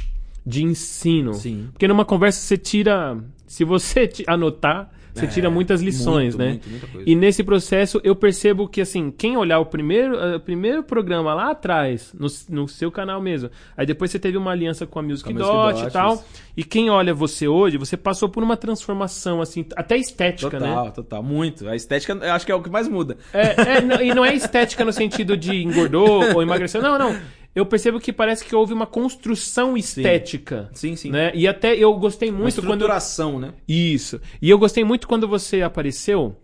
de 0.44 0.62
ensino. 0.62 1.32
Sim. 1.34 1.68
Porque 1.72 1.88
numa 1.88 2.04
conversa 2.04 2.40
você 2.40 2.56
tira. 2.58 3.16
Se 3.46 3.64
você 3.64 4.08
anotar, 4.26 4.90
você 5.20 5.26
É, 5.26 5.28
tira 5.28 5.50
muitas 5.50 5.80
lições, 5.80 6.34
muito, 6.34 6.38
né? 6.38 6.48
muito, 6.50 6.68
muita 6.70 6.86
coisa. 6.86 7.08
E 7.10 7.14
nesse 7.14 7.44
processo 7.44 8.00
eu 8.02 8.16
percebo 8.16 8.66
que, 8.68 8.80
assim, 8.80 9.10
quem 9.10 9.36
olhar 9.36 9.58
o 9.60 9.66
primeiro, 9.66 10.16
eh, 10.16 10.36
o 10.36 10.40
primeiro 10.40 10.82
programa 10.82 11.32
lá 11.34 11.50
atrás, 11.50 12.12
no, 12.18 12.26
no 12.48 12.68
seu 12.68 12.90
canal 12.90 13.20
mesmo, 13.20 13.50
aí 13.76 13.86
depois 13.86 14.10
você 14.10 14.18
teve 14.18 14.36
uma 14.36 14.50
aliança 14.50 14.86
com 14.86 14.98
a 14.98 15.02
Music, 15.02 15.24
Com 15.32 15.42
a 15.42 15.46
Music 15.64 15.80
Dot 15.82 15.88
e 15.88 15.90
tal, 15.92 16.24
e 16.56 16.64
quem 16.64 16.90
olha 16.90 17.14
você 17.14 17.46
hoje, 17.46 17.76
você 17.78 17.96
passou 17.96 18.28
por 18.28 18.42
uma 18.42 18.56
transformação, 18.56 19.40
assim, 19.40 19.64
até 19.76 19.96
estética, 19.96 20.50
Total, 20.58 20.84
né? 20.86 20.90
total. 20.92 21.22
Muito. 21.22 21.68
A 21.68 21.76
estética, 21.76 22.12
eu 22.14 22.32
acho 22.32 22.44
que 22.46 22.52
é 22.52 22.54
o 22.54 22.62
que 22.62 22.70
mais 22.70 22.88
muda. 22.88 23.16
É, 23.32 23.76
é, 23.76 23.80
não- 23.80 24.00
e 24.00 24.14
não 24.14 24.24
é 24.24 24.34
estética 24.34 24.84
no 24.84 24.92
sentido 24.92 25.36
de 25.36 25.62
engordou 25.62 26.22
ou 26.34 26.42
emagreceu, 26.42 26.80
não, 26.82 26.98
não. 26.98 27.16
Eu 27.54 27.66
percebo 27.66 27.98
que 27.98 28.12
parece 28.12 28.44
que 28.44 28.54
houve 28.54 28.72
uma 28.72 28.86
construção 28.86 29.76
estética. 29.76 30.70
Sim, 30.72 30.94
sim. 30.94 31.10
Né? 31.10 31.32
E 31.34 31.48
até 31.48 31.74
eu 31.74 31.92
gostei 31.94 32.30
Uma 32.30 32.40
muito 32.40 32.54
quando. 32.54 32.64
estruturação, 32.72 33.40
né? 33.40 33.52
Isso. 33.66 34.20
E 34.40 34.48
eu 34.48 34.58
gostei 34.58 34.84
muito 34.84 35.08
quando 35.08 35.26
você 35.26 35.62
apareceu. 35.62 36.36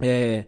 é, 0.00 0.44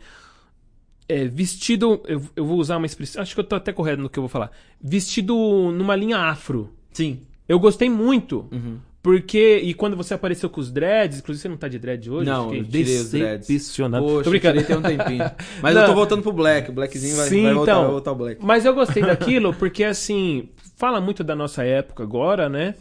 é, 1.09 1.27
vestido. 1.27 2.03
Eu, 2.07 2.23
eu 2.35 2.45
vou 2.45 2.59
usar 2.59 2.79
uma 2.79 2.87
expressão. 2.87 3.23
Acho 3.23 3.35
que 3.35 3.41
eu 3.41 3.45
tô 3.45 3.55
até 3.55 3.73
correto 3.73 4.03
no 4.03 4.09
que 4.11 4.19
eu 4.19 4.23
vou 4.23 4.29
falar. 4.29 4.51
Vestido 4.81 5.35
numa 5.73 5.95
linha 5.95 6.19
afro. 6.19 6.75
Sim. 6.93 7.21
Eu 7.49 7.59
gostei 7.61 7.89
muito. 7.89 8.49
Uhum. 8.51 8.79
Porque. 9.03 9.61
E 9.65 9.75
quando 9.75 9.97
você 9.97 10.15
apareceu 10.15 10.49
com 10.49 10.61
os 10.61 10.71
dreads, 10.71 11.19
inclusive 11.19 11.43
você 11.43 11.49
não 11.49 11.57
tá 11.57 11.67
de 11.67 11.79
dread 11.79 12.09
hoje? 12.09 12.31
Não, 12.31 12.55
eu 12.55 12.65
tirei 12.65 12.97
os 12.99 13.11
dreads. 13.11 13.49
decepcionado. 13.49 14.05
Poxa, 14.07 14.25
Tô 14.25 14.31
brincando. 14.31 14.61
eu 14.61 14.63
tirei 14.65 14.77
tem 14.81 14.93
um 14.95 14.97
tempinho. 14.97 15.31
Mas 15.61 15.75
Não. 15.75 15.83
eu 15.83 15.89
tô 15.89 15.95
voltando 15.95 16.23
pro 16.23 16.33
Black. 16.33 16.71
O 16.71 16.73
Blackzinho 16.73 17.17
vai, 17.17 17.29
Sim, 17.29 17.43
vai 17.43 17.55
voltar, 17.55 17.73
então. 17.73 17.83
vai 17.83 17.91
voltar 17.91 18.13
o 18.13 18.15
Black. 18.15 18.45
Mas 18.45 18.65
eu 18.65 18.73
gostei 18.75 19.03
daquilo 19.03 19.53
porque, 19.55 19.83
assim, 19.83 20.49
fala 20.77 21.01
muito 21.01 21.25
da 21.25 21.35
nossa 21.35 21.65
época 21.65 22.05
agora, 22.05 22.49
né? 22.49 22.77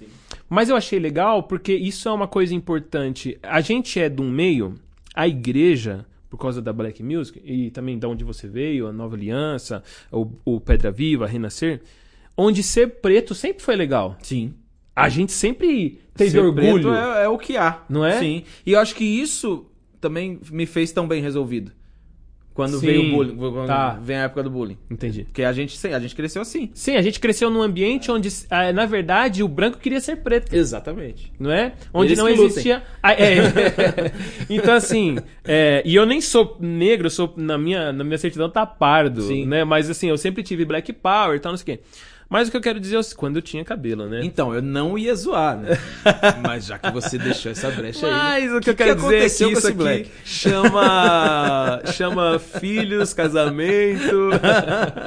Mas 0.47 0.69
eu 0.69 0.76
achei 0.76 0.99
legal 0.99 1.43
porque 1.43 1.74
isso 1.74 2.07
é 2.07 2.11
uma 2.11 2.28
coisa 2.28 2.53
importante. 2.53 3.39
A 3.41 3.59
gente 3.61 3.99
é 3.99 4.07
de 4.07 4.22
um 4.22 4.30
meio, 4.30 4.76
a 5.15 5.28
igreja, 5.28 6.05
por 6.30 6.38
causa 6.38 6.61
da 6.61 6.72
Black 6.72 7.01
Music, 7.01 7.41
e 7.43 7.72
também 7.72 7.97
de 7.97 8.05
onde 8.05 8.24
você 8.24 8.47
veio, 8.47 8.86
a 8.88 8.91
Nova 8.93 9.15
Aliança, 9.15 9.82
o, 10.11 10.28
o 10.45 10.59
Pedra 10.59 10.91
Viva, 10.91 11.26
Renascer, 11.26 11.82
onde 12.38 12.61
ser 12.61 12.99
preto 13.01 13.34
sempre 13.34 13.63
foi 13.63 13.76
legal. 13.76 14.17
Sim. 14.22 14.53
A 14.95 15.09
gente 15.09 15.31
sempre 15.31 16.01
teve 16.15 16.31
Ser 16.31 16.39
orgulho. 16.39 16.93
é, 16.93 17.23
é 17.23 17.27
o 17.27 17.37
que 17.37 17.57
há. 17.57 17.83
Não 17.89 18.05
é? 18.05 18.19
Sim. 18.19 18.43
E 18.65 18.73
eu 18.73 18.79
acho 18.79 18.95
que 18.95 19.05
isso 19.05 19.65
também 19.99 20.39
me 20.51 20.65
fez 20.65 20.91
tão 20.91 21.07
bem 21.07 21.21
resolvido. 21.21 21.71
Quando 22.53 22.79
Sim, 22.79 22.85
veio 22.85 23.07
o 23.07 23.11
bullying. 23.15 23.35
Quando 23.37 23.67
tá. 23.67 23.97
vem 24.03 24.17
a 24.17 24.23
época 24.23 24.43
do 24.43 24.49
bullying. 24.49 24.77
Entendi. 24.89 25.23
Porque 25.23 25.41
a 25.41 25.53
gente, 25.53 25.87
a 25.87 25.99
gente 25.99 26.13
cresceu 26.13 26.41
assim. 26.41 26.69
Sim, 26.73 26.97
a 26.97 27.01
gente 27.01 27.17
cresceu 27.17 27.49
num 27.49 27.61
ambiente 27.61 28.11
onde, 28.11 28.27
ah, 28.49 28.73
na 28.73 28.85
verdade, 28.85 29.41
o 29.41 29.47
branco 29.47 29.77
queria 29.77 30.01
ser 30.01 30.17
preto. 30.17 30.53
Exatamente. 30.53 31.31
não 31.39 31.49
é? 31.49 31.73
Onde 31.93 32.09
Eles 32.09 32.19
não 32.19 32.27
existia. 32.27 32.83
Ah, 33.01 33.13
é. 33.13 33.37
então, 34.49 34.73
assim, 34.73 35.17
é, 35.45 35.81
e 35.85 35.95
eu 35.95 36.05
nem 36.05 36.19
sou 36.19 36.57
negro, 36.59 37.09
sou, 37.09 37.33
na 37.37 37.57
minha, 37.57 37.93
na 37.93 38.03
minha 38.03 38.17
certidão 38.17 38.49
tá 38.49 38.65
pardo, 38.65 39.21
Sim. 39.21 39.45
né? 39.45 39.63
Mas 39.63 39.89
assim, 39.89 40.09
eu 40.09 40.17
sempre 40.17 40.43
tive 40.43 40.65
black 40.65 40.91
power 40.91 41.37
e 41.37 41.39
tal, 41.39 41.53
não 41.53 41.57
sei 41.57 41.75
o 41.75 41.77
quê. 41.77 41.83
Mas 42.32 42.47
o 42.47 42.51
que 42.51 42.55
eu 42.55 42.61
quero 42.61 42.79
dizer 42.79 42.95
é 42.95 42.99
o- 42.99 43.15
quando 43.17 43.36
eu 43.36 43.41
tinha 43.41 43.61
cabelo, 43.65 44.07
né? 44.07 44.21
Então, 44.23 44.55
eu 44.55 44.61
não 44.61 44.97
ia 44.97 45.13
zoar, 45.13 45.57
né? 45.57 45.77
Mas 46.41 46.65
já 46.65 46.79
que 46.79 46.89
você 46.89 47.17
deixou 47.17 47.51
essa 47.51 47.69
brecha 47.69 48.07
aí. 48.07 48.11
Mas 48.13 48.53
o 48.53 48.61
que, 48.61 48.69
eu 48.69 48.73
que 48.75 48.84
quero 48.86 48.95
dizer 48.95 49.17
é 49.17 49.19
que 49.29 49.51
isso 49.51 49.67
aqui 49.67 49.77
black? 49.77 50.11
chama 50.23 51.82
chama 51.93 52.39
filhos, 52.39 53.13
casamento, 53.13 54.29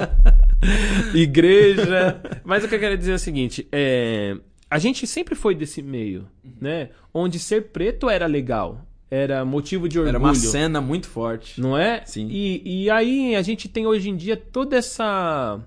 igreja. 1.15 2.21
Mas 2.43 2.63
o 2.63 2.67
que 2.67 2.75
eu 2.75 2.79
quero 2.79 2.95
dizer 2.97 3.13
é 3.13 3.15
o 3.15 3.19
seguinte, 3.19 3.67
é, 3.71 4.37
a 4.69 4.77
gente 4.77 5.07
sempre 5.07 5.33
foi 5.35 5.55
desse 5.55 5.81
meio, 5.81 6.27
né? 6.61 6.89
Onde 7.13 7.39
ser 7.39 7.69
preto 7.69 8.09
era 8.09 8.25
legal, 8.27 8.81
era 9.09 9.43
motivo 9.45 9.87
de 9.89 9.97
orgulho. 9.97 10.15
Era 10.15 10.19
uma 10.23 10.35
cena 10.35 10.81
muito 10.81 11.07
forte. 11.07 11.59
Não 11.59 11.77
é? 11.77 12.03
Sim. 12.05 12.27
E, 12.29 12.83
e 12.83 12.89
aí 12.89 13.35
a 13.35 13.41
gente 13.41 13.67
tem 13.67 13.87
hoje 13.87 14.09
em 14.09 14.15
dia 14.15 14.35
toda 14.37 14.75
essa 14.75 15.59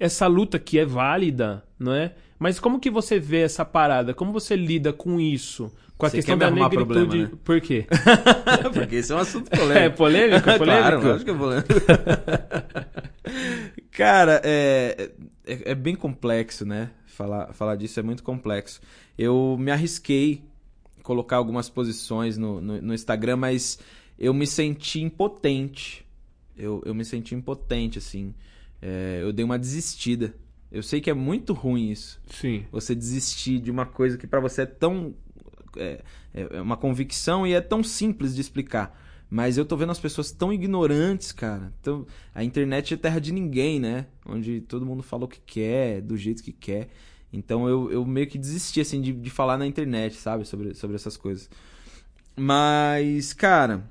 essa 0.00 0.26
luta 0.26 0.58
que 0.58 0.78
é 0.78 0.84
válida, 0.84 1.62
não 1.78 1.94
é? 1.94 2.14
Mas 2.38 2.58
como 2.58 2.80
que 2.80 2.90
você 2.90 3.18
vê 3.20 3.42
essa 3.42 3.64
parada? 3.64 4.14
Como 4.14 4.32
você 4.32 4.56
lida 4.56 4.92
com 4.92 5.20
isso? 5.20 5.70
Com 5.98 6.06
a 6.06 6.08
Você 6.08 6.16
questão 6.16 6.38
da 6.38 6.50
negritude. 6.50 6.76
problema, 6.86 7.14
né? 7.14 7.30
Por 7.44 7.60
quê? 7.60 7.86
Porque 8.72 8.96
esse 8.96 9.12
é 9.12 9.14
um 9.14 9.18
assunto 9.18 9.50
É 9.52 9.90
polêmico. 9.90 9.96
polêmico? 9.98 10.42
polêmico? 10.42 10.64
claro, 10.64 11.06
lógico 11.06 11.24
que 11.26 11.30
é 11.30 11.34
polêmico. 11.34 11.68
Cara, 13.90 14.40
é, 14.42 15.10
é, 15.46 15.72
é 15.72 15.74
bem 15.74 15.94
complexo, 15.94 16.64
né? 16.64 16.90
Falar, 17.04 17.52
falar 17.52 17.76
disso 17.76 18.00
é 18.00 18.02
muito 18.02 18.22
complexo. 18.22 18.80
Eu 19.18 19.56
me 19.60 19.70
arrisquei 19.70 20.42
colocar 21.02 21.36
algumas 21.36 21.68
posições 21.68 22.38
no, 22.38 22.60
no, 22.60 22.80
no 22.80 22.94
Instagram, 22.94 23.36
mas 23.36 23.78
eu 24.18 24.32
me 24.32 24.46
senti 24.46 25.02
impotente. 25.02 26.06
Eu, 26.56 26.82
eu 26.86 26.94
me 26.94 27.04
senti 27.04 27.34
impotente, 27.34 27.98
assim. 27.98 28.34
É, 28.80 29.20
eu 29.22 29.32
dei 29.32 29.44
uma 29.44 29.58
desistida. 29.58 30.34
Eu 30.70 30.82
sei 30.82 31.00
que 31.00 31.10
é 31.10 31.14
muito 31.14 31.52
ruim 31.52 31.90
isso. 31.90 32.20
Sim. 32.28 32.64
Você 32.70 32.94
desistir 32.94 33.58
de 33.58 33.70
uma 33.70 33.84
coisa 33.84 34.16
que 34.16 34.26
pra 34.26 34.40
você 34.40 34.62
é 34.62 34.66
tão. 34.66 35.14
É, 35.76 36.02
é 36.32 36.60
uma 36.60 36.76
convicção 36.76 37.46
e 37.46 37.52
é 37.52 37.60
tão 37.60 37.82
simples 37.82 38.34
de 38.34 38.40
explicar. 38.40 38.98
Mas 39.28 39.56
eu 39.56 39.64
tô 39.64 39.76
vendo 39.76 39.92
as 39.92 40.00
pessoas 40.00 40.32
tão 40.32 40.52
ignorantes, 40.52 41.30
cara. 41.30 41.72
Tão... 41.80 42.04
A 42.34 42.42
internet 42.42 42.94
é 42.94 42.96
terra 42.96 43.20
de 43.20 43.32
ninguém, 43.32 43.78
né? 43.78 44.06
Onde 44.26 44.60
todo 44.62 44.84
mundo 44.84 45.04
fala 45.04 45.24
o 45.24 45.28
que 45.28 45.40
quer, 45.40 46.00
do 46.00 46.16
jeito 46.16 46.42
que 46.42 46.52
quer. 46.52 46.88
Então 47.32 47.68
eu, 47.68 47.92
eu 47.92 48.04
meio 48.04 48.26
que 48.26 48.36
desisti, 48.36 48.80
assim, 48.80 49.00
de, 49.00 49.12
de 49.12 49.30
falar 49.30 49.56
na 49.56 49.66
internet, 49.66 50.16
sabe? 50.16 50.44
Sobre, 50.44 50.74
sobre 50.74 50.96
essas 50.96 51.16
coisas. 51.16 51.48
Mas, 52.36 53.32
cara, 53.32 53.88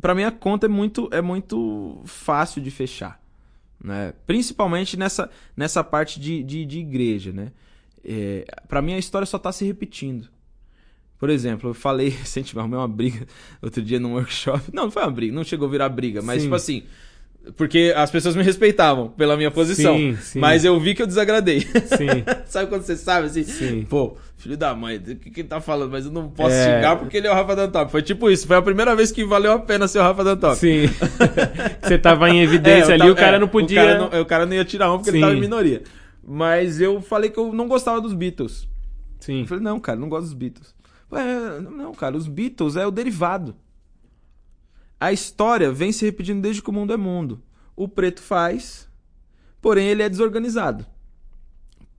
pra 0.00 0.14
mim 0.14 0.22
a 0.22 0.32
conta 0.32 0.64
é 0.64 0.68
muito, 0.68 1.10
é 1.12 1.20
muito 1.20 2.00
fácil 2.06 2.62
de 2.62 2.70
fechar. 2.70 3.21
Né? 3.82 4.14
Principalmente 4.26 4.96
nessa, 4.96 5.28
nessa 5.56 5.82
parte 5.82 6.20
de, 6.20 6.42
de, 6.42 6.64
de 6.64 6.78
igreja, 6.78 7.32
né? 7.32 7.52
É, 8.04 8.44
para 8.68 8.82
mim 8.82 8.94
a 8.94 8.98
história 8.98 9.26
só 9.26 9.38
tá 9.38 9.50
se 9.50 9.64
repetindo. 9.64 10.28
Por 11.18 11.30
exemplo, 11.30 11.70
eu 11.70 11.74
falei 11.74 12.08
recentemente, 12.10 12.58
arrumei 12.58 12.78
uma 12.78 12.88
briga 12.88 13.26
outro 13.60 13.82
dia 13.82 13.98
num 13.98 14.14
workshop. 14.14 14.70
Não, 14.72 14.84
não 14.84 14.90
foi 14.90 15.02
uma 15.02 15.10
briga, 15.10 15.34
não 15.34 15.44
chegou 15.44 15.68
a 15.68 15.70
virar 15.70 15.88
briga, 15.88 16.22
mas 16.22 16.38
Sim. 16.38 16.46
tipo 16.46 16.54
assim. 16.54 16.84
Porque 17.56 17.92
as 17.96 18.08
pessoas 18.10 18.36
me 18.36 18.42
respeitavam 18.42 19.08
pela 19.08 19.36
minha 19.36 19.50
posição. 19.50 19.96
Sim, 19.96 20.16
sim. 20.20 20.38
Mas 20.38 20.64
eu 20.64 20.78
vi 20.78 20.94
que 20.94 21.02
eu 21.02 21.06
desagradei. 21.08 21.60
Sim. 21.60 22.22
sabe 22.46 22.68
quando 22.68 22.82
você 22.82 22.96
sabe 22.96 23.26
assim? 23.26 23.42
Sim. 23.42 23.82
Pô, 23.88 24.16
filho 24.38 24.56
da 24.56 24.72
mãe, 24.74 24.96
o 24.96 25.00
que, 25.16 25.28
que 25.30 25.40
ele 25.40 25.48
tá 25.48 25.60
falando? 25.60 25.90
Mas 25.90 26.06
eu 26.06 26.12
não 26.12 26.28
posso 26.28 26.54
É. 26.54 26.76
xingar 26.76 26.96
porque 26.96 27.16
ele 27.16 27.26
é 27.26 27.30
o 27.32 27.34
Rafa 27.34 27.56
Dantop. 27.56 27.90
Foi 27.90 28.00
tipo 28.00 28.30
isso, 28.30 28.46
foi 28.46 28.56
a 28.56 28.62
primeira 28.62 28.94
vez 28.94 29.10
que 29.10 29.24
valeu 29.24 29.50
a 29.52 29.58
pena 29.58 29.88
ser 29.88 29.98
o 29.98 30.02
Rafa 30.02 30.22
Dantop. 30.22 30.56
Sim. 30.56 30.82
Você 31.82 31.98
tava 31.98 32.30
em 32.30 32.40
evidência 32.42 32.92
É, 32.92 32.92
eu 32.92 32.94
ali, 32.94 32.98
tava- 33.00 33.12
o 33.12 33.16
cara 33.16 33.36
é, 33.36 33.40
não 33.40 33.48
podia. 33.48 33.82
O 33.82 33.86
cara 33.86 33.98
não, 33.98 34.20
o 34.22 34.24
cara 34.24 34.46
não 34.46 34.54
ia 34.54 34.64
tirar 34.64 34.92
um 34.92 34.98
porque 34.98 35.10
Sim. 35.10 35.16
ele 35.16 35.24
tava 35.26 35.36
em 35.36 35.40
minoria. 35.40 35.82
Mas 36.24 36.80
eu 36.80 37.00
falei 37.00 37.28
que 37.30 37.38
eu 37.38 37.52
não 37.52 37.66
gostava 37.66 38.00
dos 38.00 38.14
Beatles. 38.14 38.68
Sim. 39.18 39.40
Eu 39.40 39.46
falei, 39.46 39.64
não, 39.64 39.80
cara, 39.80 39.98
não 39.98 40.08
gosto 40.08 40.24
dos 40.26 40.34
Beatles. 40.34 40.74
Ué, 41.10 41.60
não, 41.60 41.92
cara, 41.92 42.16
os 42.16 42.28
Beatles 42.28 42.76
é 42.76 42.86
o 42.86 42.90
derivado. 42.92 43.54
A 45.02 45.12
história 45.12 45.72
vem 45.72 45.90
se 45.90 46.04
repetindo 46.04 46.40
desde 46.40 46.62
que 46.62 46.70
o 46.70 46.72
mundo 46.72 46.92
é 46.92 46.96
mundo. 46.96 47.42
O 47.74 47.88
preto 47.88 48.22
faz, 48.22 48.88
porém 49.60 49.88
ele 49.88 50.00
é 50.00 50.08
desorganizado. 50.08 50.86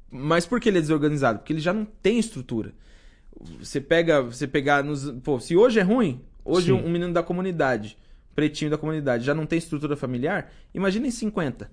Mas 0.10 0.46
por 0.46 0.58
que 0.58 0.70
ele 0.70 0.78
é 0.78 0.82
desorganizado? 0.82 1.40
Porque 1.40 1.52
ele 1.52 1.60
já 1.60 1.74
não 1.74 1.84
tem 1.84 2.18
estrutura. 2.18 2.74
Você 3.60 3.82
pega, 3.82 4.22
você 4.22 4.48
pegar 4.48 4.86
nos, 4.86 5.12
pô, 5.22 5.38
se 5.38 5.54
hoje 5.54 5.82
é 5.82 5.84
ruim, 5.84 6.22
hoje 6.46 6.72
um, 6.72 6.86
um 6.86 6.90
menino 6.90 7.12
da 7.12 7.22
comunidade, 7.22 7.98
pretinho 8.34 8.72
da 8.72 8.78
comunidade, 8.78 9.26
já 9.26 9.36
não 9.36 9.46
tem 9.46 9.60
estrutura 9.60 9.98
familiar, 9.98 10.50
imagina 10.74 11.06
em 11.06 11.12
50. 11.12 11.70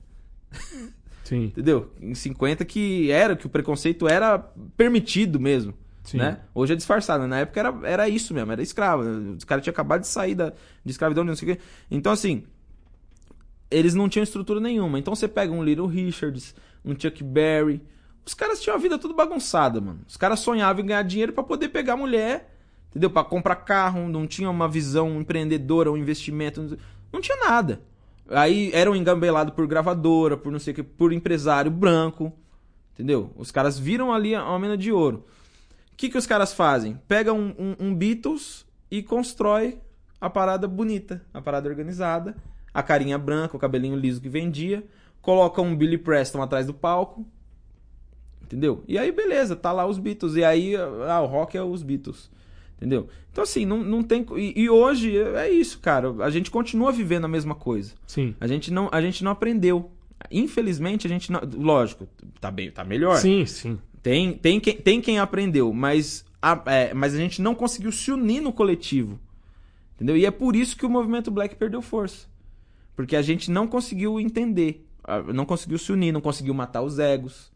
Sim. 1.22 1.44
Entendeu? 1.54 1.92
Em 2.00 2.12
50 2.12 2.64
que 2.64 3.08
era, 3.12 3.36
que 3.36 3.46
o 3.46 3.50
preconceito 3.50 4.08
era 4.08 4.36
permitido 4.76 5.38
mesmo. 5.38 5.74
Né? 6.14 6.40
Hoje 6.54 6.72
é 6.72 6.76
disfarçado. 6.76 7.26
Na 7.26 7.40
época 7.40 7.60
era, 7.60 7.74
era 7.84 8.08
isso 8.08 8.32
mesmo, 8.34 8.50
era 8.52 8.62
escravo. 8.62 9.02
Os 9.36 9.44
caras 9.44 9.62
tinham 9.62 9.72
acabado 9.72 10.00
de 10.00 10.08
sair 10.08 10.34
da, 10.34 10.52
de 10.84 10.90
escravidão, 10.90 11.24
não 11.24 11.36
sei 11.36 11.52
o 11.52 11.56
quê. 11.56 11.62
Então, 11.90 12.12
assim, 12.12 12.44
eles 13.70 13.94
não 13.94 14.08
tinham 14.08 14.24
estrutura 14.24 14.60
nenhuma. 14.60 14.98
Então 14.98 15.14
você 15.14 15.28
pega 15.28 15.52
um 15.52 15.62
Little 15.62 15.86
Richards, 15.86 16.54
um 16.84 16.98
Chuck 16.98 17.22
Berry. 17.22 17.80
Os 18.26 18.34
caras 18.34 18.60
tinham 18.60 18.76
a 18.76 18.78
vida 18.78 18.98
tudo 18.98 19.14
bagunçada, 19.14 19.80
mano. 19.80 20.00
Os 20.06 20.16
caras 20.16 20.40
sonhavam 20.40 20.82
em 20.82 20.86
ganhar 20.86 21.02
dinheiro 21.02 21.32
pra 21.32 21.44
poder 21.44 21.68
pegar 21.68 21.96
mulher, 21.96 22.54
entendeu? 22.90 23.10
Pra 23.10 23.22
comprar 23.22 23.56
carro, 23.56 24.08
não 24.08 24.26
tinha 24.26 24.50
uma 24.50 24.68
visão 24.68 25.20
empreendedora, 25.20 25.90
um 25.90 25.96
investimento, 25.96 26.78
não 27.12 27.20
tinha 27.20 27.36
nada. 27.36 27.80
Aí 28.28 28.70
eram 28.72 28.94
engambelados 28.94 29.54
por 29.54 29.66
gravadora, 29.66 30.36
por 30.36 30.52
não 30.52 30.58
sei 30.58 30.72
o 30.72 30.76
que, 30.76 30.82
por 30.82 31.12
empresário 31.12 31.70
branco, 31.70 32.32
entendeu? 32.94 33.32
Os 33.36 33.50
caras 33.50 33.78
viram 33.78 34.12
ali 34.12 34.34
a 34.34 34.58
mina 34.58 34.76
de 34.76 34.92
ouro. 34.92 35.24
O 36.00 36.02
que, 36.02 36.08
que 36.08 36.16
os 36.16 36.26
caras 36.26 36.54
fazem? 36.54 36.98
Pegam 37.06 37.38
um, 37.38 37.54
um, 37.58 37.88
um 37.88 37.94
Beatles 37.94 38.66
e 38.90 39.02
constrói 39.02 39.76
a 40.18 40.30
parada 40.30 40.66
bonita, 40.66 41.20
a 41.34 41.42
parada 41.42 41.68
organizada, 41.68 42.34
a 42.72 42.82
carinha 42.82 43.18
branca, 43.18 43.54
o 43.54 43.60
cabelinho 43.60 43.96
liso 43.96 44.18
que 44.18 44.28
vendia, 44.30 44.82
coloca 45.20 45.60
um 45.60 45.76
Billy 45.76 45.98
Preston 45.98 46.40
atrás 46.40 46.66
do 46.66 46.72
palco, 46.72 47.26
entendeu? 48.42 48.82
E 48.88 48.96
aí 48.96 49.12
beleza, 49.12 49.54
tá 49.54 49.72
lá 49.72 49.84
os 49.84 49.98
Beatles, 49.98 50.36
e 50.36 50.42
aí 50.42 50.74
ah, 50.74 51.20
o 51.20 51.26
rock 51.26 51.58
é 51.58 51.62
os 51.62 51.82
Beatles. 51.82 52.30
Entendeu? 52.78 53.06
Então, 53.30 53.44
assim, 53.44 53.66
não, 53.66 53.84
não 53.84 54.02
tem. 54.02 54.24
E, 54.36 54.62
e, 54.62 54.70
hoje 54.70 55.18
é 55.18 55.50
isso, 55.50 55.80
cara. 55.80 56.24
A 56.24 56.30
gente 56.30 56.50
continua 56.50 56.90
vivendo 56.90 57.26
a 57.26 57.28
mesma 57.28 57.54
coisa. 57.54 57.92
Sim. 58.06 58.34
A 58.40 58.46
gente 58.46 58.72
não, 58.72 58.88
a 58.90 59.02
gente 59.02 59.22
não 59.22 59.32
aprendeu. 59.32 59.90
Infelizmente, 60.30 61.06
a 61.06 61.10
gente 61.10 61.30
não. 61.30 61.42
Lógico, 61.58 62.08
tá, 62.40 62.50
bem, 62.50 62.70
tá 62.70 62.82
melhor. 62.82 63.18
Sim, 63.18 63.44
sim. 63.44 63.78
Tem, 64.02 64.32
tem, 64.32 64.58
quem, 64.58 64.76
tem 64.76 65.00
quem 65.00 65.18
aprendeu, 65.18 65.72
mas 65.72 66.24
a, 66.40 66.60
é, 66.66 66.94
mas 66.94 67.14
a 67.14 67.18
gente 67.18 67.42
não 67.42 67.54
conseguiu 67.54 67.92
se 67.92 68.10
unir 68.10 68.40
no 68.40 68.52
coletivo. 68.52 69.18
Entendeu? 69.94 70.16
E 70.16 70.24
é 70.24 70.30
por 70.30 70.56
isso 70.56 70.76
que 70.76 70.86
o 70.86 70.90
movimento 70.90 71.30
black 71.30 71.56
perdeu 71.56 71.82
força. 71.82 72.26
Porque 72.96 73.14
a 73.14 73.22
gente 73.22 73.50
não 73.50 73.66
conseguiu 73.66 74.18
entender. 74.18 74.86
Não 75.34 75.44
conseguiu 75.44 75.78
se 75.78 75.92
unir, 75.92 76.12
não 76.12 76.20
conseguiu 76.20 76.54
matar 76.54 76.82
os 76.82 76.98
egos. 76.98 77.50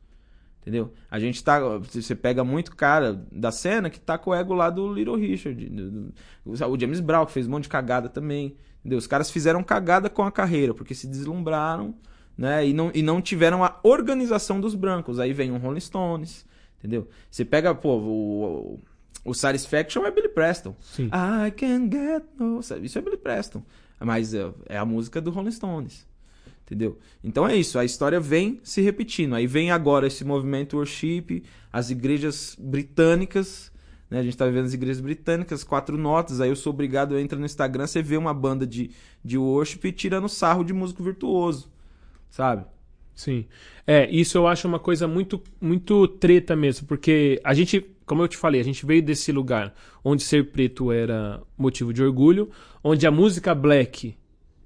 Entendeu? 0.61 0.93
A 1.11 1.19
gente 1.19 1.43
tá. 1.43 1.61
Você 1.79 2.15
pega 2.15 2.43
muito 2.43 2.75
cara 2.75 3.23
da 3.31 3.53
cena 3.53 3.91
que 3.91 4.01
tá 4.01 4.17
com 4.17 4.31
o 4.31 4.35
ego 4.35 4.55
lá 4.55 4.71
do 4.71 4.93
Little 4.93 5.17
Richard. 5.17 5.69
Do, 5.69 5.91
do, 5.91 6.15
o 6.45 6.81
James 6.81 7.01
Brown, 7.01 7.27
que 7.27 7.33
fez 7.33 7.47
um 7.47 7.51
monte 7.51 7.65
de 7.65 7.69
cagada 7.71 8.09
também. 8.09 8.57
Entendeu? 8.81 8.99
Os 8.99 9.07
caras 9.07 9.31
fizeram 9.31 9.63
cagada 9.63 10.11
com 10.11 10.23
a 10.23 10.33
carreira, 10.33 10.75
porque 10.75 10.95
se 10.95 11.07
deslumbraram, 11.07 11.95
né? 12.37 12.67
E 12.67 12.73
não, 12.73 12.91
e 12.95 13.03
não 13.03 13.21
tiveram 13.21 13.65
a 13.65 13.79
organização 13.83 14.61
dos 14.61 14.75
brancos. 14.75 15.19
Aí 15.19 15.33
vem 15.33 15.51
um 15.51 15.59
Rolling 15.59 15.81
Stones. 15.81 16.45
Entendeu? 16.79 17.09
Você 17.31 17.45
pega, 17.45 17.75
pô, 17.75 17.97
o, 17.97 18.45
o, 19.25 19.31
o 19.31 19.35
Satisfaction 19.35 20.05
é 20.05 20.11
Billy 20.11 20.29
Preston. 20.29 20.77
Sim. 20.81 21.07
I 21.07 21.51
can 21.51 21.89
get 21.91 22.25
no. 22.39 22.61
Isso 22.61 22.99
é 22.99 23.03
Billy 23.03 23.17
Preston. 23.17 23.63
Mas 23.99 24.35
é, 24.35 24.53
é 24.69 24.77
a 24.77 24.85
música 24.85 25.21
do 25.21 25.31
Rolling 25.31 25.51
Stones. 25.51 26.07
Entendeu? 26.67 26.99
Então 27.23 27.47
é 27.47 27.55
isso, 27.55 27.79
a 27.79 27.85
história 27.85 28.19
vem 28.19 28.59
se 28.63 28.81
repetindo. 28.81 29.35
Aí 29.35 29.47
vem 29.47 29.71
agora 29.71 30.07
esse 30.07 30.25
movimento 30.25 30.79
worship, 30.79 31.43
as 31.71 31.91
igrejas 31.91 32.57
britânicas, 32.59 33.71
né? 34.11 34.21
A 34.21 34.23
gente 34.23 34.37
tá 34.37 34.47
vivendo 34.47 34.65
as 34.65 34.73
igrejas 34.73 35.01
britânicas, 35.01 35.63
quatro 35.63 35.99
notas, 35.99 36.41
aí 36.41 36.49
eu 36.49 36.57
sou 36.57 36.73
obrigado 36.73 37.17
a 37.17 37.21
entrar 37.21 37.39
no 37.39 37.45
Instagram, 37.45 37.87
você 37.87 38.03
vê 38.03 38.17
uma 38.17 38.33
banda 38.33 38.67
de, 38.67 38.91
de 39.23 39.37
worship 39.37 39.93
tirando 39.93 40.29
sarro 40.29 40.65
de 40.65 40.73
músico 40.73 41.03
virtuoso, 41.03 41.71
sabe? 42.35 42.65
Sim. 43.15 43.47
É, 43.87 44.11
isso 44.11 44.37
eu 44.37 44.49
acho 44.49 44.67
uma 44.67 44.81
coisa 44.81 45.07
muito, 45.07 45.41
muito 45.61 46.09
treta 46.09 46.57
mesmo, 46.57 46.85
porque 46.85 47.41
a 47.45 47.55
gente, 47.55 47.81
como 48.05 48.23
eu 48.23 48.29
te 48.29 48.37
falei, 48.37 48.61
a 48.61 48.65
gente 48.65 48.85
veio 48.85 49.01
desse 49.01 49.31
lugar 49.31 49.73
onde 50.03 50.25
ser 50.25 50.51
preto 50.51 50.91
era 50.91 51.41
motivo 51.57 51.93
de 51.93 52.03
orgulho, 52.03 52.51
onde 52.83 53.07
a 53.07 53.11
música 53.13 53.55
black 53.55 54.17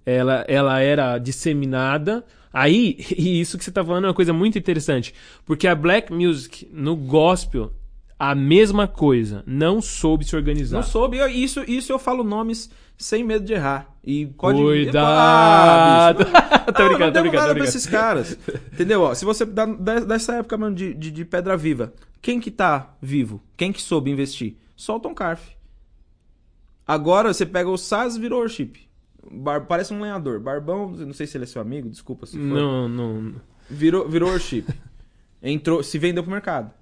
ela, 0.07 0.47
ela 0.49 0.81
era 0.81 1.19
disseminada. 1.19 2.25
Aí, 2.51 2.97
e 3.15 3.39
isso 3.39 3.59
que 3.59 3.65
você 3.65 3.71
tá 3.71 3.85
falando 3.85 4.07
é 4.07 4.09
uma 4.09 4.15
coisa 4.15 4.33
muito 4.33 4.57
interessante, 4.57 5.13
porque 5.45 5.69
a 5.69 5.75
black 5.75 6.11
music 6.11 6.67
no 6.73 6.97
gospel 6.97 7.71
a 8.19 8.35
mesma 8.35 8.89
coisa, 8.89 9.45
não 9.47 9.81
soube 9.81 10.25
se 10.25 10.35
organizar. 10.35 10.77
Não 10.77 10.83
soube, 10.83 11.19
isso, 11.31 11.63
isso 11.69 11.93
eu 11.93 11.99
falo 11.99 12.25
nomes 12.25 12.69
sem 12.97 13.23
medo 13.23 13.45
de 13.45 13.53
errar. 13.53 13.95
E 14.03 14.27
pode 14.27 14.59
Cuidado! 14.59 16.27
Ah, 16.35 16.65
tô 16.75 16.83
não, 16.83 16.89
brincando, 16.89 16.99
não 16.99 17.07
tô 17.07 17.11
devo 17.13 17.23
brincando, 17.23 17.43
nada 17.43 17.49
tô 17.49 17.59
pra 17.59 17.65
esses 17.65 17.87
caras. 17.87 18.37
Entendeu? 18.73 19.03
Ó, 19.03 19.15
se 19.15 19.25
você 19.25 19.45
dá 19.45 19.67
dessa 19.67 20.35
época 20.35 20.57
mesmo 20.59 20.75
de, 20.75 20.95
de, 20.95 21.11
de, 21.13 21.25
Pedra 21.25 21.57
Viva, 21.57 21.95
quem 22.21 22.41
que 22.41 22.51
tá 22.51 22.97
vivo? 23.01 23.41
Quem 23.57 23.73
que 23.73 23.81
soube 23.81 24.11
investir? 24.11 24.57
Só 24.75 24.97
o 24.97 25.01
Tom 25.01 25.15
Carf. 25.15 25.57
Agora 26.85 27.33
você 27.33 27.47
pega 27.47 27.71
o 27.71 27.79
SAS 27.79 28.17
virou 28.17 28.41
worship. 28.41 28.73
Bar... 29.31 29.67
Parece 29.67 29.95
um 29.95 30.01
lenhador. 30.01 30.41
Barbão, 30.41 30.91
não 30.91 31.13
sei 31.13 31.27
se 31.27 31.37
ele 31.37 31.45
é 31.45 31.47
seu 31.47 31.63
amigo, 31.63 31.89
desculpa 31.89 32.27
se 32.27 32.37
for. 32.37 32.43
Não, 32.43 32.89
não. 32.89 33.35
Virou, 33.71 34.09
virou 34.09 34.31
worship. 34.31 34.65
Entrou, 35.41 35.83
se 35.85 35.99
vendeu 35.99 36.23
pro 36.25 36.33
mercado. 36.33 36.73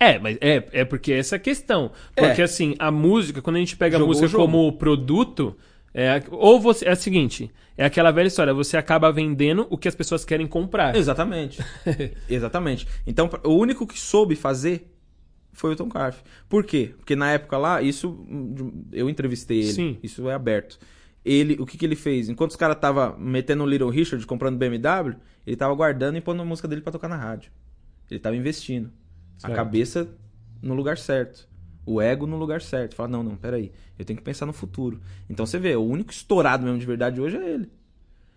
É, 0.00 0.18
mas 0.18 0.38
é, 0.40 0.66
é 0.72 0.84
porque 0.84 1.12
essa 1.12 1.34
é 1.34 1.38
a 1.38 1.40
questão. 1.40 1.92
Porque 2.16 2.40
É. 2.40 2.44
assim, 2.44 2.74
a 2.78 2.90
música, 2.90 3.42
quando 3.42 3.56
a 3.56 3.58
gente 3.58 3.76
pega 3.76 3.98
Jogou 3.98 4.14
a 4.14 4.16
música 4.16 4.36
o 4.38 4.40
como 4.40 4.72
produto, 4.72 5.54
é, 5.92 6.22
ou 6.30 6.58
você. 6.58 6.86
É 6.86 6.92
a 6.92 6.96
seguinte, 6.96 7.50
é 7.76 7.84
aquela 7.84 8.10
velha 8.10 8.28
história, 8.28 8.54
você 8.54 8.78
acaba 8.78 9.12
vendendo 9.12 9.66
o 9.68 9.76
que 9.76 9.86
as 9.86 9.94
pessoas 9.94 10.24
querem 10.24 10.46
comprar. 10.46 10.96
Exatamente. 10.96 11.62
Exatamente. 12.30 12.88
Então, 13.06 13.28
o 13.44 13.54
único 13.54 13.86
que 13.86 14.00
soube 14.00 14.34
fazer 14.36 14.90
foi 15.52 15.72
o 15.72 15.76
Tom 15.76 15.90
Carf. 15.90 16.22
Por 16.48 16.64
quê? 16.64 16.94
Porque 16.96 17.14
na 17.14 17.32
época 17.32 17.58
lá, 17.58 17.82
isso 17.82 18.24
eu 18.92 19.10
entrevistei 19.10 19.58
ele. 19.58 19.72
Sim. 19.72 19.98
Isso 20.02 20.30
é 20.30 20.34
aberto. 20.34 20.78
Ele, 21.22 21.56
o 21.60 21.66
que, 21.66 21.76
que 21.76 21.84
ele 21.84 21.96
fez? 21.96 22.30
Enquanto 22.30 22.52
os 22.52 22.56
caras 22.56 22.78
tava 22.80 23.14
metendo 23.18 23.62
o 23.64 23.66
Little 23.66 23.90
Richard, 23.90 24.24
comprando 24.26 24.56
BMW, 24.56 25.16
ele 25.46 25.56
tava 25.56 25.74
guardando 25.74 26.16
e 26.16 26.20
pondo 26.22 26.40
a 26.40 26.44
música 26.46 26.66
dele 26.66 26.80
pra 26.80 26.90
tocar 26.90 27.08
na 27.08 27.16
rádio. 27.16 27.50
Ele 28.10 28.18
tava 28.18 28.34
investindo. 28.36 28.90
Certo. 29.40 29.52
A 29.52 29.56
cabeça 29.56 30.08
no 30.62 30.74
lugar 30.74 30.98
certo. 30.98 31.48
O 31.86 32.00
ego 32.00 32.26
no 32.26 32.36
lugar 32.36 32.60
certo. 32.60 32.94
Fala, 32.94 33.08
não, 33.08 33.22
não, 33.22 33.36
peraí. 33.36 33.72
Eu 33.98 34.04
tenho 34.04 34.16
que 34.18 34.22
pensar 34.22 34.44
no 34.46 34.52
futuro. 34.52 35.00
Então 35.28 35.46
você 35.46 35.58
vê, 35.58 35.74
o 35.74 35.82
único 35.82 36.12
estourado 36.12 36.62
mesmo 36.64 36.78
de 36.78 36.86
verdade 36.86 37.20
hoje 37.20 37.36
é 37.36 37.50
ele. 37.50 37.68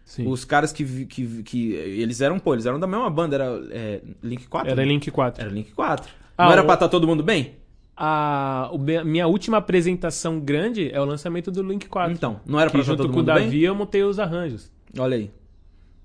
Sim. 0.05 0.27
Os 0.27 0.43
caras 0.45 0.71
que, 0.71 1.05
que, 1.05 1.43
que. 1.43 1.73
Eles 1.73 2.19
eram, 2.21 2.39
pô, 2.39 2.53
eles 2.53 2.65
eram 2.65 2.79
da 2.79 2.87
mesma 2.87 3.09
banda, 3.09 3.35
era 3.35 3.45
é, 3.71 4.01
Link 4.21 4.47
4? 4.47 4.71
Era 4.71 4.83
Link 4.83 5.09
4. 5.11 5.41
Era 5.43 5.51
Link 5.51 5.71
4. 5.71 6.11
Ah, 6.37 6.45
não 6.45 6.51
era 6.53 6.61
o- 6.61 6.65
pra 6.65 6.73
estar 6.75 6.89
todo 6.89 7.07
mundo 7.07 7.21
bem? 7.23 7.55
A, 7.95 8.71
minha 9.05 9.27
última 9.27 9.57
apresentação 9.57 10.39
grande 10.39 10.89
é 10.91 10.99
o 10.99 11.05
lançamento 11.05 11.51
do 11.51 11.61
Link 11.61 11.87
4. 11.87 12.11
Então, 12.11 12.39
não 12.45 12.59
era 12.59 12.69
pra 12.71 12.79
estar 12.79 12.91
junto 12.93 13.03
todo 13.03 13.07
com 13.09 13.13
o 13.13 13.17
mundo 13.19 13.27
Davi 13.27 13.49
bem? 13.51 13.59
eu 13.61 13.75
montei 13.75 14.03
os 14.03 14.19
arranjos. 14.19 14.71
Olha 14.97 15.15
aí. 15.15 15.31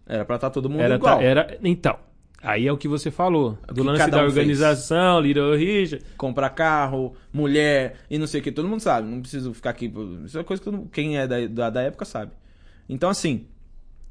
Era 0.07 0.25
pra 0.25 0.37
estar 0.37 0.51
todo 0.51 0.69
mundo 0.69 0.81
Era, 0.83 0.95
igual. 0.97 1.21
era, 1.21 1.59
então, 1.63 1.97
aí 2.43 2.67
é 2.67 2.73
o 2.73 2.77
que 2.77 2.89
você 2.89 3.11
falou. 3.11 3.59
Do 3.69 3.83
lance 3.83 3.99
cada 3.99 4.17
da 4.19 4.23
um 4.23 4.27
organização, 4.27 5.21
Little 5.21 5.55
Richard. 5.57 6.05
Comprar 6.17 6.51
carro, 6.51 7.15
mulher 7.33 7.97
e 8.11 8.19
não 8.19 8.27
sei 8.27 8.41
o 8.41 8.43
que. 8.45 8.53
Todo 8.53 8.69
mundo 8.69 8.81
sabe. 8.81 9.09
Não 9.09 9.21
preciso 9.21 9.53
ficar 9.55 9.71
aqui. 9.71 9.93
Isso 10.25 10.39
é 10.39 10.45
coisa 10.45 10.63
que 10.63 10.71
quem 10.93 11.19
é 11.19 11.27
da, 11.27 11.47
da, 11.47 11.71
da 11.71 11.83
época 11.83 12.05
sabe. 12.05 12.33
Então, 12.89 13.11
assim. 13.11 13.47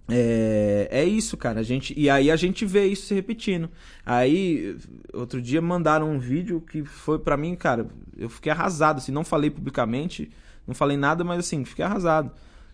É, 0.09 0.88
é 0.89 1.03
isso, 1.03 1.36
cara. 1.36 1.59
A 1.59 1.63
gente, 1.63 1.93
e 1.99 2.09
aí 2.09 2.32
a 2.32 2.36
gente 2.38 2.65
vê 2.65 2.86
isso 2.86 3.07
se 3.07 3.13
repetindo. 3.13 3.69
Aí, 4.05 4.78
outro 5.13 5.41
dia 5.41 5.61
mandaram 5.61 6.09
um 6.09 6.17
vídeo 6.17 6.61
que 6.61 6.84
foi 6.86 7.19
pra 7.19 7.36
mim, 7.36 7.55
cara, 7.55 7.88
eu 8.17 8.30
fiquei 8.30 8.49
arrasado. 8.51 8.99
Assim, 8.99 9.11
não 9.11 9.25
falei 9.25 9.49
publicamente, 9.49 10.30
não 10.65 10.73
falei 10.73 10.95
nada, 10.95 11.25
mas 11.25 11.39
assim, 11.39 11.65
fiquei 11.65 11.84
arrasado. 11.84 12.32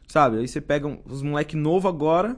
Sabe? 0.08 0.38
Aí 0.38 0.48
você 0.48 0.62
pega 0.62 0.88
um- 0.88 1.00
os 1.06 1.24
moleque 1.24 1.56
novo 1.56 1.88
agora, 1.88 2.38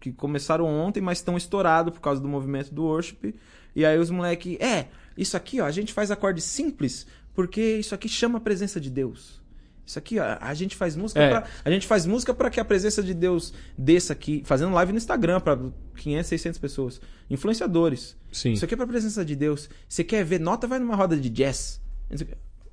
que 0.00 0.12
começaram 0.12 0.66
ontem, 0.66 1.00
mas 1.00 1.18
estão 1.18 1.36
estourados 1.36 1.92
por 1.92 2.00
causa 2.00 2.20
do 2.20 2.28
movimento 2.28 2.72
do 2.74 2.84
worship. 2.84 3.34
E 3.74 3.84
aí 3.84 3.98
os 3.98 4.10
moleque, 4.10 4.56
é, 4.62 4.86
isso 5.16 5.36
aqui, 5.36 5.60
ó, 5.60 5.64
a 5.66 5.70
gente 5.70 5.92
faz 5.92 6.10
acorde 6.10 6.40
simples, 6.40 7.06
porque 7.34 7.60
isso 7.78 7.94
aqui 7.94 8.08
chama 8.08 8.38
a 8.38 8.40
presença 8.40 8.80
de 8.80 8.90
Deus. 8.90 9.42
Isso 9.86 9.98
aqui, 9.98 10.18
ó, 10.18 10.38
a 10.40 10.54
gente 10.54 10.76
faz 10.76 10.96
música 10.96 11.20
É. 11.20 11.28
pra, 11.28 11.44
a 11.64 11.70
gente 11.70 11.86
faz 11.86 12.06
música 12.06 12.32
para 12.32 12.48
que 12.48 12.58
a 12.58 12.64
presença 12.64 13.02
de 13.02 13.12
Deus 13.12 13.52
desça 13.76 14.12
aqui, 14.14 14.42
fazendo 14.46 14.72
live 14.72 14.92
no 14.92 14.98
Instagram 14.98 15.40
para 15.40 15.58
500, 15.96 16.26
600 16.26 16.58
pessoas, 16.58 17.00
influenciadores. 17.28 18.16
Sim. 18.32 18.52
Isso 18.52 18.64
aqui 18.64 18.74
é 18.74 18.76
pra 18.76 18.86
presença 18.86 19.24
de 19.24 19.36
Deus. 19.36 19.68
Você 19.88 20.02
quer 20.02 20.24
ver 20.24 20.40
nota, 20.40 20.66
vai 20.66 20.78
numa 20.78 20.96
roda 20.96 21.16
de 21.16 21.28
jazz. 21.28 21.80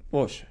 Poxa. 0.10 0.48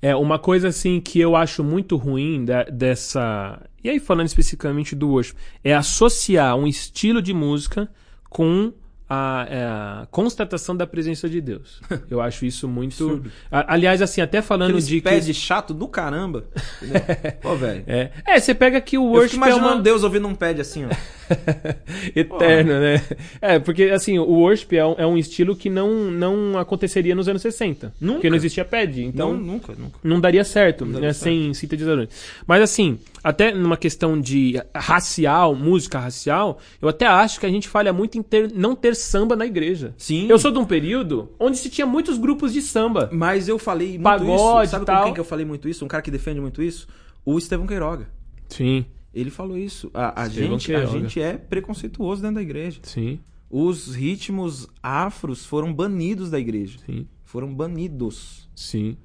É, 0.00 0.14
uma 0.14 0.38
coisa 0.38 0.68
assim 0.68 1.00
que 1.00 1.18
eu 1.18 1.34
acho 1.34 1.64
muito 1.64 1.96
ruim 1.96 2.44
da- 2.44 2.64
dessa. 2.64 3.60
E 3.82 3.88
aí, 3.90 3.98
falando 3.98 4.26
especificamente 4.26 4.94
do 4.94 5.08
worship, 5.10 5.34
é 5.64 5.74
associar 5.74 6.56
um 6.56 6.66
estilo 6.66 7.20
de 7.20 7.32
música 7.34 7.90
com 8.30 8.72
a, 9.08 9.46
é, 9.48 9.62
a 9.64 10.06
constatação 10.10 10.76
da 10.76 10.86
presença 10.86 11.28
de 11.28 11.40
Deus. 11.40 11.80
Eu 12.10 12.20
acho 12.20 12.44
isso 12.44 12.68
muito. 12.68 13.22
A- 13.50 13.72
aliás, 13.74 14.02
assim, 14.02 14.20
até 14.20 14.42
falando 14.42 14.70
Aqueles 14.70 14.86
de. 14.88 15.00
pés 15.00 15.24
Que... 15.24 15.32
de 15.32 15.38
chato 15.38 15.72
do 15.72 15.88
caramba. 15.88 16.44
entendeu? 16.82 17.00
Pô, 17.40 17.54
velho. 17.56 17.84
É. 17.86 18.10
é, 18.26 18.38
você 18.40 18.54
pega 18.54 18.80
que 18.80 18.98
o 18.98 19.04
Eu 19.04 19.10
worship 19.12 19.34
é 19.34 19.36
imaginando 19.36 19.74
uma... 19.76 19.82
Deus 19.82 20.04
ouvindo 20.04 20.28
um 20.28 20.34
pad 20.34 20.60
assim, 20.60 20.84
ó. 20.84 20.88
eterno, 22.14 22.80
né? 22.80 23.02
É, 23.40 23.58
porque 23.58 23.84
assim, 23.84 24.18
o 24.18 24.24
worship 24.30 24.76
é 24.76 24.84
um, 24.84 24.94
é 24.98 25.06
um 25.06 25.16
estilo 25.16 25.56
que 25.56 25.70
não, 25.70 26.10
não 26.10 26.58
aconteceria 26.58 27.14
nos 27.14 27.28
anos 27.28 27.42
60. 27.42 27.94
Nunca. 28.00 28.14
Porque 28.14 28.30
não 28.30 28.36
existia 28.36 28.64
pad, 28.64 29.02
então 29.02 29.32
Não, 29.32 29.38
nunca, 29.40 29.74
nunca. 29.78 29.98
não 30.02 30.20
daria 30.20 30.44
certo, 30.44 30.84
daria 30.84 31.08
né, 31.08 31.12
sem 31.12 31.52
sintetizadores. 31.54 32.08
Mas 32.46 32.62
assim, 32.62 32.98
até 33.22 33.52
numa 33.52 33.76
questão 33.76 34.20
de 34.20 34.54
racial, 34.74 35.54
música 35.54 35.98
racial, 35.98 36.58
eu 36.80 36.88
até 36.88 37.06
acho 37.06 37.38
que 37.40 37.46
a 37.46 37.50
gente 37.50 37.68
falha 37.68 37.92
muito 37.92 38.18
em 38.18 38.22
ter, 38.22 38.52
não 38.52 38.74
ter 38.76 38.94
samba 38.94 39.34
na 39.36 39.46
igreja. 39.46 39.94
Sim. 39.98 40.26
Eu 40.28 40.38
sou 40.38 40.50
de 40.50 40.58
um 40.58 40.64
período 40.64 41.30
onde 41.38 41.56
se 41.58 41.68
tinha 41.70 41.86
muitos 41.86 42.18
grupos 42.18 42.52
de 42.52 42.62
samba. 42.62 43.08
Mas 43.12 43.48
eu 43.48 43.58
falei 43.58 43.90
muito 43.90 44.02
Pagode 44.02 44.64
isso. 44.64 44.70
Sabe 44.70 44.82
e 44.82 44.86
com 44.86 44.92
tal. 44.92 45.04
quem 45.04 45.14
que 45.14 45.20
eu 45.20 45.24
falei 45.24 45.44
muito 45.44 45.68
isso? 45.68 45.84
Um 45.84 45.88
cara 45.88 46.02
que 46.02 46.10
defende 46.10 46.40
muito 46.40 46.62
isso? 46.62 46.86
O 47.24 47.36
Estevão 47.38 47.66
Queiroga. 47.66 48.08
Sim, 48.48 48.86
Ele 49.12 49.30
falou 49.30 49.58
isso. 49.58 49.90
A, 49.92 50.22
a 50.22 50.28
gente, 50.28 50.74
a 50.74 50.86
gente 50.86 51.20
é 51.20 51.36
preconceituoso 51.36 52.22
dentro 52.22 52.36
da 52.36 52.42
igreja. 52.42 52.80
sim, 52.82 53.20
Os 53.50 53.94
ritmos 53.94 54.68
afros 54.82 55.44
foram 55.44 55.72
banidos 55.74 56.30
da 56.30 56.38
igreja. 56.38 56.78
sim, 56.86 57.06
Foram 57.24 57.54
banidos. 57.54 58.48
sim. 58.54 58.96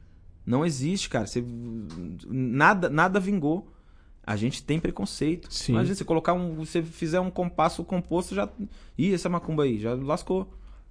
Não 0.46 0.66
existe, 0.66 1.08
cara. 1.10 1.26
Você, 1.26 1.42
nada, 2.28 2.90
nada 2.90 3.20
vingou. 3.20 3.72
A 4.26 4.36
gente 4.36 4.64
tem 4.64 4.80
preconceito. 4.80 5.48
Sim. 5.52 5.74
Imagina 5.74 5.96
você 5.96 6.06
colocar 6.06 6.34
um. 6.34 6.56
Você 6.56 6.82
fizer 6.82 7.20
um 7.20 7.30
compasso 7.30 7.84
composto, 7.84 8.34
já. 8.34 8.48
Ih, 8.98 9.14
essa 9.14 9.30
macumba 9.30 9.64
aí, 9.64 9.80
já 9.80 9.94
lascou. 9.94 10.48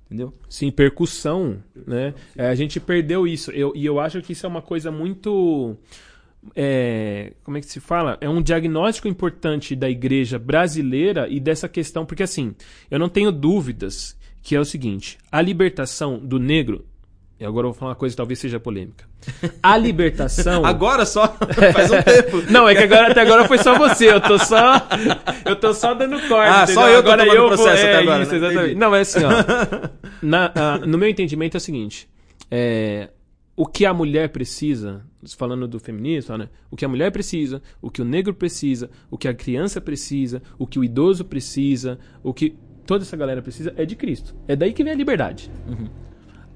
Entendeu? 0.07 0.35
Sim, 0.47 0.71
percussão, 0.71 1.63
né? 1.87 2.13
É, 2.37 2.49
a 2.49 2.55
gente 2.55 2.79
perdeu 2.79 3.27
isso. 3.27 3.51
Eu, 3.51 3.73
e 3.75 3.87
eu 3.87 3.99
acho 3.99 4.21
que 4.21 4.35
isso 4.35 4.45
é 4.45 4.49
uma 4.49 4.61
coisa 4.61 4.91
muito. 4.91 5.75
é, 6.55 7.33
como 7.43 7.57
é 7.57 7.61
que 7.61 7.67
se 7.67 7.81
fala? 7.81 8.19
É 8.21 8.29
um 8.29 8.43
diagnóstico 8.43 9.09
importante 9.09 9.75
da 9.75 9.89
igreja 9.89 10.39
brasileira 10.39 11.27
e 11.31 11.41
dessa 11.41 11.67
questão, 11.67 12.05
porque 12.05 12.23
assim, 12.23 12.55
eu 12.91 12.99
não 12.99 13.09
tenho 13.09 13.33
dúvidas 13.33 14.15
que 14.43 14.55
é 14.55 14.61
o 14.61 14.65
seguinte: 14.67 15.17
a 15.31 15.41
libertação 15.41 16.19
do 16.19 16.39
negro. 16.39 16.85
E 17.43 17.45
agora 17.45 17.67
eu 17.67 17.73
vou 17.73 17.79
falar 17.79 17.91
uma 17.91 17.97
coisa 17.97 18.13
que 18.13 18.17
talvez 18.17 18.39
seja 18.39 18.61
polêmica. 18.61 19.05
A 19.61 19.77
libertação. 19.77 20.63
Agora 20.67 21.05
só, 21.05 21.27
faz 21.75 21.91
um 21.91 22.01
tempo. 22.01 22.53
Não, 22.53 22.69
é 22.69 22.75
que 22.77 22.85
agora, 22.85 23.11
até 23.11 23.21
agora 23.21 23.49
foi 23.49 23.59
só 23.59 23.77
você. 23.77 24.13
Eu 24.13 24.21
tô 24.21 24.39
só. 24.39 24.75
Eu 25.45 25.57
tô 25.57 25.75
só 25.75 25.93
dando 25.93 26.21
corte. 26.29 26.49
Ah, 26.49 26.63
entendeu? 26.63 26.75
só 26.75 26.89
eu 26.89 27.03
tô 27.03 27.11
agora 27.11 27.25
tomando 27.25 27.43
eu 27.43 27.49
processo 27.49 27.69
vou, 27.69 27.77
até 27.77 27.93
é, 27.93 27.97
agora, 27.97 28.23
Isso, 28.23 28.31
né? 28.31 28.37
exatamente. 28.39 28.75
Não, 28.77 28.91
mas 28.93 29.17
assim, 29.17 29.25
ó. 29.27 29.89
na- 30.23 30.79
no 30.87 30.97
meu 30.97 31.09
entendimento 31.09 31.57
é 31.57 31.59
o 31.59 31.61
seguinte. 31.61 32.09
é, 32.49 33.11
o 33.57 33.67
que 33.67 33.85
a 33.85 33.93
mulher 33.93 34.29
precisa, 34.29 35.03
falando 35.37 35.67
do 35.67 35.79
feminismo, 35.81 36.39
né? 36.39 36.49
o 36.71 36.77
que 36.77 36.85
a 36.85 36.89
mulher 36.89 37.11
precisa, 37.11 37.61
o 37.83 37.91
que 37.91 38.01
o 38.01 38.05
negro 38.05 38.33
precisa, 38.33 38.89
o 39.11 39.19
que 39.19 39.27
a 39.29 39.35
criança 39.35 39.81
precisa, 39.81 40.41
o 40.59 40.67
que 40.67 40.79
o 40.79 40.85
idoso 40.85 41.25
precisa, 41.25 41.99
o 42.23 42.33
que 42.33 42.57
toda 42.87 43.05
essa 43.05 43.17
galera 43.17 43.43
precisa 43.43 43.73
é 43.77 43.85
de 43.85 43.95
Cristo. 43.97 44.35
É 44.49 44.55
daí 44.57 44.73
que 44.73 44.83
vem 44.85 44.93
a 44.93 44.97
liberdade. 44.97 45.51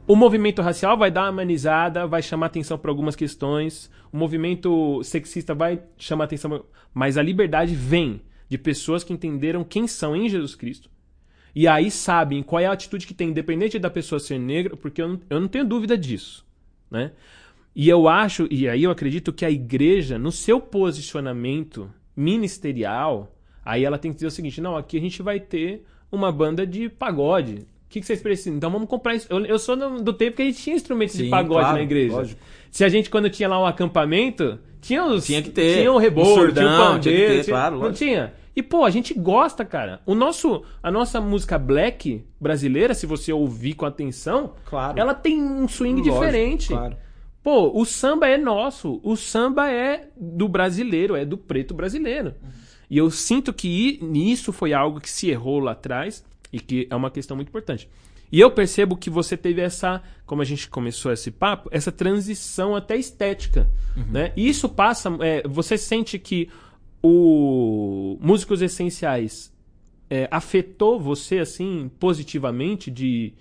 O 0.09 0.15
movimento 0.15 0.63
racial 0.63 0.97
vai 0.97 1.11
dar 1.11 1.23
uma 1.23 1.43
amenizada, 1.43 2.07
vai 2.07 2.23
chamar 2.23 2.47
atenção 2.47 2.79
para 2.79 2.93
algumas 2.93 3.17
questões. 3.17 3.91
O 4.13 4.17
movimento 4.17 5.03
sexista 5.03 5.53
vai 5.53 5.83
chamar 5.99 6.25
atenção, 6.25 6.65
mas 6.95 7.19
a 7.19 7.23
liberdade 7.23 7.75
vem 7.75 8.21
de 8.49 8.57
pessoas 8.57 9.03
que 9.03 9.13
entenderam 9.13 9.65
quem 9.65 9.89
são 9.89 10.15
em 10.15 10.29
Jesus 10.29 10.55
Cristo. 10.55 10.89
E 11.53 11.67
aí 11.67 11.91
sabem 11.91 12.41
qual 12.41 12.61
é 12.61 12.67
a 12.67 12.73
atitude 12.73 13.05
que 13.05 13.15
tem, 13.15 13.31
independente 13.31 13.81
da 13.81 13.91
pessoa 13.91 14.21
ser 14.21 14.39
negra, 14.39 14.77
porque 14.77 15.03
eu 15.03 15.09
não, 15.09 15.21
eu 15.29 15.41
não 15.41 15.49
tenho 15.49 15.65
dúvida 15.65 15.99
disso, 15.99 16.47
né? 16.89 17.11
E 17.75 17.89
eu 17.89 18.09
acho, 18.09 18.47
e 18.49 18.69
aí 18.69 18.85
eu 18.85 18.93
acredito 18.93 19.33
que 19.33 19.45
a 19.45 19.51
igreja, 19.51 20.19
no 20.19 20.31
seu 20.31 20.61
posicionamento 20.61 21.91
ministerial, 22.15 23.37
aí 23.65 23.85
ela 23.85 23.99
tem 23.99 24.13
que 24.13 24.17
dizer 24.17 24.29
o 24.29 24.31
seguinte: 24.31 24.61
não, 24.61 24.77
aqui 24.77 24.99
a 24.99 25.01
gente 25.01 25.21
vai 25.21 25.41
ter 25.41 25.85
uma 26.13 26.31
banda 26.31 26.65
de 26.65 26.89
pagode. 26.89 27.67
O 27.87 27.89
que, 27.89 28.01
que 28.01 28.07
vocês 28.07 28.21
precisam? 28.21 28.57
Então 28.57 28.71
vamos 28.71 28.89
comprar 28.89 29.15
isso. 29.15 29.27
Eu, 29.31 29.45
eu 29.47 29.59
sou 29.59 29.77
do, 29.77 30.03
do 30.03 30.13
tempo 30.13 30.37
que 30.37 30.43
a 30.43 30.45
gente 30.47 30.61
tinha 30.63 30.75
instrumentos 30.77 31.17
de 31.17 31.25
Sim, 31.25 31.31
pagode 31.31 31.61
claro, 31.61 31.77
na 31.77 31.83
igreja. 31.83 32.17
lógico. 32.17 32.41
Se 32.71 32.85
a 32.85 32.89
gente, 32.89 33.09
quando 33.09 33.31
tinha 33.31 33.49
lá 33.49 33.61
um 33.61 33.65
acampamento, 33.67 34.59
tinha 34.81 35.05
os. 35.05 35.25
Tinha 35.25 35.41
que 35.41 35.51
ter. 35.51 35.79
Tinha 35.79 35.93
o 35.93 35.95
Um 35.95 35.99
rebolo, 35.99 36.35
surdão, 36.35 36.63
tinha 36.65 36.75
o 36.75 36.79
pandeiro. 36.79 37.01
tinha 37.03 37.15
que 37.29 37.35
ter, 37.37 37.45
tinha- 37.45 37.57
claro, 37.57 37.79
não 37.79 37.93
tinha. 37.93 38.35
E, 38.55 38.63
pô, 38.63 38.85
a 38.85 38.91
gente 38.91 39.13
gosta, 39.15 39.65
cara. 39.65 40.01
O 40.07 40.15
nosso, 40.15 40.63
a 40.83 40.91
nossa 40.91 41.21
música 41.21 41.59
black 41.59 42.25
brasileira, 42.41 42.95
se 42.95 43.07
você 43.07 43.31
ouvir 43.33 43.75
com 43.75 43.85
atenção, 43.87 44.55
Claro. 44.65 44.99
ela 44.99 45.13
tem 45.15 45.41
um 45.43 45.69
swing 45.69 46.01
Lógico, 46.01 46.15
diferente. 46.25 46.69
Claro. 46.69 46.97
Pô, 47.43 47.71
o 47.79 47.85
samba 47.85 48.27
é 48.29 48.37
nosso. 48.39 48.99
O 49.05 49.15
samba 49.15 49.71
é 49.71 50.09
do 50.17 50.49
brasileiro, 50.49 51.15
é 51.15 51.25
do 51.25 51.37
preto 51.37 51.75
brasileiro. 51.75 52.35
E 52.91 52.97
eu 52.99 53.11
sinto 53.11 53.53
que 53.53 53.99
nisso 54.03 54.53
foi 54.53 54.73
algo 54.73 55.01
que 55.01 55.11
se 55.11 55.29
errou 55.29 55.61
lá 55.61 55.73
atrás 55.73 56.25
e 56.57 56.61
que 56.61 56.87
é 56.91 56.97
uma 56.97 57.11
questão 57.11 57.37
muito 57.37 57.49
importante. 57.49 57.89
E 58.33 58.41
eu 58.41 58.51
percebo 58.51 58.97
que 58.97 59.09
você 59.09 59.37
teve 59.37 59.61
essa, 59.61 60.03
como 60.27 60.43
a 60.43 60.45
gente 60.45 60.69
começou 60.69 61.13
esse 61.13 61.31
papo, 61.31 61.69
essa 61.71 61.93
transição 61.93 62.75
até 62.75 62.97
estética, 62.97 63.71
né? 64.11 64.33
E 64.37 64.49
isso 64.49 64.69
passa, 64.69 65.09
é, 65.21 65.47
você 65.47 65.79
sente 65.79 66.19
que 66.19 66.49
o 67.21 68.19
Músicos 68.21 68.61
Essenciais 68.63 69.53
é, 70.11 70.29
afetou 70.31 71.01
você 71.01 71.39
assim 71.39 71.91
positivamente 71.99 72.91
de 72.91 73.33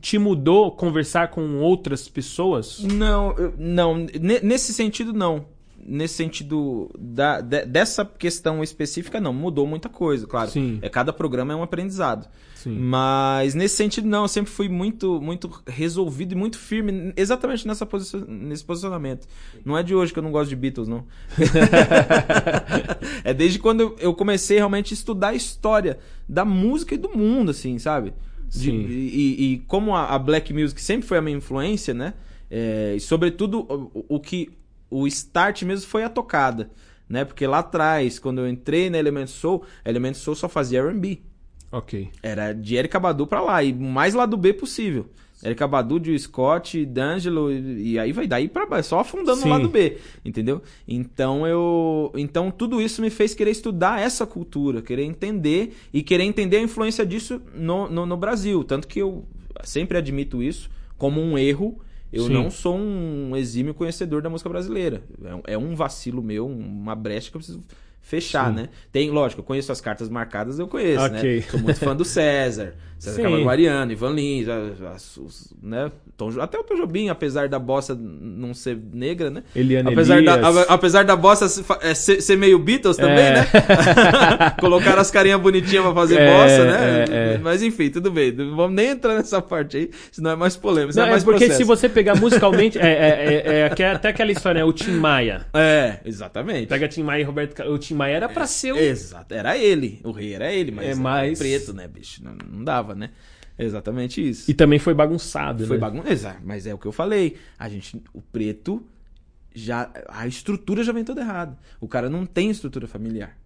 te 0.00 0.18
mudou 0.18 0.72
conversar 0.72 1.28
com 1.30 1.58
outras 1.60 2.08
pessoas? 2.08 2.80
Não, 2.80 3.32
eu- 3.38 3.54
não. 3.58 3.98
ne- 3.98 4.40
Nesse 4.42 4.72
sentido, 4.72 5.12
não. 5.12 5.46
Nesse 5.86 6.14
sentido 6.14 6.90
da, 6.98 7.40
de- 7.40 7.66
dessa 7.66 8.04
questão 8.04 8.62
específica, 8.64 9.20
não. 9.20 9.32
Mudou 9.32 9.66
muita 9.66 9.88
coisa, 9.88 10.26
claro. 10.26 10.50
Sim. 10.50 10.78
É, 10.82 10.88
cada 10.88 11.12
programa 11.12 11.52
é 11.52 11.56
um 11.56 11.62
aprendizado. 11.62 12.28
Sim. 12.64 12.78
Mas 12.78 13.54
nesse 13.54 13.76
sentido, 13.76 14.08
não. 14.08 14.22
Eu 14.22 14.28
sempre 14.28 14.50
fui 14.50 14.70
muito, 14.70 15.20
muito 15.20 15.62
resolvido 15.66 16.32
e 16.32 16.34
muito 16.34 16.58
firme 16.58 17.12
exatamente 17.14 17.66
nessa 17.66 17.84
posicio- 17.84 18.24
nesse 18.26 18.64
posicionamento. 18.64 19.28
Não 19.64 19.76
é 19.76 19.82
de 19.82 19.94
hoje 19.94 20.12
que 20.14 20.18
eu 20.18 20.22
não 20.22 20.32
gosto 20.32 20.48
de 20.48 20.56
Beatles, 20.56 20.88
não. 20.88 21.04
é 23.22 23.34
desde 23.34 23.58
quando 23.58 23.94
eu- 23.98 24.14
comecei 24.14 24.56
realmente 24.56 24.92
a 24.92 24.96
estudar 24.96 25.28
a 25.28 25.34
história 25.34 25.98
da 26.28 26.44
música 26.44 26.94
e 26.94 26.98
do 26.98 27.10
mundo, 27.10 27.50
assim, 27.50 27.78
sabe? 27.78 28.14
De- 28.48 28.70
e, 28.70 29.52
e 29.54 29.58
como 29.66 29.94
a, 29.94 30.06
a 30.14 30.18
black 30.18 30.52
music 30.52 30.80
sempre 30.80 31.06
foi 31.06 31.18
a 31.18 31.22
minha 31.22 31.36
influência, 31.36 31.92
né? 31.92 32.14
É, 32.50 32.94
e 32.96 33.00
sobretudo 33.00 33.60
o, 33.94 34.04
o 34.16 34.20
que 34.20 34.50
o 34.90 35.06
start 35.06 35.62
mesmo 35.64 35.86
foi 35.88 36.04
a 36.04 36.08
tocada, 36.08 36.70
né? 37.08 37.24
Porque 37.26 37.46
lá 37.46 37.58
atrás, 37.58 38.18
quando 38.18 38.38
eu 38.40 38.48
entrei 38.48 38.88
na 38.88 38.96
Element 38.98 39.26
Soul, 39.26 39.64
a 39.84 39.90
Element 39.90 40.14
Soul 40.14 40.34
só 40.36 40.48
fazia 40.48 40.80
R&B. 40.80 41.20
Ok. 41.76 42.08
Era 42.22 42.52
de 42.52 42.76
Erika 42.76 43.00
Badu 43.00 43.26
pra 43.26 43.40
lá, 43.40 43.62
e 43.62 43.72
o 43.72 43.76
mais 43.76 44.14
lado 44.14 44.36
B 44.36 44.52
possível. 44.52 45.06
Erika 45.42 45.66
Badu, 45.68 46.02
Jill 46.02 46.18
Scott, 46.18 46.86
D'Angelo, 46.86 47.52
e, 47.52 47.98
aí 47.98 48.12
vai 48.12 48.26
daí 48.26 48.48
pra 48.48 48.64
baixo, 48.64 48.88
só 48.90 49.00
afundando 49.00 49.40
Sim. 49.40 49.44
no 49.44 49.50
lado 49.50 49.68
B, 49.68 49.98
entendeu? 50.24 50.62
Então 50.88 51.46
eu. 51.46 52.10
Então 52.16 52.50
tudo 52.50 52.80
isso 52.80 53.02
me 53.02 53.10
fez 53.10 53.34
querer 53.34 53.50
estudar 53.50 54.00
essa 54.00 54.24
cultura, 54.26 54.80
querer 54.80 55.04
entender 55.04 55.74
e 55.92 56.02
querer 56.02 56.24
entender 56.24 56.56
a 56.58 56.62
influência 56.62 57.04
disso 57.04 57.42
no, 57.54 57.90
no, 57.90 58.06
no 58.06 58.16
Brasil. 58.16 58.64
Tanto 58.64 58.88
que 58.88 59.00
eu 59.00 59.24
sempre 59.64 59.98
admito 59.98 60.42
isso 60.42 60.70
como 60.96 61.20
um 61.20 61.36
erro. 61.36 61.78
Eu 62.10 62.26
Sim. 62.28 62.32
não 62.32 62.48
sou 62.50 62.78
um 62.78 63.36
exímio 63.36 63.74
conhecedor 63.74 64.22
da 64.22 64.30
música 64.30 64.48
brasileira. 64.48 65.02
É 65.24 65.34
um- 65.34 65.42
É 65.48 65.58
um 65.58 65.74
vacilo 65.74 66.22
meu, 66.22 66.46
uma 66.46 66.94
brecha 66.94 67.28
que 67.30 67.36
eu 67.36 67.40
preciso 67.40 67.60
fechar, 68.04 68.50
Sim. 68.50 68.56
né? 68.56 68.68
Tem, 68.92 69.10
lógico, 69.10 69.40
eu 69.40 69.44
conheço 69.44 69.72
as 69.72 69.80
cartas 69.80 70.08
marcadas, 70.10 70.58
eu 70.58 70.68
conheço, 70.68 71.02
Ok. 71.04 71.36
né? 71.38 71.42
Sou 71.50 71.58
muito 71.58 71.80
fã 71.80 71.96
do 71.96 72.04
César, 72.04 72.74
César 73.00 73.16
Sim. 73.16 73.22
Camarguariano, 73.22 73.90
Ivan 73.92 74.10
Lins, 74.12 74.46
as- 74.48 75.16
os- 75.16 75.54
né? 75.62 75.90
Tom 76.16 76.30
até 76.40 76.56
o 76.56 76.62
Tom 76.62 76.76
Jobim, 76.76 77.08
apesar 77.08 77.48
da 77.48 77.58
bossa 77.58 77.92
não 77.98 78.54
ser 78.54 78.78
negra, 78.92 79.30
né? 79.30 79.42
Eliane 79.56 79.92
Apesar 79.92 80.22
da, 80.22 80.34
Elias. 80.36 80.56
a- 80.58 80.74
apesar 80.74 81.04
da 81.04 81.16
bossa 81.16 81.46
é, 81.82 81.92
ser, 81.92 82.20
ser 82.20 82.36
meio 82.36 82.56
Beatles 82.56 82.96
também, 82.96 83.18
É. 83.24 83.32
né? 83.32 83.46
Colocaram 84.60 85.00
as 85.00 85.10
carinhas 85.10 85.40
bonitinhas 85.40 85.84
pra 85.84 85.92
fazer 85.94 86.20
É, 86.20 86.32
bossa, 86.32 86.64
né? 86.64 87.04
é, 87.10 87.34
é. 87.34 87.38
Mas 87.38 87.62
enfim, 87.64 87.90
tudo 87.90 88.12
bem. 88.12 88.30
Não 88.30 88.54
vamos 88.54 88.76
nem 88.76 88.90
entrar 88.90 89.14
nessa 89.16 89.42
parte 89.42 89.76
aí, 89.76 89.90
senão 90.12 90.30
é 90.30 90.36
mais 90.36 90.56
polêmico. 90.56 90.96
Não, 90.96 91.04
é 91.04 91.08
é 91.08 91.10
mais 91.10 91.24
porque 91.24 91.38
processo. 91.46 91.58
se 91.58 91.64
você 91.64 91.88
pegar 91.88 92.14
musicalmente. 92.14 92.78
É, 92.78 92.86
é, 92.86 93.42
é, 93.44 93.58
é 93.80 93.90
até 93.92 94.08
aquela 94.08 94.30
história, 94.30 94.60
né? 94.60 94.64
O 94.64 94.72
Tim 94.72 94.92
Maia. 94.92 95.46
É, 95.52 95.98
exatamente. 96.04 96.66
Pega 96.68 96.86
Tim 96.86 97.02
Maia 97.02 97.22
e 97.22 97.24
Roberto. 97.24 97.60
O 97.64 97.76
Tim 97.78 97.93
Maia 97.94 98.16
era 98.16 98.28
pra 98.28 98.46
ser 98.46 98.72
o. 98.72 98.76
Exato, 98.78 99.32
era 99.34 99.56
ele. 99.56 100.00
O 100.04 100.10
rei 100.10 100.34
era 100.34 100.52
ele, 100.52 100.70
mas 100.70 100.84
É, 100.86 100.90
era 100.90 101.00
mas- 101.00 101.38
preto, 101.38 101.72
né, 101.72 101.86
bicho? 101.88 102.22
Não, 102.24 102.32
não 102.50 102.64
dava, 102.64 102.94
né? 102.94 103.10
Exatamente 103.58 104.26
isso. 104.28 104.50
E 104.50 104.54
também 104.54 104.78
foi 104.78 104.94
bagunçado, 104.94 105.66
Foi 105.66 105.76
né? 105.76 105.80
bagunça, 105.80 106.10
exato, 106.10 106.40
mas 106.44 106.66
é 106.66 106.74
o 106.74 106.78
que 106.78 106.86
eu 106.86 106.92
falei. 106.92 107.36
A 107.58 107.68
gente, 107.68 108.02
o 108.12 108.20
preto 108.20 108.84
já 109.54 109.90
a 110.08 110.26
estrutura 110.26 110.82
já 110.82 110.92
vem 110.92 111.04
toda 111.04 111.20
errada. 111.20 111.56
O 111.80 111.86
cara 111.86 112.10
não 112.10 112.26
tem 112.26 112.50
estrutura 112.50 112.88
familiar. 112.88 113.38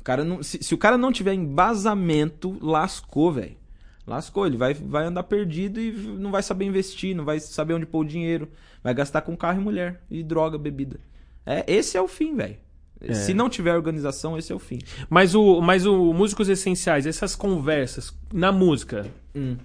O 0.00 0.02
cara 0.02 0.24
não, 0.24 0.42
se, 0.42 0.62
se 0.62 0.74
o 0.74 0.78
cara 0.78 0.98
não 0.98 1.12
tiver 1.12 1.32
embasamento, 1.34 2.56
lascou, 2.60 3.32
velho. 3.32 3.56
lascou. 4.06 4.46
Ele 4.46 4.56
vai, 4.56 4.74
vai 4.74 5.04
andar 5.06 5.22
perdido 5.24 5.80
e 5.80 5.92
não 5.92 6.30
vai 6.32 6.42
saber 6.42 6.64
investir, 6.64 7.14
não 7.14 7.24
vai 7.24 7.38
saber 7.40 7.74
onde 7.74 7.86
pôr 7.86 8.00
o 8.00 8.08
dinheiro. 8.08 8.48
Vai 8.82 8.94
gastar 8.94 9.20
com 9.22 9.36
carro 9.36 9.60
e 9.60 9.64
mulher, 9.64 10.02
e 10.10 10.22
droga, 10.22 10.56
bebida. 10.58 10.98
É, 11.44 11.64
esse 11.72 11.96
é 11.96 12.00
o 12.00 12.08
fim, 12.08 12.34
velho. 12.34 12.56
É. 13.00 13.12
Se 13.14 13.34
não 13.34 13.48
tiver 13.48 13.74
organização, 13.74 14.38
esse 14.38 14.50
é 14.52 14.54
o 14.54 14.58
fim. 14.58 14.78
Mas 15.08 15.34
o, 15.34 15.60
mas 15.60 15.84
o 15.86 16.12
Músicos 16.12 16.48
Essenciais, 16.48 17.06
essas 17.06 17.36
conversas 17.36 18.12
na 18.32 18.50
música, 18.50 19.06
Hum. 19.34 19.56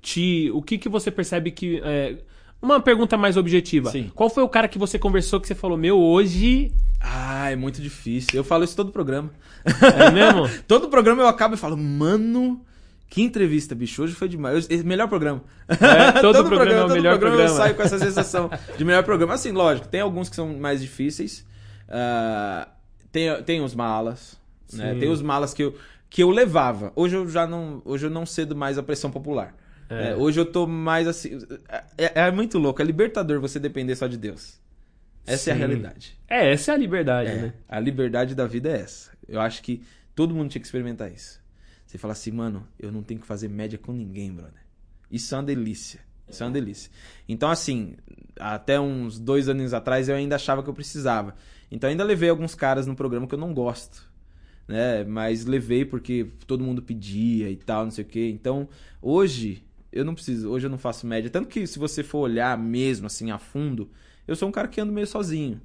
te, 0.00 0.50
o 0.52 0.60
que, 0.60 0.76
que 0.78 0.88
você 0.88 1.10
percebe 1.10 1.50
que. 1.52 1.80
é, 1.84 2.16
uma 2.60 2.80
pergunta 2.80 3.16
mais 3.16 3.36
objetiva. 3.36 3.90
Sim. 3.90 4.10
Qual 4.14 4.30
foi 4.30 4.42
o 4.42 4.48
cara 4.48 4.68
que 4.68 4.78
você 4.78 4.96
conversou 4.98 5.40
que 5.40 5.46
você 5.48 5.54
falou, 5.54 5.76
meu, 5.76 5.98
hoje. 5.98 6.72
Ah, 7.00 7.50
é 7.50 7.56
muito 7.56 7.82
difícil. 7.82 8.30
Eu 8.34 8.44
falo 8.44 8.62
isso 8.62 8.76
todo 8.76 8.92
programa. 8.92 9.30
É 9.64 10.10
mesmo? 10.12 10.48
todo 10.68 10.88
programa 10.88 11.22
eu 11.22 11.26
acabo 11.28 11.54
e 11.56 11.58
falo, 11.58 11.76
mano, 11.76 12.64
que 13.08 13.20
entrevista, 13.22 13.74
bicho. 13.74 14.02
Hoje 14.02 14.14
foi 14.14 14.28
demais. 14.28 14.68
Eu- 14.70 14.84
melhor 14.84 15.08
programa. 15.08 15.42
É, 15.68 16.20
todo 16.20 16.44
programa 16.46 16.72
é 16.72 16.84
o 16.84 16.86
todo 16.88 16.94
melhor 16.94 17.14
eu 17.14 17.18
programa. 17.18 17.48
saio 17.48 17.74
com 17.74 17.82
essa 17.82 17.98
sensação 17.98 18.48
de 18.78 18.84
melhor 18.84 19.02
programa. 19.02 19.34
Assim, 19.34 19.50
lógico, 19.50 19.88
tem 19.88 20.00
alguns 20.00 20.28
que 20.28 20.36
são 20.36 20.56
mais 20.56 20.80
difíceis. 20.80 21.44
Ah, 21.88 22.68
tem, 23.12 23.42
tem 23.42 23.60
os 23.60 23.74
malas. 23.74 24.40
Né? 24.72 24.94
Sim. 24.94 25.00
Tem 25.00 25.08
os 25.10 25.22
malas 25.22 25.52
que 25.52 25.62
eu, 25.62 25.78
que 26.08 26.22
eu 26.22 26.30
levava. 26.30 26.92
Hoje 26.96 27.14
eu 27.14 27.28
já 27.28 27.46
não. 27.46 27.82
Hoje 27.84 28.06
eu 28.06 28.10
não 28.10 28.26
cedo 28.26 28.56
mais 28.56 28.78
a 28.78 28.82
pressão 28.82 29.10
popular. 29.10 29.54
É. 29.88 30.10
É, 30.10 30.16
hoje 30.16 30.40
eu 30.40 30.46
tô 30.46 30.66
mais 30.66 31.06
assim. 31.06 31.38
É, 31.98 32.22
é 32.22 32.30
muito 32.30 32.58
louco. 32.58 32.80
É 32.80 32.84
libertador 32.84 33.40
você 33.40 33.60
depender 33.60 33.94
só 33.94 34.06
de 34.06 34.16
Deus. 34.16 34.60
Essa 35.26 35.50
é 35.50 35.52
a 35.52 35.54
Sim. 35.54 35.58
realidade. 35.60 36.18
É, 36.26 36.52
essa 36.52 36.72
é 36.72 36.74
a 36.74 36.78
liberdade, 36.78 37.30
É, 37.30 37.36
né? 37.36 37.52
A 37.68 37.78
liberdade 37.78 38.34
da 38.34 38.46
vida 38.46 38.70
é 38.70 38.80
essa. 38.80 39.12
Eu 39.28 39.40
acho 39.40 39.62
que 39.62 39.82
todo 40.14 40.34
mundo 40.34 40.50
tinha 40.50 40.60
que 40.60 40.66
experimentar 40.66 41.12
isso. 41.12 41.40
Você 41.86 41.98
fala 41.98 42.12
assim, 42.12 42.32
mano, 42.32 42.66
eu 42.78 42.90
não 42.90 43.02
tenho 43.02 43.20
que 43.20 43.26
fazer 43.26 43.48
média 43.48 43.78
com 43.78 43.92
ninguém, 43.92 44.32
brother. 44.32 44.62
Isso 45.10 45.34
é 45.34 45.38
uma 45.38 45.44
delícia. 45.44 46.00
Isso 46.32 46.42
é 46.42 46.46
uma 46.46 46.52
delícia. 46.52 46.90
Então, 47.28 47.50
assim, 47.50 47.94
até 48.38 48.80
uns 48.80 49.18
dois 49.18 49.48
anos 49.48 49.74
atrás 49.74 50.08
eu 50.08 50.16
ainda 50.16 50.36
achava 50.36 50.62
que 50.62 50.68
eu 50.70 50.74
precisava. 50.74 51.34
Então, 51.70 51.88
ainda 51.88 52.02
levei 52.02 52.28
alguns 52.28 52.54
caras 52.54 52.86
no 52.86 52.96
programa 52.96 53.26
que 53.26 53.34
eu 53.34 53.38
não 53.38 53.54
gosto. 53.54 54.10
Né? 54.66 55.04
Mas 55.04 55.44
levei 55.44 55.84
porque 55.84 56.28
todo 56.46 56.64
mundo 56.64 56.80
pedia 56.82 57.50
e 57.50 57.56
tal, 57.56 57.84
não 57.84 57.90
sei 57.90 58.04
o 58.04 58.06
quê. 58.08 58.30
Então, 58.30 58.68
hoje, 59.00 59.64
eu 59.92 60.04
não 60.04 60.14
preciso. 60.14 60.48
Hoje 60.50 60.66
eu 60.66 60.70
não 60.70 60.78
faço 60.78 61.06
média. 61.06 61.28
Tanto 61.28 61.48
que 61.48 61.66
se 61.66 61.78
você 61.78 62.02
for 62.02 62.20
olhar 62.20 62.56
mesmo, 62.56 63.06
assim, 63.06 63.30
a 63.30 63.38
fundo, 63.38 63.90
eu 64.26 64.34
sou 64.36 64.48
um 64.48 64.52
cara 64.52 64.68
que 64.68 64.80
ando 64.80 64.92
meio 64.92 65.06
sozinho. 65.06 65.60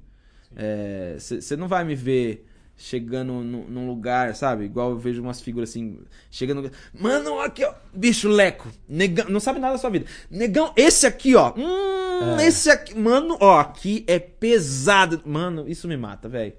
Você 1.18 1.56
não 1.56 1.68
vai 1.68 1.84
me 1.84 1.94
ver 1.94 2.46
chegando 2.78 3.32
nu- 3.42 3.68
num 3.68 3.86
lugar, 3.88 4.34
sabe? 4.36 4.64
Igual 4.64 4.92
eu 4.92 4.98
vejo 4.98 5.20
umas 5.20 5.40
figuras 5.40 5.68
assim, 5.70 5.98
chegando. 6.30 6.70
Mano, 6.98 7.40
aqui, 7.40 7.64
ó. 7.64 7.74
Bicho, 7.92 8.28
leco. 8.28 8.70
Negão. 8.88 9.28
Não 9.28 9.40
sabe 9.40 9.58
nada 9.58 9.72
da 9.74 9.78
sua 9.78 9.90
vida. 9.90 10.06
Negão, 10.30 10.72
esse 10.76 11.06
aqui, 11.06 11.34
ó. 11.34 11.52
Hum, 11.56 12.38
É. 12.38 12.46
esse 12.46 12.70
aqui. 12.70 12.96
Mano, 12.96 13.36
ó, 13.40 13.58
aqui 13.58 14.04
é 14.06 14.18
pesado. 14.18 15.20
Mano, 15.26 15.68
isso 15.68 15.86
me 15.88 15.96
mata, 15.96 16.28
velho. 16.28 16.52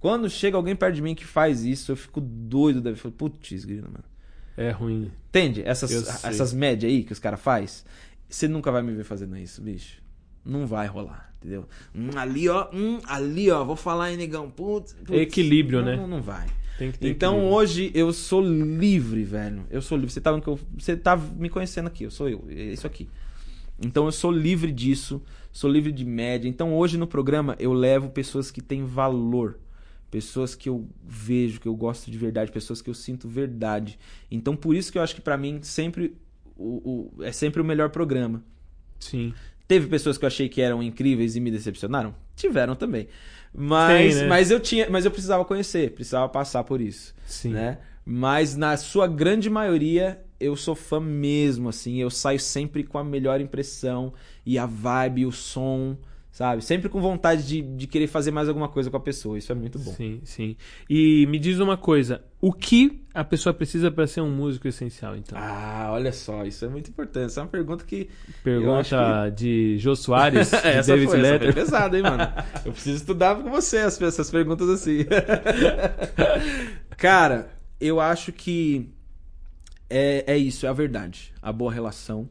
Quando 0.00 0.28
chega 0.30 0.56
alguém 0.56 0.74
perto 0.74 0.94
de 0.94 1.02
mim 1.02 1.14
que 1.14 1.24
faz 1.26 1.62
isso, 1.64 1.92
eu 1.92 1.96
fico 1.96 2.20
doido. 2.20 2.80
Deve 2.80 2.96
falar, 2.96 3.14
putz, 3.14 3.64
grilo, 3.64 3.88
mano. 3.90 4.04
É 4.56 4.70
ruim. 4.70 5.12
Entende? 5.28 5.62
Essas, 5.66 5.90
essas 6.24 6.52
médias 6.54 6.90
aí 6.90 7.04
que 7.04 7.12
os 7.12 7.18
caras 7.18 7.38
faz, 7.40 7.84
você 8.28 8.48
nunca 8.48 8.72
vai 8.72 8.82
me 8.82 8.92
ver 8.94 9.04
fazendo 9.04 9.36
isso, 9.36 9.60
bicho. 9.60 10.00
Não 10.46 10.66
vai 10.66 10.86
rolar, 10.86 11.32
entendeu? 11.38 11.66
Hum, 11.94 12.10
ali, 12.16 12.48
ó, 12.48 12.68
hum, 12.72 13.00
ali, 13.06 13.50
ó, 13.50 13.64
vou 13.64 13.76
falar 13.76 14.12
em 14.12 14.16
negão. 14.16 14.48
Putz, 14.50 14.92
putz. 14.92 15.10
Equilíbrio, 15.20 15.80
Não, 15.80 15.86
né? 15.86 15.96
Não, 15.96 16.06
não 16.06 16.22
vai. 16.22 16.46
Tem 16.78 16.92
que 16.92 16.98
ter 16.98 17.08
Então 17.08 17.32
equilíbrio. 17.34 17.56
hoje 17.56 17.90
eu 17.94 18.12
sou 18.12 18.40
livre, 18.40 19.24
velho. 19.24 19.64
Eu 19.70 19.82
sou 19.82 19.96
livre. 19.98 20.12
Você 20.12 20.20
tá, 20.20 20.30
você 20.76 20.96
tá 20.96 21.16
me 21.16 21.48
conhecendo 21.48 21.86
aqui, 21.86 22.04
eu 22.04 22.10
sou 22.10 22.28
eu. 22.28 22.44
É 22.48 22.62
isso 22.72 22.86
aqui. 22.86 23.08
Então 23.82 24.06
eu 24.06 24.12
sou 24.12 24.30
livre 24.30 24.70
disso, 24.72 25.20
sou 25.52 25.70
livre 25.70 25.90
de 25.92 26.04
média. 26.04 26.48
Então 26.48 26.74
hoje 26.74 26.96
no 26.96 27.06
programa 27.06 27.56
eu 27.58 27.72
levo 27.72 28.08
pessoas 28.10 28.50
que 28.50 28.60
têm 28.62 28.84
valor. 28.84 29.58
Pessoas 30.10 30.54
que 30.54 30.68
eu 30.68 30.86
vejo, 31.04 31.60
que 31.60 31.66
eu 31.66 31.74
gosto 31.74 32.10
de 32.10 32.16
verdade, 32.16 32.52
pessoas 32.52 32.80
que 32.80 32.88
eu 32.88 32.94
sinto 32.94 33.28
verdade. 33.28 33.98
Então 34.30 34.54
por 34.54 34.74
isso 34.76 34.92
que 34.92 34.98
eu 34.98 35.02
acho 35.02 35.14
que 35.14 35.20
pra 35.20 35.36
mim 35.36 35.58
sempre 35.62 36.14
o, 36.56 37.10
o- 37.18 37.22
é 37.24 37.32
sempre 37.32 37.60
o 37.60 37.64
melhor 37.64 37.90
programa. 37.90 38.42
Sim. 39.00 39.34
Teve 39.66 39.88
pessoas 39.88 40.16
que 40.16 40.24
eu 40.24 40.28
achei 40.28 40.48
que 40.48 40.60
eram 40.60 40.82
incríveis 40.82 41.36
e 41.36 41.40
me 41.40 41.50
decepcionaram? 41.50 42.14
Tiveram 42.36 42.74
também. 42.76 43.08
Mas, 43.52 44.14
Tem, 44.14 44.22
né? 44.22 44.28
mas 44.28 44.50
eu 44.50 44.60
tinha, 44.60 44.88
mas 44.90 45.04
eu 45.04 45.10
precisava 45.10 45.44
conhecer, 45.44 45.92
precisava 45.92 46.28
passar 46.28 46.62
por 46.64 46.80
isso, 46.80 47.14
Sim. 47.26 47.50
né? 47.50 47.78
Mas 48.04 48.54
na 48.54 48.76
sua 48.76 49.08
grande 49.08 49.48
maioria 49.48 50.20
eu 50.38 50.54
sou 50.54 50.74
fã 50.74 51.00
mesmo, 51.00 51.70
assim, 51.70 51.96
eu 51.96 52.10
saio 52.10 52.38
sempre 52.38 52.84
com 52.84 52.98
a 52.98 53.04
melhor 53.04 53.40
impressão 53.40 54.12
e 54.44 54.58
a 54.58 54.66
vibe, 54.66 55.24
o 55.24 55.32
som, 55.32 55.96
sabe? 56.36 56.62
Sempre 56.62 56.90
com 56.90 57.00
vontade 57.00 57.46
de, 57.46 57.62
de 57.62 57.86
querer 57.86 58.06
fazer 58.08 58.30
mais 58.30 58.46
alguma 58.46 58.68
coisa 58.68 58.90
com 58.90 58.96
a 58.98 59.00
pessoa. 59.00 59.38
Isso 59.38 59.50
é 59.50 59.54
muito 59.54 59.78
bom. 59.78 59.90
Sim, 59.92 60.20
sim. 60.22 60.54
E 60.88 61.24
me 61.28 61.38
diz 61.38 61.58
uma 61.60 61.78
coisa: 61.78 62.22
o 62.42 62.52
que 62.52 63.02
a 63.14 63.24
pessoa 63.24 63.54
precisa 63.54 63.90
para 63.90 64.06
ser 64.06 64.20
um 64.20 64.30
músico 64.30 64.68
essencial, 64.68 65.16
então? 65.16 65.38
Ah, 65.40 65.88
olha 65.92 66.12
só, 66.12 66.44
isso 66.44 66.62
é 66.66 66.68
muito 66.68 66.90
importante. 66.90 67.26
Essa 67.26 67.40
é 67.40 67.42
uma 67.44 67.48
pergunta 67.48 67.84
que 67.86 68.10
Pergunta 68.44 69.30
de 69.34 69.78
Jô 69.78 69.96
Soares, 69.96 70.50
de 70.52 70.56
essa 70.56 70.92
David 70.92 71.08
foi, 71.08 71.18
essa 71.20 71.28
foi 71.28 71.38
Letter. 71.38 71.54
pesada, 71.54 71.96
hein, 71.96 72.02
mano? 72.02 72.22
Eu 72.66 72.72
preciso 72.72 72.96
estudar 72.98 73.34
com 73.36 73.48
você 73.50 73.78
as- 73.78 74.00
essas 74.02 74.30
perguntas 74.30 74.68
assim. 74.68 75.06
Cara, 76.96 77.50
eu 77.80 78.00
acho 78.00 78.32
que 78.32 78.90
é, 79.88 80.24
é 80.34 80.36
isso, 80.38 80.66
é 80.66 80.68
a 80.68 80.72
verdade. 80.72 81.32
A 81.42 81.52
boa 81.52 81.72
relação. 81.72 82.28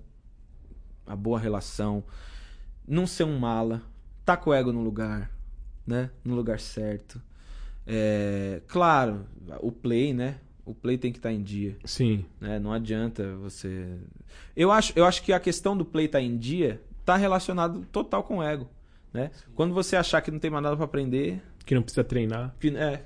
A 1.05 1.15
boa 1.15 1.39
relação. 1.39 2.03
Não 2.87 3.05
ser 3.07 3.23
um 3.23 3.37
mala. 3.37 3.81
Tá 4.25 4.35
com 4.35 4.49
o 4.49 4.53
ego 4.53 4.71
no 4.73 4.81
lugar, 4.81 5.29
né? 5.85 6.09
No 6.23 6.35
lugar 6.35 6.59
certo. 6.59 7.21
É, 7.85 8.61
claro, 8.67 9.25
o 9.61 9.71
play, 9.71 10.13
né? 10.13 10.39
O 10.65 10.73
play 10.73 10.97
tem 10.97 11.11
que 11.11 11.19
estar 11.19 11.31
em 11.31 11.43
dia 11.43 11.77
Sim, 11.85 12.25
né? 12.41 12.57
Não 12.57 12.73
adianta 12.73 13.35
você. 13.35 13.99
Eu 14.57 14.71
acho, 14.71 14.91
eu 14.95 15.05
acho 15.05 15.21
que 15.21 15.31
a 15.31 15.39
questão 15.39 15.77
do 15.77 15.85
play 15.85 16.07
estar 16.07 16.19
em 16.21 16.35
dia 16.35 16.81
tá 17.05 17.15
relacionado 17.15 17.85
total 17.91 18.23
com 18.23 18.37
o 18.39 18.43
ego, 18.43 18.67
né? 19.13 19.29
Quando 19.53 19.75
você 19.75 19.95
achar 19.95 20.21
que 20.21 20.31
não 20.31 20.39
tem 20.39 20.49
mais 20.49 20.63
nada 20.63 20.75
pra 20.75 20.85
aprender, 20.85 21.39
que 21.63 21.75
não 21.75 21.83
precisa 21.83 22.03
treinar. 22.03 22.55
que- 22.59 22.75
é, 22.75 23.05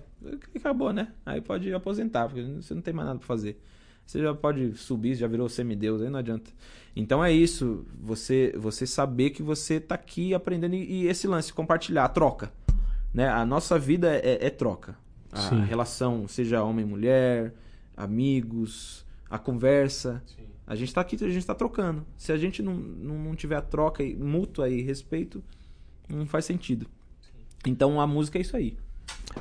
acabou, 0.55 0.93
né? 0.93 1.09
Aí 1.25 1.41
pode 1.41 1.73
aposentar, 1.73 2.29
porque 2.29 2.41
você 2.41 2.73
não 2.73 2.81
tem 2.81 2.93
mais 2.93 3.07
nada 3.07 3.19
pra 3.19 3.27
fazer. 3.27 3.61
Você 4.09 4.23
já 4.23 4.33
pode 4.33 4.75
subir, 4.75 5.13
já 5.13 5.27
virou 5.27 5.47
semideus, 5.47 6.01
aí 6.01 6.09
não 6.09 6.17
adianta. 6.17 6.49
Então 6.95 7.23
é 7.23 7.31
isso, 7.31 7.85
você 8.01 8.51
você 8.57 8.87
saber 8.87 9.29
que 9.29 9.43
você 9.43 9.79
tá 9.79 9.93
aqui 9.93 10.33
aprendendo 10.33 10.73
e, 10.73 11.03
e 11.03 11.07
esse 11.07 11.27
lance 11.27 11.53
compartilhar, 11.53 12.05
a 12.05 12.09
troca, 12.09 12.51
né? 13.13 13.29
A 13.29 13.45
nossa 13.45 13.77
vida 13.77 14.15
é, 14.15 14.47
é 14.47 14.49
troca. 14.49 14.97
A 15.31 15.41
Sim. 15.41 15.61
relação, 15.63 16.27
seja 16.27 16.63
homem 16.63 16.83
e 16.83 16.89
mulher, 16.89 17.53
amigos, 17.95 19.05
a 19.29 19.37
conversa, 19.37 20.23
a 20.65 20.73
gente 20.73 20.91
tá 20.91 21.01
aqui, 21.01 21.23
a 21.23 21.29
gente 21.29 21.45
tá 21.45 21.53
trocando. 21.53 22.03
Se 22.17 22.31
a 22.31 22.37
gente 22.37 22.63
não, 22.63 22.73
não, 22.73 23.15
não 23.15 23.35
tiver 23.35 23.57
a 23.57 23.61
troca 23.61 24.03
mútua 24.03 24.69
e 24.69 24.81
respeito, 24.81 25.43
não 26.09 26.25
faz 26.25 26.45
sentido. 26.45 26.87
Então 27.63 28.01
a 28.01 28.07
música 28.07 28.39
é 28.39 28.41
isso 28.41 28.57
aí. 28.57 28.75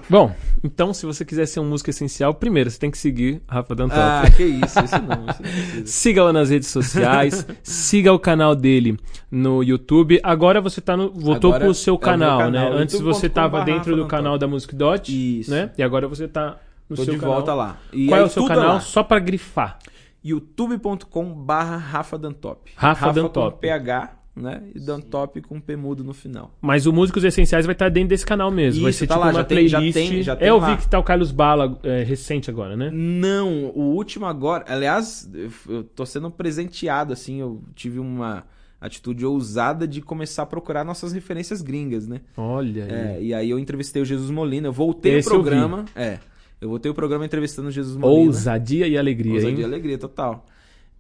Bom, 0.09 0.35
então 0.63 0.95
se 0.95 1.05
você 1.05 1.25
quiser 1.25 1.47
ser 1.47 1.61
um 1.61 1.65
músico 1.69 1.91
essencial, 1.91 2.33
primeiro 2.35 2.71
você 2.71 2.79
tem 2.79 2.91
que 2.91 2.99
seguir 2.99 3.43
Rafa 3.49 3.75
Danton. 3.75 3.95
Ah, 3.97 4.23
que 4.35 4.43
isso, 4.45 4.79
isso 4.81 5.03
não, 5.03 5.25
precisa. 5.27 5.87
Siga-o 5.87 6.33
nas 6.33 6.51
redes 6.51 6.69
sociais, 6.69 7.47
siga 7.63 8.13
o 8.13 8.19
canal 8.19 8.55
dele 8.55 8.99
no 9.31 9.63
YouTube. 9.63 10.21
Agora 10.23 10.61
você 10.61 10.81
tá 10.81 10.97
no, 10.97 11.11
voltou 11.11 11.51
Agora 11.51 11.65
pro 11.65 11.75
seu 11.75 11.95
é 11.95 11.99
canal, 11.99 12.39
canal, 12.39 12.51
né? 12.51 12.81
Antes 12.81 13.01
você 13.01 13.27
youtube.com.br 13.27 13.35
tava 13.35 13.65
dentro 13.65 13.97
do 13.97 14.03
Rafa 14.03 14.17
canal 14.17 14.39
da 14.39 14.47
Music 14.47 14.75
Dot, 14.75 15.41
Isso. 15.41 15.51
né? 15.51 15.71
E 15.77 15.83
agora 15.83 16.07
você 16.09 16.29
tá 16.29 16.59
no 16.89 16.97
Tô 16.97 17.05
seu 17.05 17.15
de 17.15 17.21
canal. 17.21 17.35
volta 17.37 17.55
lá. 17.55 17.77
E 17.93 18.07
Qual 18.07 18.21
é 18.21 18.25
o 18.25 18.29
seu 18.29 18.47
canal? 18.47 18.75
lá. 18.75 18.81
Só 18.81 19.03
pra 19.03 19.19
grifar. 19.19 19.79
youtube.com 20.25 21.35
barra 21.35 21.77
Rafa 21.77 22.17
Dantop. 22.19 22.71
Rafa 22.77 23.13
Dantop. 23.13 23.53
com 23.57 23.61
PH, 23.61 24.18
né? 24.41 24.63
E 24.75 24.81
Dantop 24.81 25.41
com 25.43 25.61
P 25.61 25.77
mudo 25.77 26.03
no 26.05 26.15
final. 26.15 26.55
Mas 26.61 26.87
o 26.87 26.93
Músicos 26.93 27.25
Essenciais 27.25 27.67
vai 27.67 27.75
estar 27.75 27.89
dentro 27.89 28.11
desse 28.11 28.25
canal 28.27 28.51
mesmo. 28.51 28.83
vai 28.83 28.91
Isso, 28.91 29.01
ser 29.01 29.07
tá 29.07 29.15
tipo 29.15 29.25
lá, 29.27 29.31
uma 29.33 29.39
já 29.41 29.45
tem- 29.45 29.69
já 29.69 29.79
playlist. 29.79 29.95
tem- 29.99 30.23
já 30.23 30.33
é, 30.33 30.37
tem 30.37 30.49
eu 30.49 30.59
lá. 30.59 30.75
vi 30.75 30.83
que 30.83 30.89
tá 30.89 30.99
o 30.99 31.03
Carlos 31.03 31.31
Bala 31.33 31.79
é, 31.83 32.03
recente 32.03 32.49
agora, 32.51 32.77
né? 32.77 32.91
Não, 32.93 33.67
o 33.75 33.95
último 33.95 34.27
agora. 34.27 34.65
Aliás, 34.69 35.29
eu, 35.35 35.51
eu 35.69 35.85
tô 35.85 36.07
sendo 36.07 36.31
presenteado, 36.31 37.13
assim. 37.13 37.41
Eu 37.41 37.63
tive 37.75 37.99
uma 37.99 38.45
atitude 38.81 39.27
ousada 39.27 39.89
de 39.89 40.01
começar 40.01 40.43
a 40.45 40.47
procurar 40.47 40.85
nossas 40.85 41.13
referências 41.13 41.61
gringas, 41.61 42.07
né? 42.07 42.21
Olha 42.37 42.85
aí. 42.85 42.91
É, 42.91 43.19
e 43.23 43.35
aí 43.35 43.51
eu 43.51 43.59
entrevistei 43.59 44.01
o 44.01 44.05
Jesus 44.05 44.31
Molina. 44.31 44.69
Eu 44.69 44.73
voltei 44.73 45.17
Esse 45.17 45.29
o 45.29 45.33
eu 45.35 45.43
vi. 45.43 45.49
programa. 45.51 45.85
É. 45.97 46.19
Eu 46.61 46.69
voltei 46.69 46.91
o 46.91 46.95
programa 46.95 47.25
entrevistando 47.25 47.69
o 47.69 47.71
Jesus 47.73 47.97
Molina. 47.97 48.21
Ousadia 48.27 48.87
e 48.89 48.97
alegria, 48.99 49.35
Ousadia 49.35 49.55
hein? 49.55 49.61
e 49.61 49.65
alegria, 49.65 49.99
total. 49.99 50.45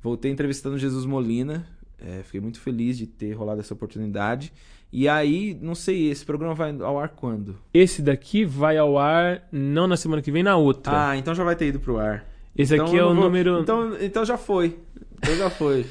Voltei 0.02 0.30
entrevistando 0.30 0.76
o 0.76 0.78
Jesus 0.78 1.04
Molina. 1.04 1.66
É, 2.00 2.22
fiquei 2.22 2.40
muito 2.40 2.60
feliz 2.60 2.96
de 2.96 3.06
ter 3.06 3.32
rolado 3.32 3.60
essa 3.60 3.74
oportunidade. 3.74 4.52
E 4.92 5.08
aí, 5.08 5.58
não 5.60 5.74
sei, 5.74 6.10
esse 6.10 6.24
programa 6.24 6.54
vai 6.54 6.74
ao 6.80 6.98
ar 6.98 7.10
quando? 7.10 7.56
Esse 7.74 8.00
daqui 8.00 8.44
vai 8.44 8.78
ao 8.78 8.96
ar 8.98 9.42
não 9.52 9.86
na 9.86 9.96
semana 9.96 10.22
que 10.22 10.30
vem, 10.32 10.42
na 10.42 10.56
outra. 10.56 11.10
Ah, 11.10 11.16
então 11.16 11.34
já 11.34 11.44
vai 11.44 11.54
ter 11.56 11.66
ido 11.68 11.80
pro 11.80 11.98
ar. 11.98 12.24
Esse 12.56 12.74
Então 12.74 12.86
aqui 12.86 12.96
é 12.96 13.04
o 13.04 13.14
vou- 13.14 13.24
número. 13.24 13.60
Então, 13.60 13.96
então 14.00 14.24
já 14.24 14.38
foi. 14.38 14.78
Então 15.18 15.34
já 15.36 15.50
foi. 15.50 15.84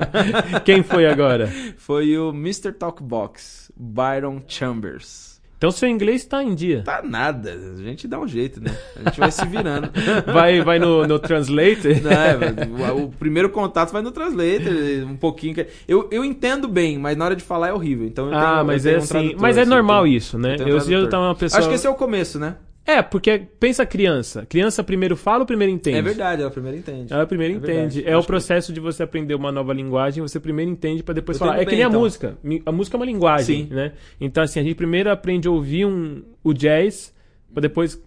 Quem 0.64 0.82
foi 0.82 1.06
agora? 1.06 1.48
Foi 1.78 2.16
o 2.18 2.30
Mr. 2.30 2.72
Talkbox, 2.72 3.70
Byron 3.76 4.42
Chambers. 4.46 5.31
Então 5.62 5.70
seu 5.70 5.88
inglês 5.88 6.24
tá 6.24 6.42
em 6.42 6.56
dia. 6.56 6.82
Tá 6.84 7.00
nada, 7.04 7.52
a 7.52 7.80
gente 7.80 8.08
dá 8.08 8.18
um 8.18 8.26
jeito, 8.26 8.60
né? 8.60 8.76
A 8.96 9.04
gente 9.08 9.20
vai 9.20 9.30
se 9.30 9.46
virando. 9.46 9.90
Vai, 10.32 10.60
vai 10.60 10.80
no, 10.80 11.06
no 11.06 11.20
Translator? 11.20 12.02
Não, 12.02 12.84
é, 12.84 12.92
o, 12.92 13.04
o 13.04 13.12
primeiro 13.12 13.48
contato 13.48 13.92
vai 13.92 14.02
no 14.02 14.10
Translator, 14.10 14.72
um 15.06 15.16
pouquinho. 15.16 15.54
Eu, 15.86 16.08
eu 16.10 16.24
entendo 16.24 16.66
bem, 16.66 16.98
mas 16.98 17.16
na 17.16 17.26
hora 17.26 17.36
de 17.36 17.44
falar 17.44 17.68
é 17.68 17.72
horrível. 17.72 18.04
Então 18.06 18.26
eu 18.26 18.34
Ah, 18.34 18.40
tenho- 18.40 18.58
eu 18.58 18.64
mas 18.64 18.86
é 18.86 18.94
um 18.94 18.98
assim. 18.98 19.36
Mas 19.38 19.56
é 19.56 19.60
assim, 19.60 19.70
normal 19.70 20.04
isso, 20.04 20.36
né? 20.36 20.56
tenho 20.56 20.68
um 20.68 20.78
Eu, 20.78 20.90
eu 21.02 21.08
tava 21.08 21.26
uma 21.26 21.34
pessoa. 21.36 21.60
Acho 21.60 21.68
que 21.68 21.74
esse 21.76 21.86
é 21.86 21.90
o 21.90 21.94
começo, 21.94 22.40
né? 22.40 22.56
É, 22.84 23.00
porque 23.00 23.46
pensa 23.60 23.86
criança. 23.86 24.44
Criança 24.46 24.82
primeiro 24.82 25.16
fala, 25.16 25.46
primeiro 25.46 25.72
entende. 25.72 25.96
É 25.98 26.02
verdade, 26.02 26.42
ela 26.42 26.50
primeiro 26.50 26.76
entende. 26.78 27.12
Ela 27.12 27.26
primeiro 27.26 27.54
É 27.54 27.56
entende. 27.58 27.72
verdade. 27.96 28.04
É 28.08 28.14
o 28.16 28.18
Acho 28.18 28.26
que- 28.26 28.32
processo 28.32 28.72
de 28.72 28.80
você 28.80 29.02
aprender 29.04 29.34
uma 29.34 29.52
nova 29.52 29.72
linguagem, 29.72 30.20
você 30.20 30.40
primeiro 30.40 30.70
entende 30.70 31.02
pra 31.02 31.14
depois 31.14 31.36
Eu 31.40 31.46
falar. 31.46 31.56
É 31.60 31.64
que 31.64 31.66
bem, 31.66 31.76
nem 31.76 31.84
a 31.84 31.88
então. 31.88 32.00
música. 32.00 32.36
Mi- 32.42 32.62
A 32.66 32.72
música 32.72 32.96
é 32.96 32.98
uma 32.98 33.06
linguagem, 33.06 33.66
Sim. 33.68 33.74
né? 33.74 33.92
Então, 34.20 34.42
assim, 34.42 34.58
a 34.58 34.62
gente 34.64 34.74
primeiro 34.74 35.10
aprende 35.10 35.46
a 35.46 35.50
ouvir 35.50 35.86
um, 35.86 36.22
o 36.42 36.52
jazz 36.52 37.14
pra 37.54 37.60
depois 37.60 38.02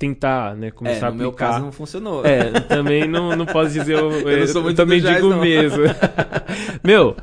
tentar, 0.00 0.56
né, 0.56 0.68
É, 0.68 0.70
começar 0.70 1.08
a 1.08 1.10
no 1.10 1.16
meu 1.18 1.28
aplicar. 1.28 1.50
caso 1.52 1.64
não 1.66 1.70
funcionou. 1.70 2.24
É, 2.24 2.58
também 2.60 3.06
não, 3.06 3.36
não 3.36 3.44
posso 3.44 3.70
dizer. 3.74 3.92
Eu, 3.98 4.10
Eu 4.26 4.40
não 4.40 4.46
sou 4.46 4.62
muito 4.62 4.76
também 4.78 4.98
do 4.98 5.06
jazz, 5.06 5.16
digo 5.16 5.28
não. 5.28 5.40
mesmo. 5.42 5.82
Meu, 6.82 7.14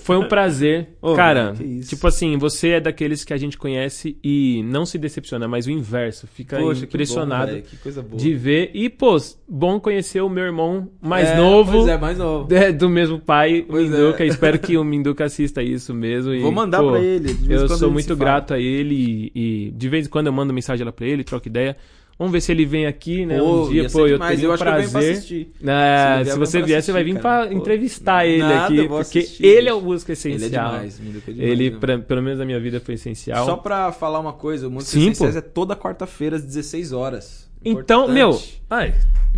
foi 0.00 0.16
um 0.16 0.26
prazer. 0.26 0.88
Cara, 1.14 1.54
tipo 1.86 2.06
assim, 2.06 2.38
você 2.38 2.70
é 2.70 2.80
daqueles 2.80 3.22
que 3.22 3.34
a 3.34 3.36
gente 3.36 3.58
conhece 3.58 4.16
e 4.24 4.62
não 4.64 4.86
se 4.86 4.96
decepciona, 4.96 5.46
mas 5.46 5.66
o 5.66 5.70
inverso. 5.70 6.26
Fica 6.26 6.56
Poxa, 6.58 6.84
impressionado 6.84 7.52
bom, 7.54 7.60
que 7.62 7.90
boa. 8.00 8.16
de 8.16 8.34
ver. 8.34 8.70
E, 8.72 8.88
pô, 8.88 9.16
bom 9.46 9.78
conhecer 9.78 10.22
o 10.22 10.28
meu 10.30 10.44
irmão 10.44 10.88
mais 11.02 11.28
É, 11.28 11.36
novo. 11.36 11.72
Pois 11.72 11.88
é, 11.88 11.98
mais 11.98 12.16
novo. 12.18 12.52
é, 12.54 12.72
do 12.72 12.88
mesmo 12.88 13.18
pai, 13.20 13.60
o 13.60 13.66
Pois 13.72 13.90
Minduca. 13.90 14.24
é. 14.24 14.26
Espero 14.26 14.58
que 14.58 14.78
o 14.78 14.84
Minduca 14.84 15.24
assista 15.26 15.62
isso 15.62 15.92
mesmo. 15.92 16.32
e, 16.32 16.40
Vou 16.40 16.50
mandar 16.52 16.80
pô, 16.82 16.92
pra 16.92 17.00
ele. 17.00 17.34
de 17.34 17.46
vez 17.46 17.60
em 17.60 17.64
Eu 17.64 17.68
sou 17.76 17.90
muito 17.90 18.04
se 18.04 18.08
fala. 18.08 18.18
grato 18.20 18.54
a 18.54 18.58
ele 18.58 19.30
e, 19.34 19.66
e 19.68 19.70
de 19.72 19.88
vez 19.90 20.06
em 20.06 20.08
quando 20.10 20.28
eu 20.28 20.32
mando 20.32 20.52
mensagem 20.54 20.84
lá 20.86 20.92
pra 20.92 21.06
ele, 21.06 21.22
troco 21.24 21.46
ideia. 21.46 21.76
Vamos 22.18 22.32
ver 22.32 22.40
se 22.40 22.52
ele 22.52 22.64
vem 22.64 22.86
aqui, 22.86 23.26
né? 23.26 23.38
Pô, 23.38 23.64
um 23.66 23.70
dia, 23.70 23.88
pô, 23.90 24.00
eu 24.06 24.12
demais. 24.14 24.38
teria 24.38 24.56
pra 24.56 24.72
prazer. 24.72 25.12
assistir. 25.14 25.52
Ele 25.60 26.24
se 26.24 26.24
vier, 26.24 26.36
você 26.38 26.62
vier, 26.62 26.82
você 26.82 26.92
vai 26.92 27.02
vir 27.04 27.18
Pô, 27.20 27.28
entrevistar 27.50 28.26
ele 28.26 28.38
nada, 28.42 28.64
aqui, 28.66 28.88
porque 28.88 29.18
assistir, 29.20 29.44
ele 29.44 29.68
é 29.68 29.74
o 29.74 29.80
músico 29.80 30.12
Ele 30.12 30.16
é 30.16 30.36
essencial. 30.36 30.70
demais, 30.72 31.00
é 31.00 31.02
demais, 31.02 31.38
Ele, 31.50 31.70
pra- 31.72 31.98
pelo 31.98 32.22
menos 32.22 32.38
na 32.38 32.44
minha 32.44 32.60
vida, 32.60 32.80
foi 32.80 32.94
essencial. 32.94 33.44
Só 33.44 33.56
pra 33.56 33.90
falar 33.92 34.20
uma 34.20 34.32
coisa, 34.32 34.68
o 34.68 34.78
Essenciais 34.78 35.32
pô. 35.32 35.38
é 35.38 35.40
toda 35.40 35.74
quarta-feira 35.74 36.36
às 36.36 36.42
16 36.44 36.92
horas. 36.92 37.50
Então, 37.64 38.04
Importante. 38.06 38.12
meu, 38.14 38.42
ai, 38.68 38.92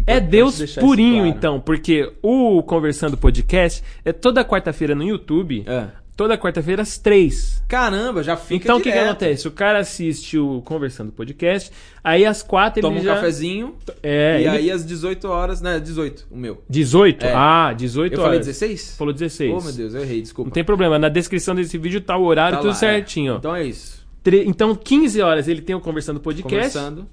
é 0.06 0.18
Deus 0.18 0.74
purinho, 0.76 1.24
claro. 1.24 1.28
então, 1.38 1.60
porque 1.60 2.10
o 2.22 2.62
Conversando 2.62 3.16
Podcast 3.18 3.82
é 4.04 4.12
toda 4.12 4.44
quarta-feira 4.44 4.94
no 4.94 5.04
YouTube, 5.04 5.62
É. 5.66 5.88
toda 6.16 6.36
quarta-feira 6.38 6.82
às 6.82 6.96
três. 6.98 7.62
Caramba, 7.68 8.22
já 8.22 8.36
fica 8.36 8.64
Então, 8.64 8.76
o 8.76 8.80
que, 8.80 8.90
que 8.92 8.98
acontece? 8.98 9.48
O 9.48 9.50
cara 9.50 9.78
assiste 9.80 10.38
o 10.38 10.62
Conversando 10.62 11.10
Podcast, 11.12 11.70
aí 12.02 12.24
às 12.24 12.42
quatro 12.42 12.80
Toma 12.82 12.96
ele 12.98 13.02
um 13.02 13.04
já... 13.04 13.14
cafezinho 13.16 13.74
É, 14.02 14.36
e 14.36 14.40
ele- 14.42 14.48
aí 14.48 14.70
às 14.70 14.84
18 14.84 15.28
horas, 15.28 15.60
né, 15.60 15.80
18, 15.80 16.26
o 16.30 16.36
meu. 16.36 16.62
18? 16.68 17.24
É. 17.26 17.32
Ah, 17.34 17.72
18 17.76 18.12
Eu 18.12 18.18
horas. 18.20 18.24
falei 18.26 18.38
16? 18.40 18.96
Falou 18.96 19.12
16. 19.12 19.52
Oh, 19.52 19.60
meu 19.60 19.72
Deus, 19.72 19.94
eu 19.94 20.02
errei, 20.02 20.20
desculpa. 20.22 20.48
Não 20.48 20.52
tem 20.54 20.64
problema, 20.64 20.98
na 20.98 21.08
descrição 21.08 21.54
desse 21.54 21.76
vídeo 21.78 22.00
tá 22.00 22.16
o 22.16 22.24
horário 22.24 22.56
Tá 22.58 22.62
tudo 22.62 22.70
lá, 22.70 22.76
é. 22.76 22.78
certinho. 22.78 23.34
ó. 23.34 23.36
Então 23.38 23.54
é 23.56 23.64
isso. 23.64 24.04
Tre- 24.22 24.44
Então, 24.46 24.74
15 24.74 25.20
horas 25.20 25.48
ele 25.48 25.60
tem 25.62 25.74
o 25.74 25.80
Conversando 25.80 26.20
Podcast 26.20 26.54
Conversando. 26.78 27.06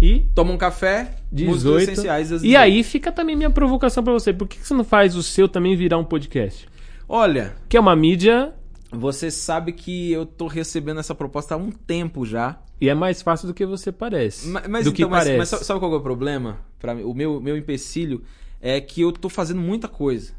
e 0.00 0.20
Toma 0.34 0.52
um 0.52 0.58
café, 0.58 1.14
músicas 1.32 1.54
18. 1.62 1.90
essenciais 1.92 2.32
às 2.32 2.42
E 2.42 2.46
18. 2.48 2.56
aí 2.62 2.82
fica 2.84 3.10
também 3.10 3.34
minha 3.36 3.50
provocação 3.50 4.02
pra 4.04 4.12
você. 4.12 4.32
Por 4.32 4.46
que 4.48 4.58
você 4.64 4.74
não 4.74 4.84
faz 4.84 5.16
o 5.16 5.22
seu 5.22 5.48
também 5.48 5.74
virar 5.76 5.98
um 5.98 6.04
podcast? 6.04 6.68
Olha, 7.08 7.54
Que 7.68 7.76
é 7.76 7.80
uma 7.80 7.96
mídia 7.96 8.54
você 8.94 9.30
sabe 9.30 9.72
que 9.72 10.12
eu 10.12 10.26
tô 10.26 10.46
recebendo 10.46 11.00
essa 11.00 11.14
proposta 11.14 11.54
há 11.54 11.56
um 11.56 11.70
tempo 11.70 12.26
já. 12.26 12.60
e 12.80 12.88
é 12.90 12.94
mais 12.94 13.22
fácil 13.22 13.48
do 13.48 13.54
que 13.54 13.64
você 13.64 13.90
parece. 13.90 14.48
Ma- 14.48 14.62
Mas, 14.68 14.84
do 14.84 14.90
então, 14.90 14.92
que 14.92 15.06
mas, 15.06 15.20
parece. 15.24 15.38
mas 15.38 15.48
sabe 15.48 15.64
sabe 15.64 15.80
qual 15.80 15.94
é 15.94 15.96
o 15.96 16.00
problema? 16.02 16.58
Pra 16.78 16.94
mim, 16.94 17.02
o 17.04 17.14
meu, 17.14 17.40
meu 17.40 17.56
empecilho 17.56 18.22
é 18.60 18.80
que 18.82 19.00
eu 19.00 19.10
tô 19.10 19.28
fazendo 19.30 19.60
muita 19.62 19.88
coisa. 19.88 20.32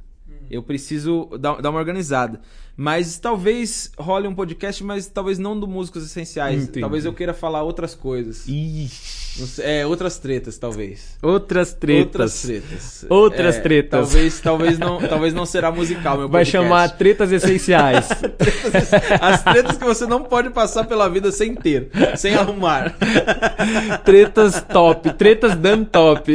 Eu 0.49 0.61
preciso 0.63 1.29
dar, 1.39 1.61
dar 1.61 1.69
uma 1.69 1.79
organizada. 1.79 2.39
Mas 2.75 3.19
talvez 3.19 3.91
role 3.99 4.27
um 4.27 4.33
podcast, 4.33 4.83
mas 4.83 5.05
talvez 5.05 5.37
não 5.37 5.59
do 5.59 5.67
Músicos 5.67 6.03
Essenciais. 6.05 6.63
Entendi. 6.63 6.79
Talvez 6.81 7.05
eu 7.05 7.13
queira 7.13 7.31
falar 7.33 7.61
outras 7.61 7.93
coisas. 7.93 8.47
Ixi. 8.47 9.61
É, 9.61 9.85
outras 9.85 10.17
tretas, 10.17 10.57
talvez. 10.57 11.17
Outras 11.21 11.73
tretas. 11.73 12.05
Outras 12.05 12.41
tretas. 12.41 13.05
Outras 13.09 13.55
É, 13.57 13.61
tretas. 13.61 14.09
Talvez, 14.09 14.39
talvez, 14.41 14.79
não, 14.79 14.99
talvez 14.99 15.33
não 15.35 15.45
será 15.45 15.71
musical, 15.71 16.17
meu 16.17 16.27
Vai 16.29 16.43
podcast. 16.43 16.51
chamar 16.65 16.89
Tretas 16.97 17.31
Essenciais. 17.31 18.09
As 19.21 19.43
tretas 19.43 19.77
que 19.77 19.83
você 19.85 20.05
não 20.07 20.23
pode 20.23 20.49
passar 20.49 20.85
pela 20.85 21.07
vida 21.09 21.31
sem 21.31 21.53
ter, 21.55 21.89
sem 22.15 22.33
arrumar. 22.35 22.95
tretas 24.03 24.61
top. 24.63 25.13
Tretas 25.13 25.55
dando 25.55 25.85
top. 25.85 26.33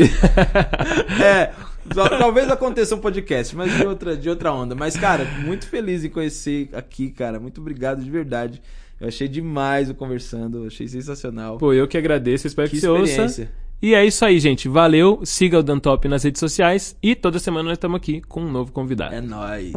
É, 1.23 1.51
talvez 1.95 2.51
aconteça 2.51 2.95
um 2.95 2.99
podcast, 2.99 3.57
mas 3.57 3.75
de 3.77 3.87
outra, 3.87 4.17
de 4.17 4.29
outra 4.29 4.53
onda. 4.53 4.75
Mas, 4.75 4.97
cara, 4.97 5.25
muito 5.45 5.67
feliz 5.67 6.05
em 6.05 6.09
conhecer 6.09 6.69
aqui, 6.73 7.11
cara. 7.11 7.39
Muito 7.41 7.61
obrigado 7.61 8.03
de 8.03 8.11
verdade. 8.11 8.63
Eu 9.01 9.09
achei 9.09 9.29
demais 9.29 9.89
o 9.89 9.95
conversando, 9.95 10.67
achei 10.67 10.89
sensacional. 10.89 11.59
Pô, 11.59 11.73
eu 11.73 11.87
que 11.87 11.97
agradeço. 11.97 12.47
Espero 12.47 12.69
que, 12.69 12.77
que 12.77 12.81
você 12.81 12.89
ouça. 12.89 13.49
E 13.81 13.95
é 13.95 14.05
isso 14.05 14.25
aí, 14.25 14.41
gente. 14.41 14.69
Valeu. 14.69 15.21
Siga 15.25 15.61
o 15.61 15.63
Dantop 15.63 16.09
nas 16.09 16.25
redes 16.25 16.41
sociais. 16.41 16.97
E 17.01 17.15
toda 17.15 17.39
semana 17.39 17.69
nós 17.69 17.79
estamos 17.79 17.97
aqui 17.97 18.21
com 18.23 18.43
um 18.43 18.51
novo 18.51 18.73
convidado. 18.73 19.15
É 19.15 19.21
nóis. 19.21 19.73